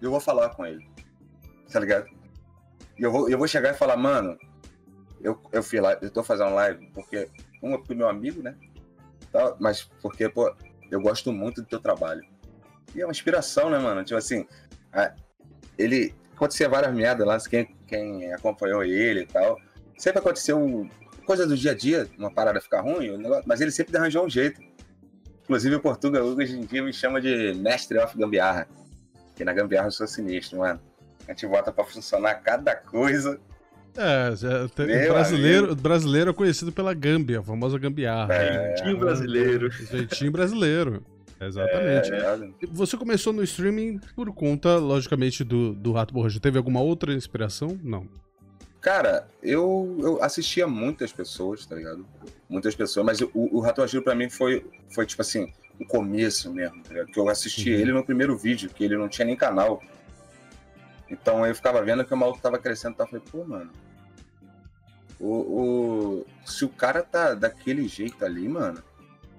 E 0.00 0.04
eu 0.04 0.10
vou 0.10 0.20
falar 0.20 0.50
com 0.50 0.64
ele. 0.64 0.86
Tá 1.72 1.80
ligado? 1.80 2.06
E 2.98 3.02
eu 3.02 3.10
vou, 3.10 3.28
eu 3.28 3.38
vou 3.38 3.48
chegar 3.48 3.70
e 3.70 3.74
falar, 3.74 3.96
mano, 3.96 4.38
eu, 5.20 5.40
eu 5.52 5.62
fui 5.62 5.80
lá, 5.80 5.98
eu 6.00 6.10
tô 6.10 6.22
fazendo 6.22 6.54
live 6.54 6.86
porque, 6.94 7.28
um, 7.62 7.74
é 7.74 7.78
pro 7.78 7.96
meu 7.96 8.08
amigo, 8.08 8.42
né? 8.42 8.54
Mas 9.58 9.82
porque, 10.00 10.28
pô, 10.28 10.54
eu 10.90 11.00
gosto 11.00 11.32
muito 11.32 11.62
do 11.62 11.66
teu 11.66 11.80
trabalho. 11.80 12.24
E 12.94 13.00
é 13.00 13.04
uma 13.04 13.10
inspiração, 13.10 13.68
né, 13.68 13.78
mano? 13.78 14.04
Tipo 14.04 14.18
assim, 14.18 14.46
a, 14.92 15.12
ele 15.76 16.14
acontecia 16.34 16.68
várias 16.68 16.94
merdas 16.94 17.26
lá, 17.26 17.38
quem, 17.40 17.74
quem 17.86 18.32
acompanhou 18.32 18.84
ele 18.84 19.22
e 19.22 19.26
tal. 19.26 19.58
Sempre 19.98 20.20
aconteceu 20.20 20.88
coisa 21.24 21.46
do 21.46 21.56
dia 21.56 21.72
a 21.72 21.74
dia, 21.74 22.08
uma 22.18 22.30
parada 22.30 22.60
ficar 22.60 22.80
ruim, 22.80 23.16
negócio, 23.16 23.44
mas 23.46 23.60
ele 23.60 23.70
sempre 23.70 23.96
arranjou 23.96 24.24
um 24.24 24.30
jeito. 24.30 24.60
Inclusive 25.42 25.74
o 25.76 25.80
Portugal 25.80 26.24
hoje 26.24 26.58
em 26.58 26.64
dia 26.64 26.82
me 26.82 26.92
chama 26.92 27.20
de 27.20 27.52
mestre 27.54 27.98
of 27.98 28.16
gambiarra. 28.16 28.66
Que 29.36 29.44
na 29.44 29.52
gambiarra 29.52 29.88
eu 29.88 29.92
sou 29.92 30.06
sinistro, 30.06 30.58
mano. 30.58 30.80
A 31.26 31.32
gente 31.32 31.46
bota 31.46 31.72
pra 31.72 31.84
funcionar 31.84 32.34
cada 32.36 32.74
coisa. 32.74 33.38
É, 33.96 34.30
o 34.32 35.12
brasileiro, 35.12 35.76
brasileiro 35.76 36.30
é 36.30 36.32
conhecido 36.32 36.72
pela 36.72 36.92
Gâmbia, 36.92 37.40
a 37.40 37.42
famosa 37.42 37.78
gambiarra. 37.78 38.34
É, 38.34 38.76
jeitinho 38.76 38.98
brasileiro. 38.98 39.70
Jeitinho 39.90 40.32
brasileiro. 40.32 41.04
Exatamente. 41.40 42.12
É, 42.12 42.66
Você 42.72 42.96
começou 42.96 43.32
no 43.32 43.42
streaming 43.42 44.00
por 44.16 44.32
conta, 44.32 44.76
logicamente, 44.76 45.44
do, 45.44 45.74
do 45.74 45.92
Rato 45.92 46.12
Borracha. 46.12 46.40
Teve 46.40 46.58
alguma 46.58 46.80
outra 46.80 47.12
inspiração? 47.12 47.78
Não. 47.82 48.08
Cara, 48.84 49.26
eu, 49.42 49.96
eu 49.98 50.22
assistia 50.22 50.66
muitas 50.66 51.10
pessoas, 51.10 51.64
tá 51.64 51.74
ligado? 51.74 52.06
Muitas 52.46 52.74
pessoas, 52.74 53.06
mas 53.06 53.18
o, 53.22 53.30
o 53.32 53.60
Rato 53.60 53.76
Borracha 53.76 54.02
pra 54.02 54.14
mim 54.14 54.28
foi, 54.28 54.62
foi 54.90 55.06
tipo 55.06 55.22
assim, 55.22 55.50
o 55.80 55.86
começo 55.86 56.52
mesmo, 56.52 56.82
tá 56.82 56.90
ligado? 56.90 57.06
Que 57.06 57.18
eu 57.18 57.30
assisti 57.30 57.70
uhum. 57.70 57.78
ele 57.78 57.92
no 57.92 58.04
primeiro 58.04 58.36
vídeo, 58.36 58.68
que 58.68 58.84
ele 58.84 58.98
não 58.98 59.08
tinha 59.08 59.24
nem 59.24 59.34
canal. 59.34 59.82
Então 61.08 61.46
eu 61.46 61.54
ficava 61.54 61.82
vendo 61.82 62.04
que 62.04 62.12
o 62.12 62.16
maluco 62.16 62.42
tava 62.42 62.58
crescendo, 62.58 62.94
tava 62.94 63.08
falei, 63.08 63.24
pô, 63.32 63.42
mano. 63.42 63.70
o, 65.18 65.30
o, 65.30 66.26
se 66.44 66.66
o 66.66 66.68
cara 66.68 67.02
tá 67.02 67.32
daquele 67.32 67.88
jeito 67.88 68.22
ali, 68.22 68.46
mano, 68.46 68.82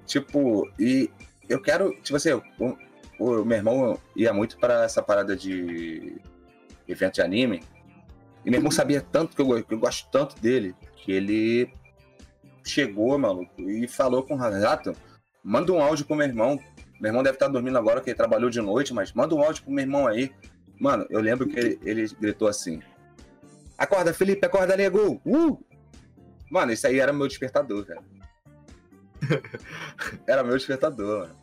tipo, 0.08 0.68
e 0.80 1.12
eu 1.48 1.62
quero, 1.62 1.92
tipo 2.02 2.16
assim, 2.16 2.32
o, 2.32 2.76
o 3.20 3.46
meu 3.46 3.58
irmão 3.58 4.00
ia 4.16 4.34
muito 4.34 4.58
para 4.58 4.86
essa 4.86 5.04
parada 5.04 5.36
de 5.36 6.20
evento 6.88 7.14
de 7.14 7.22
anime, 7.22 7.62
e 8.46 8.50
meu 8.52 8.60
irmão 8.60 8.72
sabia 8.72 9.02
tanto 9.02 9.36
que 9.36 9.42
eu, 9.42 9.64
que 9.64 9.74
eu 9.74 9.80
gosto 9.80 10.10
tanto 10.12 10.40
dele, 10.40 10.76
que 10.98 11.12
ele 11.12 11.70
chegou, 12.64 13.18
maluco, 13.18 13.60
e 13.60 13.88
falou 13.88 14.24
com 14.24 14.36
o 14.36 14.38
Rato, 14.38 14.94
manda 15.44 15.72
um 15.72 15.82
áudio 15.82 16.06
pro 16.06 16.16
meu 16.16 16.28
irmão. 16.28 16.60
Meu 17.00 17.10
irmão 17.10 17.24
deve 17.24 17.36
estar 17.36 17.48
dormindo 17.48 17.78
agora, 17.78 18.02
que 18.02 18.10
ele 18.10 18.18
trabalhou 18.18 18.50
de 18.50 18.62
noite, 18.62 18.94
mas 18.94 19.12
manda 19.14 19.36
um 19.36 19.42
áudio 19.42 19.64
pro 19.64 19.72
meu 19.72 19.84
irmão 19.84 20.08
aí. 20.08 20.32
Mano, 20.80 21.06
eu 21.10 21.20
lembro 21.20 21.48
que 21.48 21.58
ele, 21.58 21.80
ele 21.84 22.08
gritou 22.20 22.48
assim: 22.48 22.82
Acorda, 23.78 24.14
Felipe, 24.14 24.46
acorda, 24.46 24.78
nego! 24.78 25.22
Uh! 25.26 25.58
Mano, 26.50 26.72
isso 26.72 26.86
aí 26.88 27.00
era 27.00 27.12
meu 27.12 27.28
despertador, 27.28 27.86
cara. 27.86 28.04
era 30.28 30.44
meu 30.44 30.56
despertador, 30.56 31.22
mano. 31.22 31.36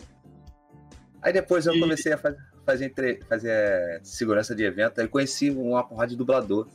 Aí 1.21 1.33
depois 1.33 1.67
eu 1.67 1.79
comecei 1.79 2.13
a 2.13 2.19
fazer, 2.19 2.39
fazer, 2.65 3.25
fazer 3.29 3.51
é, 3.51 4.01
segurança 4.03 4.55
de 4.55 4.65
evento, 4.65 5.01
aí 5.01 5.07
conheci 5.07 5.51
uma 5.51 5.85
porrada 5.85 6.11
de 6.11 6.17
dublador. 6.17 6.69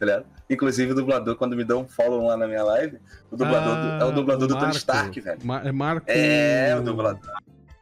Tá 0.00 0.06
ligado? 0.06 0.26
Inclusive 0.48 0.92
o 0.92 0.94
dublador, 0.94 1.36
quando 1.36 1.54
me 1.54 1.62
deu 1.62 1.78
um 1.78 1.86
follow 1.86 2.26
lá 2.26 2.34
na 2.34 2.48
minha 2.48 2.62
live, 2.64 2.96
o 3.30 3.36
dublador 3.36 3.76
ah, 3.76 3.98
do... 3.98 4.04
é 4.04 4.06
o 4.06 4.12
dublador 4.12 4.48
do 4.48 4.58
Tony 4.58 4.72
Stark, 4.72 5.20
velho. 5.20 5.38
Ma 5.44 5.60
é 5.60 5.70
Marco. 5.70 6.10
É, 6.10 6.74
o 6.74 6.82
dublador. 6.82 7.20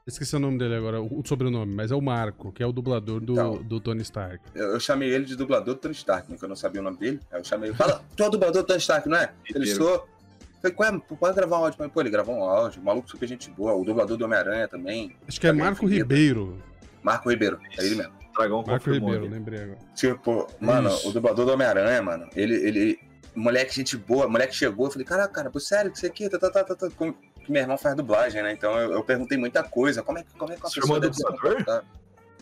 Esqueci 0.05 0.35
o 0.35 0.41
nome 0.41 0.59
dele 0.59 0.75
agora, 0.75 1.01
o 1.01 1.23
sobrenome, 1.25 1.73
mas 1.73 1.93
é 1.93 1.95
o 1.95 2.01
Marco, 2.01 2.51
que 2.51 2.61
é 2.61 2.67
o 2.67 2.73
dublador 2.73 3.21
do, 3.21 3.35
então, 3.35 3.63
do 3.63 3.79
Tony 3.79 4.03
Stark. 4.03 4.41
Eu, 4.53 4.73
eu, 4.73 4.81
chamei 4.81 5.11
ele 5.11 5.27
de 5.27 5.37
dublador 5.37 5.75
do 5.75 5.81
Tony 5.81 5.95
Stark, 5.95 6.27
porque 6.27 6.45
eu 6.45 6.49
não 6.49 6.57
sabia 6.57 6.81
o 6.81 6.85
nome 6.85 6.97
dele. 6.97 7.21
Aí 7.31 7.39
eu 7.39 7.45
chamei 7.45 7.71
ele, 7.71 7.77
fala, 7.77 8.03
tu 8.17 8.23
é 8.25 8.27
o 8.27 8.31
dublador 8.31 8.63
do 8.63 8.67
Tony 8.67 8.81
Stark, 8.81 9.09
não 9.09 9.17
é? 9.17 9.31
Ele 9.55 9.67
sou. 9.67 10.09
Falei, 10.61 10.77
qual 10.77 11.01
pode 11.01 11.37
gravar 11.37 11.61
um 11.61 11.65
áudio? 11.67 11.89
Pô, 11.89 12.01
ele 12.01 12.11
gravou 12.11 12.35
um 12.35 12.43
áudio, 12.43 12.83
maluco 12.83 13.09
super 13.09 13.29
gente 13.29 13.49
boa, 13.51 13.75
o 13.75 13.85
dublador 13.85 14.17
do 14.17 14.25
Homem-Aranha 14.25 14.67
também. 14.67 15.15
Acho 15.29 15.41
que 15.41 15.47
é 15.47 15.53
Marco 15.53 15.87
Ribeiro. 15.87 16.61
Marco 17.01 17.31
Ribeiro, 17.31 17.61
é 17.79 17.85
ele 17.85 17.95
mesmo. 17.95 18.18
Dragão 18.39 18.65
Marco 18.65 18.91
Ribeiro, 18.91 19.25
aqui. 19.25 19.35
lembrei 19.35 19.63
agora. 19.63 19.79
Tipo, 19.95 20.47
mano, 20.61 20.89
Isso. 20.89 21.09
o 21.09 21.13
dublador 21.13 21.45
do 21.45 21.53
Homem-Aranha, 21.53 22.01
mano, 22.01 22.31
ele, 22.37 22.55
ele. 22.55 23.01
Moleque, 23.35 23.75
gente 23.75 23.97
boa, 23.97 24.29
moleque 24.29 24.55
chegou, 24.55 24.87
eu 24.87 24.91
falei, 24.91 25.07
caraca, 25.07 25.33
cara, 25.33 25.51
pô, 25.51 25.61
sério, 25.61 25.93
que 25.93 25.99
você 25.99 26.07
aqui, 26.07 26.29
tá, 26.29 26.39
tá, 26.39 26.51
tá, 26.51 26.65
tá, 26.65 26.75
tá 26.75 26.89
que 27.49 27.53
meu 27.53 27.63
irmão 27.63 27.79
faz 27.79 27.95
dublagem, 27.97 28.43
né? 28.43 28.53
Então 28.53 28.79
eu, 28.79 28.93
eu 28.93 29.05
perguntei 29.05 29.39
muita 29.39 29.63
coisa. 29.63 30.03
Como 30.03 30.19
é, 30.19 30.25
como 30.39 30.53
é 30.53 30.57
que 30.57 30.67
a 30.67 30.71
pessoa 30.71 31.01
deve 31.01 31.15
dublador? 31.17 31.85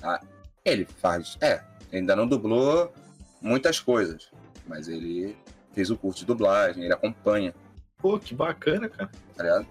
Ah, 0.02 0.20
ele 0.64 0.84
faz. 0.84 1.36
É, 1.40 1.62
ainda 1.92 2.16
não 2.16 2.26
dublou 2.26 2.92
muitas 3.40 3.78
coisas, 3.78 4.30
mas 4.66 4.88
ele 4.88 5.36
fez 5.74 5.90
o 5.90 5.96
curso 5.96 6.20
de 6.20 6.26
dublagem, 6.26 6.84
ele 6.84 6.92
acompanha. 6.92 7.54
Pô, 7.98 8.18
que 8.18 8.34
bacana, 8.34 8.88
cara. 8.88 9.10
Tá 9.36 9.42
ligado? 9.42 9.66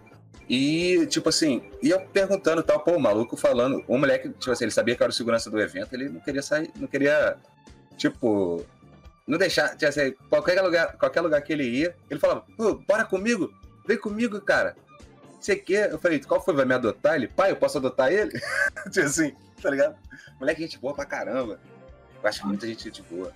E, 0.47 1.05
tipo 1.07 1.29
assim, 1.29 1.63
eu 1.81 1.99
perguntando 2.01 2.61
tal, 2.61 2.79
pô, 2.79 2.91
o 2.91 2.99
maluco 2.99 3.36
falando, 3.36 3.83
o 3.88 3.97
moleque, 3.97 4.29
tipo 4.29 4.51
assim, 4.51 4.65
ele 4.65 4.71
sabia 4.71 4.95
que 4.95 5.01
era 5.01 5.09
o 5.09 5.13
segurança 5.13 5.49
do 5.49 5.59
evento, 5.59 5.93
ele 5.93 6.09
não 6.09 6.19
queria 6.19 6.41
sair, 6.41 6.71
não 6.75 6.88
queria, 6.88 7.38
tipo, 7.97 8.63
não 9.27 9.38
deixar, 9.38 9.69
tipo 9.75 9.88
assim, 9.88 10.13
qualquer 10.29 10.61
lugar, 10.61 10.97
qualquer 10.97 11.21
lugar 11.21 11.41
que 11.41 11.51
ele 11.51 11.63
ia, 11.63 11.95
ele 12.09 12.19
falava, 12.19 12.45
pô, 12.55 12.75
bora 12.75 13.03
comigo, 13.05 13.51
vem 13.88 13.97
comigo, 13.97 14.39
cara 14.39 14.75
sei 15.45 15.57
que. 15.57 15.73
Eu 15.73 15.99
falei, 15.99 16.19
qual 16.19 16.43
foi? 16.43 16.55
Vai 16.55 16.65
me 16.65 16.73
adotar? 16.73 17.15
Ele, 17.15 17.27
pai, 17.27 17.51
eu 17.51 17.55
posso 17.55 17.77
adotar 17.77 18.11
ele? 18.11 18.31
tipo 18.91 19.05
assim, 19.05 19.33
tá 19.61 19.69
ligado? 19.69 19.95
Moleque, 20.39 20.61
gente 20.61 20.79
boa 20.79 20.93
pra 20.93 21.05
caramba. 21.05 21.59
Eu 22.21 22.29
acho 22.29 22.41
que 22.41 22.47
muita 22.47 22.65
gente 22.65 22.86
gente 22.86 23.03
boa. 23.03 23.31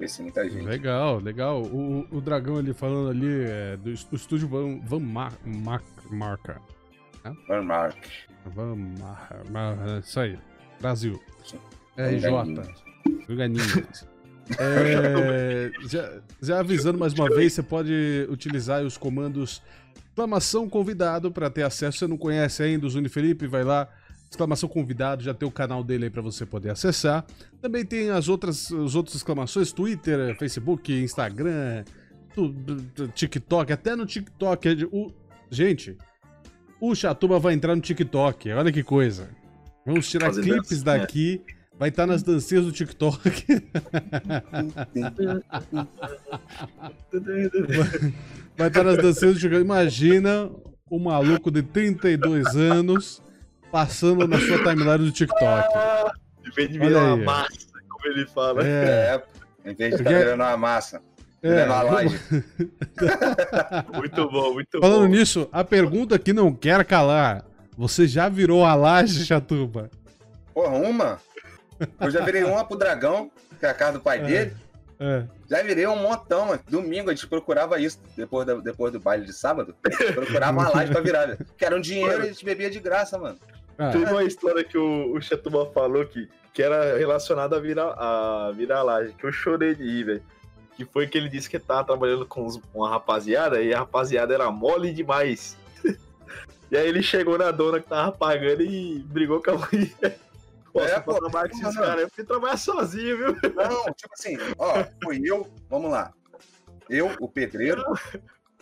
Conheci 0.00 0.22
muita 0.22 0.48
gente. 0.48 0.64
Legal, 0.64 1.18
legal. 1.18 1.62
O, 1.62 2.06
o 2.10 2.20
dragão 2.22 2.56
ali 2.56 2.72
falando 2.72 3.10
ali 3.10 3.44
é, 3.44 3.76
do, 3.76 3.92
do 3.92 4.16
estúdio 4.16 4.48
Van, 4.48 4.80
Van 4.80 4.98
Mar, 4.98 5.32
Mar, 5.44 5.82
Marca. 6.10 6.58
Né? 7.22 7.36
Van 7.46 7.62
Mark. 7.62 7.98
Van 8.46 8.76
Mar, 9.50 10.00
isso 10.02 10.18
aí. 10.18 10.38
Brasil. 10.80 11.20
RJ. 11.96 13.36
Ganinhas. 13.36 14.08
É, 14.58 15.70
já, 15.86 16.20
já 16.42 16.58
avisando 16.58 16.98
mais 16.98 17.12
uma 17.12 17.28
vez, 17.28 17.52
você 17.52 17.62
pode 17.62 18.26
utilizar 18.28 18.82
os 18.82 18.98
comandos 18.98 19.62
Exclamação 20.20 20.68
convidado 20.68 21.30
para 21.30 21.48
ter 21.48 21.62
acesso. 21.62 21.98
Você 21.98 22.06
não 22.06 22.18
conhece 22.18 22.62
ainda 22.62 22.86
o 22.86 22.90
Zuni 22.90 23.08
Felipe? 23.08 23.46
Vai 23.46 23.64
lá. 23.64 23.88
Exclamação 24.30 24.68
convidado, 24.68 25.24
já 25.24 25.34
tem 25.34 25.48
o 25.48 25.50
canal 25.50 25.82
dele 25.82 26.04
aí 26.04 26.10
para 26.10 26.22
você 26.22 26.46
poder 26.46 26.70
acessar. 26.70 27.26
Também 27.60 27.84
tem 27.84 28.10
as 28.10 28.28
outras, 28.28 28.70
as 28.70 28.94
outras 28.94 29.16
exclamações: 29.16 29.72
Twitter, 29.72 30.36
Facebook, 30.38 30.92
Instagram, 30.92 31.82
TikTok, 33.12 33.72
até 33.72 33.96
no 33.96 34.06
TikTok. 34.06 34.68
É 34.68 34.76
o, 34.92 35.12
gente, 35.50 35.98
o 36.80 36.94
Chatuba 36.94 37.40
vai 37.40 37.54
entrar 37.54 37.74
no 37.74 37.82
TikTok. 37.82 38.52
Olha 38.52 38.70
que 38.70 38.84
coisa. 38.84 39.28
Vamos 39.84 40.08
tirar 40.08 40.26
Fazer 40.26 40.42
clipes 40.42 40.82
dança, 40.82 40.98
daqui. 40.98 41.42
Né? 41.46 41.54
Vai 41.76 41.88
estar 41.88 42.02
tá 42.02 42.06
nas 42.06 42.22
dancinhas 42.22 42.66
do 42.66 42.72
TikTok. 42.72 43.18
Vai 48.56 48.68
estar 48.68 48.84
nas 48.84 48.98
dancinhas 48.98 49.34
do 49.34 49.40
TikTok. 49.40 49.64
Imagina 49.64 50.48
um 50.90 51.00
maluco 51.00 51.50
de 51.50 51.62
32 51.62 52.54
anos 52.54 53.22
passando 53.70 54.26
na 54.26 54.38
sua 54.38 54.58
timeline 54.58 54.98
do 54.98 55.12
TikTok. 55.12 55.68
em 56.46 56.50
vez 56.50 56.68
de 56.70 56.78
virar 56.78 57.14
uma 57.14 57.16
massa, 57.16 57.68
como 57.88 58.06
ele 58.06 58.26
fala. 58.26 58.66
É, 58.66 59.22
é 59.64 59.70
em 59.70 59.74
vez 59.74 59.94
de 59.94 60.00
estar 60.00 60.10
tá 60.10 60.18
virando 60.18 60.42
uma 60.42 60.56
massa. 60.56 61.02
É, 61.42 61.64
uma 61.64 61.82
laje. 61.82 62.20
muito 63.94 64.30
bom, 64.30 64.52
muito 64.52 64.78
Falando 64.78 64.80
bom. 64.80 64.80
Falando 64.80 65.08
nisso, 65.08 65.48
a 65.50 65.64
pergunta 65.64 66.18
que 66.18 66.32
não 66.32 66.52
quer 66.54 66.84
calar. 66.84 67.44
Você 67.78 68.06
já 68.06 68.28
virou 68.28 68.64
a 68.64 68.74
laje, 68.74 69.24
Chatuba? 69.24 69.88
Porra, 70.52 70.76
uma? 70.76 71.18
Eu 71.98 72.10
já 72.10 72.22
virei 72.22 72.44
uma 72.44 72.62
pro 72.62 72.76
dragão, 72.76 73.30
que 73.58 73.64
é 73.64 73.70
a 73.70 73.74
casa 73.74 73.94
do 73.94 74.00
pai 74.00 74.18
é, 74.18 74.22
dele. 74.22 74.56
É. 74.98 75.24
Já 75.48 75.62
virei 75.62 75.86
um 75.86 75.96
montão, 75.96 76.46
mano. 76.46 76.60
Domingo 76.68 77.08
a 77.08 77.14
gente 77.14 77.26
procurava 77.26 77.80
isso, 77.80 77.98
depois 78.14 78.46
do, 78.46 78.60
depois 78.60 78.92
do 78.92 79.00
baile 79.00 79.24
de 79.24 79.32
sábado. 79.32 79.74
Procurava 80.14 80.58
uma 80.58 80.68
laje 80.68 80.92
pra 80.92 81.00
virar. 81.00 81.38
Que 81.56 81.64
era 81.64 81.74
um 81.74 81.80
dinheiro 81.80 82.22
e 82.22 82.26
a 82.26 82.32
gente 82.32 82.44
bebia 82.44 82.68
de 82.70 82.78
graça, 82.78 83.18
mano. 83.18 83.38
Ah. 83.80 83.90
Teve 83.90 84.12
uma 84.12 84.22
história 84.22 84.62
que 84.62 84.76
o, 84.76 85.14
o 85.14 85.22
Chatuma 85.22 85.64
falou 85.64 86.04
que, 86.04 86.28
que 86.52 86.62
era 86.62 86.98
relacionada 86.98 87.56
a 87.56 87.60
virar, 87.60 87.94
a 87.96 88.52
virar 88.54 88.82
laje, 88.82 89.14
que 89.14 89.24
eu 89.24 89.32
chorei 89.32 89.74
de 89.74 89.82
ir, 89.82 90.04
velho. 90.04 90.22
Que 90.76 90.84
foi 90.84 91.06
que 91.06 91.16
ele 91.16 91.30
disse 91.30 91.48
que 91.48 91.58
tava 91.58 91.84
trabalhando 91.84 92.26
com 92.26 92.46
uma 92.74 92.90
rapaziada 92.90 93.62
e 93.62 93.72
a 93.72 93.78
rapaziada 93.78 94.34
era 94.34 94.50
mole 94.50 94.92
demais. 94.92 95.56
e 96.70 96.76
aí 96.76 96.86
ele 96.86 97.02
chegou 97.02 97.38
na 97.38 97.50
dona 97.50 97.80
que 97.80 97.88
tava 97.88 98.12
pagando 98.12 98.60
e 98.60 98.98
brigou 98.98 99.42
com 99.42 99.52
a 99.52 99.54
mulher. 99.54 100.18
Pô, 100.70 100.82
é, 100.82 101.00
pô, 101.00 101.14
trabalhar 101.14 101.48
com 101.48 101.56
esses 101.58 101.76
caras, 101.76 102.02
eu 102.02 102.10
fui 102.10 102.22
trabalhar 102.22 102.56
sozinho, 102.58 103.16
viu? 103.16 103.26
Não, 103.54 103.92
tipo 103.94 104.12
assim, 104.12 104.36
ó, 104.58 104.84
fui 105.02 105.22
eu, 105.24 105.50
vamos 105.70 105.90
lá. 105.90 106.12
Eu, 106.88 107.10
o 107.18 107.26
pedreiro 107.26 107.82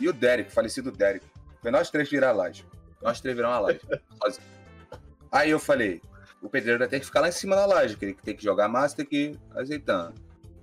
e 0.01 0.09
o 0.09 0.12
Derek, 0.12 0.53
falecido 0.53 0.93
Derek. 0.93 1.27
Foi 1.61 1.73
nós 1.73 1.91
três 1.91 2.09
virar 2.09 2.31
a 2.31 2.33
laje. 2.33 2.64
Nós 3.03 3.21
três 3.21 3.37
viramos 3.37 3.57
a 3.57 3.61
laje. 3.61 3.81
Aí 5.31 5.51
eu 5.51 5.59
falei, 5.59 6.01
o 6.43 6.49
pedreiro 6.49 6.79
vai 6.79 6.89
ter 6.89 7.01
que 7.01 7.07
ficar 7.07 7.20
lá 7.20 7.29
em 7.29 7.33
cima 7.33 7.57
da 7.57 7.66
laje, 7.66 7.97
que 7.97 8.05
ele 8.05 8.14
tem 8.14 8.37
que 8.37 8.43
jogar 8.43 8.68
massa, 8.68 8.97
tem 8.97 9.07
que 9.07 9.39
azeitando. 9.55 10.14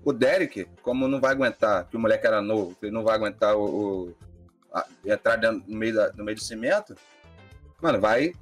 O 0.03 0.13
Derek, 0.13 0.67
como 0.81 1.07
não 1.07 1.19
vai 1.19 1.31
aguentar, 1.31 1.87
que 1.87 1.97
o 1.97 1.99
moleque 1.99 2.27
era 2.27 2.41
novo, 2.41 2.75
ele 2.81 2.91
não 2.91 3.03
vai 3.03 3.15
aguentar 3.15 3.55
o, 3.55 3.63
o 4.09 4.15
a, 4.73 4.85
entrar 5.05 5.37
no 5.41 5.63
meio, 5.67 5.95
da, 5.95 6.13
no 6.13 6.23
meio 6.23 6.37
do 6.37 6.43
cimento, 6.43 6.95
mano, 7.81 7.99
vai 7.99 8.33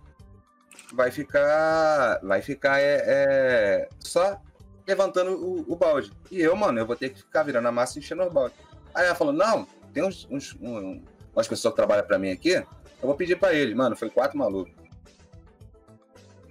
vai 0.93 1.11
ficar. 1.11 2.19
Vai 2.23 2.41
ficar 2.41 2.79
é, 2.79 3.01
é 3.05 3.89
só 3.99 4.39
levantando 4.87 5.31
o, 5.31 5.73
o, 5.73 5.75
balde. 5.75 6.11
E 6.31 6.39
eu, 6.39 6.55
mano, 6.55 6.79
eu 6.79 6.85
vou 6.85 6.95
ter 6.95 7.09
que 7.09 7.19
ficar 7.19 7.43
virando 7.43 7.67
a 7.67 7.71
massa 7.71 7.97
e 7.97 8.01
enchendo 8.01 8.23
o 8.23 8.29
balde. 8.29 8.55
Aí 8.93 9.05
ela 9.05 9.15
falou: 9.15 9.33
não, 9.33 9.67
tem 9.93 10.03
uns, 10.03 10.27
uns 10.29 10.55
um, 10.61 11.01
umas 11.33 11.47
pessoas 11.47 11.73
que 11.73 11.77
trabalham 11.77 12.05
pra 12.05 12.19
mim 12.19 12.31
aqui. 12.31 12.53
Eu 12.53 12.65
vou 13.07 13.15
pedir 13.15 13.37
pra 13.37 13.53
ele. 13.53 13.75
Mano, 13.75 13.95
foi 13.95 14.09
quatro 14.09 14.37
malucos. 14.37 14.73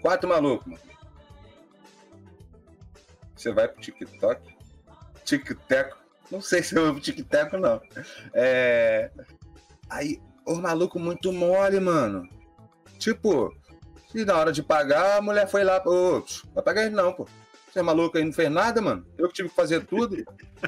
Quatro 0.03 0.29
malucos, 0.29 0.67
mano. 0.67 0.83
Você 3.37 3.53
vai 3.53 3.69
pro 3.69 3.81
TikTok? 3.81 4.55
TikTok? 5.25 5.97
Não 6.31 6.41
sei 6.41 6.63
se 6.63 6.77
eu 6.77 6.85
vou 6.85 6.95
pro 6.95 7.03
TikTok, 7.03 7.57
não. 7.57 7.81
É... 8.35 9.11
Aí, 9.89 10.21
o 10.45 10.57
maluco 10.57 10.99
muito 10.99 11.33
mole, 11.33 11.79
mano. 11.79 12.29
Tipo, 12.99 13.55
e 14.15 14.25
na 14.25 14.37
hora 14.37 14.53
de 14.53 14.63
pagar, 14.63 15.19
a 15.19 15.23
mulher 15.23 15.49
foi 15.49 15.65
lá, 15.65 15.83
ô, 15.87 16.25
vai 16.55 16.63
pagar 16.63 16.85
ele 16.85 16.95
não, 16.95 17.13
pô. 17.13 17.27
Você 17.71 17.79
é 17.79 17.83
maluco 17.83 18.19
aí, 18.19 18.25
não 18.25 18.33
fez 18.33 18.51
nada, 18.51 18.83
mano? 18.83 19.07
Eu 19.17 19.29
que 19.29 19.35
tive 19.35 19.49
que 19.49 19.55
fazer 19.55 19.87
tudo. 19.87 20.17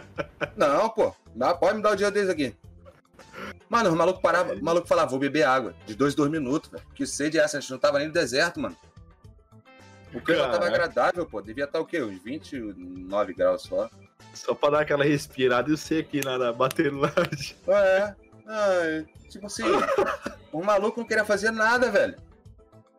não, 0.57 0.89
pô, 0.89 1.14
dá, 1.35 1.55
pode 1.55 1.76
me 1.76 1.82
dar 1.82 1.93
o 1.93 1.97
dia 1.97 2.11
deles 2.11 2.30
aqui. 2.30 2.57
Mano, 3.68 3.93
o 3.93 3.97
maluco 3.97 4.22
parava, 4.22 4.55
o 4.55 4.64
maluco 4.64 4.87
falava, 4.87 5.11
vou 5.11 5.18
beber 5.18 5.43
água. 5.43 5.74
De 5.87 5.95
dois, 5.95 6.14
dois 6.14 6.30
minutos, 6.30 6.70
velho. 6.70 6.85
Que 6.95 7.07
sede 7.07 7.39
é 7.39 7.43
essa? 7.43 7.59
A 7.59 7.61
gente 7.61 7.70
não 7.70 7.78
tava 7.78 7.99
nem 7.99 8.09
no 8.09 8.14
deserto, 8.14 8.61
mano. 8.61 8.76
O 10.15 10.21
clima 10.21 10.49
tava 10.49 10.67
agradável, 10.67 11.27
pô. 11.27 11.43
Devia 11.43 11.65
estar 11.65 11.79
tá 11.79 11.83
o 11.83 11.87
quê? 11.87 12.03
Uns 12.03 12.23
29 12.23 13.35
graus 13.35 13.62
só. 13.62 13.91
Só 14.33 14.55
pra 14.55 14.71
dar 14.71 14.81
aquela 14.81 15.05
respirada 15.05 15.71
e 15.71 15.77
você 15.77 15.99
aqui 15.99 16.25
na, 16.25 16.39
na 16.39 16.53
batendo 16.53 17.01
lá. 17.01 17.12
É. 17.69 18.15
Ai, 18.47 19.07
tipo 19.29 19.47
assim, 19.47 19.62
o 20.53 20.62
maluco 20.62 21.01
não 21.01 21.07
queria 21.07 21.25
fazer 21.25 21.51
nada, 21.51 21.91
velho. 21.91 22.17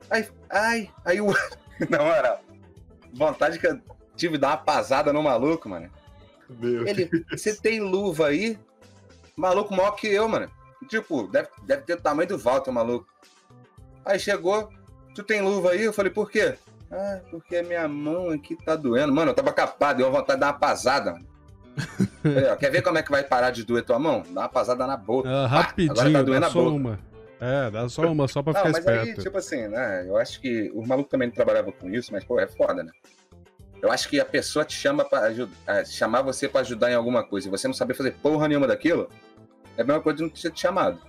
Ai, 0.10 0.28
ai, 0.50 0.92
aí 1.04 1.22
o. 1.22 1.28
Na 1.90 2.00
moral, 2.00 2.42
vontade 3.14 3.60
que 3.60 3.68
eu 3.68 3.80
tive 4.16 4.34
de 4.34 4.40
dar 4.40 4.50
uma 4.50 4.58
pasada 4.58 5.12
no 5.12 5.22
maluco, 5.22 5.70
mano. 5.70 5.92
Meu 6.50 6.88
Ele, 6.88 7.10
você 7.32 7.56
tem 7.56 7.80
luva 7.80 8.28
aí? 8.28 8.58
Maluco 9.36 9.76
maior 9.76 9.92
que 9.92 10.08
eu, 10.08 10.28
mano. 10.28 10.50
Tipo, 10.88 11.28
deve, 11.28 11.50
deve 11.64 11.84
ter 11.84 11.94
o 11.96 12.02
tamanho 12.02 12.30
do 12.30 12.38
Walter, 12.38 12.72
maluco. 12.72 13.08
Aí 14.06 14.20
chegou, 14.20 14.70
tu 15.14 15.24
tem 15.24 15.42
luva 15.42 15.72
aí? 15.72 15.84
Eu 15.84 15.94
falei, 15.94 16.12
por 16.12 16.30
quê? 16.30 16.58
Ah, 16.96 17.20
porque 17.30 17.58
a 17.58 17.64
minha 17.64 17.88
mão 17.88 18.30
aqui 18.30 18.56
tá 18.56 18.76
doendo. 18.76 19.14
Mano, 19.14 19.32
eu 19.32 19.36
tava 19.36 19.52
capado, 19.52 19.98
deu 19.98 20.12
vontade 20.12 20.38
de 20.38 20.42
dar 20.42 20.48
uma 20.48 20.60
pasada, 20.60 21.12
mano. 21.12 21.28
Falei, 22.22 22.56
quer 22.56 22.72
ver 22.72 22.82
como 22.82 22.98
é 22.98 23.04
que 23.04 23.12
vai 23.12 23.24
parar 23.24 23.52
de 23.52 23.64
doer 23.64 23.84
tua 23.84 24.00
mão? 24.00 24.24
Dá 24.30 24.42
uma 24.42 24.50
pasada 24.50 24.88
na 24.88 24.96
boca. 24.96 25.30
Ah, 25.30 25.46
rapidinho, 25.46 25.92
agora 25.92 26.12
tá 26.12 26.22
doendo 26.22 26.42
dá 26.42 26.50
só 26.50 26.68
uma. 26.70 27.00
É, 27.40 27.70
dá 27.70 27.90
só 27.90 28.02
uma, 28.04 28.28
só 28.28 28.42
pra 28.42 28.54
não, 28.54 28.60
ficar 28.60 28.72
mas 28.72 28.80
esperto. 28.80 29.20
Aí, 29.20 29.24
tipo 29.24 29.38
assim, 29.38 29.68
né? 29.68 30.06
Eu 30.08 30.16
acho 30.16 30.40
que 30.40 30.72
o 30.74 30.88
maluco 30.88 31.10
também 31.10 31.28
não 31.28 31.36
trabalhava 31.36 31.72
com 31.72 31.90
isso, 31.90 32.14
mas, 32.14 32.24
pô, 32.24 32.40
é 32.40 32.48
foda, 32.48 32.82
né? 32.82 32.92
Eu 33.82 33.92
acho 33.92 34.08
que 34.10 34.20
a 34.20 34.26
pessoa 34.26 34.64
te 34.64 34.74
chama 34.74 35.04
para 35.04 35.28
ajudar, 35.28 35.86
chamar 35.86 36.22
você 36.22 36.48
para 36.48 36.62
ajudar 36.62 36.92
em 36.92 36.96
alguma 36.96 37.24
coisa 37.24 37.48
e 37.48 37.52
você 37.52 37.68
não 37.68 37.74
saber 37.74 37.94
fazer 37.94 38.12
porra 38.14 38.48
nenhuma 38.48 38.68
daquilo, 38.68 39.10
é 39.78 39.82
a 39.82 39.86
mesma 39.86 40.02
coisa 40.02 40.18
de 40.18 40.24
não 40.24 40.30
ter 40.30 40.50
te 40.50 40.62
chamado. 40.62 41.00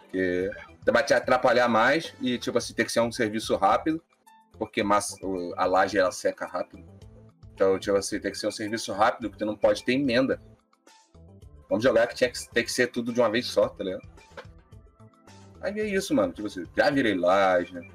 Porque 0.00 0.50
vai 0.90 1.02
te 1.04 1.12
atrapalhar 1.12 1.68
mais 1.68 2.14
e, 2.20 2.38
tipo 2.38 2.56
assim, 2.56 2.72
tem 2.72 2.86
que 2.86 2.92
ser 2.92 3.00
um 3.00 3.12
serviço 3.12 3.54
rápido, 3.56 4.02
porque 4.58 4.82
a 5.56 5.64
laje 5.64 5.98
ela 5.98 6.12
seca 6.12 6.46
rápido. 6.46 6.84
Então, 7.54 7.78
tipo 7.78 7.96
assim, 7.96 8.20
tem 8.20 8.30
que 8.30 8.38
ser 8.38 8.46
um 8.46 8.52
serviço 8.52 8.92
rápido, 8.92 9.30
porque 9.30 9.44
não 9.44 9.56
pode 9.56 9.84
ter 9.84 9.92
emenda. 9.92 10.40
Vamos 11.68 11.82
jogar 11.82 12.06
que 12.06 12.14
tinha 12.14 12.30
que, 12.30 12.38
tem 12.50 12.64
que 12.64 12.72
ser 12.72 12.88
tudo 12.88 13.12
de 13.12 13.20
uma 13.20 13.30
vez 13.30 13.46
só, 13.46 13.68
tá 13.68 13.82
ligado? 13.82 14.08
Aí 15.60 15.80
é 15.80 15.86
isso, 15.86 16.14
mano. 16.14 16.32
Tipo 16.32 16.46
assim, 16.46 16.64
já 16.76 16.90
virei 16.90 17.14
laje, 17.14 17.74
né? 17.74 17.88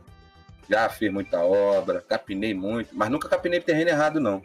já 0.71 0.87
fiz 0.87 1.11
muita 1.11 1.41
obra, 1.41 2.01
capinei 2.01 2.53
muito, 2.53 2.95
mas 2.95 3.09
nunca 3.09 3.27
capinei 3.27 3.59
terreno 3.59 3.89
errado, 3.89 4.21
não. 4.21 4.41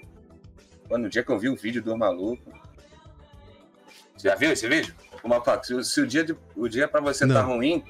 Quando 0.89 1.05
no 1.05 1.09
dia 1.09 1.23
que 1.23 1.31
eu 1.31 1.39
vi 1.39 1.49
o 1.49 1.55
vídeo 1.55 1.81
do 1.81 1.97
maluco. 1.97 2.53
Você 4.17 4.29
já 4.29 4.35
viu 4.35 4.51
esse 4.51 4.69
vídeo? 4.69 4.95
Uma 5.23 5.41
se, 5.62 5.85
se 5.85 6.01
o 6.01 6.07
dia, 6.07 6.25
de, 6.25 6.37
o 6.57 6.69
dia 6.69 6.89
pra 6.89 7.01
você 7.01 7.21
tá 7.21 7.27
não. 7.27 7.35
tá 7.35 7.43
ruim, 7.43 7.85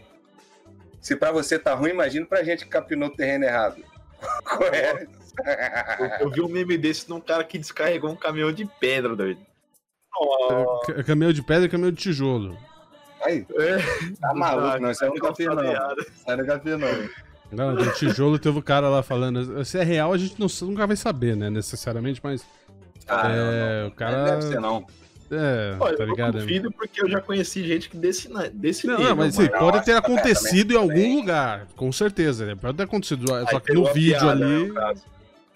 se 1.00 1.16
pra 1.16 1.32
você 1.32 1.58
tá 1.58 1.74
ruim, 1.74 1.90
imagina 1.90 2.26
pra 2.26 2.42
gente 2.44 2.64
que 2.64 2.70
capinou 2.70 3.08
o 3.08 3.14
terreno 3.14 3.44
errado. 3.44 3.82
Correto. 4.44 5.10
Eu, 6.20 6.30
vi 6.30 6.40
um 6.40 6.48
meme 6.48 6.78
desse 6.78 7.08
num 7.08 7.20
cara 7.20 7.44
que 7.44 7.58
descarregou 7.58 8.10
um 8.10 8.16
caminhão 8.16 8.52
de 8.52 8.64
pedra, 8.80 9.14
doido. 9.14 9.40
Oh. 10.18 10.80
Caminhão 11.04 11.32
de 11.32 11.42
pedra 11.42 11.66
e 11.66 11.68
caminhão 11.68 11.92
de 11.92 11.98
tijolo. 11.98 12.56
Aí, 13.22 13.46
é. 13.54 13.76
tá 14.20 14.34
maluco, 14.34 14.78
não. 14.78 14.90
Isso 14.90 15.04
é 15.04 15.10
um 15.10 15.14
café, 15.14 15.44
não. 15.44 15.64
Isso 15.64 16.24
é 16.26 16.34
um 16.34 16.46
café, 16.46 16.76
não. 16.76 17.08
Não, 17.52 17.74
do 17.74 17.92
tijolo 17.92 18.38
teve 18.38 18.58
o 18.58 18.62
cara 18.62 18.88
lá 18.88 19.02
falando. 19.02 19.64
Se 19.64 19.78
é 19.78 19.84
real, 19.84 20.12
a 20.12 20.18
gente 20.18 20.40
não, 20.40 20.48
nunca 20.68 20.86
vai 20.86 20.96
saber, 20.96 21.36
né? 21.36 21.50
Necessariamente, 21.50 22.20
mas. 22.22 22.44
Ah, 23.06 23.30
é, 23.30 23.36
não, 23.36 23.82
não. 23.82 23.88
o 23.88 23.90
cara. 23.92 24.18
Não 24.18 24.24
deve 24.24 24.42
ser, 24.42 24.60
não. 24.60 24.86
É, 25.30 25.76
Olha, 25.80 25.96
tá 25.96 26.04
ligado? 26.04 26.38
Eu 26.38 26.40
duvido 26.42 26.70
porque 26.70 27.02
eu 27.02 27.08
já 27.08 27.20
conheci 27.20 27.66
gente 27.66 27.88
que 27.88 27.96
desse, 27.96 28.28
desse 28.52 28.86
não, 28.86 28.96
nível, 28.96 29.10
não, 29.10 29.16
mas 29.16 29.38
assim, 29.38 29.50
pode 29.50 29.84
ter 29.84 29.92
acontecido 29.92 30.72
em 30.72 30.76
algum 30.76 30.88
também. 30.88 31.16
lugar, 31.16 31.66
com 31.74 31.90
certeza. 31.90 32.46
Né? 32.46 32.54
Pode 32.54 32.76
ter 32.76 32.84
acontecido, 32.84 33.34
Aí 33.34 33.46
só 33.48 33.58
que 33.58 33.72
no 33.72 33.92
vídeo 33.92 34.18
piada, 34.18 34.30
ali. 34.30 34.72
Né, 34.72 34.94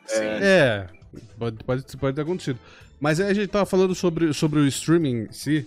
é, 0.08 0.24
é 0.42 0.86
pode, 1.38 1.64
pode, 1.64 1.96
pode 1.96 2.16
ter 2.16 2.22
acontecido. 2.22 2.58
Mas 2.98 3.20
aí 3.20 3.30
a 3.30 3.34
gente 3.34 3.48
tava 3.48 3.64
falando 3.64 3.94
sobre, 3.94 4.32
sobre 4.34 4.60
o 4.60 4.66
streaming 4.66 5.22
em 5.24 5.32
si, 5.32 5.66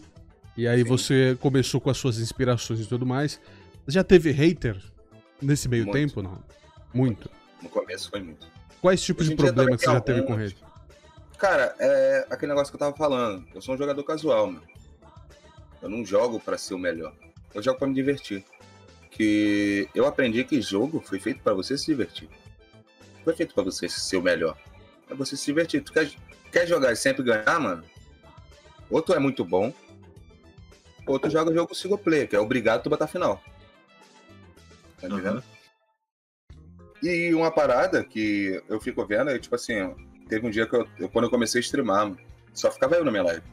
e 0.56 0.68
aí 0.68 0.84
Sim. 0.84 0.88
você 0.88 1.38
começou 1.40 1.80
com 1.82 1.90
as 1.90 1.98
suas 1.98 2.20
inspirações 2.20 2.82
e 2.82 2.86
tudo 2.86 3.06
mais. 3.06 3.40
Já 3.88 4.04
teve 4.04 4.32
hater 4.32 4.78
nesse 5.42 5.68
meio 5.68 5.86
muito. 5.86 5.96
tempo, 5.96 6.22
não? 6.22 6.40
Muito. 6.94 7.30
No 7.62 7.70
começo 7.70 8.10
foi 8.10 8.22
muito. 8.22 8.46
Quais 8.82 9.02
tipos 9.02 9.28
de 9.28 9.36
problemas 9.36 9.80
você 9.80 9.86
já 9.86 10.02
teve 10.02 10.24
com 10.24 10.36
hater? 10.36 10.58
Cara, 11.44 11.76
é 11.78 12.26
aquele 12.30 12.54
negócio 12.54 12.72
que 12.72 12.78
eu 12.78 12.80
tava 12.80 12.96
falando. 12.96 13.46
Eu 13.54 13.62
sou 13.62 13.76
um 13.76 13.78
jogador 13.78 14.02
casual, 14.06 14.48
mano. 14.48 14.66
Eu 15.82 15.90
não 15.90 16.06
jogo 16.06 16.40
para 16.40 16.58
ser 16.58 16.74
o 16.74 16.78
melhor. 16.78 17.14
Eu 17.54 17.62
jogo 17.62 17.78
para 17.78 17.86
me 17.90 17.94
divertir. 17.94 18.46
Que 19.12 19.90
eu 19.94 20.06
aprendi 20.06 20.46
que 20.46 20.62
jogo 20.62 21.02
foi 21.02 21.20
feito 21.20 21.44
para 21.44 21.54
você 21.54 21.78
se 21.78 21.88
divertir. 21.88 22.30
Foi 23.26 23.36
feito 23.36 23.54
para 23.54 23.62
você 23.62 23.90
ser 23.90 24.16
o 24.16 24.22
melhor. 24.22 24.58
Pra 25.06 25.18
você 25.18 25.36
se 25.36 25.46
divertir. 25.48 25.84
Tu 25.84 25.92
quer, 25.92 26.10
quer 26.50 26.66
jogar 26.66 26.94
e 26.94 26.96
sempre 26.96 27.22
ganhar, 27.22 27.60
mano? 27.60 27.84
Ou 28.90 29.02
tu 29.02 29.14
é 29.14 29.20
muito 29.20 29.44
bom, 29.44 29.74
ou 31.06 31.20
tu 31.20 31.30
joga 31.30 31.52
o 31.52 31.54
jogo 31.54 31.76
single 31.76 31.98
player, 31.98 32.30
que 32.30 32.38
é 32.38 32.40
obrigado 32.40 32.84
tu 32.84 32.90
botar 32.90 33.08
final. 33.08 33.44
Tá 35.02 35.08
entendendo? 35.10 35.44
Uhum. 36.54 37.10
E 37.10 37.34
uma 37.34 37.52
parada 37.52 38.02
que 38.02 38.64
eu 38.70 38.80
fico 38.80 39.06
vendo 39.06 39.30
é, 39.30 39.38
tipo 39.38 39.56
assim, 39.56 39.94
teve 40.34 40.48
um 40.48 40.50
dia 40.50 40.66
que 40.66 40.76
eu, 40.76 40.88
eu, 40.98 41.08
quando 41.10 41.26
eu 41.26 41.30
comecei 41.30 41.60
a 41.60 41.62
streamar, 41.62 42.08
mano, 42.08 42.18
só 42.54 42.72
ficava 42.72 42.96
eu 42.96 43.06
na 43.06 43.12
minha 43.12 43.24
live. 43.24 43.44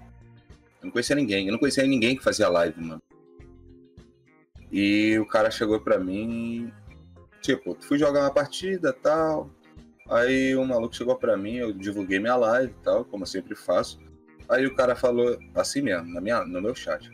Eu 0.81 0.87
não 0.87 0.91
conhecia 0.91 1.15
ninguém, 1.15 1.47
eu 1.47 1.53
não 1.53 1.59
conhecia 1.59 1.87
ninguém 1.87 2.17
que 2.17 2.25
fazia 2.25 2.49
live, 2.49 2.81
mano. 2.81 3.03
E 4.73 5.19
o 5.19 5.27
cara 5.27 5.51
chegou 5.51 5.79
pra 5.79 5.99
mim, 5.99 6.73
tipo, 7.43 7.77
fui 7.81 7.99
jogar 7.99 8.21
uma 8.21 8.33
partida 8.33 8.95
tal. 8.95 9.51
Aí 10.09 10.57
o 10.57 10.65
maluco 10.65 10.97
chegou 10.97 11.17
pra 11.17 11.37
mim, 11.37 11.57
eu 11.57 11.73
divulguei 11.73 12.19
minha 12.19 12.37
live 12.37 12.73
tal, 12.83 13.05
como 13.05 13.25
eu 13.25 13.27
sempre 13.27 13.55
faço. 13.55 13.99
Aí 14.49 14.67
o 14.67 14.75
cara 14.75 14.97
falou 14.97 15.39
assim 15.55 15.83
mesmo, 15.83 16.15
na 16.15 16.21
minha, 16.21 16.45
no 16.47 16.63
meu 16.63 16.75
chat. 16.75 17.11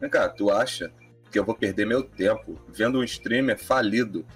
Vem 0.00 0.10
cá, 0.10 0.28
tu 0.28 0.50
acha 0.50 0.92
que 1.30 1.38
eu 1.38 1.44
vou 1.44 1.54
perder 1.54 1.86
meu 1.86 2.02
tempo 2.02 2.58
vendo 2.68 2.98
um 2.98 3.04
streamer 3.04 3.58
falido 3.58 4.26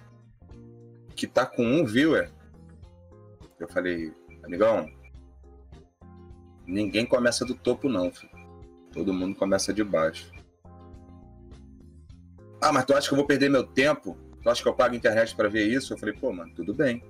que 1.16 1.26
tá 1.26 1.44
com 1.44 1.64
um 1.64 1.84
viewer? 1.84 2.30
Eu 3.62 3.68
falei, 3.68 4.12
amigão, 4.42 4.90
ninguém 6.66 7.06
começa 7.06 7.44
do 7.44 7.54
topo 7.54 7.88
não, 7.88 8.10
filho. 8.10 8.32
Todo 8.92 9.14
mundo 9.14 9.36
começa 9.36 9.72
de 9.72 9.84
baixo. 9.84 10.32
Ah, 12.60 12.72
mas 12.72 12.84
tu 12.84 12.92
acha 12.92 13.06
que 13.06 13.14
eu 13.14 13.18
vou 13.18 13.26
perder 13.26 13.48
meu 13.48 13.62
tempo? 13.62 14.18
Tu 14.42 14.50
acha 14.50 14.60
que 14.60 14.68
eu 14.68 14.74
pago 14.74 14.96
internet 14.96 15.36
para 15.36 15.48
ver 15.48 15.64
isso? 15.64 15.92
Eu 15.92 15.98
falei, 15.98 16.12
pô, 16.12 16.32
mano, 16.32 16.52
tudo 16.56 16.74
bem. 16.74 17.04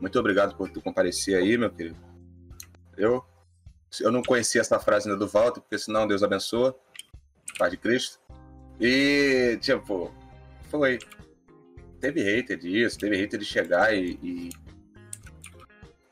Muito 0.00 0.18
obrigado 0.18 0.56
por 0.56 0.70
tu 0.70 0.80
comparecer 0.80 1.36
aí, 1.36 1.58
meu 1.58 1.70
querido. 1.70 1.96
Eu, 2.96 3.22
eu 4.00 4.10
não 4.10 4.22
conhecia 4.22 4.62
essa 4.62 4.80
frase 4.80 5.10
ainda 5.10 5.18
do 5.22 5.30
Walter, 5.30 5.60
porque 5.60 5.78
senão 5.78 6.06
Deus 6.06 6.22
abençoa. 6.22 6.74
Paz 7.58 7.70
de 7.70 7.76
Cristo. 7.76 8.18
E, 8.80 9.58
tipo, 9.60 10.10
foi. 10.70 10.98
Teve 12.00 12.22
hater 12.22 12.58
disso, 12.58 12.98
teve 12.98 13.14
hater 13.16 13.38
de 13.38 13.44
chegar 13.44 13.94
e, 13.94 14.18
e 14.22 14.50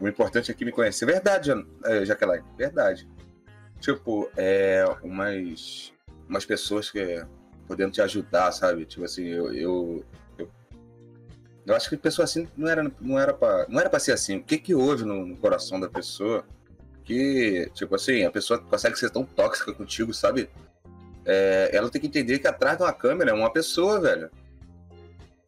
o 0.01 0.09
importante 0.09 0.51
é 0.51 0.55
que 0.55 0.65
me 0.65 0.73
conhecer. 0.73 1.05
Verdade, 1.05 1.51
é, 1.85 2.05
Jaqueline, 2.05 2.45
verdade. 2.57 3.07
Tipo, 3.81 4.31
é, 4.37 4.85
umas, 5.03 5.93
umas 6.29 6.45
pessoas 6.45 6.91
que 6.91 7.25
podendo 7.67 7.93
te 7.93 8.01
ajudar, 8.01 8.51
sabe? 8.53 8.85
Tipo 8.85 9.05
assim, 9.05 9.27
eu, 9.27 9.53
eu, 9.53 10.05
eu, 10.39 10.51
eu 11.67 11.77
acho 11.77 11.89
que 11.89 11.97
pessoa 11.97 12.25
assim 12.25 12.49
não 12.57 12.69
era, 12.69 12.91
não 13.01 13.19
era 13.19 13.33
para 13.33 13.67
não 13.69 13.79
era 13.79 13.89
para 13.89 14.01
ser 14.01 14.13
assim. 14.13 14.39
O 14.39 14.43
que 14.43 14.59
que 14.59 14.75
houve 14.75 15.05
no, 15.05 15.27
no, 15.27 15.37
coração 15.37 15.79
da 15.79 15.89
pessoa 15.89 16.45
que, 17.05 17.71
tipo 17.75 17.95
assim, 17.95 18.25
a 18.25 18.31
pessoa 18.31 18.59
consegue 18.59 18.99
ser 18.99 19.11
tão 19.11 19.25
tóxica 19.25 19.73
contigo, 19.73 20.13
sabe? 20.13 20.49
É, 21.25 21.71
ela 21.73 21.91
tem 21.91 22.01
que 22.01 22.07
entender 22.07 22.39
que 22.39 22.49
atrás 22.49 22.77
de 22.77 22.83
uma 22.83 22.93
câmera 22.93 23.31
é 23.31 23.35
uma 23.35 23.53
pessoa, 23.53 24.01
velho. 24.01 24.31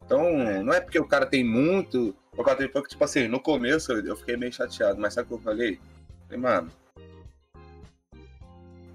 Então, 0.05 0.63
não 0.63 0.73
é 0.73 0.79
porque 0.79 0.99
o 0.99 1.07
cara 1.07 1.25
tem 1.25 1.43
muito 1.43 2.15
o 2.35 2.43
Catherine 2.43 2.71
Punk, 2.71 2.89
tipo 2.89 3.03
assim, 3.03 3.27
no 3.27 3.39
começo 3.39 3.91
eu 3.91 4.15
fiquei 4.15 4.35
meio 4.35 4.51
chateado, 4.51 4.99
mas 4.99 5.13
sabe 5.13 5.25
o 5.25 5.27
que 5.29 5.33
eu 5.35 5.39
falei? 5.39 5.79
Falei, 6.27 6.41
mano, 6.41 6.71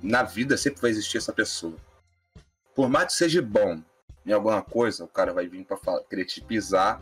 na 0.03 0.23
vida 0.23 0.57
sempre 0.57 0.81
vai 0.81 0.91
existir 0.91 1.19
essa 1.19 1.33
pessoa. 1.33 1.77
Por 2.75 2.89
mais 2.89 3.09
que 3.09 3.13
seja 3.15 3.43
bom 3.43 3.83
em 4.25 4.33
alguma 4.33 4.63
coisa, 4.63 5.05
o 5.05 5.09
cara 5.09 5.33
vai 5.33 5.49
vir 5.49 5.65
pra 5.65 5.77
falar, 5.77 6.03
querer 6.05 6.25
te 6.25 6.41
pisar, 6.41 7.01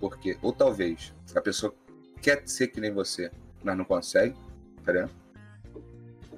porque, 0.00 0.38
ou 0.42 0.52
talvez, 0.52 1.12
a 1.34 1.40
pessoa 1.40 1.74
quer 2.20 2.42
ser 2.46 2.68
que 2.68 2.80
nem 2.80 2.92
você, 2.92 3.30
mas 3.62 3.76
não 3.76 3.84
consegue, 3.84 4.36
tá 4.84 4.92
ligado? 4.92 5.10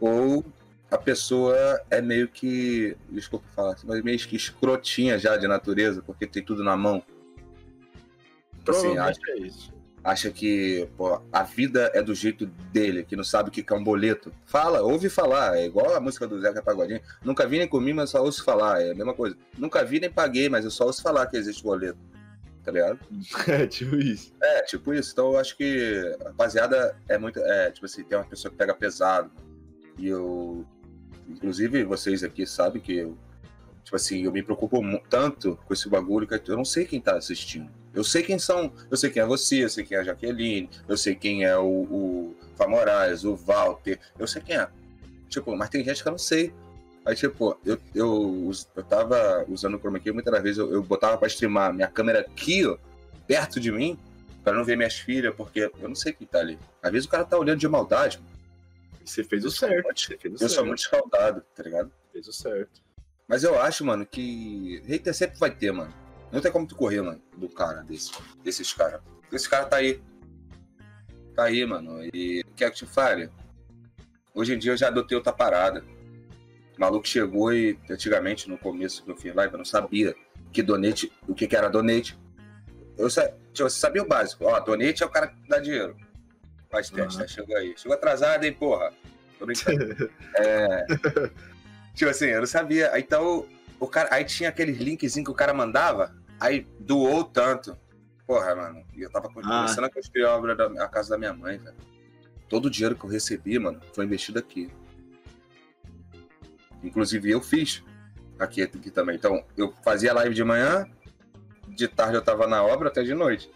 Ou 0.01 0.45
a 0.91 0.97
pessoa 0.97 1.57
é 1.91 2.01
meio 2.01 2.29
que, 2.29 2.97
desculpa 3.11 3.47
falar, 3.55 3.76
mas 3.85 4.03
meio 4.03 4.18
que 4.18 4.37
escrotinha 4.37 5.18
já 5.18 5.37
de 5.37 5.47
natureza, 5.47 6.03
porque 6.03 6.26
tem 6.26 6.43
tudo 6.43 6.64
na 6.64 6.76
mão. 6.76 7.03
Assim, 8.67 8.99
acha, 8.99 9.21
é 9.29 9.39
isso. 9.39 9.73
acha 10.03 10.31
que 10.31 10.89
pô, 10.97 11.21
a 11.33 11.43
vida 11.43 11.91
é 11.95 12.03
do 12.03 12.15
jeito 12.15 12.47
dele, 12.73 13.05
que 13.05 13.17
não 13.17 13.25
sabe 13.25 13.49
o 13.49 13.53
que 13.53 13.65
é 13.73 13.77
um 13.77 13.85
boleto. 13.85 14.33
Fala, 14.47 14.83
ouve 14.83 15.09
falar, 15.09 15.57
é 15.59 15.67
igual 15.67 15.95
a 15.95 16.01
música 16.01 16.27
do 16.27 16.41
Zeca 16.41 16.63
Pagodinho. 16.63 17.01
Nunca 17.25 17.47
vi 17.47 17.59
nem 17.59 17.69
comi, 17.69 17.93
mas 17.93 18.11
só 18.11 18.23
ouço 18.23 18.45
falar, 18.45 18.83
é 18.83 18.91
a 18.93 18.95
mesma 18.95 19.15
coisa. 19.15 19.37
Nunca 19.57 19.85
vi 19.85 20.01
nem 20.01 20.11
paguei, 20.11 20.49
mas 20.49 20.65
eu 20.65 20.71
só 20.71 20.85
ouço 20.87 21.03
falar 21.03 21.27
que 21.27 21.37
existe 21.37 21.63
boleto. 21.63 21.99
tá 22.65 22.73
ligado? 22.73 22.99
É, 23.49 23.67
tipo 23.67 23.97
isso. 23.97 24.33
É, 24.43 24.63
tipo 24.63 24.93
isso. 24.93 25.13
Então 25.13 25.33
eu 25.33 25.39
acho 25.39 25.57
que, 25.57 26.17
rapaziada, 26.25 26.97
é 27.09 27.17
muito. 27.19 27.39
É, 27.41 27.71
tipo 27.71 27.87
assim, 27.87 28.05
tem 28.05 28.19
uma 28.19 28.25
pessoa 28.27 28.51
que 28.51 28.59
pega 28.59 28.75
pesado. 28.75 29.31
E 29.99 30.09
eu. 30.09 30.67
Inclusive, 31.29 31.85
vocês 31.85 32.23
aqui 32.23 32.47
sabem 32.47 32.81
que 32.81 32.97
eu. 32.99 33.17
Tipo 33.85 33.97
assim, 33.97 34.25
eu 34.25 34.33
me 34.33 34.43
preocupo 34.43 34.81
tanto 35.09 35.59
com 35.65 35.73
esse 35.73 35.89
bagulho 35.89 36.27
que 36.27 36.51
eu 36.51 36.57
não 36.57 36.65
sei 36.65 36.85
quem 36.85 37.01
tá 37.01 37.17
assistindo. 37.17 37.71
Eu 37.99 38.05
sei 38.05 38.23
quem 38.23 38.39
são. 38.39 38.73
Eu 38.89 38.97
sei 38.97 39.11
quem 39.11 39.21
é 39.21 39.27
você, 39.27 39.65
eu 39.65 39.69
sei 39.69 39.85
quem 39.85 39.97
é 39.97 40.01
a 40.01 40.05
Jaqueline, 40.05 40.71
eu 40.87 40.97
sei 40.97 41.17
quem 41.17 41.43
é 41.43 41.59
o, 41.59 41.67
o 41.67 42.37
Famorais, 42.55 43.25
o 43.25 43.35
Walter. 43.35 43.99
Eu 44.17 44.25
sei 44.29 44.41
quem 44.41 44.57
é. 44.57 44.69
Tipo, 45.29 45.57
mas 45.57 45.69
tem 45.69 45.83
gente 45.83 46.01
que 46.01 46.09
eu 46.09 46.13
não 46.13 46.19
sei. 46.19 46.55
Aí, 47.05 47.17
tipo, 47.17 47.59
eu, 47.67 47.77
eu, 47.93 48.53
eu 48.77 48.85
tava 48.85 49.45
usando 49.49 49.75
o 49.75 49.81
Chroma 49.81 49.99
Key, 49.99 50.13
muitas 50.13 50.41
vezes 50.41 50.59
eu, 50.59 50.73
eu 50.73 50.81
botava 50.81 51.19
pra 51.19 51.27
streamar 51.27 51.75
minha 51.75 51.89
câmera 51.89 52.21
aqui, 52.21 52.65
ó, 52.65 52.79
perto 53.27 53.59
de 53.59 53.73
mim, 53.73 53.99
pra 54.45 54.53
não 54.53 54.63
ver 54.63 54.77
minhas 54.77 54.95
filhas, 54.95 55.35
porque 55.35 55.69
eu 55.81 55.89
não 55.89 55.97
sei 55.97 56.13
quem 56.13 56.25
tá 56.25 56.39
ali. 56.39 56.57
Às 56.81 56.93
vezes 56.93 57.09
o 57.09 57.11
cara 57.11 57.25
tá 57.25 57.37
olhando 57.37 57.59
de 57.59 57.67
maldade. 57.67 58.21
Você 59.05 59.25
fez 59.25 59.45
o 59.45 59.51
certo. 59.51 59.83
Muito, 59.83 60.07
fez 60.07 60.23
o 60.23 60.29
eu 60.29 60.39
certo. 60.39 60.53
sou 60.53 60.65
muito 60.65 60.79
escaldado, 60.79 61.43
tá 61.53 61.65
ligado? 61.65 61.91
Fez 62.13 62.29
o 62.29 62.33
certo. 62.33 62.81
Mas 63.27 63.43
eu 63.43 63.61
acho, 63.61 63.85
mano, 63.85 64.07
que 64.07 64.81
hater 64.87 65.13
sempre 65.13 65.37
vai 65.37 65.51
ter, 65.51 65.73
mano. 65.73 65.93
Não 66.31 66.41
tem 66.41 66.53
como 66.53 66.66
tu 66.66 66.74
correr, 66.74 67.03
mano, 67.03 67.20
do 67.37 67.49
cara 67.49 67.83
desse, 67.83 68.12
desses 68.43 68.72
caras. 68.72 69.01
Esse 69.33 69.49
cara 69.49 69.66
tá 69.66 69.76
aí. 69.76 70.01
Tá 71.35 71.45
aí, 71.45 71.64
mano. 71.64 72.05
E 72.12 72.45
quer 72.57 72.70
que 72.70 72.79
te 72.79 72.87
fale? 72.87 73.31
Hoje 74.35 74.55
em 74.55 74.59
dia 74.59 74.72
eu 74.72 74.76
já 74.76 74.89
adotei 74.89 75.16
outra 75.16 75.33
parada. 75.33 75.85
O 76.76 76.81
maluco 76.81 77.09
chegou 77.09 77.53
e, 77.53 77.79
antigamente, 77.91 78.49
no 78.49 78.59
começo 78.59 79.03
que 79.03 79.11
eu 79.11 79.16
fiz 79.16 79.35
live, 79.35 79.53
eu 79.53 79.59
não 79.59 79.64
sabia 79.64 80.14
que 80.53 80.62
donate, 80.62 81.12
o 81.26 81.35
que, 81.35 81.47
que 81.47 81.57
era 81.57 81.68
donate. 81.68 82.18
Eu 82.97 83.09
tipo, 83.09 83.35
você 83.55 83.81
sabia 83.81 84.03
o 84.03 84.07
básico. 84.07 84.45
Ó, 84.45 84.61
donate 84.61 85.03
é 85.03 85.07
o 85.07 85.11
cara 85.11 85.29
que 85.29 85.49
dá 85.49 85.59
dinheiro. 85.59 85.97
Faz 86.70 86.91
teste, 86.91 87.16
uhum. 87.16 87.22
né? 87.22 87.29
Chegou 87.29 87.57
aí. 87.57 87.74
Chegou 87.76 87.97
atrasado, 87.97 88.45
hein, 88.45 88.53
porra? 88.53 88.93
Tô 89.39 89.47
brincando. 89.47 90.11
é... 90.37 90.87
tipo 91.95 92.11
assim, 92.11 92.26
eu 92.26 92.41
não 92.41 92.47
sabia. 92.47 92.99
Então, 92.99 93.47
o 93.81 93.87
cara... 93.87 94.09
aí 94.12 94.24
tinha 94.24 94.49
aqueles 94.49 94.79
linkzinhos 94.79 95.26
que 95.26 95.31
o 95.31 95.35
cara 95.35 95.55
mandava, 95.55 96.14
aí 96.41 96.66
doou 96.81 97.24
tanto. 97.24 97.76
Porra, 98.26 98.55
mano. 98.55 98.85
E 98.95 99.03
eu 99.03 99.11
tava 99.11 99.29
ah. 99.29 99.33
começando 99.33 99.85
a 99.85 99.91
construir 99.91 100.24
a 100.24 100.37
obra 100.37 100.55
da 100.55 100.66
a 100.85 100.89
casa 100.89 101.11
da 101.11 101.18
minha 101.18 101.33
mãe, 101.33 101.59
velho. 101.59 101.76
Todo 102.49 102.66
o 102.66 102.70
dinheiro 102.70 102.97
que 102.97 103.05
eu 103.05 103.11
recebi, 103.11 103.59
mano, 103.59 103.81
foi 103.93 104.05
investido 104.05 104.39
aqui. 104.39 104.70
Inclusive 106.83 107.31
eu 107.31 107.41
fiz 107.41 107.83
aqui, 108.39 108.62
aqui 108.62 108.91
também. 108.91 109.16
Então, 109.16 109.45
eu 109.57 109.72
fazia 109.83 110.12
live 110.14 110.35
de 110.35 110.45
manhã, 110.45 110.87
de 111.68 111.89
tarde 111.89 112.16
eu 112.16 112.22
tava 112.22 112.47
na 112.47 112.62
obra 112.62 112.89
até 112.89 113.03
de 113.03 113.14
noite. 113.14 113.51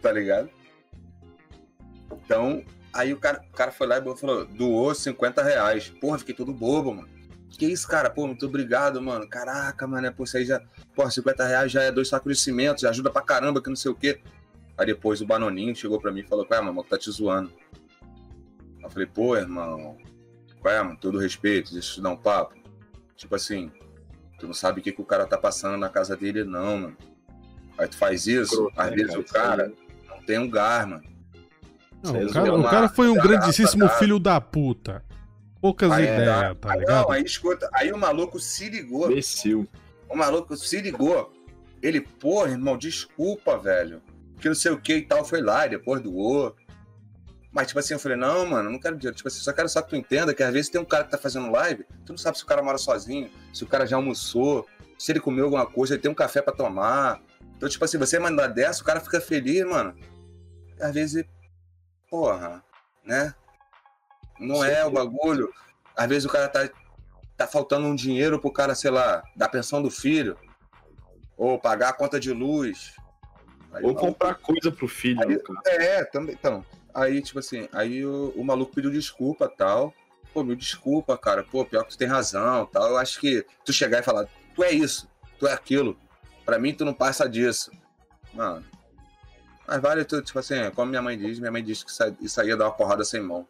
Tá 0.00 0.12
ligado? 0.12 0.50
Então, 2.24 2.64
aí 2.92 3.12
o 3.12 3.18
cara, 3.18 3.42
o 3.48 3.52
cara 3.52 3.70
foi 3.70 3.86
lá 3.86 3.98
e 3.98 4.16
falou, 4.16 4.44
doou 4.44 4.94
50 4.94 5.42
reais. 5.42 5.88
Porra, 5.88 6.18
fiquei 6.18 6.34
todo 6.34 6.52
bobo, 6.52 6.94
mano. 6.94 7.19
Que 7.50 7.66
isso, 7.66 7.86
cara? 7.86 8.08
Pô, 8.08 8.26
muito 8.26 8.46
obrigado, 8.46 9.02
mano. 9.02 9.28
Caraca, 9.28 9.86
mano, 9.86 10.06
é, 10.06 10.10
pô, 10.10 10.24
isso 10.24 10.36
aí 10.36 10.44
já. 10.44 10.60
Pô, 10.94 11.08
50 11.08 11.46
reais 11.46 11.72
já 11.72 11.82
é 11.82 11.92
dois 11.92 12.08
sacos 12.08 12.36
de 12.36 12.42
cimento, 12.42 12.80
já 12.80 12.90
ajuda 12.90 13.10
pra 13.10 13.22
caramba, 13.22 13.62
que 13.62 13.68
não 13.68 13.76
sei 13.76 13.90
o 13.90 13.94
quê. 13.94 14.20
Aí 14.78 14.86
depois 14.86 15.20
o 15.20 15.26
Banoninho 15.26 15.76
chegou 15.76 16.00
pra 16.00 16.10
mim 16.10 16.20
e 16.20 16.26
falou, 16.26 16.46
ué, 16.50 16.60
mano, 16.60 16.82
tá 16.82 16.96
te 16.96 17.10
zoando. 17.10 17.52
Aí 18.78 18.84
eu 18.84 18.90
falei, 18.90 19.06
pô, 19.06 19.36
irmão, 19.36 19.98
qual 20.60 20.74
é, 20.74 20.82
mano? 20.82 20.96
Todo 20.98 21.18
respeito, 21.18 21.72
deixa 21.72 21.90
eu 21.90 21.94
te 21.96 22.00
dar 22.02 22.10
um 22.10 22.16
papo. 22.16 22.54
Tipo 23.16 23.34
assim, 23.34 23.70
tu 24.38 24.46
não 24.46 24.54
sabe 24.54 24.80
o 24.80 24.82
que, 24.82 24.92
que 24.92 25.02
o 25.02 25.04
cara 25.04 25.26
tá 25.26 25.36
passando 25.36 25.76
na 25.76 25.90
casa 25.90 26.16
dele, 26.16 26.44
não, 26.44 26.78
mano. 26.78 26.96
Aí 27.76 27.88
tu 27.88 27.96
faz 27.96 28.26
isso, 28.26 28.56
Pronto, 28.56 28.80
às 28.80 28.90
né, 28.90 28.96
vezes 28.96 29.10
cara, 29.10 29.20
o 29.20 29.24
cara 29.24 29.72
não 30.08 30.22
tem 30.22 30.38
um 30.38 30.48
gar, 30.48 30.86
mano. 30.86 31.02
Não, 32.02 32.24
o, 32.24 32.32
cara, 32.32 32.54
o 32.54 32.62
cara 32.64 32.88
foi 32.88 33.08
um 33.08 33.14
grandíssimo 33.14 33.88
filho 33.90 34.18
da 34.18 34.40
puta. 34.40 35.04
Poucas 35.60 35.90
aí, 35.92 36.04
ideias, 36.04 36.56
tá 36.58 36.76
ligado? 36.76 37.04
Não, 37.04 37.10
aí 37.10 37.22
escuta, 37.22 37.68
aí 37.72 37.92
o 37.92 37.98
maluco 37.98 38.40
se 38.40 38.68
ligou. 38.68 39.08
Desceu. 39.08 39.66
O 40.08 40.16
maluco 40.16 40.56
se 40.56 40.80
ligou. 40.80 41.32
Ele, 41.82 42.00
porra, 42.00 42.50
irmão, 42.50 42.78
desculpa, 42.78 43.58
velho. 43.58 44.02
Que 44.40 44.48
não 44.48 44.54
sei 44.54 44.72
o 44.72 44.80
que 44.80 44.96
e 44.96 45.02
tal, 45.02 45.24
foi 45.24 45.42
lá, 45.42 45.66
e 45.66 45.70
depois 45.70 46.00
doou. 46.00 46.56
Mas, 47.52 47.68
tipo 47.68 47.80
assim, 47.80 47.94
eu 47.94 48.00
falei, 48.00 48.16
não, 48.16 48.46
mano, 48.46 48.70
não 48.70 48.78
quero 48.78 48.96
dinheiro. 48.96 49.16
Tipo 49.16 49.28
assim, 49.28 49.40
só 49.40 49.52
quero 49.52 49.68
só 49.68 49.82
que 49.82 49.90
tu 49.90 49.96
entenda 49.96 50.32
que 50.32 50.42
às 50.42 50.52
vezes 50.52 50.70
tem 50.70 50.80
um 50.80 50.84
cara 50.84 51.04
que 51.04 51.10
tá 51.10 51.18
fazendo 51.18 51.50
live, 51.50 51.84
tu 52.06 52.12
não 52.12 52.18
sabe 52.18 52.38
se 52.38 52.44
o 52.44 52.46
cara 52.46 52.62
mora 52.62 52.78
sozinho, 52.78 53.30
se 53.52 53.64
o 53.64 53.66
cara 53.66 53.86
já 53.86 53.96
almoçou, 53.96 54.66
se 54.98 55.12
ele 55.12 55.20
comeu 55.20 55.44
alguma 55.44 55.66
coisa, 55.66 55.94
ele 55.94 56.02
tem 56.02 56.10
um 56.10 56.14
café 56.14 56.40
para 56.40 56.54
tomar. 56.54 57.20
Então, 57.56 57.68
tipo 57.68 57.84
assim, 57.84 57.98
você 57.98 58.18
mandar 58.18 58.46
dessa, 58.46 58.82
o 58.82 58.84
cara 58.84 59.00
fica 59.00 59.20
feliz, 59.20 59.64
mano. 59.66 59.94
Às 60.80 60.94
vezes, 60.94 61.24
porra, 62.08 62.62
né? 63.04 63.34
Não 64.40 64.64
é 64.64 64.84
o 64.84 64.90
bagulho. 64.90 65.52
Às 65.96 66.08
vezes 66.08 66.24
o 66.24 66.28
cara 66.28 66.48
tá, 66.48 66.68
tá 67.36 67.46
faltando 67.46 67.86
um 67.86 67.94
dinheiro 67.94 68.40
pro 68.40 68.52
cara, 68.52 68.74
sei 68.74 68.90
lá, 68.90 69.22
da 69.36 69.48
pensão 69.48 69.82
do 69.82 69.90
filho. 69.90 70.36
Ou 71.36 71.58
pagar 71.58 71.90
a 71.90 71.92
conta 71.92 72.18
de 72.18 72.32
luz. 72.32 72.94
Aí, 73.72 73.84
ou 73.84 73.94
comprar 73.94 74.34
coisa 74.34 74.72
pro 74.72 74.88
filho. 74.88 75.22
Aí, 75.22 75.40
é, 75.66 76.04
também. 76.04 76.34
Então, 76.34 76.64
Aí, 76.94 77.22
tipo 77.22 77.38
assim, 77.38 77.68
aí 77.72 78.04
o, 78.04 78.32
o 78.36 78.44
maluco 78.44 78.74
pediu 78.74 78.90
desculpa 78.90 79.48
tal. 79.48 79.94
Pô, 80.32 80.42
me 80.42 80.54
desculpa, 80.54 81.16
cara. 81.16 81.42
Pô, 81.42 81.64
pior 81.64 81.84
que 81.84 81.90
tu 81.90 81.98
tem 81.98 82.08
razão 82.08 82.66
tal. 82.66 82.90
Eu 82.90 82.98
acho 82.98 83.20
que 83.20 83.44
tu 83.64 83.72
chegar 83.72 84.00
e 84.00 84.02
falar, 84.02 84.28
tu 84.54 84.62
é 84.62 84.70
isso, 84.70 85.08
tu 85.38 85.46
é 85.46 85.52
aquilo. 85.52 85.96
Pra 86.44 86.58
mim, 86.58 86.74
tu 86.74 86.84
não 86.84 86.94
passa 86.94 87.28
disso. 87.28 87.70
Mano. 88.32 88.64
Mas 89.66 89.80
vale 89.80 90.04
tu, 90.04 90.20
tipo 90.22 90.38
assim, 90.38 90.70
como 90.74 90.90
minha 90.90 91.02
mãe 91.02 91.16
diz, 91.16 91.38
minha 91.38 91.52
mãe 91.52 91.62
diz 91.62 91.84
que 91.84 91.90
isso 92.24 92.40
aí 92.40 92.48
ia 92.48 92.56
dar 92.56 92.66
uma 92.66 92.72
porrada 92.72 93.04
sem 93.04 93.20
mão. 93.20 93.46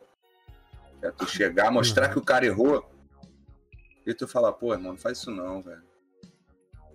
É 1.03 1.11
tu 1.11 1.27
chegar, 1.27 1.71
mostrar 1.71 2.07
uhum. 2.09 2.13
que 2.13 2.19
o 2.19 2.25
cara 2.25 2.47
errou. 2.47 2.89
E 4.07 4.15
tu 4.15 4.27
falar, 4.27 4.53
pô, 4.53 4.73
irmão, 4.73 4.93
não 4.93 4.99
faz 4.99 5.19
isso 5.19 5.31
não, 5.31 5.63
velho. 5.63 5.83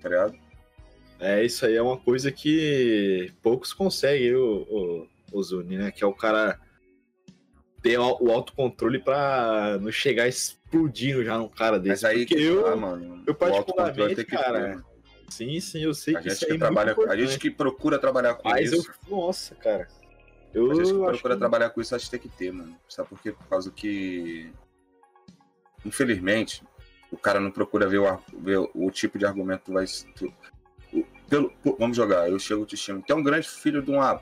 Tá 0.02 0.10
ligado? 0.10 0.38
É, 1.20 1.44
isso 1.44 1.66
aí 1.66 1.76
é 1.76 1.82
uma 1.82 1.98
coisa 1.98 2.32
que 2.32 3.32
poucos 3.42 3.74
conseguem, 3.74 4.36
o, 4.36 5.08
o, 5.32 5.38
Ozuni, 5.38 5.78
né? 5.78 5.92
Que 5.92 6.04
é 6.04 6.08
o 6.08 6.14
cara 6.14 6.60
ter 7.82 7.98
o 8.00 8.32
autocontrole 8.32 9.00
pra 9.00 9.78
não 9.80 9.92
chegar 9.92 10.28
explodindo 10.28 11.24
já 11.24 11.38
num 11.38 11.48
cara 11.48 11.80
desse. 11.80 12.04
Mas 12.04 12.04
aí 12.04 12.26
Porque 12.26 12.36
que 12.36 12.42
eu, 12.42 12.64
tá, 12.64 12.76
mano. 12.76 13.24
eu 13.26 13.36
particularmente, 13.36 14.26
cara... 14.26 14.84
Sim, 15.30 15.60
sim, 15.60 15.82
eu 15.82 15.94
sei 15.94 16.16
a 16.16 16.22
que 16.22 16.28
isso 16.28 16.46
que 16.46 16.54
é 16.54 16.58
trabalha, 16.58 16.96
A 17.08 17.16
gente 17.16 17.40
que 17.40 17.50
procura 17.50 17.98
trabalhar 17.98 18.36
com 18.36 18.48
Mas 18.48 18.72
isso... 18.72 18.92
Eu, 19.10 19.18
nossa, 19.18 19.56
cara. 19.56 19.88
Eu 20.56 20.72
a 20.72 20.76
gente 20.76 20.92
que 20.92 21.00
procura 21.00 21.34
que... 21.36 21.40
trabalhar 21.40 21.70
com 21.70 21.82
isso, 21.82 21.96
acho 21.96 22.06
que 22.06 22.12
tem 22.12 22.20
que 22.20 22.30
ter, 22.30 22.52
mano. 22.52 22.76
Sabe 22.88 23.10
por 23.10 23.20
quê? 23.20 23.32
Por 23.32 23.46
causa 23.48 23.70
que... 23.70 24.52
Infelizmente, 25.86 26.64
o 27.12 27.18
cara 27.18 27.40
não 27.40 27.52
procura 27.52 27.88
ver 27.88 28.00
o, 28.00 28.20
ver 28.40 28.58
o 28.74 28.90
tipo 28.90 29.20
de 29.20 29.26
argumento 29.26 29.66
que 29.66 29.72
vai... 29.74 29.86
Pelo, 31.30 31.52
vamos 31.78 31.98
jogar, 31.98 32.30
eu 32.30 32.40
chego 32.40 32.66
te 32.66 32.78
chamo. 32.78 33.04
Que 33.04 33.12
é 33.12 33.16
um 33.16 33.24
grande 33.24 33.50
filho 33.50 33.82
de 33.82 33.92
um 33.92 34.00
tá 34.00 34.22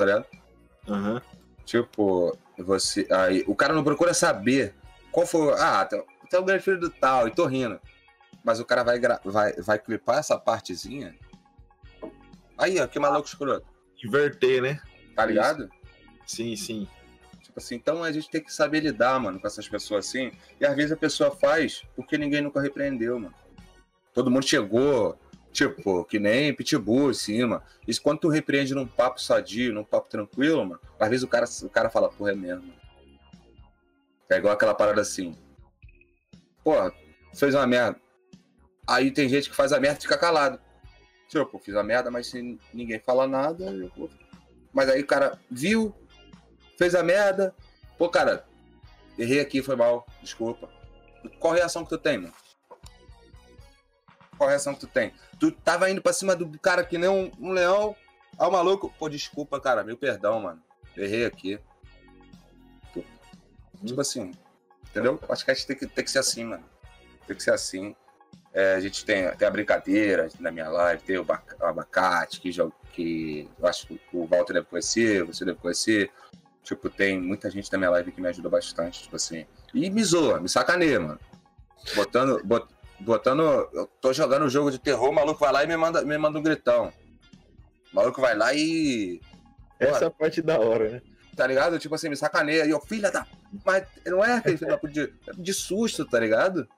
ligado? 0.00 0.26
Uhum. 0.88 1.20
Tipo, 1.64 2.36
você. 2.58 3.06
Aí, 3.10 3.44
o 3.46 3.54
cara 3.54 3.74
não 3.74 3.84
procura 3.84 4.14
saber 4.14 4.74
qual 5.12 5.26
foi. 5.26 5.52
Ah, 5.58 5.84
tem, 5.84 6.02
tem 6.30 6.40
o 6.40 6.44
grande 6.44 6.62
filho 6.62 6.80
do 6.80 6.90
tal, 6.90 7.28
e 7.28 7.30
tô 7.30 7.46
rindo. 7.46 7.78
Mas 8.42 8.60
o 8.60 8.64
cara 8.64 8.82
vai, 8.82 8.98
vai, 9.24 9.52
vai 9.54 9.78
clipar 9.78 10.18
essa 10.18 10.38
partezinha. 10.38 11.14
Aí, 12.56 12.80
ó, 12.80 12.86
que 12.86 12.98
maluco 12.98 13.28
escroto. 13.28 13.66
Inverter, 14.02 14.62
né? 14.62 14.80
Tá 15.14 15.24
ligado? 15.26 15.70
Sim, 16.26 16.56
sim. 16.56 16.88
Tipo 17.42 17.58
assim, 17.58 17.74
então 17.74 18.02
a 18.02 18.12
gente 18.12 18.30
tem 18.30 18.42
que 18.42 18.52
saber 18.52 18.80
lidar, 18.80 19.18
mano, 19.18 19.40
com 19.40 19.46
essas 19.46 19.68
pessoas 19.68 20.06
assim. 20.06 20.32
E 20.60 20.64
às 20.64 20.74
vezes 20.76 20.92
a 20.92 20.96
pessoa 20.96 21.30
faz 21.30 21.82
porque 21.96 22.16
ninguém 22.16 22.40
nunca 22.40 22.60
repreendeu, 22.60 23.18
mano. 23.18 23.34
Todo 24.12 24.30
mundo 24.30 24.46
chegou, 24.46 25.18
Tipo, 25.52 26.04
que 26.04 26.18
nem 26.18 26.54
pitbull 26.54 27.10
em 27.10 27.14
cima. 27.14 27.62
Isso 27.86 28.00
quando 28.00 28.20
tu 28.20 28.28
repreende 28.28 28.74
num 28.74 28.86
papo 28.86 29.20
sadio, 29.20 29.74
num 29.74 29.84
papo 29.84 30.08
tranquilo, 30.08 30.64
mano, 30.64 30.80
às 30.98 31.08
vezes 31.08 31.24
o 31.24 31.28
cara, 31.28 31.46
o 31.62 31.68
cara 31.68 31.90
fala, 31.90 32.08
porra, 32.08 32.32
é 32.32 32.34
mesmo. 32.34 32.72
É 34.28 34.36
igual 34.36 34.54
aquela 34.54 34.74
parada 34.74 35.00
assim. 35.00 35.36
Porra, 36.62 36.92
fez 37.34 37.54
uma 37.54 37.66
merda. 37.66 38.00
Aí 38.86 39.10
tem 39.10 39.28
gente 39.28 39.50
que 39.50 39.56
faz 39.56 39.72
a 39.72 39.80
merda 39.80 39.98
e 39.98 40.02
fica 40.02 40.16
calado. 40.16 40.60
Tipo, 41.28 41.58
fiz 41.58 41.74
a 41.74 41.82
merda, 41.82 42.10
mas 42.10 42.28
se 42.28 42.58
ninguém 42.72 43.00
fala 43.00 43.26
nada, 43.26 43.64
eu 43.64 43.90
vou... 43.96 44.08
Mas 44.72 44.88
aí 44.88 45.00
o 45.00 45.06
cara 45.06 45.38
viu, 45.50 45.94
fez 46.78 46.94
a 46.94 47.02
merda. 47.02 47.54
Pô, 47.98 48.08
cara, 48.08 48.44
errei 49.18 49.40
aqui, 49.40 49.62
foi 49.62 49.76
mal, 49.76 50.06
desculpa. 50.22 50.68
Qual 51.38 51.52
reação 51.52 51.84
que 51.84 51.90
tu 51.90 51.98
tem, 51.98 52.18
mano? 52.18 52.34
Qual 54.38 54.48
reação 54.48 54.72
que 54.74 54.80
tu 54.80 54.86
tem? 54.86 55.12
Tu 55.38 55.52
tava 55.52 55.90
indo 55.90 56.00
pra 56.00 56.12
cima 56.12 56.34
do 56.34 56.58
cara 56.58 56.82
que 56.82 56.96
nem 56.96 57.10
um, 57.10 57.30
um 57.38 57.52
leão. 57.52 57.94
Aí 58.38 58.48
o 58.48 58.50
maluco, 58.50 58.92
pô, 58.98 59.08
desculpa, 59.08 59.60
cara, 59.60 59.84
meu 59.84 59.96
perdão, 59.96 60.40
mano. 60.40 60.62
Errei 60.96 61.26
aqui. 61.26 61.60
Tipo 63.84 64.00
assim, 64.00 64.32
entendeu? 64.88 65.18
Acho 65.28 65.44
que 65.44 65.50
a 65.50 65.54
gente 65.54 65.66
tem 65.66 65.76
que, 65.76 65.86
tem 65.86 66.04
que 66.04 66.10
ser 66.10 66.18
assim, 66.18 66.44
mano. 66.44 66.64
Tem 67.26 67.36
que 67.36 67.42
ser 67.42 67.52
assim. 67.52 67.94
É, 68.52 68.74
a 68.74 68.80
gente 68.80 69.04
tem, 69.04 69.30
tem 69.36 69.46
a 69.46 69.50
brincadeira 69.50 70.28
na 70.38 70.50
minha 70.50 70.68
live, 70.68 71.02
tem 71.02 71.18
o, 71.18 71.26
abacate, 71.60 72.40
que, 72.40 72.50
que 72.90 73.48
eu 73.58 73.66
acho 73.66 73.86
que 73.86 74.00
o 74.12 74.26
Walter 74.26 74.54
deve 74.54 74.66
conhecer, 74.66 75.24
você 75.24 75.44
deve 75.44 75.58
conhecer. 75.58 76.10
Tipo, 76.62 76.90
tem 76.90 77.20
muita 77.20 77.50
gente 77.50 77.70
na 77.72 77.78
minha 77.78 77.90
live 77.90 78.12
que 78.12 78.20
me 78.20 78.28
ajuda 78.28 78.48
bastante, 78.48 79.02
tipo 79.02 79.16
assim. 79.16 79.46
E 79.74 79.88
me 79.90 80.04
zoa, 80.04 80.40
me 80.40 80.48
sacaneia, 80.48 81.00
mano. 81.00 81.18
Botando, 81.94 82.42
bot, 82.44 82.66
botando. 83.00 83.42
Eu 83.72 83.86
tô 84.00 84.12
jogando 84.12 84.44
um 84.44 84.50
jogo 84.50 84.70
de 84.70 84.78
terror, 84.78 85.08
o 85.08 85.12
maluco 85.12 85.40
vai 85.40 85.52
lá 85.52 85.64
e 85.64 85.66
me 85.66 85.76
manda, 85.76 86.02
me 86.02 86.18
manda 86.18 86.38
um 86.38 86.42
gritão. 86.42 86.92
O 87.92 87.96
maluco 87.96 88.20
vai 88.20 88.36
lá 88.36 88.52
e. 88.54 89.20
Essa 89.78 90.04
é 90.04 90.08
a 90.08 90.10
parte 90.10 90.42
da 90.42 90.58
hora, 90.58 90.90
né? 90.90 91.02
Tá 91.34 91.46
ligado? 91.46 91.78
Tipo 91.78 91.94
assim, 91.94 92.08
me 92.08 92.16
sacaneia. 92.16 92.66
E 92.66 92.70
eu, 92.70 92.80
filha 92.80 93.10
da. 93.10 93.26
Mas 93.64 93.86
não 94.06 94.22
é 94.22 94.34
aquele 94.34 94.58
filho 94.58 94.78
de, 94.88 95.12
de 95.38 95.54
susto, 95.54 96.04
tá 96.04 96.20
ligado? 96.20 96.68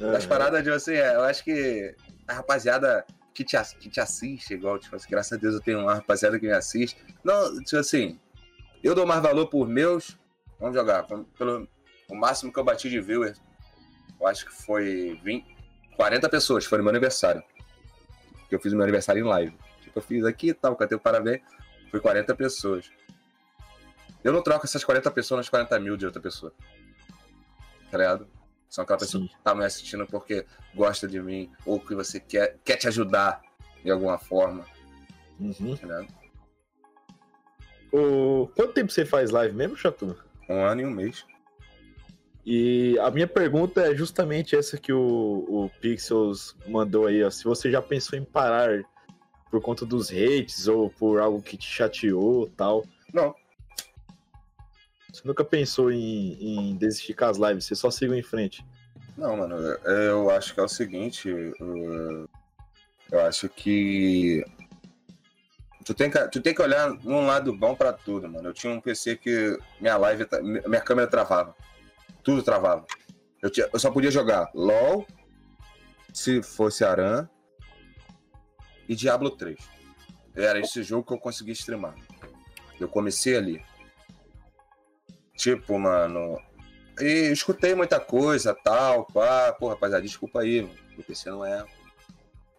Uhum. 0.00 0.16
As 0.16 0.26
paradas 0.26 0.62
de 0.62 0.70
assim, 0.70 0.94
é, 0.94 1.14
eu 1.14 1.22
acho 1.22 1.44
que 1.44 1.94
a 2.26 2.34
rapaziada 2.34 3.04
que 3.36 3.44
te, 3.44 3.56
que 3.78 3.90
te 3.90 4.00
assiste, 4.00 4.54
igual, 4.54 4.78
tipo 4.78 4.96
assim, 4.96 5.10
graças 5.10 5.34
a 5.34 5.36
Deus 5.36 5.54
eu 5.54 5.60
tenho 5.60 5.80
uma 5.80 5.94
rapaziada 5.94 6.40
que 6.40 6.46
me 6.46 6.52
assiste. 6.52 6.96
Não, 7.22 7.62
tipo 7.62 7.76
assim, 7.76 8.18
eu 8.82 8.94
dou 8.94 9.06
mais 9.06 9.22
valor 9.22 9.48
por 9.48 9.68
meus. 9.68 10.18
Vamos 10.58 10.74
jogar. 10.74 11.06
Pelo, 11.36 11.68
o 12.08 12.14
máximo 12.14 12.50
que 12.50 12.58
eu 12.58 12.64
bati 12.64 12.88
de 12.88 12.98
viewers, 12.98 13.38
eu 14.18 14.26
acho 14.26 14.46
que 14.46 14.52
foi 14.52 15.20
20, 15.22 15.46
40 15.96 16.28
pessoas. 16.30 16.64
Foi 16.64 16.78
no 16.78 16.84
meu 16.84 16.90
aniversário. 16.90 17.42
Que 18.48 18.54
eu 18.54 18.60
fiz 18.60 18.72
meu 18.72 18.82
aniversário 18.82 19.20
em 19.20 19.28
live. 19.28 19.54
Tipo, 19.82 19.98
eu 19.98 20.02
fiz 20.02 20.24
aqui 20.24 20.48
e 20.48 20.54
tal, 20.54 20.74
cantei 20.74 20.96
o 20.96 21.00
parabéns. 21.00 21.42
Foi 21.90 22.00
40 22.00 22.34
pessoas. 22.34 22.90
Eu 24.24 24.32
não 24.32 24.42
troco 24.42 24.64
essas 24.64 24.82
40 24.82 25.10
pessoas 25.10 25.40
nas 25.40 25.48
40 25.50 25.78
mil 25.78 25.96
de 25.96 26.06
outra 26.06 26.22
pessoa. 26.22 26.54
Tá 27.90 27.98
ligado? 27.98 28.26
São 28.68 28.82
aquela 28.82 28.98
pessoa 28.98 29.22
Sim. 29.22 29.28
que 29.28 29.38
tá 29.42 29.54
me 29.54 29.64
assistindo 29.64 30.06
porque 30.06 30.44
gosta 30.74 31.06
de 31.06 31.20
mim 31.20 31.50
ou 31.64 31.80
que 31.80 31.94
você 31.94 32.20
quer, 32.20 32.58
quer 32.64 32.76
te 32.76 32.88
ajudar 32.88 33.40
de 33.82 33.90
alguma 33.90 34.18
forma. 34.18 34.64
Uhum. 35.38 35.74
Ligado? 35.74 36.08
O... 37.92 38.48
Quanto 38.54 38.72
tempo 38.72 38.92
você 38.92 39.04
faz 39.04 39.30
live 39.30 39.54
mesmo, 39.54 39.76
Chatu? 39.76 40.16
Um 40.48 40.62
ano 40.62 40.82
e 40.82 40.84
um 40.84 40.90
mês. 40.90 41.24
E 42.44 42.96
a 43.00 43.10
minha 43.10 43.26
pergunta 43.26 43.80
é 43.80 43.94
justamente 43.94 44.54
essa 44.54 44.78
que 44.78 44.92
o, 44.92 45.44
o 45.48 45.70
Pixels 45.80 46.56
mandou 46.68 47.06
aí, 47.06 47.24
ó. 47.24 47.30
Se 47.30 47.44
você 47.44 47.70
já 47.70 47.82
pensou 47.82 48.18
em 48.18 48.24
parar 48.24 48.84
por 49.50 49.60
conta 49.60 49.84
dos 49.84 50.10
hates 50.10 50.68
ou 50.68 50.90
por 50.90 51.20
algo 51.20 51.42
que 51.42 51.56
te 51.56 51.66
chateou 51.66 52.48
tal. 52.56 52.84
Não. 53.12 53.34
Você 55.16 55.22
nunca 55.26 55.42
pensou 55.42 55.90
em, 55.90 56.74
em 56.74 56.78
com 57.16 57.24
as 57.24 57.38
lives, 57.38 57.64
você 57.64 57.74
só 57.74 57.90
seguiu 57.90 58.14
em 58.14 58.22
frente. 58.22 58.62
Não, 59.16 59.34
mano, 59.34 59.56
eu 59.56 60.28
acho 60.28 60.52
que 60.52 60.60
é 60.60 60.62
o 60.62 60.68
seguinte. 60.68 61.30
Eu 63.10 63.20
acho 63.20 63.48
que 63.48 64.44
Tu 65.86 65.94
tem, 65.94 66.10
que, 66.10 66.18
tu 66.28 66.42
tem 66.42 66.52
que 66.52 66.60
olhar 66.60 66.90
um 67.04 67.24
lado 67.26 67.56
bom 67.56 67.74
para 67.74 67.92
tudo, 67.92 68.28
mano. 68.28 68.48
Eu 68.48 68.52
tinha 68.52 68.72
um 68.72 68.80
PC 68.80 69.16
que 69.16 69.56
minha 69.80 69.96
live, 69.96 70.26
minha 70.66 70.80
câmera 70.80 71.08
travava. 71.08 71.54
Tudo 72.22 72.42
travava. 72.42 72.84
Eu, 73.40 73.48
tinha, 73.48 73.70
eu 73.72 73.78
só 73.78 73.90
podia 73.90 74.10
jogar 74.10 74.50
LOL, 74.52 75.06
se 76.12 76.42
fosse 76.42 76.84
Aran, 76.84 77.26
e 78.88 78.94
Diablo 78.94 79.30
3. 79.30 79.56
Era 80.34 80.58
esse 80.58 80.82
jogo 80.82 81.06
que 81.06 81.14
eu 81.14 81.18
conseguia 81.18 81.54
streamar. 81.54 81.94
Eu 82.78 82.88
comecei 82.88 83.36
ali. 83.36 83.64
Tipo, 85.36 85.78
mano. 85.78 86.40
E 87.00 87.30
escutei 87.30 87.74
muita 87.74 88.00
coisa, 88.00 88.54
tal, 88.54 89.04
pá. 89.06 89.52
Pô, 89.52 89.68
rapaziada, 89.68 90.02
desculpa 90.02 90.40
aí, 90.40 90.62
mano. 90.62 91.04
PC 91.06 91.30
não 91.30 91.44
é. 91.44 91.64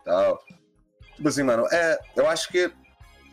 Tal. 0.06 0.44
Tipo 1.16 1.28
assim, 1.28 1.44
mano, 1.44 1.68
é. 1.72 1.99
Eu 2.16 2.28
acho 2.28 2.49
que 2.49 2.72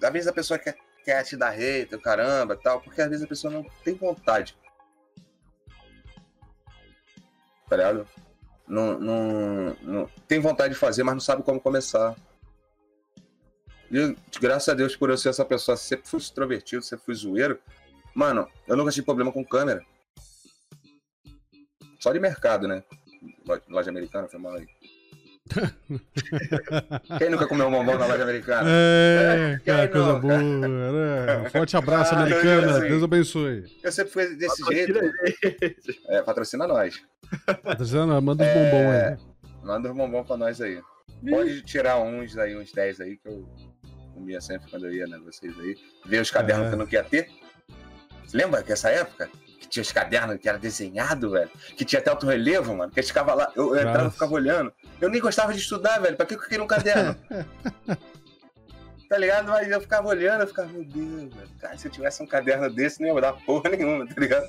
às 0.02 0.12
vezes 0.12 0.28
a 0.28 0.32
pessoa 0.32 0.58
quer, 0.58 0.76
quer 1.04 1.22
te 1.24 1.36
dar 1.36 1.52
hate, 1.52 1.96
caramba, 2.02 2.56
tal, 2.56 2.80
porque 2.80 3.00
às 3.00 3.08
vezes 3.08 3.24
a 3.24 3.28
pessoa 3.28 3.52
não 3.52 3.64
tem 3.84 3.94
vontade. 3.94 4.56
Tá 7.68 7.76
ligado? 7.76 8.08
Não, 8.66 8.98
não, 8.98 9.76
não, 9.82 10.10
tem 10.26 10.40
vontade 10.40 10.72
de 10.72 10.80
fazer, 10.80 11.02
mas 11.02 11.14
não 11.14 11.20
sabe 11.20 11.42
como 11.42 11.60
começar. 11.60 12.14
E 13.90 14.16
graças 14.40 14.68
a 14.68 14.74
Deus 14.74 14.96
por 14.96 15.10
eu 15.10 15.18
ser 15.18 15.28
essa 15.28 15.44
pessoa, 15.44 15.76
sempre 15.76 16.08
fui 16.08 16.18
extrovertido, 16.18 16.82
sempre 16.82 17.04
fui 17.04 17.14
zoeiro. 17.14 17.58
Mano, 18.14 18.48
eu 18.66 18.76
nunca 18.76 18.90
tive 18.90 19.04
problema 19.04 19.32
com 19.32 19.44
câmera. 19.44 19.84
Só 21.98 22.12
de 22.12 22.20
mercado, 22.20 22.68
né? 22.68 22.84
Loja 23.68 23.90
americana, 23.90 24.28
foi 24.28 24.38
mal 24.38 24.54
aí. 24.54 24.66
Quem 27.18 27.28
nunca 27.28 27.46
comeu 27.46 27.66
um 27.66 27.70
bombom 27.70 27.98
na 27.98 28.06
loja 28.06 28.22
americana? 28.22 28.68
É, 28.70 29.60
cara, 29.64 29.88
coisa 29.88 30.18
boa. 30.18 30.38
Né? 30.38 31.38
Um 31.38 31.50
forte 31.50 31.76
abraço, 31.76 32.14
ah, 32.14 32.18
americana. 32.18 32.78
Assim, 32.78 32.88
Deus 32.88 33.02
abençoe. 33.02 33.64
Eu 33.82 33.92
sempre 33.92 34.12
fui 34.12 34.36
desse 34.36 34.62
patrocina 34.62 35.00
jeito. 35.00 35.96
É, 36.08 36.22
patrocina 36.22 36.66
nós. 36.66 37.02
Patrocina, 37.62 38.20
manda 38.20 38.42
os 38.42 38.48
é, 38.48 38.54
bombons 38.54 38.94
aí. 38.94 39.66
Manda 39.66 39.90
os 39.90 39.96
bombons 39.96 40.26
pra 40.26 40.36
nós 40.36 40.60
aí. 40.60 40.80
Pode 41.28 41.62
tirar 41.62 42.00
uns 42.00 42.36
aí, 42.38 42.56
uns 42.56 42.72
10 42.72 43.00
aí, 43.00 43.16
que 43.16 43.28
eu 43.28 43.46
comia 44.14 44.40
sempre 44.40 44.70
quando 44.70 44.86
eu 44.86 44.94
ia, 44.94 45.06
né? 45.06 45.18
Vocês 45.24 45.58
aí. 45.58 45.76
Ver 46.06 46.20
os 46.20 46.30
cadernos 46.30 46.66
é. 46.66 46.68
que 46.68 46.74
eu 46.74 46.78
não 46.78 46.86
queria 46.86 47.04
ter. 47.04 47.28
Lembra 48.32 48.62
que 48.62 48.72
essa 48.72 48.90
época? 48.90 49.28
que 49.64 49.68
tinha 49.68 49.82
os 49.82 49.92
cadernos 49.92 50.38
que 50.38 50.48
era 50.48 50.58
desenhado, 50.58 51.30
velho. 51.30 51.50
Que 51.76 51.84
tinha 51.84 52.00
até 52.00 52.10
alto 52.10 52.26
relevo, 52.26 52.74
mano. 52.76 52.92
Que 52.92 53.00
a 53.00 53.02
gente 53.02 53.10
ficava 53.10 53.34
lá, 53.34 53.50
eu, 53.56 53.74
eu 53.74 53.88
entrava 53.88 54.08
e 54.08 54.12
ficava 54.12 54.32
olhando. 54.34 54.72
Eu 55.00 55.08
nem 55.08 55.20
gostava 55.20 55.52
de 55.52 55.58
estudar, 55.58 55.98
velho. 55.98 56.16
Pra 56.16 56.26
que 56.26 56.34
eu 56.34 56.38
queria 56.38 56.62
um 56.62 56.66
caderno? 56.66 57.16
tá 59.08 59.18
ligado? 59.18 59.48
Mas 59.48 59.70
eu 59.70 59.80
ficava 59.80 60.08
olhando, 60.08 60.42
eu 60.42 60.46
ficava, 60.46 60.68
meu 60.68 60.84
Deus, 60.84 61.34
velho. 61.34 61.50
Cara, 61.60 61.78
se 61.78 61.86
eu 61.88 61.92
tivesse 61.92 62.22
um 62.22 62.26
caderno 62.26 62.70
desse, 62.70 63.00
não 63.00 63.14
ia 63.14 63.20
dar 63.20 63.32
porra 63.32 63.70
nenhuma, 63.70 64.06
tá 64.06 64.14
ligado? 64.20 64.48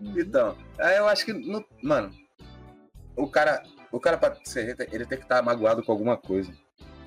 Então, 0.00 0.56
aí 0.78 0.96
eu 0.96 1.08
acho 1.08 1.24
que, 1.24 1.32
no, 1.32 1.64
mano, 1.82 2.12
o 3.16 3.28
cara, 3.28 3.64
o 3.90 3.98
cara 3.98 4.16
pra 4.16 4.36
ser 4.44 4.76
ele 4.92 5.04
tem 5.04 5.18
que 5.18 5.24
estar 5.24 5.36
tá 5.36 5.42
magoado 5.42 5.82
com 5.82 5.90
alguma 5.90 6.16
coisa. 6.16 6.52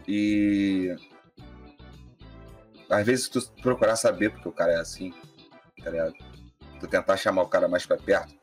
E 0.07 0.94
às 2.90 3.06
vezes 3.06 3.30
tu 3.30 3.41
procurar 3.61 3.95
saber 3.95 4.32
porque 4.32 4.49
o 4.49 4.52
cara 4.52 4.73
é 4.73 4.78
assim, 4.78 5.14
tá 5.84 5.90
ligado? 5.90 6.14
tu 6.82 6.88
tentar 6.88 7.16
chamar 7.16 7.44
o 7.44 7.48
cara 7.48 7.68
mais 7.68 7.86
pra 7.86 7.95
perto. 7.95 8.34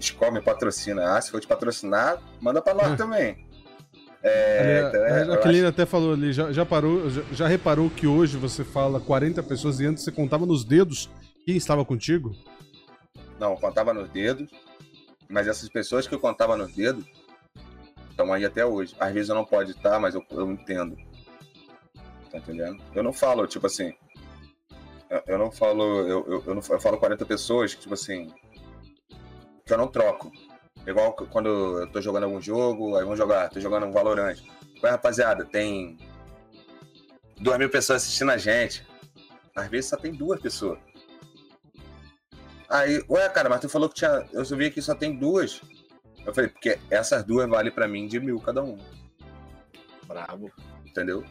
Escol 0.00 0.32
me 0.32 0.40
patrocina. 0.40 1.16
Ah, 1.16 1.20
se 1.20 1.30
for 1.30 1.40
te 1.40 1.46
patrocinar, 1.46 2.18
manda 2.40 2.60
pra 2.62 2.74
nós 2.74 2.92
hum. 2.92 2.96
também. 2.96 3.46
É, 4.22 4.82
a, 4.82 4.88
então, 4.88 5.04
é, 5.04 5.22
a 5.22 5.24
Jaqueline 5.24 5.60
acho... 5.60 5.68
até 5.68 5.86
falou 5.86 6.14
ali, 6.14 6.32
já, 6.32 6.50
já 6.50 6.64
parou, 6.66 7.08
já, 7.08 7.22
já, 7.32 7.46
reparou 7.46 7.88
que 7.88 8.06
hoje 8.06 8.36
você 8.36 8.64
fala 8.64 8.98
40 8.98 9.40
pessoas 9.42 9.78
e 9.78 9.86
antes 9.86 10.02
você 10.02 10.10
contava 10.10 10.44
nos 10.44 10.64
dedos 10.64 11.08
quem 11.44 11.56
estava 11.56 11.84
contigo? 11.84 12.34
Não, 13.38 13.52
eu 13.52 13.56
contava 13.56 13.94
nos 13.94 14.08
dedos, 14.08 14.50
mas 15.28 15.46
essas 15.46 15.68
pessoas 15.68 16.08
que 16.08 16.14
eu 16.14 16.18
contava 16.18 16.56
nos 16.56 16.72
dedos 16.74 17.04
estão 18.10 18.32
aí 18.32 18.44
até 18.44 18.64
hoje. 18.64 18.96
Às 18.98 19.12
vezes 19.12 19.28
eu 19.28 19.34
não 19.34 19.44
pode 19.44 19.72
estar, 19.72 20.00
mas 20.00 20.14
eu, 20.14 20.24
eu 20.32 20.50
entendo. 20.50 20.96
Tá 22.32 22.38
entendendo? 22.38 22.82
Eu 22.94 23.04
não 23.04 23.12
falo, 23.12 23.46
tipo 23.46 23.66
assim, 23.66 23.94
eu 25.26 25.38
não 25.38 25.50
falo, 25.50 25.82
eu, 25.82 26.26
eu, 26.26 26.44
eu, 26.46 26.54
não, 26.54 26.62
eu 26.68 26.80
falo 26.80 26.98
40 26.98 27.24
pessoas 27.24 27.74
que, 27.74 27.82
tipo 27.82 27.94
assim, 27.94 28.32
que 29.64 29.72
eu 29.72 29.78
não 29.78 29.88
troco. 29.88 30.30
Igual 30.86 31.12
quando 31.14 31.80
eu 31.80 31.86
tô 31.90 32.00
jogando 32.00 32.24
algum 32.24 32.40
jogo, 32.40 32.96
aí 32.96 33.02
vamos 33.02 33.18
jogar, 33.18 33.50
tô 33.50 33.60
jogando 33.60 33.86
um 33.86 33.92
Valorant. 33.92 34.38
Ué, 34.82 34.90
rapaziada, 34.90 35.44
tem 35.44 35.98
duas 37.40 37.58
mil 37.58 37.70
pessoas 37.70 38.02
assistindo 38.02 38.30
a 38.30 38.36
gente. 38.36 38.86
Às 39.54 39.68
vezes 39.68 39.90
só 39.90 39.96
tem 39.96 40.12
duas 40.12 40.40
pessoas. 40.40 40.78
Aí, 42.68 43.02
ué, 43.08 43.28
cara, 43.28 43.48
mas 43.48 43.60
tu 43.60 43.68
falou 43.68 43.88
que 43.88 43.96
tinha. 43.96 44.28
Eu 44.32 44.44
vi 44.44 44.70
que 44.70 44.82
só 44.82 44.94
tem 44.94 45.16
duas. 45.16 45.60
Eu 46.24 46.34
falei, 46.34 46.50
porque 46.50 46.78
essas 46.90 47.24
duas 47.24 47.48
valem 47.48 47.72
para 47.72 47.88
mim 47.88 48.06
de 48.06 48.18
mil 48.20 48.40
cada 48.40 48.62
um. 48.62 48.78
Bravo. 50.06 50.50
Entendeu? 50.84 51.24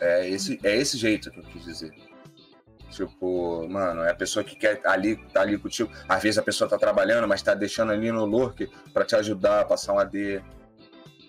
É 0.00 0.28
esse, 0.28 0.58
é 0.62 0.76
esse 0.76 0.96
jeito 0.96 1.30
que 1.30 1.40
eu 1.40 1.44
quis 1.44 1.64
dizer. 1.64 2.07
Tipo, 2.90 3.68
mano, 3.68 4.02
é 4.02 4.10
a 4.10 4.14
pessoa 4.14 4.44
que 4.44 4.56
quer 4.56 4.80
ali, 4.84 5.16
tá 5.32 5.42
ali 5.42 5.58
contigo. 5.58 5.90
Às 6.08 6.22
vezes 6.22 6.38
a 6.38 6.42
pessoa 6.42 6.68
tá 6.68 6.78
trabalhando, 6.78 7.28
mas 7.28 7.42
tá 7.42 7.54
deixando 7.54 7.92
ali 7.92 8.10
no 8.10 8.24
lurk 8.24 8.68
para 8.92 9.04
te 9.04 9.14
ajudar 9.16 9.60
a 9.60 9.64
passar 9.64 9.92
um 9.92 9.98
AD. 9.98 10.42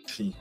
Sim. 0.07 0.33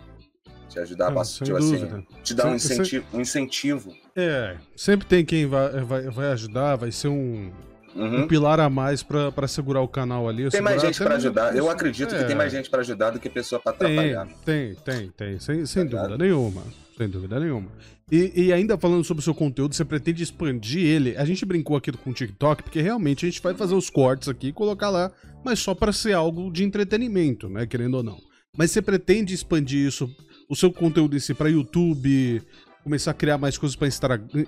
Te 0.69 0.79
ajudar 0.81 1.09
a 1.09 1.13
passar, 1.13 1.45
tipo 1.45 1.57
assim, 1.57 2.07
te 2.23 2.35
dar 2.35 2.47
um 2.47 2.55
incentivo, 2.55 3.07
um 3.13 3.21
incentivo. 3.21 3.97
É, 4.15 4.57
sempre 4.77 5.07
tem 5.07 5.25
quem 5.25 5.47
vai, 5.47 5.81
vai, 5.81 6.03
vai 6.03 6.27
ajudar, 6.33 6.77
vai 6.77 6.93
ser 6.93 7.09
um, 7.09 7.51
Uhum. 7.95 8.23
um 8.23 8.29
pilar 8.29 8.61
a 8.61 8.69
mais 8.69 9.03
para 9.03 9.49
segurar 9.49 9.81
o 9.81 9.89
canal 9.89 10.29
ali. 10.29 10.49
Tem 10.51 10.61
mais 10.61 10.81
gente 10.81 10.99
para 10.99 11.17
ajudar. 11.17 11.57
Eu 11.57 11.71
acredito 11.71 12.15
é. 12.15 12.19
que 12.19 12.25
tem 12.25 12.37
mais 12.37 12.53
gente 12.53 12.69
para 12.69 12.81
ajudar 12.81 13.11
do 13.11 13.19
que 13.19 13.29
pessoa 13.29 13.61
para 13.61 13.73
atrapalhar. 13.73 14.29
Tem, 14.45 14.75
tem, 14.75 15.11
tem, 15.11 15.41
sem, 15.41 15.67
sem 15.67 15.89
tá 15.89 16.03
dúvida 16.03 16.19
nenhuma. 16.19 16.63
Sem 16.97 17.09
dúvida 17.09 17.41
nenhuma. 17.41 17.69
E, 18.11 18.47
e, 18.47 18.53
ainda 18.53 18.79
falando 18.79 19.05
sobre 19.05 19.21
o 19.21 19.25
seu 19.25 19.35
conteúdo, 19.35 19.75
você 19.75 19.85
pretende 19.85 20.23
expandir 20.23 20.85
ele? 20.85 21.17
A 21.17 21.25
gente 21.25 21.45
brincou 21.45 21.77
aqui 21.77 21.93
com 21.93 22.11
o 22.11 22.15
TikTok, 22.15 22.63
porque 22.63 22.81
realmente 22.81 23.27
a 23.27 23.29
gente 23.29 23.43
vai 23.43 23.55
fazer 23.55 23.75
os 23.75 23.91
cortes 23.91 24.29
aqui 24.29 24.49
e 24.49 24.53
colocar 24.53 24.89
lá, 24.89 25.13
mas 25.45 25.59
só 25.59 25.75
para 25.75 25.93
ser 25.93 26.15
algo 26.15 26.51
de 26.51 26.65
entretenimento, 26.65 27.49
né? 27.49 27.67
Querendo 27.67 27.99
ou 27.99 28.03
não. 28.03 28.19
Mas 28.57 28.71
você 28.71 28.81
pretende 28.81 29.35
expandir 29.35 29.87
isso, 29.87 30.11
o 30.49 30.57
seu 30.57 30.73
conteúdo 30.73 31.15
em 31.17 31.21
si, 31.21 31.35
pra 31.35 31.51
YouTube, 31.51 32.43
começar 32.83 33.11
a 33.11 33.15
criar 33.15 33.39
mais 33.39 33.59
coisas 33.59 33.77
para 33.77 33.89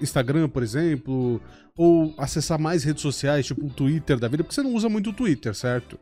Instagram, 0.01 0.49
por 0.49 0.63
exemplo, 0.63 1.41
ou 1.77 2.15
acessar 2.19 2.59
mais 2.59 2.85
redes 2.85 3.03
sociais, 3.03 3.47
tipo 3.47 3.67
o 3.67 3.71
Twitter 3.71 4.19
da 4.19 4.29
vida, 4.29 4.43
porque 4.43 4.55
você 4.55 4.63
não 4.63 4.75
usa 4.75 4.89
muito 4.89 5.11
o 5.11 5.13
Twitter, 5.13 5.55
certo? 5.55 5.99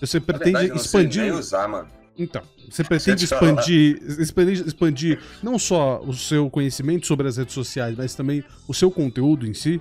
Você 0.00 0.20
pretende 0.20 0.58
verdade, 0.58 0.80
expandir. 0.80 1.22
nem 1.22 1.32
usar, 1.32 1.68
mano. 1.68 1.88
Então, 2.18 2.42
você 2.68 2.84
pretende 2.84 3.24
expandir, 3.24 4.02
expandir, 4.18 4.66
expandir 4.66 5.20
não 5.42 5.58
só 5.58 6.00
o 6.00 6.12
seu 6.12 6.50
conhecimento 6.50 7.06
sobre 7.06 7.28
as 7.28 7.36
redes 7.36 7.54
sociais, 7.54 7.96
mas 7.96 8.14
também 8.14 8.44
o 8.68 8.74
seu 8.74 8.90
conteúdo 8.90 9.46
em 9.46 9.54
si? 9.54 9.80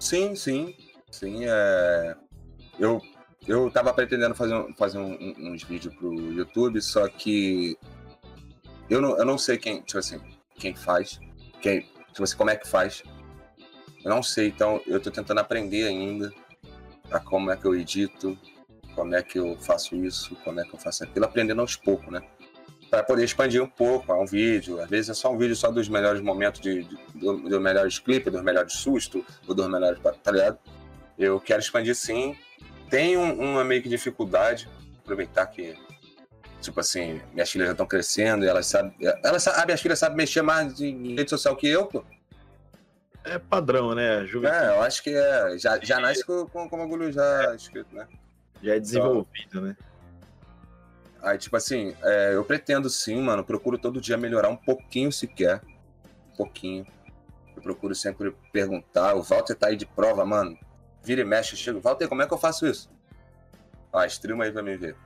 Sim, 0.00 0.34
sim. 0.34 0.74
Sim, 1.10 1.44
é... 1.44 2.16
eu, 2.78 3.00
eu 3.46 3.70
tava 3.70 3.92
pretendendo 3.92 4.34
fazer, 4.34 4.54
fazer 4.76 4.98
um, 4.98 5.12
um, 5.12 5.52
uns 5.52 5.62
vídeos 5.62 5.94
pro 5.94 6.12
YouTube, 6.32 6.80
só 6.82 7.06
que 7.06 7.76
eu 8.90 9.00
não, 9.00 9.16
eu 9.16 9.24
não 9.24 9.38
sei 9.38 9.56
quem, 9.56 9.80
tipo 9.82 9.98
assim, 9.98 10.20
quem 10.56 10.74
faz, 10.74 11.20
quem, 11.60 11.82
tipo 12.08 12.22
assim, 12.22 12.36
como 12.36 12.50
é 12.50 12.56
que 12.56 12.68
faz. 12.68 13.02
Eu 14.04 14.10
não 14.10 14.22
sei, 14.22 14.48
então 14.48 14.80
eu 14.86 15.00
tô 15.00 15.10
tentando 15.10 15.40
aprender 15.40 15.84
ainda 15.84 16.32
a 17.10 17.18
como 17.18 17.50
é 17.50 17.56
que 17.56 17.64
eu 17.64 17.74
edito, 17.74 18.38
como 18.94 19.14
é 19.14 19.22
que 19.22 19.38
eu 19.38 19.56
faço 19.56 19.96
isso, 19.96 20.36
como 20.44 20.60
é 20.60 20.64
que 20.64 20.74
eu 20.74 20.78
faço 20.78 21.04
aquilo, 21.04 21.24
aprendendo 21.24 21.60
aos 21.60 21.76
poucos, 21.76 22.12
né? 22.12 22.22
Para 22.90 23.02
poder 23.02 23.24
expandir 23.24 23.62
um 23.62 23.68
pouco 23.68 24.12
a 24.12 24.20
um 24.20 24.26
vídeo. 24.26 24.80
Às 24.80 24.88
vezes 24.88 25.10
é 25.10 25.14
só 25.14 25.32
um 25.32 25.38
vídeo 25.38 25.56
só 25.56 25.70
dos 25.70 25.88
melhores 25.88 26.20
momentos, 26.20 26.60
de, 26.60 26.84
de 26.84 26.96
do, 27.14 27.36
dos 27.38 27.60
melhores 27.60 27.98
clipes, 27.98 28.32
dos 28.32 28.42
melhores 28.42 28.74
sustos, 28.74 29.24
ou 29.48 29.54
dos 29.54 29.68
melhores. 29.68 29.98
Tá 30.22 30.30
ligado? 30.30 30.58
Eu 31.18 31.40
quero 31.40 31.60
expandir 31.60 31.94
sim. 31.96 32.36
Tenho 32.88 33.20
uma 33.20 33.64
meio 33.64 33.82
que 33.82 33.88
dificuldade, 33.88 34.68
aproveitar 34.98 35.46
que, 35.46 35.74
tipo 36.64 36.80
assim, 36.80 37.20
minhas 37.32 37.50
filhas 37.50 37.68
já 37.68 37.72
estão 37.72 37.86
crescendo 37.86 38.44
e 38.44 38.48
elas 38.48 38.66
sabem. 38.66 38.94
Elas, 39.22 39.46
a 39.46 39.64
minhas 39.64 39.80
filhas 39.80 39.98
sabem 39.98 40.16
mexer 40.16 40.42
mais 40.42 40.80
em 40.80 41.14
rede 41.14 41.30
social 41.30 41.54
que 41.56 41.68
eu, 41.68 41.86
pô. 41.86 42.04
É 43.24 43.38
padrão, 43.38 43.94
né? 43.94 44.26
Juventude. 44.26 44.64
É, 44.64 44.68
eu 44.68 44.82
acho 44.82 45.02
que 45.02 45.10
é. 45.10 45.58
Já, 45.58 45.78
já 45.80 46.00
nasce 46.00 46.24
com, 46.24 46.46
com, 46.46 46.68
com 46.68 46.76
o 46.76 46.78
bagulho 46.78 47.10
já 47.10 47.54
escrito, 47.54 47.94
né? 47.94 48.06
Já 48.62 48.74
é 48.74 48.80
desenvolvido, 48.80 49.46
então, 49.46 49.62
né? 49.62 49.76
Aí, 51.22 51.38
tipo 51.38 51.56
assim, 51.56 51.96
é, 52.02 52.34
eu 52.34 52.44
pretendo 52.44 52.90
sim, 52.90 53.20
mano. 53.22 53.42
Procuro 53.42 53.78
todo 53.78 54.00
dia 54.00 54.16
melhorar 54.16 54.50
um 54.50 54.56
pouquinho 54.56 55.10
sequer. 55.10 55.62
Um 56.32 56.36
pouquinho. 56.36 56.86
Eu 57.56 57.62
procuro 57.62 57.94
sempre 57.94 58.34
perguntar. 58.52 59.14
O 59.14 59.22
Walter 59.22 59.54
tá 59.54 59.68
aí 59.68 59.76
de 59.76 59.86
prova, 59.86 60.24
mano. 60.26 60.58
Vira 61.02 61.22
e 61.22 61.24
mexe, 61.24 61.56
chega. 61.56 61.80
Walter, 61.80 62.08
como 62.08 62.22
é 62.22 62.26
que 62.26 62.34
eu 62.34 62.38
faço 62.38 62.66
isso? 62.66 62.90
Ah, 63.90 64.06
streama 64.06 64.44
aí 64.44 64.52
pra 64.52 64.62
mim 64.62 64.76
ver. 64.76 64.96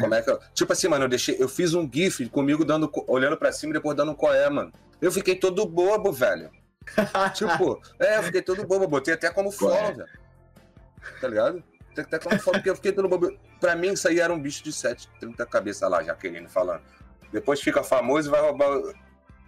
Como 0.00 0.14
é 0.14 0.22
que 0.22 0.30
eu. 0.30 0.38
Tipo 0.54 0.72
assim, 0.72 0.88
mano, 0.88 1.04
eu 1.04 1.08
deixei. 1.08 1.36
Eu 1.38 1.48
fiz 1.48 1.74
um 1.74 1.88
GIF 1.92 2.28
comigo 2.28 2.64
dando, 2.64 2.90
olhando 3.06 3.36
pra 3.36 3.52
cima 3.52 3.72
e 3.72 3.74
depois 3.74 3.96
dando 3.96 4.12
um 4.12 4.14
coé, 4.14 4.48
mano. 4.48 4.72
Eu 5.00 5.10
fiquei 5.10 5.34
todo 5.34 5.66
bobo, 5.66 6.12
velho. 6.12 6.50
tipo, 7.34 7.80
é, 7.98 8.18
eu 8.18 8.22
fiquei 8.22 8.42
todo 8.42 8.66
bobo. 8.66 8.86
Botei 8.86 9.14
até 9.14 9.30
como 9.30 9.50
follow, 9.50 9.94
velho. 9.94 10.08
Tá 11.20 11.28
ligado? 11.28 11.62
até 11.98 12.18
como 12.18 12.38
foto, 12.38 12.54
porque 12.54 12.70
eu 12.70 12.76
fiquei 12.76 12.92
todo 12.92 13.08
bobo. 13.08 13.36
Pra 13.60 13.74
mim, 13.74 13.92
isso 13.92 14.06
aí 14.06 14.20
era 14.20 14.32
um 14.32 14.40
bicho 14.40 14.62
de 14.62 14.72
7, 14.72 15.08
30 15.18 15.46
cabeças 15.46 15.90
lá, 15.90 16.02
Jaqueline 16.02 16.48
falando. 16.48 16.82
Depois 17.32 17.60
fica 17.60 17.82
famoso 17.82 18.28
e 18.28 18.30
vai 18.30 18.40
roubar 18.40 18.68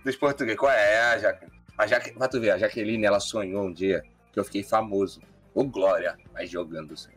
dos 0.04 0.16
portugueses. 0.16 0.58
Qual 0.58 0.72
é 0.72 1.12
a 1.12 1.18
Jaqueline? 1.18 1.58
A 1.76 1.86
Jaque... 1.86 2.12
Vai 2.18 2.28
tu 2.28 2.40
ver, 2.40 2.50
a 2.50 2.58
Jaqueline, 2.58 3.04
ela 3.04 3.20
sonhou 3.20 3.64
um 3.64 3.72
dia 3.72 4.02
que 4.32 4.40
eu 4.40 4.44
fiquei 4.44 4.64
famoso. 4.64 5.20
Ô, 5.54 5.64
Glória, 5.64 6.16
mas 6.32 6.50
jogando 6.50 6.94
assim. 6.94 7.12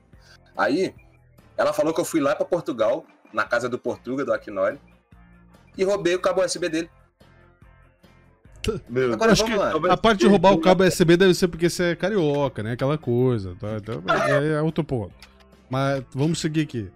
Aí, 0.56 0.94
ela 1.62 1.74
falou 1.74 1.94
que 1.94 2.02
eu 2.02 2.06
fui 2.06 2.20
lá 2.20 2.36
pra 2.36 2.44
Portugal, 2.44 3.06
na 3.32 3.44
casa 3.44 3.70
do 3.70 3.78
Portuga, 3.78 4.26
do 4.26 4.34
Aquinori, 4.34 4.80
e 5.78 5.84
roubei 5.84 6.16
o 6.16 6.20
cabo 6.20 6.44
USB 6.44 6.68
dele. 6.70 6.90
Meu, 8.90 9.14
Agora, 9.14 9.32
acho 9.32 9.46
que 9.46 9.54
a 9.54 9.98
parte 9.98 10.20
de 10.20 10.28
roubar 10.28 10.54
o 10.54 10.60
cabo 10.60 10.84
USB 10.84 11.18
deve 11.18 11.34
ser 11.34 11.48
porque 11.48 11.70
você 11.70 11.92
é 11.92 11.96
carioca, 11.96 12.62
né? 12.62 12.74
Aquela 12.74 12.98
coisa. 12.98 13.56
Tá? 13.60 13.78
Então, 13.78 14.04
é, 14.28 14.54
é 14.54 14.62
outro 14.62 14.84
ponto. 14.84 15.14
Mas 15.70 16.04
vamos 16.14 16.40
seguir 16.40 16.62
aqui. 16.62 16.92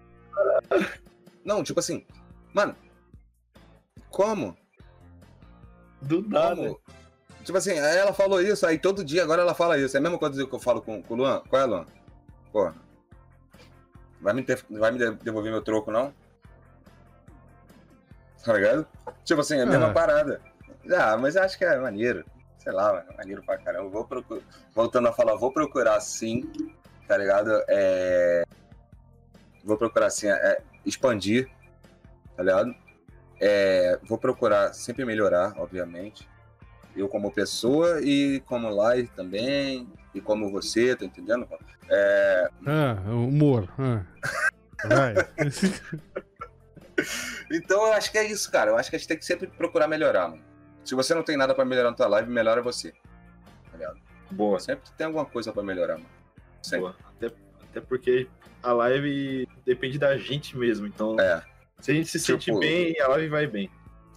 Não, 1.43 1.63
tipo 1.63 1.79
assim, 1.79 2.03
mano, 2.51 2.75
como? 4.09 4.57
Do 6.01 6.27
nada. 6.27 6.55
Como? 6.55 6.79
Tipo 7.43 7.59
assim, 7.59 7.71
aí 7.71 7.97
ela 7.97 8.13
falou 8.13 8.41
isso, 8.41 8.65
aí 8.65 8.79
todo 8.79 9.05
dia 9.05 9.21
agora 9.21 9.43
ela 9.43 9.53
fala 9.53 9.77
isso. 9.77 9.95
É 9.95 9.99
a 9.99 10.01
mesma 10.01 10.17
coisa 10.17 10.43
que 10.45 10.53
eu 10.53 10.59
falo 10.59 10.81
com, 10.81 11.03
com 11.03 11.13
o 11.13 11.17
Luan. 11.17 11.41
Qual 11.47 11.61
é, 11.61 11.65
Luan? 11.65 11.85
Porra. 12.51 12.84
Vai 14.25 14.33
me, 14.33 14.41
ter, 14.41 14.65
vai 14.71 14.91
me 14.91 14.97
devolver 14.97 15.51
meu 15.51 15.61
troco, 15.61 15.91
não? 15.91 16.11
Tá 18.43 18.53
ligado? 18.53 18.87
Tipo 19.23 19.41
assim, 19.41 19.59
é 19.59 19.61
a 19.61 19.67
mesma 19.67 19.89
é. 19.89 19.93
parada. 19.93 20.41
Ah, 20.91 21.15
mas 21.15 21.37
acho 21.37 21.55
que 21.55 21.63
é 21.63 21.77
maneiro. 21.77 22.25
Sei 22.57 22.71
lá, 22.71 23.05
maneiro 23.15 23.43
pra 23.43 23.55
caramba. 23.59 23.87
Vou 23.87 24.03
procurar. 24.03 24.41
Voltando 24.73 25.09
a 25.09 25.13
falar, 25.13 25.35
vou 25.35 25.53
procurar 25.53 25.99
sim, 25.99 26.51
tá 27.07 27.15
ligado? 27.15 27.51
É... 27.67 28.45
Vou 29.63 29.77
procurar 29.77 30.09
sim, 30.09 30.27
é... 30.27 30.59
expandir, 30.83 31.47
tá 32.35 32.41
ligado? 32.41 32.75
É... 33.39 33.99
Vou 34.07 34.17
procurar 34.17 34.73
sempre 34.73 35.05
melhorar, 35.05 35.53
obviamente. 35.59 36.27
Eu 36.95 37.07
como 37.07 37.31
pessoa 37.31 38.01
e 38.01 38.39
como 38.47 38.71
live 38.71 39.07
também. 39.09 39.87
E 40.15 40.21
como 40.21 40.49
você, 40.49 40.95
tá 40.95 41.05
entendendo? 41.05 41.47
É... 41.89 42.49
Ah, 42.65 42.97
humor. 43.11 43.69
Ah. 43.77 44.03
Vai. 44.87 45.13
então 47.51 47.85
eu 47.85 47.93
acho 47.93 48.11
que 48.11 48.17
é 48.17 48.23
isso, 48.23 48.49
cara. 48.49 48.71
Eu 48.71 48.77
acho 48.77 48.89
que 48.89 48.95
a 48.95 48.99
gente 48.99 49.07
tem 49.07 49.17
que 49.17 49.25
sempre 49.25 49.47
procurar 49.47 49.87
melhorar, 49.87 50.29
mano. 50.29 50.41
Se 50.85 50.95
você 50.95 51.13
não 51.13 51.21
tem 51.21 51.35
nada 51.35 51.53
para 51.53 51.65
melhorar 51.65 51.89
na 51.89 51.95
tua 51.95 52.07
live, 52.07 52.31
melhora 52.31 52.61
você. 52.61 52.93
Tá 53.77 53.93
Boa. 54.31 54.59
Sempre 54.59 54.89
tem 54.97 55.05
alguma 55.05 55.25
coisa 55.25 55.51
para 55.51 55.63
melhorar, 55.63 55.95
mano. 55.95 56.09
Sempre. 56.61 56.79
Boa. 56.79 56.95
Até, 57.17 57.35
até 57.69 57.81
porque 57.81 58.27
a 58.63 58.71
live 58.71 59.47
depende 59.65 59.99
da 59.99 60.17
gente 60.17 60.57
mesmo. 60.57 60.87
Então, 60.87 61.19
é. 61.19 61.43
se 61.79 61.91
a 61.91 61.93
gente 61.93 62.07
se 62.07 62.19
tipo, 62.19 62.41
sente 62.41 62.59
bem, 62.59 62.99
a 63.01 63.07
live 63.09 63.27
vai 63.27 63.47
bem. 63.47 63.69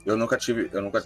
Eu 0.06 0.16
nunca 0.16 0.36
tive. 0.36 0.70
Eu 0.72 0.80
nunca. 0.80 1.04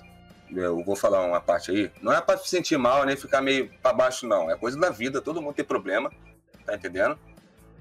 Eu 0.54 0.82
vou 0.84 0.94
falar 0.94 1.24
uma 1.24 1.40
parte 1.40 1.70
aí. 1.70 1.90
Não 2.00 2.12
é 2.12 2.20
pra 2.20 2.36
se 2.36 2.48
sentir 2.48 2.76
mal, 2.76 3.04
nem 3.04 3.16
ficar 3.16 3.40
meio 3.40 3.70
pra 3.82 3.92
baixo, 3.92 4.26
não. 4.26 4.50
É 4.50 4.56
coisa 4.56 4.78
da 4.78 4.90
vida. 4.90 5.20
Todo 5.20 5.40
mundo 5.40 5.54
tem 5.54 5.64
problema. 5.64 6.10
Tá 6.66 6.74
entendendo? 6.74 7.18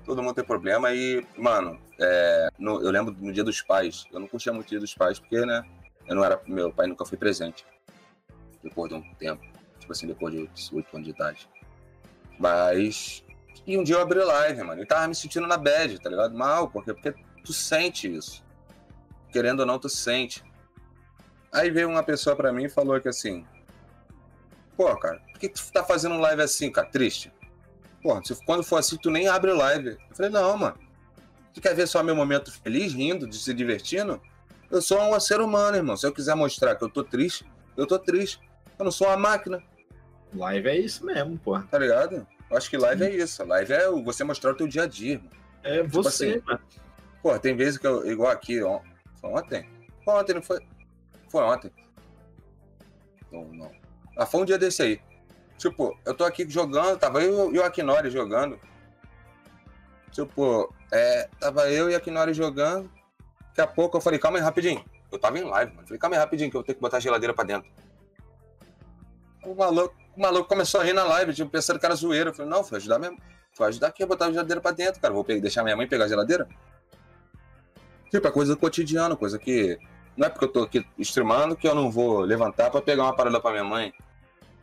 Todo 0.06 0.24
mundo 0.24 0.36
tem 0.36 0.44
problema. 0.44 0.94
E, 0.94 1.26
mano, 1.38 1.80
é, 2.00 2.50
no, 2.58 2.82
eu 2.82 2.90
lembro 2.90 3.16
no 3.20 3.34
dia 3.34 3.44
dos 3.44 3.62
pais. 3.62 4.06
Eu 4.12 4.20
não 4.20 4.28
curtia 4.28 4.54
muito 4.54 4.68
o 4.68 4.70
dia 4.70 4.80
dos 4.80 4.94
pais, 4.94 5.20
porque, 5.20 5.46
né? 5.46 5.64
Eu 6.08 6.16
não 6.16 6.24
era. 6.24 6.42
Meu 6.48 6.72
pai 6.72 6.88
nunca 6.88 7.06
foi 7.06 7.18
presente. 7.18 7.66
Depois 8.64 8.90
de 8.90 8.96
um 8.96 9.14
tempo. 9.16 9.44
Tipo 9.80 9.92
assim, 9.92 10.08
depois 10.08 10.34
de 10.34 10.50
8 10.74 10.96
anos 10.96 11.08
de 11.08 11.14
idade. 11.14 11.50
Mas. 12.40 13.24
E 13.68 13.78
um 13.78 13.84
dia 13.84 13.96
eu 13.96 14.02
abri 14.02 14.20
live, 14.20 14.64
mano. 14.64 14.82
E 14.82 14.86
tava 14.86 15.08
me 15.08 15.16
sentindo 15.16 15.46
na 15.46 15.58
bad, 15.58 16.00
tá 16.00 16.10
ligado? 16.10 16.34
Mal, 16.34 16.70
porque, 16.70 16.94
porque 16.94 17.14
tu 17.44 17.54
sente 17.54 18.12
isso. 18.12 18.44
Querendo 19.32 19.60
ou 19.62 19.66
não, 19.66 19.78
tu 19.78 19.90
sente. 19.90 20.44
Aí 21.52 21.70
veio 21.70 21.90
uma 21.90 22.04
pessoa 22.04 22.36
para 22.36 22.54
mim 22.54 22.66
e 22.66 22.70
falou 22.70 23.00
que 23.02 23.10
assim. 23.10 23.46
Pô, 24.78 24.96
cara, 24.98 25.20
por 25.32 25.40
que 25.40 25.50
tu 25.50 25.62
tá 25.72 25.84
fazendo 25.84 26.18
live 26.18 26.42
assim, 26.42 26.72
cara? 26.72 26.88
Triste. 26.88 27.32
Pô, 28.02 28.24
se, 28.24 28.36
quando 28.46 28.64
for 28.64 28.78
assim, 28.78 28.98
tu 28.98 29.12
nem 29.12 29.28
abre 29.28 29.52
live. 29.52 29.90
Eu 29.90 30.16
falei, 30.16 30.32
não, 30.32 30.58
mano. 30.58 30.78
Tu 31.54 31.60
quer 31.60 31.76
ver 31.76 31.88
só 31.88 32.02
meu 32.02 32.16
momento 32.16 32.52
feliz, 32.64 32.94
rindo, 32.94 33.28
de 33.28 33.38
se 33.38 33.54
divertindo? 33.54 34.22
Eu 34.70 34.82
sou 34.82 35.02
um 35.02 35.20
ser 35.20 35.42
humano, 35.42 35.76
irmão. 35.76 35.98
Se 35.98 36.08
eu 36.08 36.14
quiser 36.14 36.34
mostrar 36.36 36.76
que 36.76 36.84
eu 36.84 36.90
tô 36.90 37.04
triste, 37.04 37.46
eu 37.76 37.86
tô 37.86 38.00
triste. 38.00 38.40
Eu 38.80 38.86
não 38.86 38.92
sou 38.92 39.08
uma 39.08 39.18
máquina. 39.18 39.62
Live 40.34 40.70
é 40.70 40.80
isso 40.80 41.06
mesmo, 41.06 41.38
pô. 41.38 41.60
Tá 41.60 41.78
ligado? 41.78 42.26
Eu 42.50 42.58
acho 42.58 42.70
que 42.70 42.78
live 42.78 43.04
Sim. 43.04 43.12
é 43.12 43.16
isso. 43.16 43.44
Live 43.44 43.74
é 43.74 43.90
você 43.90 44.24
mostrar 44.24 44.52
o 44.52 44.56
teu 44.56 44.68
dia 44.68 44.84
a 44.84 44.88
dia, 44.88 45.14
irmão. 45.14 45.30
É 45.64 45.84
tipo 45.84 45.90
você, 46.04 46.26
assim, 46.26 46.42
mano. 46.46 46.60
Pô, 47.22 47.38
tem 47.38 47.56
vezes 47.56 47.78
que 47.78 47.86
eu, 47.86 48.10
igual 48.10 48.32
aqui, 48.32 48.64
ó. 48.64 48.80
Ontem? 49.22 49.70
Ontem, 50.08 50.34
não 50.34 50.42
foi? 50.42 50.60
Foi 51.32 51.44
ontem. 51.44 51.72
Não, 53.32 53.46
não. 53.46 53.72
Ah, 54.18 54.26
foi 54.26 54.42
um 54.42 54.46
dia 54.46 54.58
desse 54.58 54.82
aí. 54.82 55.02
Tipo, 55.58 55.98
eu 56.06 56.14
tô 56.14 56.26
aqui 56.26 56.48
jogando, 56.50 57.00
tava 57.00 57.24
eu 57.24 57.54
e 57.54 57.58
o 57.58 57.64
Akinori 57.64 58.10
jogando. 58.10 58.60
Tipo, 60.12 60.74
é, 60.92 61.30
tava 61.40 61.72
eu 61.72 61.90
e 61.90 61.96
a 61.96 62.00
Akinori 62.00 62.34
jogando. 62.34 62.92
Daqui 63.48 63.62
a 63.62 63.68
pouco 63.68 63.96
eu 63.96 64.02
falei, 64.02 64.20
calma 64.20 64.40
aí, 64.40 64.44
rapidinho. 64.44 64.84
Eu 65.10 65.18
tava 65.18 65.40
em 65.40 65.44
live, 65.44 65.74
mano. 65.74 65.88
Falei, 65.88 66.00
calma 66.00 66.16
aí, 66.18 66.20
rapidinho, 66.20 66.52
que 66.52 66.58
eu 66.58 66.64
tenho 66.64 66.76
que 66.76 66.82
botar 66.82 66.98
a 66.98 67.00
geladeira 67.00 67.34
pra 67.34 67.46
dentro. 67.46 67.70
O 69.46 69.56
maluco, 69.56 69.96
o 70.16 70.22
maluco 70.22 70.50
começou 70.50 70.82
a 70.82 70.84
rir 70.84 70.94
na 70.94 71.04
live, 71.04 71.34
tipo, 71.34 71.50
pensando 71.50 71.80
que 71.80 71.86
era 71.86 71.96
zoeira. 71.96 72.32
Eu 72.32 72.34
falei, 72.34 72.52
não, 72.52 72.64
foi 72.64 72.78
ajudar 72.78 73.00
mesmo. 73.00 73.18
Foi 73.54 73.68
ajudar 73.68 73.88
aqui 73.88 74.04
a 74.04 74.08
botar 74.08 74.26
a 74.26 74.32
geladeira 74.32 74.60
pra 74.60 74.72
dentro, 74.72 75.00
cara. 75.00 75.14
Vou 75.14 75.24
pegar, 75.24 75.40
deixar 75.40 75.64
minha 75.64 75.78
mãe 75.78 75.88
pegar 75.88 76.06
a 76.06 76.08
geladeira. 76.10 76.48
Tipo, 78.10 78.28
é 78.28 78.32
coisa 78.32 78.56
cotidiana, 78.58 79.16
coisa 79.16 79.40
que. 79.40 79.80
Não 80.16 80.28
é 80.28 80.30
porque 80.30 80.46
eu 80.46 80.52
tô 80.52 80.64
aqui 80.64 80.86
streamando 80.98 81.56
que 81.56 81.68
eu 81.68 81.74
não 81.74 81.90
vou 81.90 82.20
levantar 82.20 82.70
pra 82.70 82.82
pegar 82.82 83.04
uma 83.04 83.16
parada 83.16 83.40
pra 83.40 83.52
minha 83.52 83.64
mãe. 83.64 83.94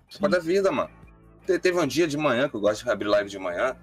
Tipo, 0.08 0.28
da 0.28 0.38
vida, 0.38 0.70
mano. 0.70 0.90
Teve 1.46 1.78
um 1.78 1.86
dia 1.86 2.06
de 2.06 2.16
manhã, 2.16 2.48
que 2.48 2.56
eu 2.56 2.60
gosto 2.60 2.84
de 2.84 2.90
abrir 2.90 3.08
live 3.08 3.30
de 3.30 3.38
manhã, 3.38 3.76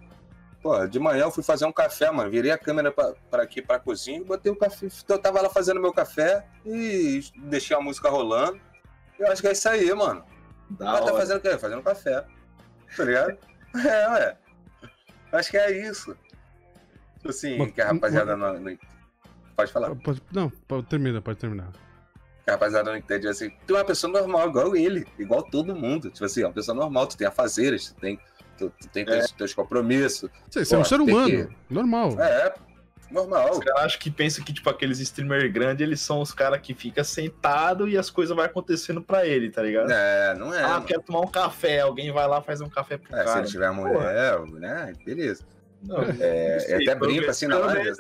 Pô, 0.66 0.84
de 0.88 1.00
manhã 1.00 1.26
eu 1.26 1.32
fui 1.32 1.44
fazer 1.44 1.64
um 1.66 1.72
café, 1.72 2.10
mano. 2.10 2.28
Virei 2.28 2.50
a 2.50 2.58
câmera 2.58 2.92
pra, 2.92 3.14
pra 3.30 3.44
aqui, 3.44 3.62
pra 3.62 3.78
cozinha, 3.78 4.24
botei 4.24 4.52
o 4.52 4.56
café. 4.56 4.88
Eu 5.08 5.20
tava 5.20 5.40
lá 5.40 5.48
fazendo 5.48 5.80
meu 5.80 5.94
café 5.94 6.44
e 6.66 7.24
deixei 7.36 7.78
a 7.78 7.80
música 7.80 8.10
rolando. 8.10 8.60
Eu 9.20 9.32
acho 9.32 9.44
que 9.44 9.48
é 9.48 9.52
isso 9.52 9.70
aí, 9.70 9.94
mano. 9.94 10.26
Da 10.72 10.94
Mas 10.94 11.06
tá 11.06 11.14
fazendo 11.14 11.38
o 11.38 11.42
quê? 11.42 11.56
Fazendo 11.60 11.84
café. 11.84 12.26
Tá 12.98 13.04
ligado? 13.04 13.38
é, 13.78 14.10
ué. 14.10 14.38
Acho 15.34 15.52
que 15.52 15.58
é 15.58 15.88
isso. 15.88 16.18
Tipo 17.18 17.30
assim, 17.30 17.70
que 17.70 17.82
a 17.82 17.92
rapaziada 17.92 18.36
não, 18.36 18.60
não, 18.60 18.78
Pode 19.56 19.72
falar. 19.72 19.96
Pode, 19.96 20.22
não, 20.32 20.50
pode, 20.50 20.86
termina, 20.88 21.22
pode 21.22 21.40
terminar. 21.40 21.72
A 22.48 22.52
rapaziada 22.52 22.92
não 22.92 22.98
entende 22.98 23.28
assim. 23.28 23.52
Tu 23.66 23.76
é 23.76 23.80
uma 23.80 23.86
pessoa 23.86 24.12
normal, 24.12 24.50
igual 24.50 24.76
ele, 24.76 25.08
igual 25.18 25.42
todo 25.42 25.76
mundo. 25.76 26.12
Tipo 26.12 26.26
assim, 26.26 26.44
é 26.44 26.46
uma 26.46 26.54
pessoa 26.54 26.76
normal, 26.76 27.08
tu 27.08 27.18
tem 27.18 27.26
afazeres, 27.26 27.92
tu 27.92 27.96
tem, 27.96 28.20
tu, 28.58 28.72
tu 28.80 28.88
tem 28.90 29.04
é. 29.08 29.26
teus, 29.36 29.54
compromissos. 29.54 30.30
Você, 30.50 30.76
é 30.76 30.78
um 30.78 30.84
ser 30.84 31.02
humano, 31.02 31.48
que... 31.48 31.74
normal. 31.74 32.22
É, 32.22 32.54
normal. 33.10 33.52
Os 33.52 33.60
caras 33.60 33.86
acham 33.86 34.00
que 34.00 34.12
pensa 34.12 34.44
que, 34.44 34.54
tipo, 34.54 34.70
aqueles 34.70 35.00
streamers 35.00 35.52
grandes, 35.52 35.82
eles 35.82 36.02
são 36.02 36.22
os 36.22 36.32
caras 36.32 36.60
que 36.62 36.76
ficam 36.76 37.04
sentado 37.04 37.88
e 37.88 37.98
as 37.98 38.12
coisas 38.12 38.36
vão 38.36 38.46
acontecendo 38.46 39.02
pra 39.02 39.26
ele, 39.26 39.50
tá 39.50 39.64
ligado? 39.64 39.90
É, 39.90 40.36
não 40.36 40.54
é. 40.54 40.64
Ah, 40.64 40.84
quer 40.86 41.00
tomar 41.00 41.22
um 41.22 41.28
café, 41.28 41.80
alguém 41.80 42.12
vai 42.12 42.28
lá 42.28 42.42
faz 42.42 42.62
um 42.62 42.70
café 42.70 42.98
pro 42.98 43.16
é, 43.16 43.24
cara. 43.24 43.32
Se 43.32 43.38
ele 43.40 43.48
tiver 43.48 43.72
mulher, 43.72 44.40
né, 44.60 44.94
beleza. 45.04 45.44
Não, 45.82 46.02
é, 46.02 46.60
sei, 46.60 46.76
até 46.76 46.96
brinco 46.96 47.30
assim 47.30 47.48
na. 47.48 47.58
É, 47.76 47.94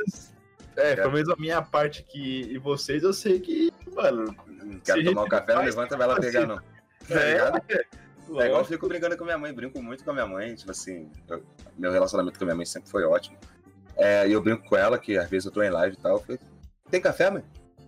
é, 0.78 0.96
pelo 0.96 1.14
menos 1.14 1.30
a 1.30 1.36
minha 1.38 1.62
parte 1.62 2.02
aqui 2.02 2.48
e 2.52 2.58
vocês, 2.58 3.04
eu 3.04 3.14
sei 3.14 3.40
que, 3.40 3.72
mano. 3.94 4.36
Quer 4.84 5.04
tomar 5.04 5.24
um 5.24 5.30
café, 5.30 5.56
não 5.56 5.64
levanta, 5.64 5.98
vai 5.98 6.08
lá 6.08 6.20
pegar, 6.20 6.46
não. 6.46 6.60
Tá 7.08 7.22
é, 7.22 7.38
é, 7.70 7.78
é 7.78 8.48
igual 8.48 8.62
eu 8.62 8.66
fico 8.66 8.88
brincando 8.88 9.16
com 9.16 9.24
minha 9.24 9.38
mãe, 9.38 9.54
brinco 9.54 9.80
muito 9.80 10.04
com 10.04 10.10
a 10.10 10.14
minha 10.14 10.26
mãe, 10.26 10.56
tipo 10.56 10.72
assim, 10.72 11.12
eu, 11.30 11.44
meu 11.78 11.92
relacionamento 11.92 12.40
com 12.40 12.46
a 12.46 12.48
minha 12.48 12.56
mãe 12.56 12.66
sempre 12.66 12.90
foi 12.90 13.04
ótimo. 13.04 13.38
É, 13.96 14.28
e 14.28 14.32
eu 14.32 14.42
brinco 14.42 14.68
com 14.68 14.76
ela, 14.76 14.98
que 14.98 15.16
às 15.16 15.30
vezes 15.30 15.46
eu 15.46 15.52
tô 15.52 15.62
em 15.62 15.70
live 15.70 15.96
e 15.96 16.00
tal. 16.00 16.14
Eu 16.14 16.20
falei, 16.20 16.40
tem 16.90 17.00
café, 17.00 17.30
mãe? 17.30 17.44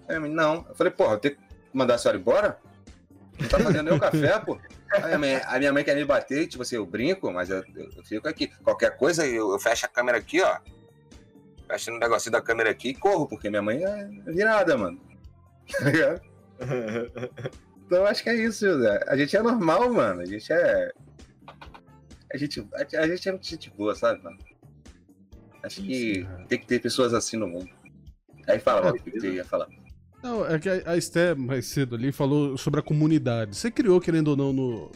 Aí 0.07 0.19
mãe, 0.19 0.29
não. 0.29 0.65
Eu 0.69 0.75
falei, 0.75 0.91
porra, 0.91 1.13
eu 1.13 1.17
tenho 1.19 1.35
que 1.35 1.41
mandar 1.73 1.95
a 1.95 1.97
senhora 1.97 2.17
embora? 2.17 2.59
Não 3.39 3.47
tá 3.47 3.59
fazendo 3.59 3.83
nem 3.83 3.93
o 3.93 3.99
café, 3.99 4.39
pô. 4.39 4.57
Aí 4.91 5.13
a 5.13 5.17
minha, 5.17 5.39
a 5.47 5.59
minha 5.59 5.73
mãe 5.73 5.83
quer 5.83 5.95
me 5.95 6.05
bater, 6.05 6.47
tipo 6.47 6.63
assim, 6.63 6.75
eu 6.75 6.85
brinco, 6.85 7.31
mas 7.31 7.49
eu, 7.49 7.63
eu, 7.75 7.89
eu 7.97 8.03
fico 8.03 8.27
aqui. 8.27 8.47
Qualquer 8.63 8.95
coisa, 8.97 9.25
eu, 9.25 9.51
eu 9.51 9.59
fecho 9.59 9.85
a 9.85 9.89
câmera 9.89 10.17
aqui, 10.17 10.41
ó. 10.41 10.59
Fecho 11.67 11.91
no 11.91 11.99
negocinho 11.99 12.31
da 12.31 12.41
câmera 12.41 12.69
aqui 12.69 12.89
e 12.89 12.95
corro, 12.95 13.27
porque 13.27 13.49
minha 13.49 13.61
mãe 13.61 13.83
é 13.83 14.07
virada, 14.31 14.77
mano. 14.77 14.99
Tá 16.57 16.71
então 17.85 18.05
acho 18.05 18.23
que 18.23 18.29
é 18.29 18.35
isso, 18.35 18.65
José. 18.65 18.99
A 19.07 19.15
gente 19.15 19.37
é 19.37 19.41
normal, 19.41 19.93
mano. 19.93 20.21
A 20.21 20.25
gente 20.25 20.51
é. 20.51 20.91
A 22.33 22.37
gente, 22.37 22.67
a, 22.73 22.99
a 22.99 23.07
gente 23.07 23.29
é 23.29 23.31
muito 23.31 23.47
gente 23.47 23.69
boa, 23.69 23.95
sabe, 23.95 24.21
mano? 24.23 24.37
Acho 25.63 25.81
que 25.81 26.27
tem 26.49 26.59
que 26.59 26.65
ter 26.65 26.79
pessoas 26.79 27.13
assim 27.13 27.37
no 27.37 27.47
mundo. 27.47 27.69
Aí 28.47 28.59
fala, 28.59 28.87
é, 28.87 28.91
o 28.91 28.93
que 28.95 29.11
você 29.11 29.31
ia 29.33 29.45
falar. 29.45 29.67
Não, 30.23 30.45
é 30.45 30.59
que 30.59 30.69
a 30.69 30.97
Esté 30.97 31.35
mais 31.35 31.67
cedo 31.67 31.95
ali 31.95 32.11
falou 32.11 32.57
sobre 32.57 32.79
a 32.79 32.83
comunidade. 32.83 33.55
Você 33.55 33.69
criou, 33.69 34.01
querendo 34.01 34.29
ou 34.29 34.35
não, 34.35 34.51
no, 34.51 34.91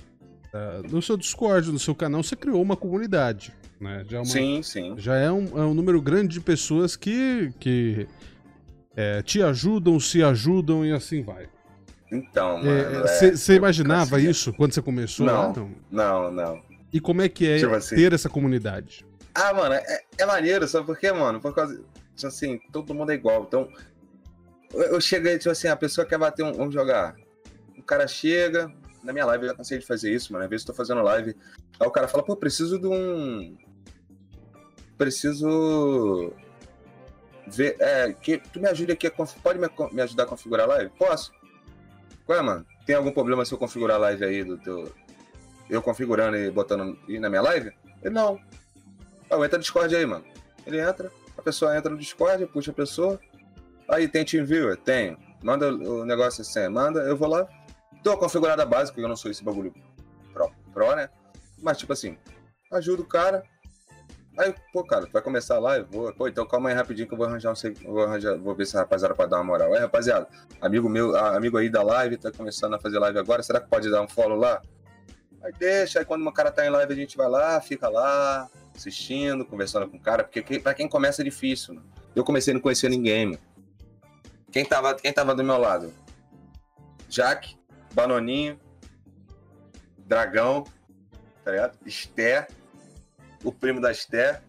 no 0.91 1.02
seu 1.02 1.15
Discord, 1.18 1.72
no 1.72 1.80
seu 1.80 1.95
canal, 1.95 2.22
você 2.22 2.36
criou 2.36 2.61
uma 2.61 2.76
comunidade. 2.76 3.53
Né? 3.80 4.06
Já 4.07 4.18
é 4.18 4.19
uma, 4.19 4.26
sim, 4.26 4.61
sim. 4.61 4.95
Já 4.98 5.15
é 5.15 5.32
um, 5.32 5.57
é 5.57 5.65
um 5.65 5.73
número 5.73 6.02
grande 6.02 6.34
de 6.36 6.41
pessoas 6.41 6.95
que, 6.95 7.52
que 7.60 8.07
é, 8.95 9.22
te 9.22 9.41
ajudam, 9.41 9.99
se 9.99 10.22
ajudam 10.23 10.86
e 10.86 10.91
assim 10.91 11.23
vai. 11.23 11.48
Então, 12.11 12.60
é, 12.60 12.90
mano. 12.90 13.07
Você 13.07 13.53
é, 13.53 13.56
imaginava 13.56 14.19
isso 14.19 14.53
quando 14.53 14.73
você 14.73 14.82
começou? 14.82 15.26
Não, 15.26 15.34
lá? 15.34 15.53
não, 15.90 16.32
não. 16.32 16.61
E 16.91 16.99
como 16.99 17.22
é 17.22 17.30
que 17.30 17.48
é 17.48 17.57
tipo 17.60 17.73
assim, 17.73 17.95
ter 17.95 18.14
essa 18.14 18.30
comunidade? 18.30 19.06
Ah, 19.34 19.53
mano, 19.53 19.76
é, 19.76 20.02
é 20.18 20.26
maneiro, 20.26 20.68
sabe 20.68 20.86
por 20.86 20.98
quê, 20.98 21.11
mano? 21.11 21.40
Por 21.40 21.56
causa, 21.56 21.82
tipo 22.15 22.28
assim, 22.28 22.60
todo 22.72 22.94
mundo 22.94 23.11
é 23.11 23.15
igual. 23.15 23.45
Então, 23.48 23.69
eu, 24.73 24.82
eu 24.82 25.02
chego 25.02 25.28
aí, 25.28 25.38
tipo 25.38 25.49
assim, 25.49 25.69
a 25.69 25.76
pessoa 25.76 26.06
quer 26.06 26.18
bater 26.18 26.44
um. 26.44 26.52
Vamos 26.52 26.73
jogar. 26.73 27.15
O 27.78 27.84
cara 27.84 28.07
chega. 28.07 28.72
Na 29.03 29.11
minha 29.11 29.26
live 29.26 29.45
eu 29.45 29.49
já 29.49 29.56
cansei 29.56 29.80
de 29.80 29.86
fazer 29.86 30.11
isso, 30.14 30.32
mano. 30.32 30.44
Às 30.44 30.49
vezes 30.49 30.65
eu 30.65 30.73
tô 30.73 30.78
fazendo 30.78 31.02
live. 31.02 31.36
Aí 31.80 31.88
o 31.88 31.91
cara 31.91 32.07
fala, 32.07 32.23
pô, 32.23 32.36
preciso 32.36 32.80
de 32.80 32.88
um. 32.88 33.57
Preciso. 34.98 36.34
Ver. 37.48 37.76
É, 37.80 38.14
que 38.14 38.38
tu 38.38 38.60
me 38.60 38.68
ajude 38.68 38.91
aqui. 38.91 39.07
A 39.07 39.11
conf... 39.11 39.36
Pode 39.41 39.60
me, 39.60 39.68
me 39.91 40.02
ajudar 40.02 40.23
a 40.23 40.28
configurar 40.28 40.65
a 40.65 40.73
live? 40.73 40.91
Posso. 40.98 41.32
Qual 42.26 42.38
é, 42.38 42.41
mano? 42.41 42.65
Tem 42.86 42.95
algum 42.95 43.11
problema 43.11 43.44
se 43.45 43.53
eu 43.53 43.57
configurar 43.57 43.98
a 43.98 43.99
live 43.99 44.23
aí 44.23 44.44
do 44.44 44.57
teu. 44.57 44.91
Eu 45.69 45.82
configurando 45.82 46.38
e 46.38 46.52
botando 46.52 46.98
aí 47.07 47.19
na 47.19 47.30
minha 47.30 47.41
live? 47.41 47.72
Ele 48.03 48.14
não. 48.14 48.40
Ah, 49.30 49.36
entra 49.38 49.57
no 49.57 49.60
Discord 49.60 49.95
aí, 49.95 50.06
mano. 50.06 50.26
Ele 50.65 50.80
entra, 50.80 51.11
a 51.38 51.41
pessoa 51.41 51.76
entra 51.76 51.90
no 51.90 51.98
Discord, 51.98 52.45
puxa 52.48 52.72
a 52.72 52.73
pessoa. 52.73 53.19
Aí 53.88 54.07
tem 54.07 54.26
TeamViewer? 54.26 54.78
Tenho. 54.78 55.18
Manda 55.41 55.73
o 55.73 56.06
negócio 56.06 56.41
assim, 56.41 56.68
manda, 56.68 57.02
eu 57.02 57.18
vou 57.18 57.28
lá. 57.28 57.48
Dou 58.03 58.14
a 58.14 58.18
configurada 58.18 58.65
básica, 58.65 58.99
eu 58.99 59.07
não 59.07 59.15
sou 59.15 59.30
esse 59.30 59.44
bagulho 59.44 59.73
pro, 60.34 60.52
pro, 60.73 60.95
né? 60.95 61.10
Mas 61.61 61.78
tipo 61.78 61.94
assim, 61.94 62.18
ajuda 62.72 63.02
o 63.02 63.06
cara. 63.06 63.44
Aí, 64.38 64.56
pô, 64.72 64.84
cara, 64.84 65.07
vai 65.11 65.22
começar 65.22 65.57
a 65.57 65.60
live? 65.60 65.88
Vou. 65.91 66.14
Pô, 66.14 66.28
então 66.28 66.45
calma 66.45 66.69
aí 66.69 66.76
rapidinho 66.76 67.07
que 67.07 67.14
eu 67.14 67.18
vou 67.18 67.28
arranjar 67.28 67.52
um. 67.52 67.73
Vou, 67.86 68.03
arranjar, 68.03 68.38
vou 68.38 68.56
ver 68.56 68.65
se 68.65 68.78
a 68.78 68.80
rapaziada 68.80 69.14
pode 69.14 69.30
dar 69.30 69.38
uma 69.38 69.44
moral. 69.44 69.73
Aí, 69.73 69.80
rapaziada, 69.80 70.28
amigo 70.60 70.90
meu, 70.90 71.15
amigo 71.15 71.57
aí 71.57 71.69
da 71.69 71.84
live, 71.84 72.18
tá 72.18 72.32
começando 72.32 72.73
a 72.73 72.80
fazer 72.80 72.98
live 72.98 73.19
agora. 73.19 73.44
Será 73.44 73.60
que 73.60 73.69
pode 73.69 73.90
dar 73.90 74.02
um 74.02 74.07
follow 74.07 74.38
lá? 74.38 74.61
Aí 75.44 75.52
deixa, 75.57 75.99
aí 75.99 76.06
quando 76.06 76.26
o 76.26 76.32
cara 76.32 76.52
tá 76.52 76.65
em 76.65 76.69
live, 76.69 76.94
a 76.94 76.95
gente 76.95 77.18
vai 77.18 77.28
lá, 77.28 77.60
fica 77.60 77.90
lá, 77.90 78.48
assistindo, 78.76 79.44
conversando 79.44 79.90
com 79.90 79.98
o 79.98 79.99
cara, 79.99 80.23
porque 80.23 80.60
para 80.60 80.73
quem 80.73 80.88
começa 80.88 81.22
é 81.22 81.26
difícil. 81.26 81.76
Mano. 81.76 81.88
Eu 82.15 82.23
comecei 82.23 82.52
a 82.52 82.56
não 82.56 82.61
conhecer 82.61 82.90
ninguém, 82.90 83.26
mano. 83.26 83.40
Quem 84.52 84.65
tava, 84.65 84.94
quem 84.95 85.11
tava 85.11 85.34
do 85.34 85.44
meu 85.44 85.57
lado? 85.57 85.94
Jack, 87.07 87.57
Banoninho, 87.94 88.60
Dragão, 90.00 90.66
tá 91.44 91.52
ligado? 91.52 91.78
Esté, 91.86 92.48
o 93.44 93.52
primo 93.52 93.82
da 93.82 93.92
Esté. 93.92 94.42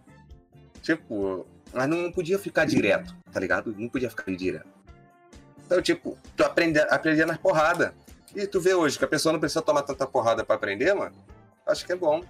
Tipo, 0.83 1.47
mas 1.73 1.89
não, 1.89 2.03
não 2.03 2.13
podia 2.13 2.39
ficar 2.39 2.65
direto, 2.65 3.15
tá 3.33 3.39
ligado? 3.39 3.75
Não 3.77 3.89
podia 3.89 4.11
ficar 4.11 4.31
direto. 4.35 4.69
Então, 5.65 5.81
tipo, 5.81 6.19
tu 6.37 6.45
aprende, 6.45 6.79
aprende 6.81 7.25
nas 7.25 7.39
porradas. 7.39 7.93
E 8.35 8.47
tu 8.47 8.61
vê 8.61 8.75
hoje 8.75 8.99
que 8.99 9.05
a 9.05 9.09
pessoa 9.09 9.33
não 9.33 9.41
precisa 9.41 9.63
tomar 9.63 9.83
tanta 9.83 10.07
porrada 10.07 10.45
para 10.45 10.57
aprender, 10.57 10.93
mano. 10.95 11.15
Acho 11.67 11.87
que 11.87 11.93
é 11.93 11.97
bom. 11.97 12.23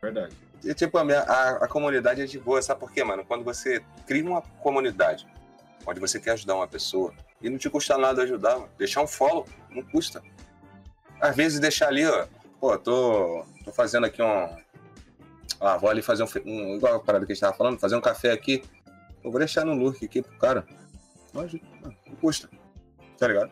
Verdade. 0.00 0.34
E, 0.64 0.72
tipo, 0.72 0.96
a, 0.98 1.04
minha, 1.04 1.20
a, 1.20 1.64
a, 1.64 1.68
comunidade 1.68 2.22
é 2.22 2.24
de 2.24 2.38
boa, 2.38 2.62
sabe 2.62 2.80
por 2.80 2.90
quê, 2.90 3.04
mano? 3.04 3.24
Quando 3.24 3.44
você 3.44 3.84
cria 4.06 4.24
uma 4.24 4.40
comunidade 4.62 5.26
onde 5.86 6.00
você 6.00 6.18
quer 6.18 6.32
ajudar 6.32 6.54
uma 6.54 6.66
pessoa 6.66 7.12
e 7.40 7.50
não 7.50 7.58
te 7.58 7.68
custa 7.68 7.98
nada 7.98 8.22
ajudar, 8.22 8.58
mano. 8.58 8.70
deixar 8.78 9.02
um 9.02 9.06
follow, 9.06 9.46
não 9.70 9.82
custa. 9.82 10.22
Às 11.20 11.36
vezes 11.36 11.60
deixar 11.60 11.88
ali, 11.88 12.06
ó, 12.06 12.26
pô, 12.60 12.78
tô, 12.78 13.44
tô 13.64 13.72
fazendo 13.72 14.06
aqui 14.06 14.22
um. 14.22 14.48
Ah, 15.60 15.76
vou 15.76 15.90
ali 15.90 16.02
fazer 16.02 16.22
um, 16.22 16.28
um. 16.46 16.76
Igual 16.76 16.96
a 16.96 17.00
parada 17.00 17.24
que 17.26 17.32
a 17.32 17.34
gente 17.34 17.40
tava 17.40 17.56
falando, 17.56 17.78
fazer 17.78 17.96
um 17.96 18.00
café 18.00 18.32
aqui. 18.32 18.62
Eu 19.22 19.30
vou 19.30 19.38
deixar 19.38 19.64
no 19.64 19.74
lurk 19.74 20.04
aqui 20.04 20.22
pro 20.22 20.36
cara. 20.38 20.66
Não, 21.32 21.42
não 21.42 22.16
custa. 22.20 22.48
Tá 23.18 23.28
ligado? 23.28 23.50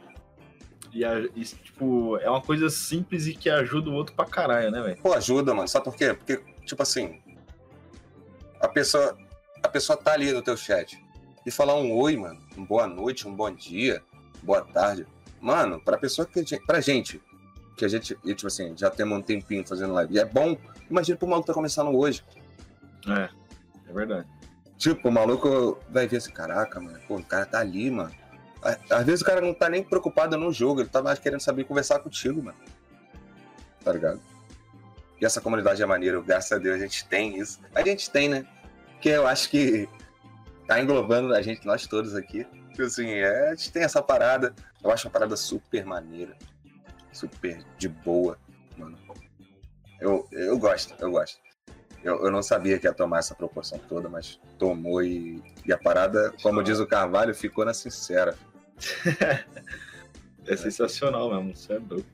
E, 0.92 1.02
e, 1.04 1.44
tipo, 1.44 2.18
é 2.18 2.28
uma 2.28 2.42
coisa 2.42 2.68
simples 2.68 3.26
e 3.26 3.34
que 3.34 3.48
ajuda 3.48 3.88
o 3.88 3.94
outro 3.94 4.14
pra 4.14 4.26
caralho, 4.26 4.70
né, 4.70 4.82
velho? 4.82 4.98
Pô, 5.02 5.14
ajuda, 5.14 5.54
mano. 5.54 5.68
Sabe 5.68 5.86
por 5.86 5.96
quê? 5.96 6.12
Porque, 6.12 6.42
tipo 6.66 6.82
assim, 6.82 7.22
a 8.60 8.68
pessoa, 8.68 9.16
a 9.62 9.68
pessoa 9.68 9.96
tá 9.96 10.12
ali 10.12 10.32
no 10.32 10.42
teu 10.42 10.56
chat 10.56 11.01
e 11.44 11.50
falar 11.50 11.76
um 11.76 11.92
oi, 11.92 12.16
mano, 12.16 12.40
um 12.56 12.64
boa 12.64 12.86
noite, 12.86 13.26
um 13.26 13.34
bom 13.34 13.50
dia, 13.50 14.02
boa 14.42 14.62
tarde. 14.62 15.06
Mano, 15.40 15.80
pra 15.80 15.98
pessoa 15.98 16.26
que. 16.26 16.42
Pra 16.60 16.80
gente, 16.80 17.20
que 17.76 17.84
a 17.84 17.88
gente, 17.88 18.14
tipo 18.14 18.46
assim, 18.46 18.76
já 18.76 18.90
temos 18.90 19.18
um 19.18 19.22
tempinho 19.22 19.66
fazendo 19.66 19.92
live. 19.92 20.14
E 20.14 20.18
é 20.18 20.24
bom. 20.24 20.56
Imagina 20.90 21.16
pro 21.16 21.28
maluco 21.28 21.46
tá 21.46 21.54
começando 21.54 21.88
hoje. 21.96 22.24
É, 23.08 23.28
é 23.88 23.92
verdade. 23.92 24.28
Tipo, 24.76 25.08
o 25.08 25.12
maluco 25.12 25.78
vai 25.88 26.06
ver 26.06 26.18
assim, 26.18 26.32
caraca, 26.32 26.80
mano, 26.80 26.98
pô, 27.06 27.16
o 27.16 27.24
cara 27.24 27.46
tá 27.46 27.60
ali, 27.60 27.90
mano. 27.90 28.12
Às 28.90 29.04
vezes 29.04 29.22
o 29.22 29.24
cara 29.24 29.40
não 29.40 29.52
tá 29.52 29.68
nem 29.68 29.82
preocupado 29.82 30.36
no 30.36 30.52
jogo, 30.52 30.80
ele 30.80 30.88
tá 30.88 31.02
mais 31.02 31.18
querendo 31.18 31.40
saber 31.40 31.64
conversar 31.64 31.98
contigo, 31.98 32.42
mano. 32.42 32.58
Tá 33.84 33.92
ligado? 33.92 34.20
E 35.20 35.24
essa 35.24 35.40
comunidade 35.40 35.82
é 35.82 35.86
maneira, 35.86 36.20
graças 36.20 36.52
a 36.52 36.58
Deus 36.58 36.76
a 36.76 36.78
gente 36.78 37.04
tem 37.06 37.38
isso. 37.38 37.60
A 37.74 37.82
gente 37.82 38.10
tem, 38.10 38.28
né? 38.28 38.46
Que 39.00 39.08
eu 39.08 39.26
acho 39.26 39.48
que 39.50 39.88
tá 40.72 40.80
englobando 40.80 41.34
a 41.34 41.42
gente, 41.42 41.66
nós 41.66 41.86
todos 41.86 42.14
aqui. 42.14 42.46
Tipo 42.70 42.82
assim, 42.84 43.08
é, 43.08 43.50
a 43.50 43.54
gente 43.54 43.70
tem 43.72 43.82
essa 43.82 44.02
parada. 44.02 44.54
Eu 44.82 44.90
acho 44.90 45.06
uma 45.06 45.12
parada 45.12 45.36
super 45.36 45.84
maneira. 45.84 46.36
Super 47.12 47.62
de 47.76 47.88
boa, 47.88 48.38
mano. 48.76 48.96
Eu, 50.00 50.26
eu 50.32 50.58
gosto, 50.58 50.94
eu 50.98 51.10
gosto. 51.10 51.38
Eu, 52.02 52.24
eu 52.24 52.30
não 52.32 52.42
sabia 52.42 52.78
que 52.78 52.86
ia 52.86 52.92
tomar 52.92 53.18
essa 53.18 53.34
proporção 53.34 53.78
toda, 53.88 54.08
mas 54.08 54.40
tomou 54.58 55.02
e, 55.02 55.42
e 55.64 55.72
a 55.72 55.78
parada, 55.78 56.32
como 56.42 56.62
diz 56.62 56.80
o 56.80 56.86
Carvalho, 56.86 57.34
ficou 57.34 57.64
na 57.64 57.74
sincera. 57.74 58.34
é 60.46 60.56
sensacional 60.56 61.30
mesmo, 61.30 61.54
você 61.54 61.74
é 61.74 61.78
doido. 61.78 62.06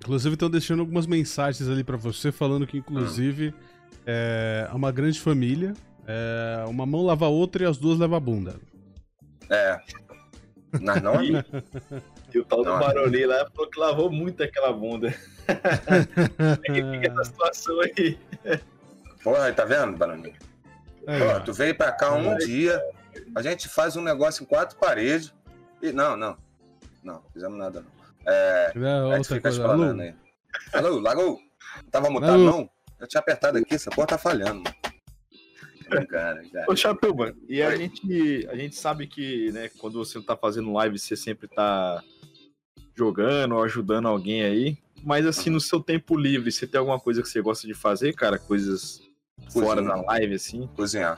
Inclusive 0.00 0.34
estão 0.34 0.50
deixando 0.50 0.80
algumas 0.80 1.06
mensagens 1.06 1.68
ali 1.68 1.84
para 1.84 1.96
você 1.96 2.32
falando 2.32 2.66
que 2.66 2.78
inclusive 2.78 3.48
hum. 3.48 3.54
é 4.06 4.68
uma 4.72 4.90
grande 4.90 5.20
família. 5.20 5.74
É, 6.10 6.64
uma 6.66 6.86
mão 6.86 7.04
lava 7.04 7.26
a 7.26 7.28
outra 7.28 7.64
e 7.64 7.66
as 7.66 7.76
duas 7.76 7.98
levam 7.98 8.16
a 8.16 8.20
bunda. 8.20 8.56
É. 9.50 9.78
Mas 10.80 11.02
não 11.02 11.22
E, 11.22 11.32
e 12.34 12.38
o 12.38 12.44
tal 12.46 12.64
do. 12.64 12.70
Baroni 12.78 13.26
lá 13.26 13.46
falou 13.54 13.70
que 13.70 13.78
lavou 13.78 14.10
muito 14.10 14.42
aquela 14.42 14.72
bunda. 14.72 15.14
É 15.48 16.72
que 16.72 16.82
fica 16.82 17.10
essa 17.10 17.24
situação 17.24 17.80
aí. 17.80 18.18
Porra, 19.22 19.50
tá 19.52 19.64
vendo? 19.64 19.96
Aí, 21.06 21.22
Ó, 21.22 21.36
ó. 21.36 21.40
tu 21.40 21.54
veio 21.54 21.74
pra 21.74 21.90
cá 21.90 22.12
um 22.14 22.36
dia, 22.36 22.78
a 23.34 23.40
gente 23.40 23.66
faz 23.66 23.96
um 23.96 24.02
negócio 24.02 24.42
em 24.42 24.46
quatro 24.46 24.78
paredes. 24.78 25.32
E 25.80 25.90
não, 25.90 26.16
não. 26.18 26.36
Não, 27.02 27.22
fizemos 27.32 27.58
nada 27.58 27.80
não. 27.80 28.30
É, 28.30 28.70
Tiver 28.72 28.90
a 28.90 29.16
gente 29.16 29.28
fica 29.28 29.40
coisa. 29.40 29.72
Lu, 29.72 30.00
aí. 30.02 30.14
Alô, 30.74 31.00
Lago? 31.00 31.38
Tava 31.90 32.10
mutado, 32.10 32.34
Alô? 32.34 32.44
não? 32.44 32.70
Eu 33.00 33.06
tinha 33.08 33.20
apertado 33.20 33.56
aqui, 33.56 33.74
essa 33.74 33.90
porra 33.90 34.08
tá 34.08 34.18
falhando, 34.18 34.62
mano. 34.62 34.76
Brincando, 35.88 36.42
já. 36.52 36.64
Ô, 36.68 36.76
Chapéu, 36.76 37.14
mano, 37.14 37.36
e 37.48 37.62
a 37.62 37.68
Oi. 37.68 37.76
gente, 37.78 38.46
a 38.50 38.56
gente 38.56 38.76
sabe 38.76 39.06
que, 39.06 39.50
né, 39.52 39.68
quando 39.78 39.98
você 39.98 40.18
não 40.18 40.24
tá 40.24 40.36
fazendo 40.36 40.72
live, 40.72 40.98
você 40.98 41.16
sempre 41.16 41.48
tá 41.48 42.02
jogando 42.94 43.54
ou 43.54 43.62
ajudando 43.62 44.08
alguém 44.08 44.42
aí. 44.42 44.78
Mas 45.02 45.24
assim, 45.26 45.48
no 45.50 45.60
seu 45.60 45.80
tempo 45.80 46.16
livre, 46.16 46.50
você 46.50 46.66
tem 46.66 46.78
alguma 46.78 46.98
coisa 46.98 47.22
que 47.22 47.28
você 47.28 47.40
gosta 47.40 47.66
de 47.66 47.74
fazer, 47.74 48.12
cara? 48.14 48.38
Coisas 48.38 49.00
fora 49.52 49.80
da 49.80 49.94
live, 49.96 50.34
assim? 50.34 50.68
Cozinhar. 50.74 51.16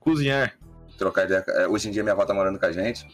Cozinhar. 0.00 0.58
Trocar 0.98 1.24
ideia. 1.24 1.44
é, 1.48 1.68
Hoje 1.68 1.88
em 1.88 1.92
dia 1.92 2.02
minha 2.02 2.12
avó 2.12 2.24
tá 2.26 2.34
morando 2.34 2.58
com 2.58 2.66
a 2.66 2.72
gente. 2.72 3.06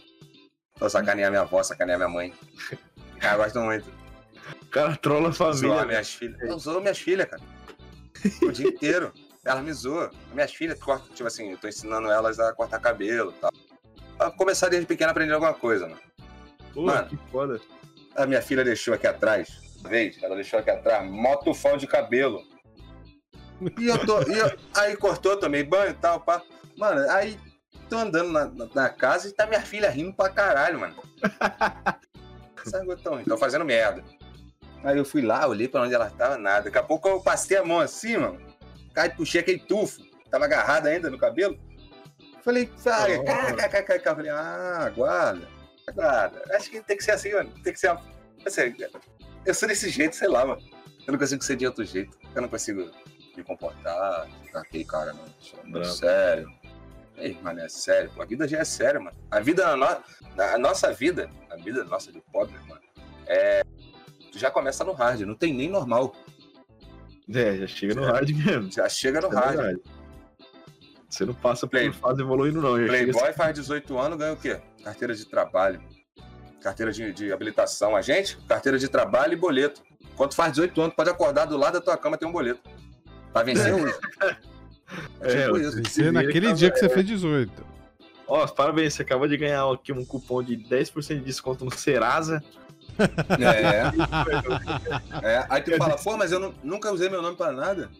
Tô 0.78 0.88
sacanear 0.88 1.30
minha 1.30 1.42
avó, 1.42 1.62
sacanear 1.62 1.98
minha 1.98 2.08
mãe. 2.08 2.32
Cara, 3.20 3.36
gosto 3.44 3.60
muito. 3.60 3.86
O 4.62 4.66
cara 4.66 4.94
trola 4.96 5.28
a 5.28 5.32
Zoar 5.32 5.54
família. 5.56 5.86
minhas 5.86 6.10
filhas. 6.14 6.40
Eu 6.40 6.58
zoo 6.58 6.80
minhas 6.80 6.98
filhas, 6.98 7.26
cara. 7.26 7.42
O 8.42 8.52
dia 8.52 8.68
inteiro. 8.68 9.12
Elas 9.46 9.62
me 9.64 9.72
zoam. 9.72 10.10
Minhas 10.34 10.52
filhas, 10.52 10.78
cortam, 10.78 11.08
tipo 11.14 11.26
assim, 11.26 11.52
eu 11.52 11.56
tô 11.58 11.68
ensinando 11.68 12.10
elas 12.10 12.38
a 12.40 12.52
cortar 12.52 12.80
cabelo 12.80 13.30
e 13.30 13.40
tal. 13.40 13.50
Pra 14.18 14.30
começar 14.32 14.68
desde 14.68 14.86
pequena 14.86 15.10
a 15.10 15.12
aprender 15.12 15.32
alguma 15.34 15.54
coisa, 15.54 15.86
mano. 15.86 16.00
Pô, 16.74 16.82
Mano. 16.82 17.08
que 17.08 17.16
foda. 17.30 17.60
A 18.16 18.26
minha 18.26 18.42
filha 18.42 18.64
deixou 18.64 18.92
aqui 18.94 19.06
atrás, 19.06 19.48
uma 19.80 19.88
vez, 19.90 20.22
ela 20.22 20.34
deixou 20.34 20.58
aqui 20.58 20.70
atrás, 20.70 21.08
motofão 21.10 21.76
de 21.76 21.86
cabelo. 21.86 22.42
E 23.78 23.86
eu 23.86 24.04
tô. 24.04 24.20
e 24.22 24.36
eu- 24.38 24.58
aí 24.76 24.96
cortou, 24.96 25.36
tomei 25.38 25.62
banho 25.62 25.90
e 25.90 25.94
tal, 25.94 26.20
pá. 26.20 26.42
Mano, 26.76 27.08
aí 27.10 27.38
tô 27.88 27.96
andando 27.98 28.32
na, 28.32 28.46
na- 28.46 28.68
na 28.74 28.88
casa 28.90 29.28
e 29.28 29.32
tá 29.32 29.46
minha 29.46 29.60
filha 29.62 29.88
rindo 29.90 30.12
pra 30.14 30.28
caralho, 30.28 30.80
mano. 30.80 30.94
Sabe, 32.64 32.92
então, 32.92 33.22
tô 33.24 33.36
fazendo 33.38 33.64
merda. 33.64 34.02
Aí 34.82 34.98
eu 34.98 35.04
fui 35.04 35.22
lá, 35.22 35.46
olhei 35.46 35.68
pra 35.68 35.82
onde 35.82 35.94
ela 35.94 36.10
tava, 36.10 36.36
nada. 36.36 36.64
Daqui 36.64 36.78
a 36.78 36.82
pouco 36.82 37.08
eu 37.08 37.20
passei 37.22 37.56
a 37.56 37.64
mão 37.64 37.80
assim, 37.80 38.16
mano. 38.16 38.40
Cai, 38.96 39.14
puxei 39.14 39.42
aquele 39.42 39.58
tufo. 39.58 40.00
Tava 40.30 40.46
agarrado 40.46 40.86
ainda 40.86 41.10
no 41.10 41.18
cabelo. 41.18 41.58
Falei, 42.42 42.70
sai, 42.78 43.18
Oh. 43.18 43.24
cá, 43.24 43.52
cá, 43.52 43.68
cá, 43.68 43.82
cá, 43.82 43.98
cá. 43.98 44.14
Falei, 44.16 44.30
ah, 44.30 44.90
guarda, 44.96 45.46
guarda. 45.94 46.42
Acho 46.56 46.70
que 46.70 46.80
tem 46.80 46.96
que 46.96 47.04
ser 47.04 47.10
assim, 47.10 47.34
mano. 47.34 47.50
Tem 47.62 47.74
que 47.74 47.78
ser 47.78 47.90
uma... 47.90 48.00
assim, 48.46 48.74
eu 49.44 49.52
sou 49.54 49.68
desse 49.68 49.90
jeito, 49.90 50.16
sei 50.16 50.28
lá, 50.28 50.46
mano. 50.46 50.62
Eu 51.06 51.12
não 51.12 51.18
consigo 51.18 51.44
ser 51.44 51.56
de 51.56 51.66
outro 51.66 51.84
jeito. 51.84 52.16
Eu 52.34 52.40
não 52.40 52.48
consigo 52.48 52.90
me 53.36 53.44
comportar, 53.44 54.26
ficar 54.42 54.60
aquele 54.60 54.84
cara, 54.86 55.12
não. 55.12 55.26
Sou 55.40 55.58
muito 55.62 55.72
Bravo. 55.80 55.92
sério. 55.92 56.48
Ei, 57.18 57.38
mano, 57.42 57.60
é 57.60 57.68
sério. 57.68 58.10
pô. 58.16 58.22
A 58.22 58.24
vida 58.24 58.48
já 58.48 58.60
é 58.60 58.64
séria, 58.64 58.98
mano. 58.98 59.16
A 59.30 59.40
vida, 59.40 59.76
na 59.76 60.00
no... 60.36 60.42
a 60.42 60.58
nossa 60.58 60.90
vida, 60.90 61.28
a 61.50 61.56
vida 61.56 61.84
nossa 61.84 62.10
de 62.10 62.22
pobre, 62.32 62.58
mano, 62.66 62.80
é. 63.26 63.60
Já 64.32 64.50
começa 64.50 64.84
no 64.84 64.92
hard, 64.92 65.20
não 65.20 65.34
tem 65.34 65.52
nem 65.52 65.68
normal. 65.68 66.14
É, 67.32 67.56
já 67.56 67.66
chega 67.66 67.94
no 67.94 68.04
hard 68.04 68.30
mesmo. 68.30 68.70
Já 68.72 68.88
chega 68.88 69.20
no 69.20 69.28
É 69.28 69.34
hard. 69.34 69.56
verdade. 69.56 69.80
Você 71.08 71.24
não 71.24 71.34
passa 71.34 71.66
por 71.66 71.70
Play- 71.70 71.92
fase 71.92 72.20
evoluindo, 72.22 72.60
não. 72.60 72.74
Playboy 72.74 73.32
faz 73.32 73.54
18 73.54 73.98
anos, 73.98 74.18
ganha 74.18 74.32
o 74.32 74.36
quê? 74.36 74.60
Carteira 74.84 75.14
de 75.14 75.24
trabalho. 75.24 75.80
Carteira 76.60 76.92
de, 76.92 77.12
de 77.12 77.32
habilitação. 77.32 77.94
A 77.96 78.02
gente, 78.02 78.36
carteira 78.48 78.78
de 78.78 78.88
trabalho 78.88 79.32
e 79.32 79.36
boleto. 79.36 79.82
Quando 80.16 80.34
faz 80.34 80.52
18 80.52 80.80
anos, 80.80 80.94
pode 80.96 81.10
acordar 81.10 81.44
do 81.46 81.56
lado 81.56 81.74
da 81.74 81.80
tua 81.80 81.96
cama 81.96 82.16
tem 82.18 82.28
um 82.28 82.32
boleto. 82.32 82.60
Pra 83.32 83.42
vencer 83.42 83.72
hoje. 83.74 83.94
É 85.20 85.32
É, 85.32 85.44
tipo 85.46 85.58
isso. 85.58 85.80
Isso 85.80 86.00
é 86.00 86.12
naquele 86.12 86.52
dia 86.52 86.70
que 86.70 86.78
você 86.78 86.88
fez 86.88 87.04
18. 87.04 87.50
Ó, 88.28 88.46
parabéns, 88.46 88.94
você 88.94 89.02
acabou 89.02 89.26
de 89.26 89.36
ganhar 89.36 89.64
aqui 89.68 89.92
um 89.92 90.04
cupom 90.04 90.40
de 90.44 90.56
10% 90.56 91.18
de 91.18 91.24
desconto 91.24 91.64
no 91.64 91.72
Serasa. 91.76 92.40
É, 93.38 93.92
é. 95.22 95.46
Aí 95.48 95.62
tu 95.62 95.76
fala, 95.76 95.96
pô, 95.96 96.16
mas 96.16 96.32
eu 96.32 96.40
nu- 96.40 96.54
nunca 96.62 96.92
usei 96.92 97.08
meu 97.08 97.22
nome 97.22 97.36
pra 97.36 97.52
nada. 97.52 97.90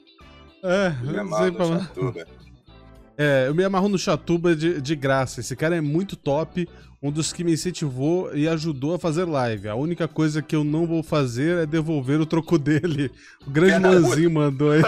É, 0.62 0.90
Me 1.02 1.12
não 1.12 1.20
amarro 1.22 1.46
no 1.46 1.52
pra... 1.54 1.66
Chatuba. 1.80 2.26
é, 3.18 3.44
eu 3.48 3.54
me 3.54 3.64
amarro 3.64 3.88
no 3.88 3.98
Chatuba 3.98 4.56
de, 4.56 4.80
de 4.80 4.96
graça. 4.96 5.40
Esse 5.40 5.54
cara 5.54 5.76
é 5.76 5.80
muito 5.80 6.16
top. 6.16 6.68
Um 7.02 7.10
dos 7.12 7.30
que 7.32 7.44
me 7.44 7.52
incentivou 7.52 8.34
e 8.34 8.48
ajudou 8.48 8.94
a 8.94 8.98
fazer 8.98 9.24
live. 9.26 9.68
A 9.68 9.74
única 9.74 10.08
coisa 10.08 10.40
que 10.40 10.56
eu 10.56 10.64
não 10.64 10.86
vou 10.86 11.02
fazer 11.02 11.58
é 11.58 11.66
devolver 11.66 12.18
o 12.20 12.26
troco 12.26 12.56
dele. 12.58 13.12
O 13.46 13.50
grande 13.50 13.80
da 13.82 13.90
Luanzinho 13.90 14.30
mandou 14.30 14.70
aí. 14.72 14.82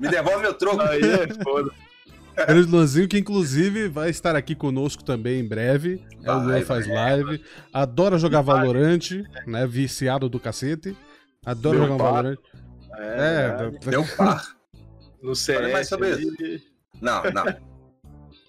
Me 0.00 0.08
devolve 0.08 0.42
meu 0.42 0.52
troco. 0.52 0.82
Aí 0.82 1.00
é 1.00 1.28
foda. 1.42 1.70
O 2.32 2.46
grande 2.46 2.70
Luanzinho, 2.70 3.08
que 3.08 3.18
inclusive 3.18 3.88
vai 3.88 4.10
estar 4.10 4.34
aqui 4.34 4.54
conosco 4.54 5.04
também 5.04 5.40
em 5.40 5.46
breve. 5.46 6.02
É 6.22 6.30
o 6.32 6.36
Vai, 6.38 6.46
Luan 6.46 6.62
faz 6.62 6.86
vai. 6.86 6.96
live. 7.22 7.44
Adora 7.72 8.18
jogar 8.18 8.40
Valorante, 8.40 9.22
né? 9.46 9.66
Viciado 9.66 10.28
do 10.28 10.40
cacete. 10.40 10.96
Adora 11.44 11.78
Meu 11.78 11.86
jogar 11.88 11.94
um 11.94 11.98
pai. 11.98 12.12
Valorante. 12.12 12.42
É, 12.98 13.56
É, 13.84 13.90
Deu 13.90 14.04
par. 14.16 14.56
no 15.22 15.34
CS. 15.34 15.72
mais 15.72 15.88
sobre 15.88 16.12
ali- 16.12 16.62
Não, 17.00 17.22
não. 17.24 17.44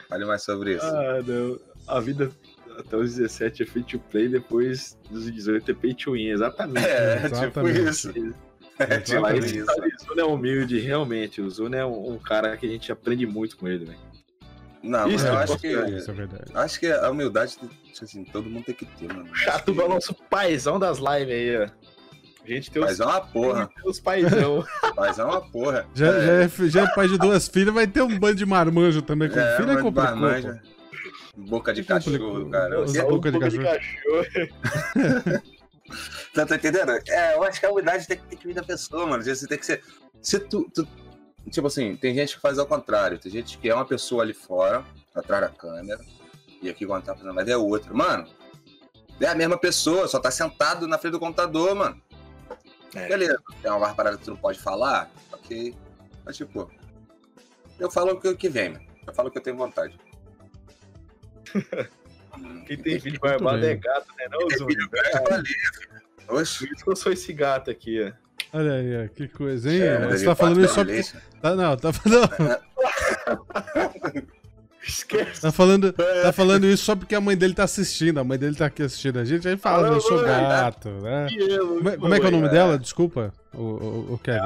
Fale 0.09 0.25
mais 0.25 0.43
sobre 0.43 0.75
isso. 0.75 0.85
Ah, 0.85 1.21
não. 1.25 1.59
A 1.87 1.99
vida 1.99 2.31
até 2.77 2.95
os 2.97 3.15
17 3.15 3.63
é 3.63 3.65
free 3.65 3.83
to 3.83 3.99
play, 3.99 4.27
depois 4.29 4.97
dos 5.11 5.31
18 5.31 5.71
é 5.71 5.73
pay 5.73 5.93
to 5.93 6.13
win. 6.13 6.27
Exatamente. 6.29 6.85
É, 6.85 7.15
tipo 7.23 7.35
exatamente. 7.35 7.89
isso. 7.89 8.13
É 8.79 8.99
tipo 8.99 9.21
Mas 9.21 9.51
isso. 9.51 9.65
o 9.65 10.05
Zuna 10.07 10.21
é 10.21 10.25
humilde, 10.25 10.79
realmente. 10.79 11.41
O 11.41 11.49
Zuna 11.49 11.77
é 11.77 11.85
um, 11.85 12.13
um 12.13 12.17
cara 12.19 12.57
que 12.57 12.65
a 12.65 12.69
gente 12.69 12.91
aprende 12.91 13.25
muito 13.25 13.55
com 13.57 13.67
ele, 13.67 13.85
velho. 13.85 13.99
Não, 14.81 15.03
mas 15.07 15.13
Isso 15.15 15.27
eu 15.27 15.33
é 15.33 15.43
acho 15.43 15.57
que. 15.59 15.67
Isso 15.67 16.11
é 16.11 16.13
verdade. 16.13 16.51
Acho 16.53 16.79
que 16.79 16.87
a 16.87 17.09
humildade, 17.09 17.51
tipo 17.57 18.03
assim, 18.03 18.23
todo 18.25 18.49
mundo 18.49 18.65
tem 18.65 18.75
que 18.75 18.85
ter, 18.85 19.07
mano. 19.07 19.33
Chato 19.33 19.79
é 19.79 19.83
o 19.83 19.87
nosso 19.89 20.13
paizão 20.29 20.77
das 20.77 20.97
lives 20.97 21.33
aí, 21.33 21.57
ó. 21.57 21.67
A 22.43 22.47
gente 22.49 22.69
tem 22.69 22.81
os, 22.81 22.89
Mas 22.89 22.99
é 22.99 23.05
uma 23.05 23.21
porra. 23.21 23.69
os 23.85 23.99
paizão. 24.01 24.65
Mas 24.97 25.17
é 25.17 25.23
uma 25.23 25.39
porra. 25.39 25.85
Já 25.95 26.07
é. 26.07 26.11
Já, 26.49 26.65
é, 26.65 26.69
já 26.69 26.81
é 26.83 26.87
pai 26.93 27.07
de 27.07 27.17
duas 27.17 27.47
filhas, 27.47 27.73
vai 27.73 27.87
ter 27.87 28.01
um 28.01 28.19
bando 28.19 28.35
de 28.35 28.45
marmanjo 28.45 29.01
também. 29.01 29.29
Com 29.29 29.39
É, 29.39 29.55
filho 29.55 29.71
é 29.71 29.81
complicado. 29.81 30.59
Boca 31.37 31.73
de 31.73 31.83
cachorro, 31.83 32.49
cara. 32.49 32.83
Boca 33.07 33.31
de 33.31 33.39
pouco 33.39 33.63
cachorro. 33.63 35.43
Tá, 36.33 36.45
tá 36.45 36.55
entendendo? 36.55 36.91
É, 37.07 37.35
eu 37.35 37.43
acho 37.43 37.59
que 37.59 37.65
a 37.65 37.71
humildade 37.71 38.07
tem 38.07 38.17
que, 38.17 38.25
tem 38.27 38.37
que 38.37 38.47
vir 38.47 38.53
da 38.53 38.63
pessoa, 38.63 39.05
mano. 39.05 39.23
Você 39.23 39.47
tem 39.47 39.57
que 39.57 39.65
ser. 39.65 39.83
Se 40.21 40.39
tu, 40.39 40.69
tu- 40.73 40.87
Tipo 41.51 41.67
assim, 41.67 41.95
tem 41.97 42.15
gente 42.15 42.35
que 42.35 42.41
faz 42.41 42.57
ao 42.57 42.65
contrário. 42.65 43.19
Tem 43.19 43.31
gente 43.31 43.57
que 43.57 43.69
é 43.69 43.75
uma 43.75 43.85
pessoa 43.85 44.23
ali 44.23 44.33
fora, 44.33 44.85
atrás 45.13 45.41
da 45.43 45.49
câmera. 45.49 45.99
E 46.61 46.69
aqui 46.69 46.85
quando 46.85 47.03
tá 47.03 47.13
fazendo 47.13 47.35
live 47.35 47.51
é 47.51 47.57
outra. 47.57 47.93
Mano, 47.93 48.25
é 49.19 49.27
a 49.27 49.35
mesma 49.35 49.57
pessoa, 49.57 50.07
só 50.07 50.19
tá 50.19 50.31
sentado 50.31 50.87
na 50.87 50.97
frente 50.97 51.11
do 51.11 51.19
computador, 51.19 51.75
mano. 51.75 52.01
É. 52.95 53.07
Beleza, 53.09 53.37
tem 53.61 53.69
uma 53.71 53.93
parada 53.93 54.17
que 54.17 54.23
tu 54.23 54.29
não 54.31 54.37
pode 54.37 54.57
falar, 54.59 55.11
ok. 55.33 55.75
Mas 56.23 56.37
tipo, 56.37 56.71
eu 57.77 57.91
falo 57.91 58.13
o 58.13 58.19
que, 58.21 58.27
o 58.29 58.37
que 58.37 58.47
vem, 58.47 58.69
mano. 58.69 58.85
Eu 59.05 59.13
falo 59.13 59.27
o 59.27 59.31
que 59.31 59.37
eu 59.37 59.43
tenho 59.43 59.57
vontade. 59.57 59.99
Quem 62.65 62.77
tem 62.77 62.99
filho 62.99 63.19
barbado 63.19 63.65
é 63.65 63.75
gato, 63.75 64.07
né? 64.17 64.25
Não, 64.31 64.47
Tem 64.47 64.57
Zuna? 64.57 64.69
filho 64.71 64.89
falei, 64.91 65.43
filho. 65.45 66.01
Oxe. 66.29 66.59
Por 66.59 66.73
isso 66.73 66.83
que 66.83 66.91
eu 66.91 66.95
sou 66.95 67.11
esse 67.11 67.33
gato 67.33 67.69
aqui, 67.69 68.01
ó. 68.01 68.11
Olha 68.57 68.73
aí, 68.73 69.05
ó, 69.05 69.07
que 69.07 69.27
coisa, 69.27 69.71
hein? 69.71 69.81
É, 69.81 70.07
Você 70.09 70.25
tá 70.25 70.35
falando 70.35 70.63
isso 70.63 70.73
só 70.75 70.85
porque. 70.85 71.01
Tá, 71.41 71.55
não, 71.55 71.75
tá, 71.75 71.89
não, 72.05 72.23
Esquece. 74.85 75.41
tá, 75.41 75.51
falando, 75.51 75.93
tá 75.93 76.33
falando 76.33 76.65
isso 76.65 76.83
só 76.83 76.93
porque 76.95 77.15
a 77.15 77.21
mãe 77.21 77.37
dele 77.37 77.53
tá 77.53 77.63
assistindo. 77.63 78.19
A 78.19 78.23
mãe 78.23 78.37
dele 78.37 78.53
tá 78.55 78.65
aqui 78.65 78.83
assistindo 78.83 79.17
a 79.17 79.23
gente. 79.23 79.47
Aí 79.47 79.57
fala, 79.57 79.87
eu 79.87 80.01
sou 80.01 80.21
gato, 80.21 80.89
né? 80.89 81.27
Como 81.57 81.89
é, 81.89 81.97
como 81.97 82.13
é 82.13 82.19
que 82.19 82.25
é 82.25 82.29
o 82.29 82.31
nome 82.31 82.49
dela? 82.49 82.77
Desculpa, 82.77 83.33
o, 83.53 83.61
o, 83.61 84.13
o 84.13 84.17
Kevin. 84.17 84.39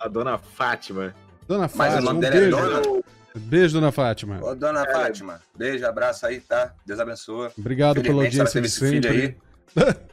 A 0.00 0.08
dona 0.08 0.38
Fátima. 0.38 1.14
Dona 1.46 1.62
Mas 1.62 1.72
Fátima, 1.72 2.00
o 2.00 2.04
nome 2.14 2.18
um 2.18 2.20
dela 2.20 2.36
é. 2.36 2.50
Dona? 2.50 3.02
Beijo, 3.34 3.74
Dona 3.74 3.92
Fátima. 3.92 4.40
Ô, 4.42 4.54
dona 4.54 4.84
Fátima, 4.84 5.40
beijo, 5.56 5.86
abraço 5.86 6.26
aí, 6.26 6.40
tá? 6.40 6.74
Deus 6.84 6.98
abençoe. 6.98 7.50
Obrigado 7.56 8.02
pela 8.02 8.14
ela 8.14 8.24
audiência 8.24 8.60
de 8.60 8.68
sempre. 8.68 9.08
aí. 9.08 9.36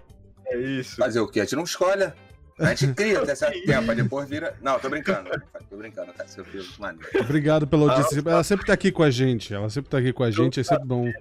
É 0.49 0.57
isso. 0.57 0.95
Fazer 0.95 1.19
o 1.19 1.27
quê? 1.27 1.41
A 1.41 1.43
gente 1.43 1.55
não 1.57 1.63
escolhe. 1.63 2.11
A 2.59 2.73
gente 2.73 2.93
cria 2.93 3.19
até 3.19 3.35
certo 3.35 3.61
tempo, 3.65 3.91
aí 3.91 3.97
depois 3.97 4.29
vira. 4.29 4.55
Não, 4.61 4.79
tô 4.79 4.89
brincando. 4.89 5.29
Tô 5.69 5.77
brincando, 5.77 6.11
tá? 6.13 6.25
Seu 6.25 6.45
filho, 6.45 6.65
mano. 6.79 6.99
Obrigado 7.19 7.67
pela 7.67 7.91
audiência. 7.91 8.23
Ela 8.25 8.43
sempre 8.43 8.65
tá 8.65 8.73
aqui 8.73 8.91
com 8.91 9.03
a 9.03 9.11
gente. 9.11 9.53
Ela 9.53 9.69
sempre 9.69 9.89
tá 9.89 9.97
aqui 9.97 10.13
com 10.13 10.23
a 10.23 10.31
gente. 10.31 10.59
É 10.59 10.63
sempre 10.63 10.85
bom. 10.85 11.11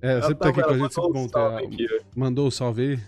É, 0.00 0.20
sempre 0.20 0.36
tá 0.36 0.48
aqui 0.48 0.62
com 0.62 0.70
a 0.70 0.78
gente. 0.78 0.94
Sempre 0.94 1.12
bom 1.12 1.28
ter. 1.28 1.64
Aqui, 1.64 1.86
ó. 1.90 2.04
Mandou 2.14 2.46
o 2.46 2.50
salve 2.50 2.82
aí? 2.82 3.00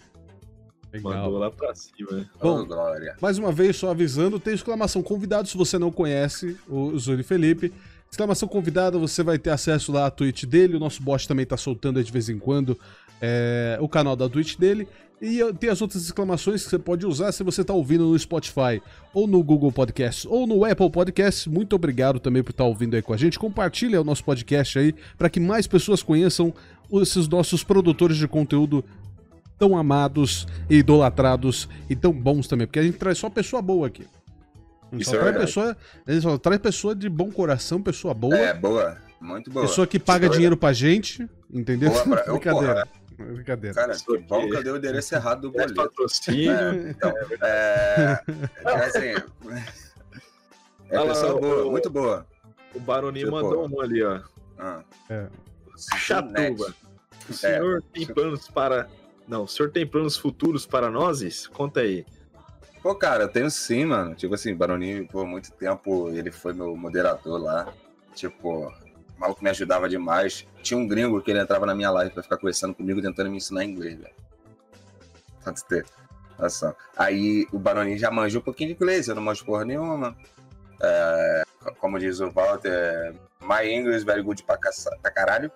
Legal. 0.93 1.13
Mandou 1.13 1.39
lá 1.39 1.51
pra 1.51 1.75
cima. 1.75 2.29
Bom, 2.41 2.67
oh, 2.69 3.23
mais 3.23 3.39
uma 3.39 3.53
vez, 3.53 3.77
só 3.77 3.91
avisando, 3.91 4.41
tem 4.41 4.55
exclamação 4.55 5.03
convidado 5.03 5.47
se 5.47 5.57
você 5.57 5.79
não 5.79 5.93
conhece 5.93 6.57
o 6.67 6.99
Zuri 6.99 7.23
Felipe. 7.23 7.73
Exclamação 8.11 8.49
convidada, 8.49 8.99
você 8.99 9.23
vai 9.23 9.39
ter 9.39 9.51
acesso 9.51 9.93
lá 9.93 10.07
à 10.07 10.11
Twitch 10.11 10.45
dele. 10.45 10.77
O 10.77 10.81
nosso 10.81 11.03
bot 11.03 11.27
também 11.29 11.45
tá 11.45 11.57
soltando 11.57 12.03
de 12.03 12.11
vez 12.11 12.29
em 12.29 12.39
quando 12.39 12.79
é, 13.21 13.79
o 13.81 13.89
canal 13.89 14.17
da 14.17 14.29
Twitch 14.29 14.57
dele. 14.57 14.89
E 15.21 15.41
tem 15.55 15.69
as 15.69 15.83
outras 15.83 16.05
exclamações 16.05 16.63
que 16.63 16.71
você 16.71 16.79
pode 16.79 17.05
usar 17.05 17.33
se 17.33 17.43
você 17.43 17.63
está 17.63 17.75
ouvindo 17.75 18.05
no 18.05 18.19
Spotify, 18.19 18.81
ou 19.13 19.27
no 19.27 19.43
Google 19.43 19.73
Podcast, 19.73 20.29
ou 20.29 20.47
no 20.47 20.65
Apple 20.65 20.91
Podcast. 20.91 21.51
Muito 21.51 21.75
obrigado 21.75 22.21
também 22.21 22.43
por 22.43 22.51
estar 22.51 22.65
tá 22.65 22.69
ouvindo 22.69 22.95
aí 22.95 23.03
com 23.03 23.13
a 23.13 23.17
gente. 23.17 23.39
Compartilha 23.39 24.01
o 24.01 24.05
nosso 24.05 24.23
podcast 24.23 24.79
aí 24.79 24.95
para 25.17 25.29
que 25.29 25.41
mais 25.41 25.67
pessoas 25.67 26.03
conheçam 26.03 26.55
esses 27.03 27.27
nossos 27.27 27.65
produtores 27.65 28.17
de 28.17 28.29
conteúdo 28.29 28.85
tão 29.59 29.77
amados, 29.77 30.47
idolatrados 30.71 31.69
e 31.91 31.97
tão 31.97 32.13
bons 32.13 32.47
também, 32.47 32.67
porque 32.67 32.79
a 32.79 32.85
gente 32.85 32.97
traz 32.97 33.19
só 33.19 33.29
pessoa 33.29 33.61
boa 33.61 33.89
aqui. 33.89 34.05
Isso 34.93 35.11
só, 35.11 35.17
é 35.17 35.21
traz 35.21 35.37
pessoa, 35.37 35.77
traz 36.39 36.61
pessoa 36.61 36.95
de 36.95 37.09
bom 37.09 37.31
coração, 37.31 37.83
pessoa 37.83 38.15
boa. 38.15 38.37
É, 38.37 38.55
boa. 38.55 38.97
Muito 39.21 39.51
boa. 39.51 39.67
Pessoa 39.67 39.87
que 39.87 39.99
paga 39.99 40.29
dinheiro 40.29 40.57
pra 40.57 40.73
gente, 40.73 41.29
entendeu? 41.53 41.91
Boa 41.91 42.05
pra... 42.05 42.23
Brincadeira. 42.33 42.75
Porra. 42.75 42.89
Brincadeira. 43.33 43.75
Cara, 43.75 43.97
que 43.97 44.19
bom 44.19 44.49
que 44.49 44.57
eu 44.57 44.63
dei 44.63 44.73
o 44.73 44.77
endereço 44.77 45.15
errado 45.15 45.43
do 45.43 45.51
boleto. 45.51 45.75
Patrocínio. 45.75 46.53
É, 46.53 46.91
então, 46.91 47.13
é, 47.43 48.23
é 48.65 48.71
assim... 48.85 49.23
É 50.91 51.07
pessoa 51.07 51.41
boa, 51.41 51.67
o, 51.67 51.71
muito 51.71 51.91
boa. 51.91 52.27
O 52.75 52.81
Baroninho 52.81 53.27
tipo, 53.27 53.37
mandou 53.37 53.69
um 53.69 53.81
ali, 53.81 54.03
ó. 54.03 54.21
Ah. 54.59 54.83
É. 55.11 55.27
Chatuba. 55.97 56.75
O 57.29 57.33
senhor 57.33 57.79
é, 57.79 57.83
tem 57.93 58.07
planos 58.07 58.49
para 58.49 58.89
não, 59.29 59.45
o 59.45 59.49
senhor 59.49 59.71
tem 59.71 59.87
planos 59.87 60.17
futuros 60.17 60.65
para 60.65 60.91
nós? 60.91 61.47
Conta 61.49 61.81
aí. 61.81 62.07
Pô, 62.83 62.95
cara, 62.95 63.25
eu 63.25 63.29
tenho 63.29 63.51
sim, 63.51 63.85
mano. 63.85 64.15
Tipo 64.15 64.35
assim, 64.35 64.55
Baroninho, 64.55 65.07
por 65.07 65.27
muito 65.27 65.51
tempo, 65.53 66.11
ele 66.11 66.31
foi 66.31 66.53
meu 66.53 66.77
moderador 66.77 67.41
lá. 67.41 67.73
Tipo, 68.15 68.69
o 68.69 69.21
maluco 69.21 69.43
me 69.43 69.51
ajudava 69.51 69.89
demais. 69.89 70.47
Tinha 70.63 70.79
um 70.79 70.87
gringo 70.87 71.21
que 71.21 71.31
ele 71.31 71.41
entrava 71.41 71.67
na 71.67 71.75
minha 71.75 71.91
live 71.91 72.13
pra 72.13 72.23
ficar 72.23 72.37
conversando 72.37 72.75
comigo, 72.75 73.03
tentando 73.03 73.31
me 73.31 73.37
ensinar 73.37 73.65
inglês, 73.65 73.99
velho. 73.99 74.15
Pode 75.45 75.65
ter. 75.65 75.87
Nossa. 76.39 76.77
Aí 76.97 77.47
o 77.53 77.59
Baroninho 77.59 77.99
já 77.99 78.11
manjou 78.11 78.41
um 78.41 78.45
pouquinho 78.45 78.71
de 78.71 78.77
inglês, 78.77 79.09
eu 79.09 79.15
não 79.15 79.23
manjo 79.23 79.45
porra 79.45 79.65
nenhuma. 79.65 80.17
É, 80.81 81.43
como 81.79 81.99
diz 81.99 82.21
o 82.21 82.31
Walter, 82.31 83.15
my 83.41 83.69
English 83.69 84.05
very 84.05 84.23
good 84.23 84.43
pra, 84.45 84.57
caça, 84.57 84.97
pra 85.03 85.11
caralho 85.11 85.51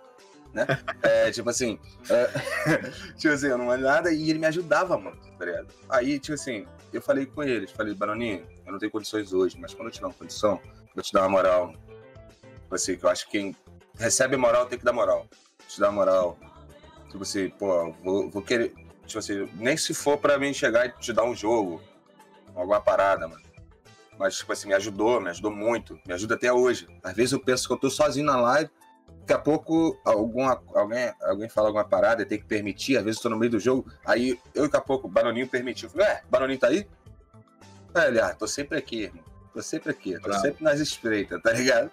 né? 0.52 0.66
É, 1.02 1.30
tipo 1.30 1.50
assim, 1.50 1.78
é, 2.08 2.28
tipo 3.16 3.34
assim, 3.34 3.48
eu 3.48 3.58
não 3.58 3.66
manjo 3.66 3.84
nada 3.84 4.12
e 4.12 4.30
ele 4.30 4.38
me 4.38 4.46
ajudava, 4.46 4.96
mano, 4.98 5.16
tá 5.38 5.44
ligado? 5.44 5.68
Aí, 5.88 6.18
tipo 6.18 6.34
assim, 6.34 6.66
eu 6.96 7.02
falei 7.02 7.26
com 7.26 7.42
eles, 7.42 7.70
falei, 7.70 7.94
Baroninho, 7.94 8.46
eu 8.66 8.72
não 8.72 8.78
tenho 8.78 8.92
condições 8.92 9.32
hoje, 9.32 9.58
mas 9.58 9.74
quando 9.74 9.92
eu 9.92 10.00
dar 10.00 10.08
uma 10.08 10.14
condição, 10.14 10.60
vou 10.94 11.02
te 11.02 11.12
dar 11.12 11.22
uma 11.22 11.28
moral. 11.28 11.74
Assim, 12.70 12.96
que 12.96 13.04
eu 13.04 13.10
acho 13.10 13.26
que 13.26 13.32
quem 13.32 13.56
recebe 13.98 14.36
moral 14.36 14.66
tem 14.66 14.78
que 14.78 14.84
dar 14.84 14.92
moral. 14.92 15.26
Te 15.68 15.78
dar 15.78 15.90
moral. 15.90 16.38
Tipo 17.10 17.22
assim, 17.22 17.50
pô, 17.50 17.92
vou, 18.02 18.30
vou 18.30 18.42
querer. 18.42 18.74
Tipo 19.06 19.18
assim, 19.18 19.48
nem 19.54 19.76
se 19.76 19.92
for 19.92 20.16
pra 20.16 20.38
mim 20.38 20.54
chegar 20.54 20.86
e 20.86 20.92
te 20.92 21.12
dar 21.12 21.24
um 21.24 21.34
jogo, 21.34 21.82
alguma 22.54 22.80
parada, 22.80 23.28
mano. 23.28 23.42
Mas, 24.18 24.36
tipo 24.36 24.52
assim, 24.52 24.68
me 24.68 24.74
ajudou, 24.74 25.20
me 25.20 25.30
ajudou 25.30 25.50
muito, 25.50 25.98
me 26.06 26.14
ajuda 26.14 26.34
até 26.34 26.52
hoje. 26.52 26.88
Às 27.02 27.14
vezes 27.14 27.32
eu 27.32 27.40
penso 27.40 27.66
que 27.66 27.74
eu 27.74 27.78
tô 27.78 27.90
sozinho 27.90 28.26
na 28.26 28.36
live, 28.36 28.70
daqui 29.22 29.32
a 29.32 29.38
pouco 29.38 29.98
alguma, 30.04 30.62
alguém, 30.74 31.12
alguém 31.22 31.48
fala 31.48 31.68
alguma 31.68 31.84
parada, 31.84 32.26
tem 32.26 32.38
que 32.38 32.44
permitir, 32.44 32.96
às 32.96 33.04
vezes 33.04 33.18
estou 33.18 33.30
no 33.30 33.38
meio 33.38 33.50
do 33.50 33.60
jogo, 33.60 33.90
aí 34.04 34.38
eu 34.54 34.64
daqui 34.64 34.76
a 34.76 34.80
pouco 34.80 35.06
o 35.06 35.10
Baroninho 35.10 35.48
permitiu. 35.48 35.88
Falei, 35.88 36.06
ué, 36.08 36.22
Baroninho 36.28 36.58
tá 36.58 36.68
aí? 36.68 36.86
Aí 37.94 38.08
ele, 38.08 38.20
ah, 38.20 38.34
tô 38.34 38.46
sempre 38.46 38.78
aqui, 38.78 39.04
irmão. 39.04 39.24
Tô 39.52 39.62
sempre 39.62 39.90
aqui, 39.90 40.14
tô 40.14 40.22
Bravo. 40.22 40.40
sempre 40.40 40.64
nas 40.64 40.80
estreitas, 40.80 41.40
tá 41.42 41.52
ligado? 41.52 41.90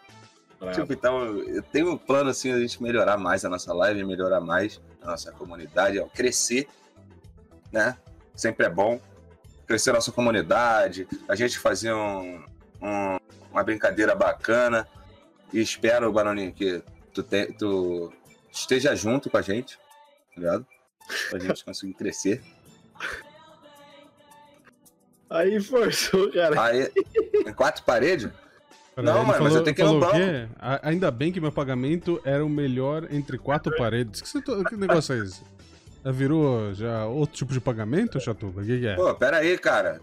Tipo, 0.74 0.92
então, 0.92 1.38
eu 1.38 1.62
tenho 1.64 1.92
um 1.92 1.98
plano 1.98 2.30
assim, 2.30 2.52
a 2.52 2.60
gente 2.60 2.82
melhorar 2.84 3.18
mais 3.18 3.46
a 3.46 3.50
nossa 3.50 3.74
live, 3.74 4.04
melhorar 4.04 4.42
mais 4.42 4.82
a 5.02 5.08
nossa 5.08 5.32
comunidade, 5.32 6.00
ó, 6.00 6.06
crescer, 6.08 6.68
né? 7.72 7.98
Sempre 8.36 8.66
é 8.66 8.70
bom. 8.70 9.00
Crescer 9.66 9.92
a 9.92 9.94
nossa 9.94 10.12
comunidade, 10.12 11.08
a 11.28 11.36
gente 11.36 11.60
fazer 11.60 11.94
um, 11.94 12.44
um, 12.82 13.18
uma 13.52 13.64
brincadeira 13.64 14.16
bacana. 14.16 14.88
E 15.54 15.62
espero, 15.62 16.12
Baroninho, 16.12 16.52
que 16.52 16.84
tu, 17.14 17.24
te, 17.24 17.54
tu 17.54 18.14
esteja 18.52 18.96
junto 18.96 19.30
com 19.30 19.38
a 19.38 19.42
gente, 19.42 19.78
tá 19.78 20.38
ligado? 20.38 20.66
Pra 21.30 21.40
gente 21.40 21.64
conseguir 21.64 21.94
crescer. 21.94 22.42
Aí 25.30 25.60
forçou, 25.62 26.32
cara. 26.32 26.62
Aí, 26.62 26.92
em 27.46 27.54
quatro 27.54 27.84
paredes? 27.84 28.30
não, 28.98 29.24
mano, 29.26 29.34
falou, 29.34 29.44
mas 29.44 29.56
eu 29.56 29.64
tenho 29.64 29.76
que 29.76 29.82
ir 29.82 29.86
no 29.86 30.00
banco. 30.00 30.18
Ainda 30.82 31.12
bem 31.12 31.32
que 31.32 31.40
meu 31.40 31.52
pagamento 31.52 32.20
era 32.26 32.44
o 32.44 32.50
melhor 32.50 33.08
entre 33.12 33.38
quatro 33.38 33.76
paredes. 33.78 34.22
Que, 34.22 34.42
que 34.42 34.76
negócio 34.76 35.14
é 35.14 35.20
esse? 35.20 35.42
Já 36.04 36.12
virou 36.12 36.74
já 36.74 37.06
outro 37.06 37.36
tipo 37.36 37.52
de 37.52 37.60
pagamento, 37.60 38.20
Chatuba? 38.20 38.62
O 38.62 38.66
que, 38.66 38.80
que, 38.80 38.88
é? 38.88 38.96
Pô, 38.96 39.14
pera 39.14 39.38
aí, 39.38 39.58
cara. 39.58 40.00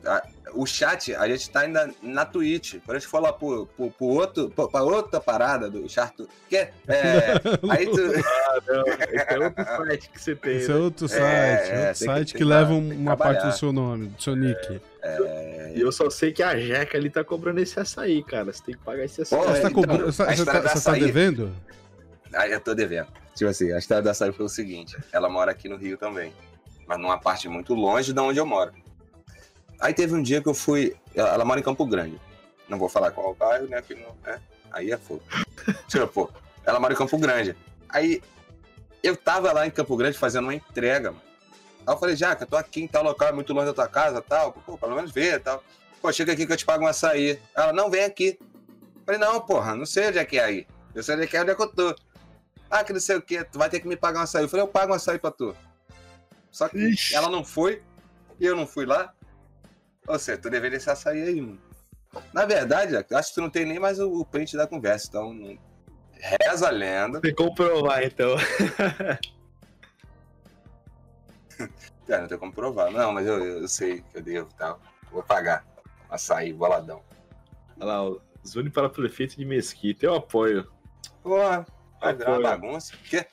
O 0.53 0.67
chat, 0.67 1.15
a 1.15 1.27
gente 1.27 1.51
tá 1.51 1.61
ainda 1.61 1.91
na 2.03 2.25
Twitch. 2.25 2.77
Quando 2.85 2.97
a 2.97 3.01
gente 3.01 3.09
for 3.09 3.21
lá 3.21 3.33
pro, 3.33 3.67
pro, 3.77 3.91
pro 3.91 4.07
outro, 4.07 4.51
pra 4.51 4.83
outra 4.83 5.21
parada 5.21 5.71
do 5.71 5.89
chat. 5.89 6.15
Que 6.49 6.57
é, 6.57 6.73
aí 7.71 7.87
tu... 7.87 8.01
Ah, 8.25 8.59
não. 8.67 8.87
Esse 8.87 9.35
é 9.35 9.39
outro 9.39 9.65
site 9.87 10.11
que 10.11 10.21
você 10.21 10.37
tem. 10.37 10.57
Esse 10.57 10.71
é 10.71 10.75
né? 10.75 10.81
outro 10.81 11.09
site. 11.09 11.23
É, 11.23 11.89
outro 11.89 12.05
site 12.05 12.33
que, 12.33 12.39
que 12.39 12.45
leva 12.45 12.75
uma 12.75 13.17
parte 13.17 13.47
do 13.47 13.53
seu 13.53 13.73
nome, 13.73 14.09
do 14.09 14.23
seu 14.23 14.37
nick. 14.37 14.81
É... 15.03 15.73
E 15.77 15.81
eu 15.81 15.93
só 15.93 16.09
sei 16.11 16.33
que 16.33 16.43
a 16.43 16.59
Jeca 16.59 16.97
ali 16.97 17.11
tá 17.11 17.23
cobrando 17.23 17.61
esse 17.61 17.79
açaí, 17.79 18.23
cara. 18.23 18.53
Você 18.53 18.63
tem 18.65 18.75
que 18.75 18.81
pagar 18.83 19.05
esse 19.05 19.23
açaí. 19.23 19.39
Pô, 19.39 19.47
você, 19.47 19.61
tá, 19.61 19.71
então, 19.71 20.07
você, 20.07 20.45
tá, 20.45 20.61
você 20.61 20.85
tá 20.85 20.93
devendo? 20.93 21.53
Ah, 22.35 22.49
eu 22.49 22.61
tô 22.61 22.75
devendo. 22.75 23.09
Tipo 23.35 23.51
assim, 23.51 23.73
a 23.73 23.79
história 23.79 24.03
da 24.03 24.15
Saí 24.15 24.33
foi 24.33 24.47
o 24.47 24.49
seguinte: 24.49 24.97
ela 25.13 25.29
mora 25.29 25.51
aqui 25.51 25.69
no 25.69 25.77
Rio 25.77 25.97
também, 25.97 26.33
mas 26.87 26.99
numa 26.99 27.19
parte 27.19 27.49
muito 27.49 27.75
longe 27.75 28.13
de 28.13 28.21
onde 28.21 28.39
eu 28.39 28.47
moro. 28.47 28.73
Aí 29.81 29.93
teve 29.93 30.15
um 30.15 30.23
dia 30.23 30.41
que 30.43 30.49
eu 30.49 30.55
fui. 30.55 30.97
Ela 31.15 31.45
mora 31.45 31.61
em 31.61 31.63
Campo 31.63 31.85
Grande. 31.87 32.21
Não 32.69 32.79
vou 32.79 32.89
falar 32.89 33.11
qual 33.11 33.35
bairro, 33.35 33.69
né? 33.69 33.81
Que 33.83 33.95
não, 33.95 34.17
né? 34.25 34.41
Aí 34.73 34.91
é 34.91 34.97
fogo. 34.97 35.23
ela 36.65 36.81
mora 36.81 36.95
em 36.95 36.97
Campo 36.97 37.19
Grande. 37.19 37.57
Aí 37.89 38.23
eu 39.03 39.17
tava 39.17 39.53
lá 39.53 39.67
em 39.67 39.71
Campo 39.71 39.97
Grande 39.97 40.19
fazendo 40.19 40.45
uma 40.45 40.55
entrega, 40.55 41.13
mano. 41.13 41.23
Aí 41.87 41.95
eu 41.95 41.99
falei, 41.99 42.17
Jaca, 42.17 42.45
tô 42.45 42.57
aqui 42.57 42.83
em 42.83 42.89
tal 42.89 43.05
local, 43.05 43.29
é 43.29 43.33
muito 43.33 43.53
longe 43.53 43.67
da 43.67 43.75
tua 43.75 43.87
casa 43.87 44.21
tal. 44.21 44.53
Pô, 44.53 44.77
pelo 44.77 44.97
menos 44.97 45.13
vê 45.13 45.39
tal. 45.39 45.63
Pô, 46.03 46.13
chega 46.13 46.33
aqui 46.33 46.47
que 46.47 46.53
eu 46.53 46.57
te 46.57 46.65
pago 46.65 46.85
um 46.85 46.89
açaí. 46.89 47.41
Ela, 47.55 47.73
não, 47.73 47.91
vem 47.91 48.05
aqui. 48.05 48.39
Eu 48.41 49.03
falei, 49.05 49.21
não, 49.21 49.41
porra, 49.41 49.77
não 49.77 49.87
sei 49.87 50.09
onde 50.09 50.19
é 50.19 50.25
que 50.25 50.39
é 50.39 50.45
aí. 50.45 50.67
Eu 50.95 51.03
sei 51.03 51.15
onde 51.15 51.25
é 51.25 51.27
que 51.27 51.37
é 51.37 51.43
onde 51.43 51.51
é 51.53 51.55
que 51.55 51.63
eu 51.63 51.69
tô. 51.69 51.95
Ah, 52.77 52.85
que 52.85 52.93
não 52.93 53.01
sei 53.01 53.17
o 53.17 53.23
que, 53.23 53.43
tu 53.43 53.59
vai 53.59 53.71
ter 53.71 53.81
que 53.81 53.89
me 53.89 53.97
pagar 53.97 54.21
um 54.21 54.23
açaí. 54.25 54.45
Eu 54.45 54.49
falei, 54.51 54.63
eu 54.63 54.69
pago 54.69 54.93
um 54.93 54.97
açaí 54.97 55.19
pra 55.19 55.31
tu. 55.31 55.57
Só 56.51 56.69
que 56.69 56.77
Ixi. 56.77 57.15
ela 57.15 57.31
não 57.31 57.43
foi, 57.43 57.83
e 58.39 58.45
eu 58.45 58.55
não 58.55 58.67
fui 58.67 58.85
lá. 58.85 59.15
Ou 60.07 60.19
seja, 60.19 60.37
tu 60.39 60.51
deveria 60.51 60.79
ser 60.79 60.91
açaí 60.91 61.23
aí, 61.23 61.41
mano. 61.41 61.59
Na 62.35 62.45
verdade, 62.45 62.95
acho 62.97 63.29
que 63.29 63.35
tu 63.35 63.41
não 63.41 63.49
tem 63.49 63.65
nem 63.65 63.79
mais 63.79 63.99
o, 63.99 64.25
print 64.27 64.59
da 64.59 64.67
conversa, 64.67 65.07
então. 65.09 65.33
Não... 65.33 65.59
Reza 66.13 66.69
a 66.69 66.71
lenda. 66.71 67.21
Tem 67.21 67.35
que 67.35 67.43
comprovar, 67.43 68.03
então. 68.05 68.37
é, 72.09 72.21
não 72.21 72.29
tem 72.29 72.39
como 72.39 72.53
provar. 72.53 72.91
Não, 72.91 73.13
mas 73.13 73.27
eu, 73.27 73.43
eu 73.43 73.69
sei 73.69 74.03
que 74.03 74.19
eu 74.19 74.23
devo 74.23 74.51
tal. 74.57 74.75
Tá? 74.75 74.91
Vou 75.11 75.23
pagar. 75.23 75.67
Açaí, 76.11 76.53
boladão. 76.53 77.03
Olha 77.81 77.87
lá, 77.87 78.17
Zune 78.47 78.69
para 78.71 78.91
prefeito 78.91 79.37
de 79.37 79.47
Mesquita. 79.47 80.05
Eu 80.07 80.15
apoio. 80.15 80.71
Porra, 81.23 81.67
Vai 82.01 82.15
virar 82.15 82.33
uma 82.33 82.43
bagunça. 82.43 82.95
Quê? 83.09 83.27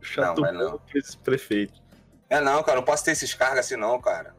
Chato 0.00 0.40
não, 0.40 0.52
não. 0.52 0.80
esse 0.94 1.16
prefeito. 1.16 1.80
É 2.28 2.40
não, 2.40 2.62
cara, 2.62 2.78
não 2.78 2.84
posso 2.84 3.04
ter 3.04 3.12
esses 3.12 3.34
cargos 3.34 3.60
assim 3.60 3.76
não, 3.76 4.00
cara. 4.00 4.34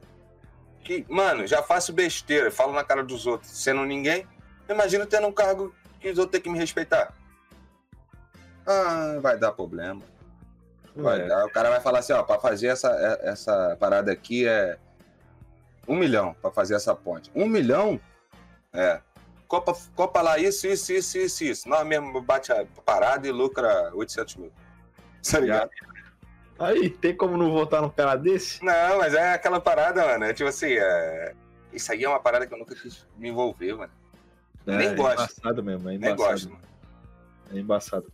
Que, 0.84 1.06
mano, 1.08 1.48
já 1.48 1.64
faço 1.64 1.94
besteira, 1.94 2.52
falo 2.52 2.74
na 2.74 2.84
cara 2.84 3.04
dos 3.04 3.26
outros, 3.26 3.52
sendo 3.52 3.86
ninguém. 3.86 4.28
Imagina 4.68 5.06
tendo 5.06 5.28
um 5.28 5.32
cargo 5.32 5.74
que 6.00 6.10
os 6.10 6.18
outros 6.18 6.32
têm 6.32 6.42
que 6.42 6.50
me 6.50 6.60
respeitar. 6.60 7.14
Ah, 8.66 9.18
vai 9.22 9.38
dar 9.38 9.52
problema. 9.52 10.02
Vai 10.96 11.22
é. 11.22 11.28
dar. 11.28 11.46
O 11.46 11.50
cara 11.50 11.70
vai 11.70 11.80
falar 11.80 12.00
assim, 12.00 12.14
ó, 12.14 12.24
pra 12.24 12.40
fazer 12.40 12.68
essa, 12.68 12.90
é, 12.90 13.30
essa 13.30 13.78
parada 13.80 14.12
aqui 14.12 14.48
é 14.48 14.78
um 15.88 15.96
milhão 15.96 16.36
pra 16.42 16.52
fazer 16.52 16.76
essa 16.76 16.96
ponte. 16.96 17.32
Um 17.34 17.48
milhão? 17.48 18.00
É. 18.74 19.02
Copa, 19.54 19.78
Copa 19.96 20.20
lá, 20.20 20.40
isso, 20.40 20.66
isso, 20.66 20.92
isso, 20.92 21.16
isso, 21.20 21.44
isso. 21.44 21.70
Nós 21.70 21.86
mesmo 21.86 22.20
bate 22.24 22.52
a 22.52 22.66
parada 22.84 23.28
e 23.28 23.32
lucra 23.32 23.92
800 23.94 24.38
mil. 24.38 24.52
Tá 25.30 25.40
ligado? 25.40 25.70
Aí, 26.58 26.90
tem 26.90 27.16
como 27.16 27.38
não 27.38 27.52
voltar 27.52 27.80
num 27.80 27.90
cara 27.90 28.16
desse? 28.16 28.66
Não, 28.66 28.98
mas 28.98 29.14
é 29.14 29.34
aquela 29.34 29.62
parada, 29.62 30.04
mano. 30.08 30.26
É 30.26 30.34
tipo 30.34 30.50
assim, 30.50 30.74
é... 30.74 31.36
isso 31.72 31.92
aí 31.92 32.04
é 32.04 32.10
uma 32.10 32.20
parada 32.20 32.48
que 32.48 32.54
eu 32.56 32.58
nunca 32.58 32.74
quis 32.74 33.06
me 33.16 33.30
envolver, 33.30 33.76
mano. 33.76 33.94
É, 34.66 34.76
Nem 34.76 34.96
gosto. 34.96 35.22
É 35.22 35.24
embaçado 35.24 35.64
mesmo, 35.64 35.90
é 35.90 35.94
embaçado. 35.94 36.18
Nem 36.18 36.30
gosto, 36.30 36.50
mano. 36.50 36.64
É 37.52 37.60
embaçado. 37.60 38.14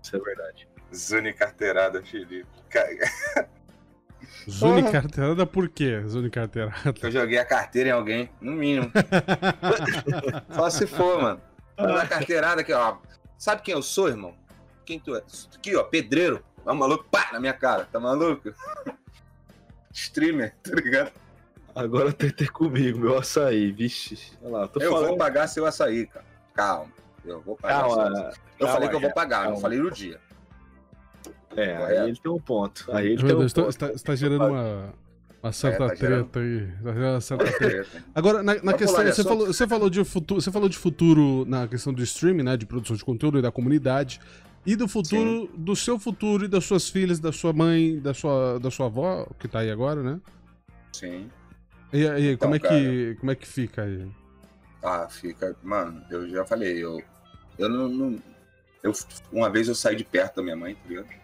Isso 0.00 0.14
é 0.14 0.20
verdade. 0.20 0.68
Zuni 0.94 1.32
carteirada, 1.32 2.00
Felipe. 2.00 2.46
Zune 4.48 4.90
carteirada 4.90 5.46
por 5.46 5.68
quê? 5.68 6.02
Zune 6.06 6.30
carteirada. 6.30 6.94
Eu 7.02 7.10
joguei 7.10 7.38
a 7.38 7.44
carteira 7.44 7.90
em 7.90 7.92
alguém, 7.92 8.30
no 8.40 8.52
mínimo. 8.52 8.90
Só 10.54 10.70
se 10.70 10.86
for, 10.86 11.20
mano. 11.20 11.40
Na 11.78 12.06
carteirada 12.06 12.60
aqui, 12.60 12.72
ó. 12.72 12.96
Sabe 13.38 13.62
quem 13.62 13.74
eu 13.74 13.82
sou, 13.82 14.08
irmão? 14.08 14.34
Quem 14.84 14.98
tu 14.98 15.14
é? 15.14 15.22
Aqui, 15.54 15.76
ó, 15.76 15.82
pedreiro. 15.82 16.44
Tá 16.64 16.74
maluco? 16.74 17.04
Pá, 17.10 17.30
na 17.32 17.40
minha 17.40 17.52
cara. 17.52 17.86
Tá 17.90 17.98
maluco? 17.98 18.52
Streamer, 19.92 20.54
tá 20.62 20.74
ligado? 20.74 21.12
Agora 21.74 22.12
tentei 22.12 22.48
comigo, 22.48 22.98
meu 22.98 23.18
açaí, 23.18 23.72
vixe. 23.72 24.32
Olha 24.42 24.50
lá, 24.50 24.70
eu 24.74 24.90
falando... 24.90 25.08
vou 25.08 25.16
pagar 25.16 25.46
seu 25.46 25.64
açaí, 25.64 26.06
cara. 26.06 26.24
Calma. 26.54 26.92
Eu 27.24 27.40
vou 27.40 27.56
pagar. 27.56 27.80
Calma, 27.80 27.94
seu 27.94 28.02
açaí. 28.02 28.24
Eu 28.58 28.66
calma, 28.66 28.72
falei 28.72 28.88
que 28.88 28.94
eu 28.94 29.00
vou 29.00 29.12
pagar, 29.12 29.36
calma. 29.36 29.50
não 29.52 29.60
falei 29.60 29.78
no 29.78 29.90
dia. 29.90 30.20
É, 31.56 31.76
aí 31.76 32.08
ele 32.08 32.16
tem 32.16 32.30
um 32.30 32.38
ponto. 32.38 32.86
Aí 32.92 33.08
ele 33.08 33.16
tem 33.16 33.34
um 33.34 33.38
Deus, 33.38 33.52
ponto. 33.52 33.68
Está, 33.68 33.90
está 33.92 34.14
gerando 34.14 34.46
uma, 34.46 34.94
uma 35.42 35.52
certa 35.52 35.84
é, 35.84 35.88
tá 35.88 35.96
treta 35.96 36.40
aí. 36.40 36.68
Uma 36.82 37.20
certa 37.20 37.58
treta. 37.58 38.04
Agora, 38.14 38.42
na, 38.42 38.62
na 38.62 38.72
questão, 38.74 39.04
você 39.04 39.24
falou, 39.24 39.46
você, 39.46 39.66
falou 39.66 39.90
de 39.90 40.04
futuro, 40.04 40.40
você 40.40 40.50
falou 40.50 40.68
de 40.68 40.78
futuro 40.78 41.44
na 41.46 41.66
questão 41.66 41.92
do 41.92 42.02
streaming, 42.02 42.44
né? 42.44 42.56
De 42.56 42.66
produção 42.66 42.96
de 42.96 43.04
conteúdo 43.04 43.38
e 43.38 43.42
da 43.42 43.50
comunidade. 43.50 44.20
E 44.64 44.76
do 44.76 44.86
futuro, 44.86 45.48
Sim. 45.50 45.50
do 45.56 45.74
seu 45.74 45.98
futuro 45.98 46.44
e 46.44 46.48
das 46.48 46.64
suas 46.64 46.88
filhas, 46.88 47.18
da 47.18 47.32
sua 47.32 47.52
mãe, 47.52 47.98
da 47.98 48.12
sua, 48.12 48.58
da 48.60 48.70
sua 48.70 48.86
avó, 48.86 49.26
que 49.38 49.48
tá 49.48 49.60
aí 49.60 49.70
agora, 49.70 50.02
né? 50.02 50.20
Sim. 50.92 51.30
E, 51.92 52.06
aí, 52.06 52.32
então, 52.32 52.48
como, 52.48 52.54
é 52.56 52.58
cara, 52.58 52.74
que, 52.74 53.16
como 53.18 53.32
é 53.32 53.34
que 53.34 53.46
fica 53.48 53.82
aí? 53.82 54.06
Ah, 54.82 55.08
fica. 55.08 55.56
Mano, 55.62 56.02
eu 56.10 56.28
já 56.28 56.44
falei, 56.44 56.84
eu. 56.84 57.02
Eu 57.58 57.68
não. 57.68 57.88
não 57.88 58.18
eu, 58.82 58.92
uma 59.32 59.50
vez 59.50 59.68
eu 59.68 59.74
saí 59.74 59.96
de 59.96 60.04
perto 60.04 60.36
da 60.36 60.42
minha 60.42 60.56
mãe, 60.56 60.74
tá 60.74 60.88
ligado? 60.88 61.19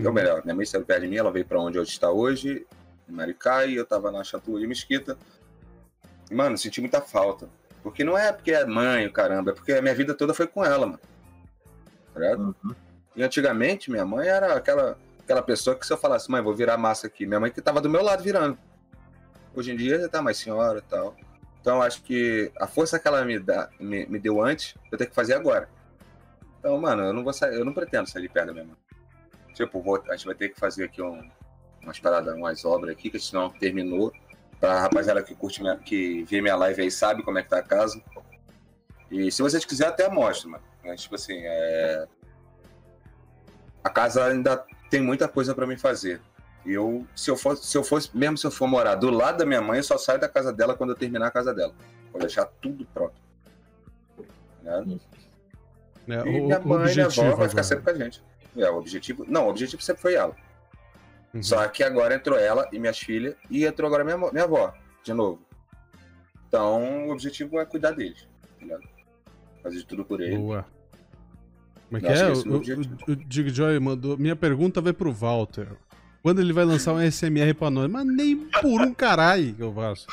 Uhum. 0.00 0.08
Ou 0.08 0.12
melhor, 0.12 0.42
minha 0.44 0.54
mãe 0.54 0.64
saiu 0.64 0.84
perto 0.84 1.02
de 1.02 1.08
mim, 1.08 1.16
ela 1.16 1.30
veio 1.30 1.44
pra 1.44 1.60
onde 1.60 1.78
eu 1.78 1.82
está 1.82 2.10
hoje, 2.10 2.66
em 3.08 3.12
Maricá, 3.12 3.66
e 3.66 3.76
eu 3.76 3.84
tava 3.84 4.10
na 4.10 4.24
Chatua 4.24 4.60
de 4.60 4.66
Mesquita. 4.66 5.16
E, 6.30 6.34
mano, 6.34 6.56
senti 6.56 6.80
muita 6.80 7.00
falta. 7.00 7.48
Porque 7.82 8.04
não 8.04 8.16
é 8.16 8.32
porque 8.32 8.52
é 8.52 8.64
mãe, 8.64 9.10
caramba, 9.10 9.50
é 9.50 9.54
porque 9.54 9.72
a 9.72 9.82
minha 9.82 9.94
vida 9.94 10.14
toda 10.14 10.34
foi 10.34 10.46
com 10.46 10.64
ela, 10.64 10.86
mano. 10.86 11.00
Uhum. 12.16 12.74
E 13.16 13.22
antigamente, 13.22 13.90
minha 13.90 14.04
mãe 14.04 14.28
era 14.28 14.54
aquela, 14.54 14.98
aquela 15.18 15.42
pessoa 15.42 15.76
que 15.76 15.86
se 15.86 15.92
eu 15.92 15.96
falasse, 15.96 16.30
mãe, 16.30 16.42
vou 16.42 16.54
virar 16.54 16.76
massa 16.76 17.06
aqui, 17.06 17.26
minha 17.26 17.40
mãe 17.40 17.50
que 17.50 17.60
tava 17.60 17.80
do 17.80 17.88
meu 17.88 18.02
lado 18.02 18.22
virando. 18.22 18.58
Hoje 19.54 19.72
em 19.72 19.76
dia 19.76 19.98
já 19.98 20.08
tá 20.08 20.22
mais 20.22 20.36
senhora 20.36 20.78
e 20.78 20.82
tal. 20.82 21.16
Então 21.60 21.82
acho 21.82 22.02
que 22.02 22.50
a 22.58 22.66
força 22.66 22.98
que 22.98 23.06
ela 23.06 23.24
me, 23.24 23.38
dá, 23.38 23.68
me, 23.78 24.06
me 24.06 24.18
deu 24.18 24.42
antes, 24.42 24.74
eu 24.90 24.96
tenho 24.96 25.10
que 25.10 25.16
fazer 25.16 25.34
agora. 25.34 25.68
Então, 26.58 26.78
mano, 26.78 27.02
eu 27.02 27.12
não 27.12 27.24
vou 27.24 27.32
sair, 27.32 27.54
eu 27.54 27.64
não 27.64 27.72
pretendo 27.72 28.08
sair 28.08 28.22
de 28.22 28.28
perto 28.28 28.48
da 28.48 28.52
minha 28.52 28.64
mãe. 28.66 28.76
Tipo, 29.66 29.80
vou, 29.82 30.02
a 30.08 30.16
gente 30.16 30.26
vai 30.26 30.34
ter 30.34 30.48
que 30.50 30.58
fazer 30.58 30.84
aqui 30.84 31.02
um, 31.02 31.28
umas 31.82 31.98
paradas, 31.98 32.34
umas 32.34 32.64
obras 32.64 32.92
aqui, 32.92 33.10
que 33.10 33.18
senão 33.18 33.50
terminou. 33.50 34.12
Pra 34.58 34.80
rapaziada 34.80 35.22
que 35.22 35.34
curte 35.34 35.62
minha, 35.62 35.76
que 35.76 36.22
vê 36.24 36.42
minha 36.42 36.54
live 36.54 36.82
aí 36.82 36.90
sabe 36.90 37.22
como 37.22 37.38
é 37.38 37.42
que 37.42 37.48
tá 37.48 37.58
a 37.58 37.62
casa. 37.62 38.00
E 39.10 39.30
se 39.32 39.40
vocês 39.40 39.64
quiserem, 39.64 39.92
até 39.92 40.08
mostro, 40.08 40.50
mano. 40.50 40.62
Mas, 40.84 41.02
tipo 41.02 41.14
assim, 41.14 41.38
é... 41.38 42.06
a 43.82 43.88
casa 43.88 44.26
ainda 44.26 44.64
tem 44.90 45.00
muita 45.00 45.26
coisa 45.26 45.54
para 45.54 45.66
mim 45.66 45.78
fazer. 45.78 46.20
E 46.64 46.72
eu, 46.72 47.06
se 47.16 47.30
eu 47.30 47.36
fosse, 47.36 47.66
se 47.66 47.76
eu 47.76 47.82
fosse, 47.82 48.14
mesmo 48.14 48.36
se 48.36 48.46
eu 48.46 48.50
for 48.50 48.68
morar 48.68 48.94
do 48.96 49.08
lado 49.08 49.38
da 49.38 49.46
minha 49.46 49.62
mãe, 49.62 49.78
eu 49.78 49.82
só 49.82 49.96
saio 49.96 50.20
da 50.20 50.28
casa 50.28 50.52
dela 50.52 50.74
quando 50.74 50.90
eu 50.90 50.96
terminar 50.96 51.28
a 51.28 51.30
casa 51.30 51.54
dela. 51.54 51.74
Vou 52.12 52.20
deixar 52.20 52.44
tudo 52.60 52.84
pronto. 52.92 53.14
Né? 54.62 54.98
É, 56.08 56.28
e 56.28 56.40
o, 56.40 56.44
minha 56.44 56.60
mãe 56.60 56.90
e 56.90 56.94
minha 56.94 57.06
avó 57.06 57.34
vai 57.34 57.48
ficar 57.48 57.62
sempre 57.62 57.84
com 57.84 57.90
a 57.90 57.94
gente. 57.94 58.22
É, 58.56 58.70
o 58.70 58.76
objetivo. 58.76 59.24
Não, 59.28 59.46
o 59.46 59.50
objetivo 59.50 59.82
sempre 59.82 60.02
foi 60.02 60.14
ela. 60.14 60.34
Uhum. 61.32 61.42
Só 61.42 61.66
que 61.68 61.82
agora 61.82 62.14
entrou 62.14 62.38
ela 62.38 62.68
e 62.72 62.78
minhas 62.78 62.98
filhas, 62.98 63.34
e 63.48 63.64
entrou 63.64 63.86
agora 63.86 64.04
minha, 64.04 64.16
minha 64.16 64.44
avó, 64.44 64.74
de 65.02 65.12
novo. 65.14 65.40
Então, 66.48 67.08
o 67.08 67.12
objetivo 67.12 67.60
é 67.60 67.64
cuidar 67.64 67.92
deles. 67.92 68.26
Entendeu? 68.56 68.80
Fazer 69.62 69.76
de 69.76 69.86
tudo 69.86 70.04
por 70.04 70.20
ele. 70.20 70.36
Boa. 70.36 70.66
Como 71.88 71.98
é 71.98 72.00
que 72.00 72.06
é? 72.06 72.28
O, 72.28 72.56
o, 72.56 73.12
o 73.12 73.16
Dig 73.16 73.50
Joy 73.50 73.78
mandou. 73.78 74.16
Minha 74.16 74.36
pergunta 74.36 74.80
vai 74.80 74.92
pro 74.92 75.12
Walter. 75.12 75.68
Quando 76.22 76.40
ele 76.40 76.52
vai 76.52 76.64
lançar 76.64 76.92
um 76.92 77.10
SMR 77.10 77.54
pra 77.54 77.70
nós? 77.70 77.90
Mas 77.90 78.04
nem 78.04 78.36
por 78.36 78.82
um 78.82 78.92
caralho 78.92 79.54
que 79.54 79.62
eu 79.62 79.72
faço. 79.72 80.06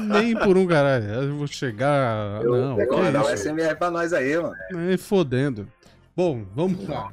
nem 0.00 0.36
por 0.36 0.58
um 0.58 0.66
caralho. 0.66 1.06
Eu 1.06 1.36
vou 1.36 1.46
chegar. 1.46 2.42
Eu, 2.42 2.56
não, 2.56 2.76
vou 2.76 3.12
dar 3.12 3.24
um 3.24 3.36
SMR 3.36 3.76
pra 3.76 3.90
nós 3.90 4.12
aí, 4.12 4.36
mano. 4.36 4.54
Nem 4.70 4.96
fodendo. 4.98 5.66
Bom, 6.14 6.44
vamos 6.54 6.86
lá. 6.86 7.10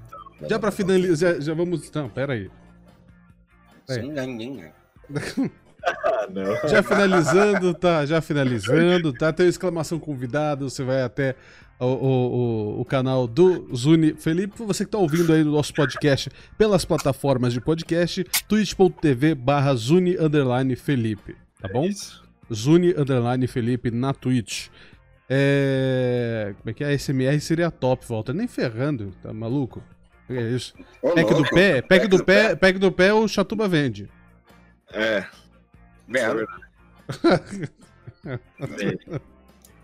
Já 0.47 0.59
pra 0.59 0.71
finalizar, 0.71 1.35
já, 1.35 1.39
já 1.39 1.53
vamos. 1.53 1.91
Não, 1.91 2.09
pera 2.09 2.33
aí. 2.33 2.49
Já 6.69 6.83
finalizando, 6.83 7.73
tá? 7.73 8.05
Já 8.05 8.21
finalizando, 8.21 9.13
tá? 9.13 9.31
Tem 9.31 9.47
exclamação 9.47 9.99
convidado, 9.99 10.69
você 10.69 10.83
vai 10.83 11.01
até 11.01 11.35
o, 11.79 11.85
o, 11.85 12.81
o, 12.81 12.85
canal 12.85 13.27
do 13.27 13.73
Zuni 13.75 14.13
Felipe. 14.13 14.61
Você 14.63 14.85
que 14.85 14.91
tá 14.91 14.97
ouvindo 14.97 15.31
aí 15.33 15.43
no 15.43 15.51
nosso 15.51 15.73
podcast 15.73 16.29
pelas 16.57 16.85
plataformas 16.85 17.53
de 17.53 17.61
podcast, 17.61 18.23
twitch.tv 18.47 19.35
barra 19.35 19.73
Zuni 19.75 20.17
Underline 20.17 20.75
Felipe, 20.75 21.35
tá 21.61 21.67
bom? 21.67 21.85
É 21.85 22.53
Zuni 22.53 22.93
Underline 22.97 23.47
Felipe 23.47 23.91
na 23.91 24.13
Twitch. 24.13 24.67
É... 25.29 26.55
Como 26.57 26.69
é 26.71 26.73
que 26.73 26.83
é? 26.83 26.87
A 26.87 26.97
SMR 26.97 27.39
seria 27.39 27.69
top, 27.69 28.05
volta. 28.05 28.33
Nem 28.33 28.47
ferrando, 28.47 29.13
tá 29.21 29.31
maluco? 29.31 29.83
É 30.29 30.41
isso. 30.41 30.73
Ô, 31.01 31.11
pack 31.11 31.33
do 31.33 31.49
pé, 31.49 31.81
pack 31.81 32.07
do, 32.07 32.17
do 32.17 32.25
pé, 32.25 32.55
pack 32.55 32.77
do 32.77 32.91
pé 32.91 33.13
o 33.13 33.27
Chatuba 33.27 33.67
vende. 33.67 34.09
É. 34.91 35.25
Vendo. 36.07 36.45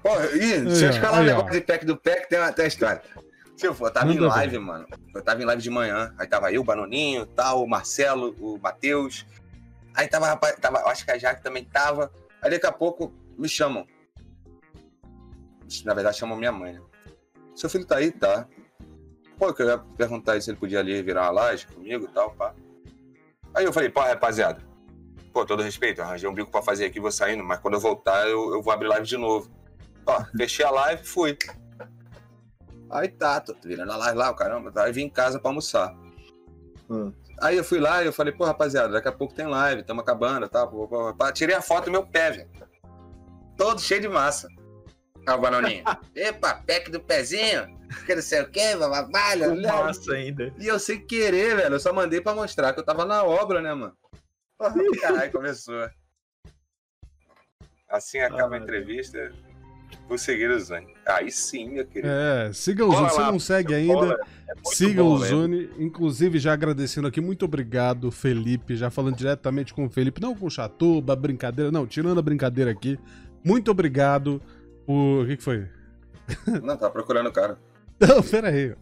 Pô, 0.03 0.21
e 0.21 0.75
se 0.75 0.85
eu 0.85 0.91
te 0.91 0.99
falar 0.99 1.21
um 1.21 1.23
negócio 1.23 1.51
de 1.51 1.61
pack 1.61 1.85
do 1.85 1.97
pé, 1.97 2.21
que 2.21 2.29
tem 2.29 2.37
até 2.37 2.67
história. 2.67 3.01
Se 3.57 3.65
eu 3.65 3.73
for, 3.73 3.87
eu 3.87 3.93
tava 3.93 4.07
Manda 4.07 4.21
em 4.21 4.27
live, 4.27 4.57
bem. 4.57 4.65
mano. 4.65 4.87
Eu 5.13 5.21
tava 5.21 5.41
em 5.41 5.45
live 5.45 5.61
de 5.61 5.69
manhã. 5.69 6.13
Aí 6.17 6.27
tava 6.27 6.51
eu, 6.51 6.61
o 6.61 6.63
Banoninho, 6.63 7.25
tal, 7.25 7.63
o 7.63 7.67
Marcelo, 7.67 8.35
o 8.39 8.59
Matheus. 8.59 9.25
Aí 9.95 10.07
tava, 10.07 10.27
rapaz, 10.27 10.55
tava, 10.59 10.79
acho 10.89 11.05
que 11.05 11.11
a 11.11 11.17
Jaque 11.17 11.41
também 11.41 11.63
tava. 11.63 12.11
Aí 12.41 12.51
daqui 12.51 12.67
a 12.67 12.71
pouco 12.71 13.13
me 13.37 13.47
chamam. 13.47 13.87
Na 15.85 15.93
verdade, 15.93 16.17
chamam 16.17 16.37
minha 16.37 16.51
mãe, 16.51 16.73
né? 16.73 16.81
Seu 17.55 17.69
filho 17.69 17.85
tá 17.85 17.97
aí? 17.97 18.11
Tá. 18.11 18.45
Pô, 19.37 19.53
eu 19.59 19.67
ia 19.67 19.77
perguntar 19.97 20.39
se 20.41 20.49
ele 20.49 20.57
podia 20.57 20.79
ali 20.79 21.01
virar 21.01 21.23
uma 21.23 21.31
laje 21.31 21.67
comigo 21.67 22.05
e 22.05 22.07
tal, 22.07 22.31
pá. 22.31 22.53
Aí 23.53 23.65
eu 23.65 23.73
falei, 23.73 23.89
pô, 23.89 24.01
rapaziada, 24.01 24.61
pô, 25.33 25.45
todo 25.45 25.63
respeito, 25.63 26.01
arranjei 26.01 26.29
um 26.29 26.33
bico 26.33 26.51
pra 26.51 26.61
fazer 26.61 26.85
aqui, 26.85 26.99
vou 26.99 27.11
saindo, 27.11 27.43
mas 27.43 27.59
quando 27.59 27.73
eu 27.73 27.79
voltar 27.79 28.27
eu, 28.27 28.53
eu 28.53 28.61
vou 28.61 28.73
abrir 28.73 28.87
live 28.87 29.05
de 29.05 29.17
novo. 29.17 29.49
Ó, 30.05 30.23
fechei 30.37 30.65
a 30.65 30.71
live 30.71 31.01
e 31.01 31.05
fui. 31.05 31.37
Aí 32.89 33.07
tá, 33.09 33.41
tô 33.41 33.55
virando 33.63 33.91
a 33.91 33.97
live 33.97 34.17
lá, 34.17 34.31
o 34.31 34.35
caramba, 34.35 34.71
aí 34.81 34.91
vim 34.91 35.03
em 35.03 35.09
casa 35.09 35.39
pra 35.39 35.49
almoçar. 35.49 35.93
Hum. 36.89 37.11
Aí 37.41 37.57
eu 37.57 37.63
fui 37.63 37.79
lá 37.79 38.01
e 38.01 38.05
eu 38.05 38.13
falei, 38.13 38.31
pô, 38.31 38.45
rapaziada, 38.45 38.93
daqui 38.93 39.09
a 39.09 39.11
pouco 39.11 39.33
tem 39.33 39.47
live, 39.47 39.81
estamos 39.81 40.01
acabando, 40.01 40.47
tá? 40.47 40.65
Pô, 40.65 40.87
pô, 40.87 41.13
pô. 41.13 41.31
Tirei 41.33 41.55
a 41.55 41.61
foto 41.61 41.85
do 41.85 41.91
meu 41.91 42.05
pé, 42.05 42.31
velho. 42.31 42.49
Todo 43.57 43.81
cheio 43.81 44.01
de 44.01 44.07
massa. 44.07 44.47
Ah, 45.27 45.35
o 45.35 45.41
Banoninho. 45.41 45.83
Epa, 46.15 46.61
pack 46.65 46.89
do 46.89 46.99
pezinho 46.99 47.74
que 48.05 48.15
não 48.15 48.21
sei 48.21 48.41
o 48.41 48.49
que, 48.49 48.75
babalha. 48.75 49.55
Massa 49.55 50.13
ainda. 50.13 50.53
E 50.57 50.67
eu 50.67 50.79
sem 50.79 51.05
querer, 51.05 51.55
velho, 51.55 51.75
eu 51.75 51.79
só 51.79 51.93
mandei 51.93 52.21
pra 52.21 52.33
mostrar 52.33 52.73
que 52.73 52.79
eu 52.79 52.85
tava 52.85 53.05
na 53.05 53.23
obra, 53.23 53.61
né, 53.61 53.73
mano? 53.73 53.95
Caralho, 55.01 55.31
começou. 55.31 55.89
Assim 57.89 58.19
acaba 58.19 58.55
ah, 58.55 58.59
a 58.59 58.61
entrevista. 58.61 59.31
Vou 60.07 60.17
seguir 60.17 60.49
o 60.49 60.59
Zune. 60.59 60.93
Aí 61.05 61.31
sim, 61.31 61.69
meu 61.69 61.85
querido. 61.85 62.07
É, 62.07 62.51
siga 62.53 62.85
o 62.85 62.91
Zune. 62.91 63.09
Se 63.09 63.19
não 63.19 63.39
segue 63.39 63.73
ainda, 63.73 64.13
é 64.13 64.53
siga 64.65 65.03
o 65.03 65.17
Zune. 65.17 65.69
Inclusive, 65.77 66.39
já 66.39 66.53
agradecendo 66.53 67.07
aqui, 67.07 67.21
muito 67.21 67.45
obrigado, 67.45 68.11
Felipe. 68.11 68.75
Já 68.75 68.89
falando 68.89 69.15
diretamente 69.15 69.73
com 69.73 69.85
o 69.85 69.89
Felipe, 69.89 70.21
não 70.21 70.35
com 70.35 70.47
o 70.47 70.49
Chatuba, 70.49 71.15
brincadeira, 71.15 71.71
não, 71.71 71.87
tirando 71.87 72.19
a 72.19 72.23
brincadeira 72.23 72.71
aqui. 72.71 72.99
Muito 73.43 73.71
obrigado 73.71 74.41
por. 74.85 75.23
O 75.23 75.27
que, 75.27 75.37
que 75.37 75.43
foi? 75.43 75.67
Não, 76.63 76.75
tá 76.75 76.89
procurando 76.89 77.29
o 77.29 77.33
cara. 77.33 77.57
Não, 77.99 78.21
pera 78.21 78.49
aí. 78.49 78.73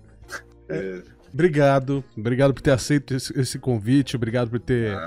É, 0.70 1.02
obrigado, 1.32 2.04
obrigado 2.18 2.54
por 2.54 2.62
ter 2.62 2.72
aceito 2.72 3.16
esse, 3.16 3.38
esse 3.40 3.60
convite, 3.60 4.16
obrigado 4.16 4.50
por 4.50 4.60
ter 4.60 4.98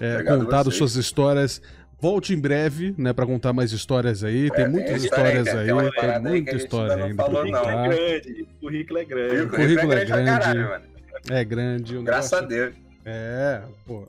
é, 0.00 0.22
contado 0.22 0.70
suas 0.70 0.94
histórias. 0.94 1.60
Volte 1.98 2.34
em 2.34 2.38
breve, 2.38 2.94
né, 2.98 3.14
para 3.14 3.24
contar 3.24 3.54
mais 3.54 3.72
histórias 3.72 4.22
aí. 4.22 4.50
Tem 4.50 4.66
é, 4.66 4.68
muitas 4.68 5.02
histórias 5.02 5.48
aí, 5.48 5.66
tem 5.66 6.20
muita 6.20 6.56
história 6.56 7.04
ainda 7.04 7.24
pra 7.24 7.42
contar. 7.42 7.68
É 7.68 7.88
grande, 7.88 8.42
o 8.42 8.60
currículo 8.60 8.98
é 8.98 9.04
grande. 9.04 9.40
O 9.40 9.48
currículo 9.50 9.92
é 9.92 10.04
grande. 10.04 10.30
É 10.30 10.54
grande. 10.54 10.96
É 11.30 11.44
grande 11.44 12.02
Graças 12.02 12.32
a 12.34 12.40
Deus. 12.42 12.74
É, 13.04 13.62
pô. 13.86 14.06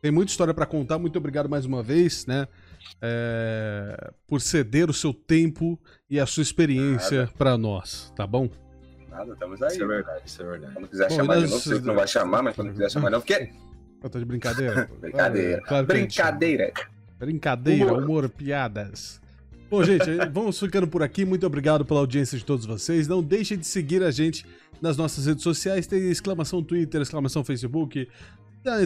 Tem 0.00 0.12
muita 0.12 0.30
história 0.30 0.54
para 0.54 0.66
contar. 0.66 0.98
Muito 0.98 1.16
obrigado 1.18 1.48
mais 1.48 1.64
uma 1.64 1.82
vez, 1.82 2.26
né? 2.26 2.46
É, 3.02 4.12
por 4.28 4.40
ceder 4.40 4.88
o 4.88 4.92
seu 4.92 5.12
tempo 5.12 5.80
e 6.08 6.20
a 6.20 6.26
sua 6.26 6.42
experiência 6.42 7.28
para 7.36 7.58
nós, 7.58 8.12
tá 8.14 8.26
bom? 8.26 8.48
Nada, 9.14 9.32
estamos 9.32 9.62
aí. 9.62 9.72
Isso 9.72 9.82
é 9.82 9.86
verdade, 9.86 10.22
isso 10.26 10.42
é 10.42 10.44
verdade. 10.44 10.74
Quando 10.74 10.88
quiser 10.88 11.08
Bom, 11.08 11.14
chamar 11.14 11.34
nós... 11.36 11.44
de 11.44 11.50
novo, 11.50 11.62
você 11.62 11.86
não 11.86 11.94
vai 11.94 12.08
chamar, 12.08 12.42
mas 12.42 12.56
quando 12.56 12.72
quiser 12.72 12.90
chamar 12.90 13.10
não, 13.10 13.20
porque 13.20 13.50
Eu 14.02 14.10
tô 14.10 14.18
de 14.18 14.24
brincadeira? 14.24 14.90
brincadeira. 15.00 15.62
Claro 15.62 15.86
brincadeira. 15.86 16.72
Brincadeira, 17.18 17.92
humor. 17.92 18.02
humor, 18.02 18.28
piadas. 18.28 19.20
Bom, 19.70 19.84
gente, 19.84 20.04
vamos 20.32 20.58
ficando 20.58 20.88
por 20.88 21.02
aqui. 21.02 21.24
Muito 21.24 21.46
obrigado 21.46 21.84
pela 21.84 22.00
audiência 22.00 22.36
de 22.36 22.44
todos 22.44 22.66
vocês. 22.66 23.06
Não 23.06 23.22
deixem 23.22 23.56
de 23.56 23.66
seguir 23.66 24.02
a 24.02 24.10
gente 24.10 24.44
nas 24.82 24.96
nossas 24.96 25.26
redes 25.26 25.44
sociais. 25.44 25.86
Tem 25.86 26.10
exclamação 26.10 26.62
Twitter, 26.62 27.00
exclamação 27.00 27.44
Facebook. 27.44 28.08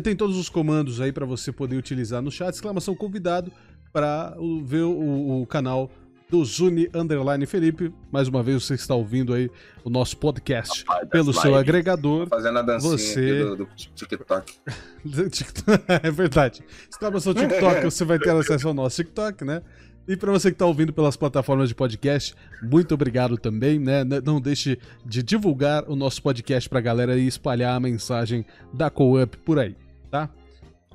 Tem 0.03 0.15
todos 0.15 0.37
os 0.37 0.49
comandos 0.49 1.01
aí 1.01 1.11
para 1.11 1.25
você 1.25 1.51
poder 1.51 1.77
utilizar 1.77 2.21
no 2.21 2.31
chat. 2.31 2.53
Exclamação 2.53 2.95
convidado 2.95 3.51
para 3.93 4.37
ver 4.65 4.83
o, 4.83 5.43
o 5.43 5.47
canal 5.47 5.91
do 6.31 6.45
Zuni 6.45 6.89
Underline 6.95 7.47
Felipe. 7.47 7.93
Mais 8.13 8.29
uma 8.29 8.43
vez, 8.43 8.65
você 8.65 8.75
está 8.75 8.95
ouvindo 8.95 9.33
aí 9.33 9.51
o 9.83 9.91
nosso 9.91 10.17
podcast 10.17 10.85
Rapaz, 10.87 11.09
pelo 11.09 11.33
seu 11.33 11.51
live. 11.53 11.69
agregador. 11.69 12.29
Fazendo 12.29 12.59
a 12.59 12.63
dancinha 12.63 12.99
você... 12.99 13.45
do, 13.45 13.57
do 13.57 13.69
TikTok. 13.95 14.55
é 16.03 16.11
verdade. 16.11 16.63
Exclamação 16.91 17.33
TikTok, 17.33 17.85
você 17.85 18.05
vai 18.05 18.19
ter 18.19 18.31
acesso 18.31 18.69
ao 18.69 18.75
nosso 18.75 18.97
TikTok, 18.97 19.45
né? 19.45 19.63
E 20.07 20.17
para 20.17 20.33
você 20.33 20.51
que 20.51 20.55
está 20.55 20.65
ouvindo 20.65 20.91
pelas 20.91 21.17
plataformas 21.17 21.69
de 21.69 21.75
podcast, 21.75 22.35
muito 22.63 22.95
obrigado 22.95 23.37
também, 23.37 23.79
né? 23.79 24.03
Não 24.25 24.41
deixe 24.41 24.79
de 25.05 25.23
divulgar 25.23 25.85
o 25.87 25.95
nosso 25.95 26.23
podcast 26.23 26.67
para 26.67 26.79
a 26.79 26.83
galera 26.83 27.19
e 27.19 27.27
espalhar 27.27 27.77
a 27.77 27.81
mensagem 27.81 28.45
da 28.73 28.89
Co-Up 28.89 29.37
por 29.39 29.59
aí, 29.59 29.77
tá? 30.11 30.31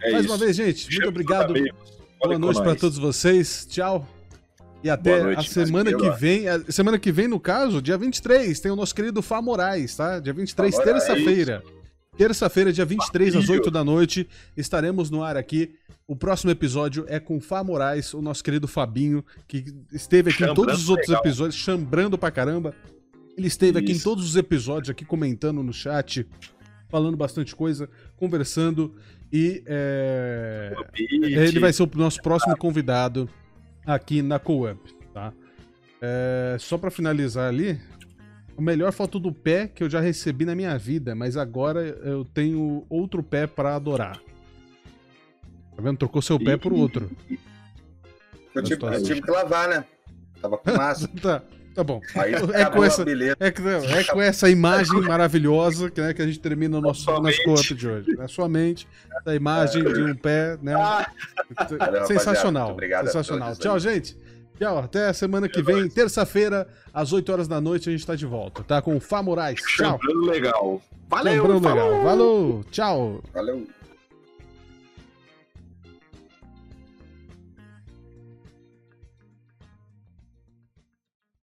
É 0.01 0.11
Mais 0.11 0.25
isso. 0.25 0.33
uma 0.33 0.39
vez, 0.39 0.55
gente, 0.55 0.89
muito 0.89 1.09
obrigado. 1.09 1.53
Boa 2.19 2.39
noite 2.39 2.61
para 2.61 2.75
todos 2.75 2.97
vocês. 2.97 3.67
Tchau. 3.69 4.07
E 4.83 4.89
até 4.89 5.23
noite, 5.23 5.39
a 5.39 5.65
semana 5.65 5.93
que 5.95 6.09
vem, 6.11 6.47
a 6.49 6.59
semana 6.69 6.99
que 6.99 7.11
vem, 7.11 7.27
no 7.27 7.39
caso, 7.39 7.81
dia 7.81 7.97
23, 7.97 8.59
tem 8.59 8.69
o 8.69 8.75
nosso 8.75 8.93
querido 8.93 9.21
Fá 9.21 9.41
Moraes, 9.41 9.95
tá? 9.95 10.19
Dia 10.19 10.33
23, 10.33 10.77
terça-feira. 10.77 11.63
Terça-feira, 12.17 12.71
dia 12.71 12.85
23, 12.85 13.35
às 13.35 13.49
8 13.49 13.71
da 13.71 13.83
noite, 13.83 14.27
estaremos 14.57 15.09
no 15.09 15.23
ar 15.23 15.37
aqui. 15.37 15.73
O 16.05 16.15
próximo 16.15 16.51
episódio 16.51 17.05
é 17.07 17.17
com 17.17 17.39
Fá 17.39 17.63
Moraes, 17.63 18.13
o 18.13 18.21
nosso 18.21 18.43
querido 18.43 18.67
Fabinho, 18.67 19.23
que 19.47 19.63
esteve 19.91 20.29
aqui 20.29 20.39
chambrando 20.39 20.61
em 20.61 20.65
todos 20.65 20.83
os 20.83 20.89
outros 20.89 21.07
legal. 21.07 21.23
episódios, 21.23 21.55
chambrando 21.55 22.17
pra 22.17 22.29
caramba. 22.29 22.75
Ele 23.37 23.47
esteve 23.47 23.79
Isso. 23.79 23.89
aqui 23.89 23.91
em 23.93 23.99
todos 23.99 24.25
os 24.25 24.35
episódios, 24.35 24.89
aqui 24.89 25.05
comentando 25.05 25.63
no 25.63 25.73
chat, 25.73 26.27
falando 26.89 27.15
bastante 27.15 27.55
coisa, 27.55 27.89
conversando. 28.17 28.93
E 29.31 29.63
é... 29.65 30.75
ele 30.93 31.59
vai 31.59 31.71
ser 31.71 31.83
o 31.83 31.89
nosso 31.95 32.21
próximo 32.21 32.55
convidado 32.57 33.29
aqui 33.85 34.21
na 34.21 34.39
Co-Up, 34.39 34.79
tá? 35.13 35.33
É, 36.01 36.57
só 36.59 36.77
para 36.77 36.91
finalizar 36.91 37.47
ali, 37.47 37.79
a 38.57 38.61
melhor 38.61 38.91
foto 38.91 39.19
do 39.19 39.31
pé 39.31 39.67
que 39.67 39.83
eu 39.83 39.89
já 39.89 39.99
recebi 39.99 40.45
na 40.45 40.53
minha 40.53 40.77
vida, 40.77 41.15
mas 41.15 41.37
agora 41.37 41.81
eu 41.81 42.25
tenho 42.25 42.85
outro 42.89 43.23
pé 43.23 43.47
para 43.47 43.75
adorar. 43.75 44.19
Tá 45.75 45.81
vendo? 45.81 45.97
Trocou 45.97 46.21
seu 46.21 46.39
pé 46.39 46.57
por 46.57 46.71
outro. 46.73 47.09
Eu 48.53 48.61
tive, 48.61 48.85
eu 48.85 49.03
tive 49.03 49.21
que 49.21 49.31
lavar, 49.31 49.67
né? 49.67 49.85
Tava 50.39 50.57
com 50.57 50.71
massa. 50.71 51.07
tá. 51.21 51.41
Tá 51.73 51.83
bom. 51.83 51.99
é, 52.53 52.65
com 52.65 52.83
essa, 52.83 53.03
é, 53.03 53.47
é, 53.47 54.03
com 54.03 54.21
essa 54.21 54.49
imagem 54.49 55.01
maravilhosa 55.01 55.89
que, 55.89 55.99
né, 55.99 56.13
que 56.13 56.21
a 56.21 56.25
gente 56.25 56.39
termina 56.39 56.77
o 56.77 56.81
nosso, 56.81 57.09
nosso 57.11 57.43
co 57.43 57.55
de 57.55 57.87
hoje. 57.87 58.15
Na 58.15 58.27
sua 58.27 58.47
mente, 58.47 58.87
a 59.25 59.33
imagem 59.33 59.83
de 59.83 60.01
um 60.01 60.15
pé, 60.15 60.57
né? 60.61 60.75
Ah. 60.75 61.09
Sensacional. 62.05 62.71
Obrigado 62.71 63.05
sensacional. 63.07 63.55
Tchau, 63.55 63.79
gente. 63.79 64.15
Tchau, 64.59 64.77
até 64.77 65.07
a 65.07 65.13
semana 65.13 65.49
que 65.49 65.63
vem, 65.63 65.89
terça-feira, 65.89 66.67
às 66.93 67.11
8 67.11 67.31
horas 67.31 67.47
da 67.47 67.59
noite, 67.59 67.89
a 67.89 67.91
gente 67.91 68.05
tá 68.05 68.15
de 68.15 68.25
volta, 68.25 68.63
tá? 68.63 68.81
Com 68.81 68.95
o 68.95 68.99
Fá 68.99 69.23
Moraes. 69.23 69.59
Tchau. 69.61 69.99
Legal. 70.25 70.81
Valeu, 71.09 71.43
Lembrando 71.43 71.67
legal. 71.67 72.03
Valeu, 72.03 72.65
tchau. 72.71 73.23
Valeu. 73.33 73.67